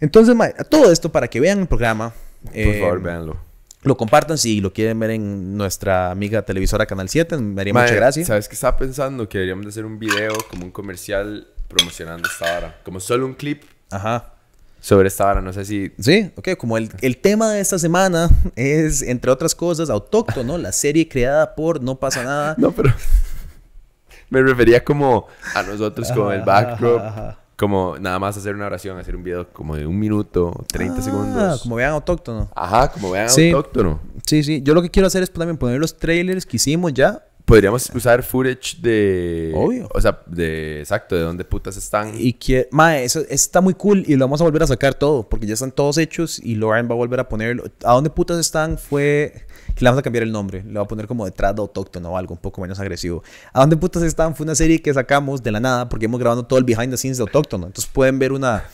Entonces, 0.00 0.34
todo 0.70 0.90
esto 0.90 1.12
para 1.12 1.28
que 1.28 1.40
vean 1.40 1.58
el 1.60 1.66
programa. 1.66 2.14
Por 2.42 2.56
eh, 2.56 2.80
favor, 2.80 3.02
véanlo. 3.02 3.36
Lo 3.82 3.96
compartan 3.96 4.36
si 4.36 4.60
lo 4.60 4.72
quieren 4.72 4.98
ver 5.00 5.10
en 5.10 5.56
nuestra 5.56 6.10
amiga 6.10 6.42
televisora 6.42 6.84
Canal 6.84 7.08
7. 7.08 7.38
Me 7.38 7.62
haría 7.62 7.72
Mae, 7.72 7.84
mucha 7.84 7.94
gracia. 7.94 8.24
¿Sabes 8.26 8.46
qué 8.46 8.54
estaba 8.54 8.76
pensando? 8.76 9.26
Que 9.28 9.38
deberíamos 9.38 9.64
de 9.64 9.70
hacer 9.70 9.86
un 9.86 9.98
video 9.98 10.32
como 10.50 10.66
un 10.66 10.70
comercial 10.70 11.48
promocionando 11.66 12.28
esta 12.28 12.58
hora. 12.58 12.78
Como 12.84 13.00
solo 13.00 13.24
un 13.24 13.32
clip 13.32 13.62
Ajá. 13.90 14.34
sobre 14.80 15.08
esta 15.08 15.26
hora. 15.26 15.40
No 15.40 15.52
sé 15.54 15.64
si... 15.64 15.92
Sí, 15.98 16.30
ok, 16.36 16.56
como 16.58 16.76
el, 16.76 16.90
el 17.00 17.16
tema 17.16 17.50
de 17.52 17.60
esta 17.60 17.78
semana 17.78 18.28
es, 18.54 19.00
entre 19.00 19.30
otras 19.30 19.54
cosas, 19.54 19.88
Autóctono, 19.88 20.58
la 20.58 20.72
serie 20.72 21.08
creada 21.08 21.54
por 21.54 21.82
No 21.82 21.98
pasa 21.98 22.22
nada. 22.22 22.54
No, 22.58 22.72
pero... 22.72 22.92
Me 24.28 24.42
refería 24.42 24.84
como 24.84 25.26
a 25.54 25.62
nosotros 25.62 26.12
con 26.12 26.32
el 26.32 26.42
backdrop. 26.42 27.00
ajá, 27.00 27.08
ajá. 27.08 27.39
Como 27.60 27.98
nada 28.00 28.18
más 28.18 28.38
hacer 28.38 28.54
una 28.54 28.64
oración, 28.66 28.98
hacer 28.98 29.14
un 29.14 29.22
video 29.22 29.46
como 29.52 29.76
de 29.76 29.86
un 29.86 29.98
minuto, 29.98 30.64
30 30.72 30.98
Ah, 30.98 31.02
segundos. 31.02 31.60
Como 31.62 31.76
vean 31.76 31.92
Autóctono. 31.92 32.50
Ajá, 32.56 32.90
como 32.90 33.10
vean 33.10 33.28
Sí. 33.28 33.50
autóctono. 33.50 34.00
Sí, 34.26 34.42
sí. 34.42 34.62
Yo 34.62 34.72
lo 34.72 34.80
que 34.80 34.88
quiero 34.90 35.06
hacer 35.08 35.22
es 35.22 35.30
también 35.30 35.58
poner 35.58 35.78
los 35.78 35.94
trailers 35.96 36.46
que 36.46 36.56
hicimos 36.56 36.94
ya 36.94 37.22
Podríamos 37.44 37.90
usar 37.96 38.22
footage 38.22 38.76
de. 38.80 39.52
Obvio. 39.56 39.88
O 39.92 40.00
sea, 40.00 40.20
de. 40.26 40.78
Exacto, 40.80 41.16
de 41.16 41.22
dónde 41.22 41.44
putas 41.44 41.76
están. 41.76 42.12
Y 42.16 42.34
que, 42.34 42.68
mae, 42.70 43.02
eso, 43.02 43.20
eso 43.22 43.28
está 43.30 43.60
muy 43.60 43.74
cool 43.74 44.04
y 44.06 44.14
lo 44.14 44.24
vamos 44.26 44.40
a 44.40 44.44
volver 44.44 44.62
a 44.62 44.68
sacar 44.68 44.94
todo 44.94 45.28
porque 45.28 45.48
ya 45.48 45.54
están 45.54 45.72
todos 45.72 45.98
hechos 45.98 46.38
y 46.38 46.54
Lauren 46.54 46.88
va 46.88 46.92
a 46.92 46.96
volver 46.96 47.18
a 47.18 47.28
ponerlo. 47.28 47.64
¿A 47.84 47.92
dónde 47.94 48.08
putas 48.10 48.38
están? 48.38 48.78
Fue. 48.78 49.46
Que 49.74 49.84
le 49.84 49.88
vamos 49.90 49.98
a 50.00 50.02
cambiar 50.02 50.22
el 50.24 50.32
nombre. 50.32 50.62
Le 50.64 50.74
va 50.74 50.82
a 50.82 50.86
poner 50.86 51.06
como 51.06 51.24
detrás 51.24 51.54
de 51.54 51.60
autóctono 51.62 52.10
o 52.10 52.16
algo 52.16 52.34
un 52.34 52.40
poco 52.40 52.60
menos 52.60 52.78
agresivo. 52.80 53.22
¿A 53.52 53.60
dónde 53.60 53.76
putas 53.76 54.02
están? 54.02 54.34
Fue 54.36 54.44
una 54.44 54.54
serie 54.54 54.80
que 54.82 54.92
sacamos 54.92 55.42
de 55.42 55.50
la 55.52 55.60
nada 55.60 55.88
porque 55.88 56.06
hemos 56.06 56.18
grabado 56.20 56.44
todo 56.44 56.58
el 56.58 56.64
behind 56.64 56.90
the 56.90 56.96
scenes 56.96 57.18
de 57.18 57.22
autóctono. 57.22 57.66
Entonces 57.66 57.90
pueden 57.92 58.18
ver 58.18 58.32
una. 58.32 58.64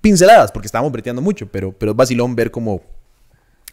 Pinceladas 0.00 0.50
porque 0.50 0.66
estábamos 0.66 0.90
breteando 0.92 1.22
mucho, 1.22 1.46
pero, 1.46 1.72
pero 1.72 1.92
es 1.92 1.96
vacilón 1.96 2.34
ver 2.34 2.50
como 2.50 2.82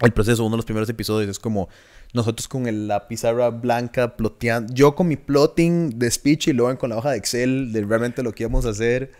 el 0.02 0.12
proceso. 0.12 0.44
Uno 0.44 0.52
de 0.52 0.58
los 0.58 0.66
primeros 0.66 0.88
episodios 0.90 1.30
es 1.32 1.40
como 1.40 1.70
nosotros 2.14 2.48
con 2.48 2.68
el- 2.68 2.88
la 2.88 3.08
pizarra 3.08 3.50
blanca 3.50 4.16
ploteando. 4.16 4.72
Yo 4.74 4.94
con 4.96 5.08
mi 5.08 5.16
plotting 5.18 5.98
de 5.98 6.10
speech 6.12 6.50
y 6.50 6.54
luego 6.54 6.78
con 6.78 6.92
la 6.92 6.98
hoja 6.98 7.12
de 7.12 7.18
Excel 7.18 7.72
de 7.74 7.82
realmente 7.84 8.22
lo 8.24 8.32
que 8.32 8.44
íbamos 8.44 8.66
a 8.66 8.70
hacer. 8.70 9.12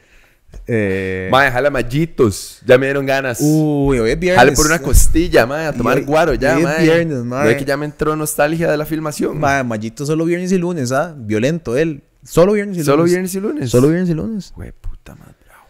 Eh, 0.72 1.30
Mae, 1.32 1.50
jala 1.52 1.70
mallitos. 1.70 2.62
Ya 2.66 2.78
me 2.78 2.86
dieron 2.86 3.06
ganas. 3.06 3.40
uy, 3.42 3.98
hoy 4.00 4.12
es 4.12 4.20
viernes. 4.20 4.40
Jale 4.40 4.52
por 4.54 4.66
una 4.68 4.80
costilla, 4.80 5.46
mae, 5.46 5.66
a 5.68 5.74
tomar 5.74 5.98
hoy- 5.98 6.04
guaro 6.04 6.34
ya, 6.36 6.54
hoy 6.56 6.60
es 6.62 6.68
mae. 6.68 6.84
viernes, 6.84 7.24
mae. 7.24 7.58
Que 7.58 7.66
ya 7.66 7.76
me 7.78 7.86
entró 7.86 8.16
nostalgia 8.16 8.70
de 8.70 8.78
la 8.78 8.86
filmación. 8.86 9.40
Ma, 9.40 9.64
Mayito 9.64 10.06
solo 10.06 10.26
viernes 10.26 10.52
y 10.52 10.58
lunes, 10.58 10.92
¿ah? 10.92 11.16
Violento 11.18 11.76
él. 11.78 12.04
Solo 12.24 12.54
viernes 12.54 12.76
y 12.78 12.80
lunes. 12.80 12.86
Solo 12.86 13.04
viernes 13.04 13.34
y 13.36 13.40
lunes. 13.40 13.70
Solo 13.72 13.88
viernes 13.88 14.10
y 14.10 14.14
lunes. 14.14 14.54
Güey, 14.56 14.72
puta 14.74 15.16
madre. 15.16 15.34
bravo. 15.46 15.64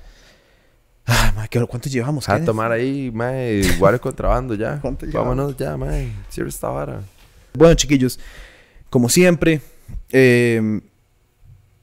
Ay, 1.06 1.32
ma, 1.36 1.48
¿qué- 1.48 1.66
¿cuántos 1.66 1.92
llevamos? 1.92 2.28
A 2.28 2.44
tomar 2.44 2.72
ahí, 2.72 3.10
mae, 3.14 3.62
guaro 3.78 4.00
contrabando 4.02 4.54
ya. 4.56 4.80
¿Cuánto 4.82 5.06
Vámonos 5.12 5.56
ya, 5.58 5.78
mae. 5.78 6.10
Cierra 6.30 6.50
esta 6.50 6.70
vara. 6.70 7.02
Bueno, 7.54 7.74
chiquillos, 7.76 8.20
como 8.90 9.08
siempre, 9.10 9.62
eh, 10.12 10.82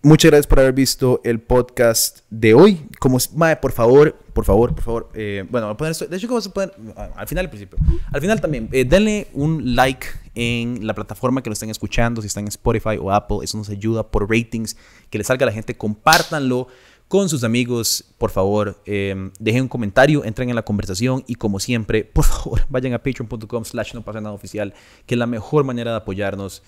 muchas 0.03 0.31
gracias 0.31 0.47
por 0.47 0.61
haber 0.61 0.73
visto 0.73 1.21
el 1.25 1.41
podcast 1.41 2.21
de 2.31 2.55
hoy. 2.55 2.87
Como, 2.99 3.19
mae, 3.35 3.57
por 3.57 3.73
favor, 3.73 4.15
por 4.33 4.45
favor, 4.45 4.75
por 4.75 4.85
favor. 4.85 5.11
eh, 5.15 5.45
bueno, 5.51 5.67
voy 5.67 5.75
a 5.75 5.77
poner 5.77 5.93
esto. 5.93 6.07
De 6.07 6.17
hecho, 6.17 6.29
¿cómo 6.29 6.41
se 6.41 6.51
pueden? 6.51 6.71
ah, 6.97 7.11
Al 7.17 7.27
final, 7.29 7.47
al 7.47 7.51
principio. 7.51 7.79
Al 8.13 8.21
final 8.21 8.41
también, 8.41 8.69
eh, 8.73 8.85
denle 8.85 9.29
un 9.33 9.75
like 9.75 10.07
en 10.35 10.87
la 10.87 10.95
plataforma 10.95 11.43
que 11.43 11.51
lo 11.51 11.55
estén 11.55 11.71
escuchando, 11.71 12.21
si 12.21 12.27
están 12.29 12.45
en 12.45 12.49
Spotify 12.49 12.99
o 13.01 13.11
Apple. 13.13 13.39
Eso 13.43 13.57
nos 13.59 13.69
ayuda 13.71 14.07
por 14.09 14.29
ratings, 14.31 14.77
que 15.11 15.19
le 15.19 15.25
salga 15.25 15.45
a 15.45 15.47
la 15.49 15.53
gente. 15.53 15.77
Compártanlo 15.77 16.69
con 17.09 17.29
sus 17.29 17.45
amigos, 17.45 18.05
por 18.19 18.31
favor, 18.31 18.83
eh, 18.85 19.31
dejen 19.39 19.63
un 19.63 19.69
comentario, 19.69 20.25
entren 20.25 20.49
en 20.51 20.57
la 20.57 20.65
conversación 20.65 21.23
y 21.29 21.37
como 21.37 21.61
siempre, 21.61 22.05
por 22.05 22.25
favor, 22.25 22.63
vayan 22.69 22.95
a 22.95 22.99
patreon.com 22.99 23.65
slash 23.65 23.95
no 23.95 24.03
pasa 24.03 24.21
nada 24.21 24.35
oficial, 24.35 24.75
que 25.07 25.15
es 25.15 25.19
la 25.19 25.27
mejor 25.29 25.63
manera 25.65 25.93
de 25.93 25.99
apoyarnos. 25.99 26.63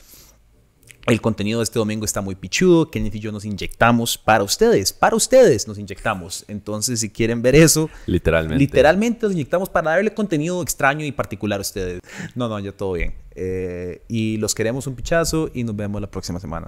El 1.08 1.22
contenido 1.22 1.60
de 1.60 1.64
este 1.64 1.78
domingo 1.78 2.04
está 2.04 2.20
muy 2.20 2.34
pichudo. 2.34 2.90
Kenneth 2.90 3.14
y 3.14 3.20
yo 3.20 3.32
nos 3.32 3.46
inyectamos 3.46 4.18
para 4.18 4.44
ustedes. 4.44 4.92
Para 4.92 5.16
ustedes 5.16 5.66
nos 5.66 5.78
inyectamos. 5.78 6.44
Entonces, 6.48 7.00
si 7.00 7.08
quieren 7.08 7.40
ver 7.40 7.54
eso, 7.56 7.88
Literalmente. 8.06 8.58
literalmente 8.58 9.20
nos 9.22 9.32
inyectamos 9.32 9.70
para 9.70 9.92
darle 9.92 10.12
contenido 10.12 10.62
extraño 10.62 11.06
y 11.06 11.12
particular 11.12 11.60
a 11.60 11.62
ustedes. 11.62 12.00
No, 12.34 12.48
no, 12.48 12.58
ya 12.58 12.72
todo 12.72 12.92
bien. 12.92 13.14
Eh, 13.34 14.02
y 14.08 14.36
los 14.36 14.54
queremos 14.54 14.86
un 14.86 14.96
pichazo 14.96 15.48
y 15.54 15.64
nos 15.64 15.76
vemos 15.76 16.00
la 16.00 16.10
próxima 16.10 16.40
semana. 16.40 16.66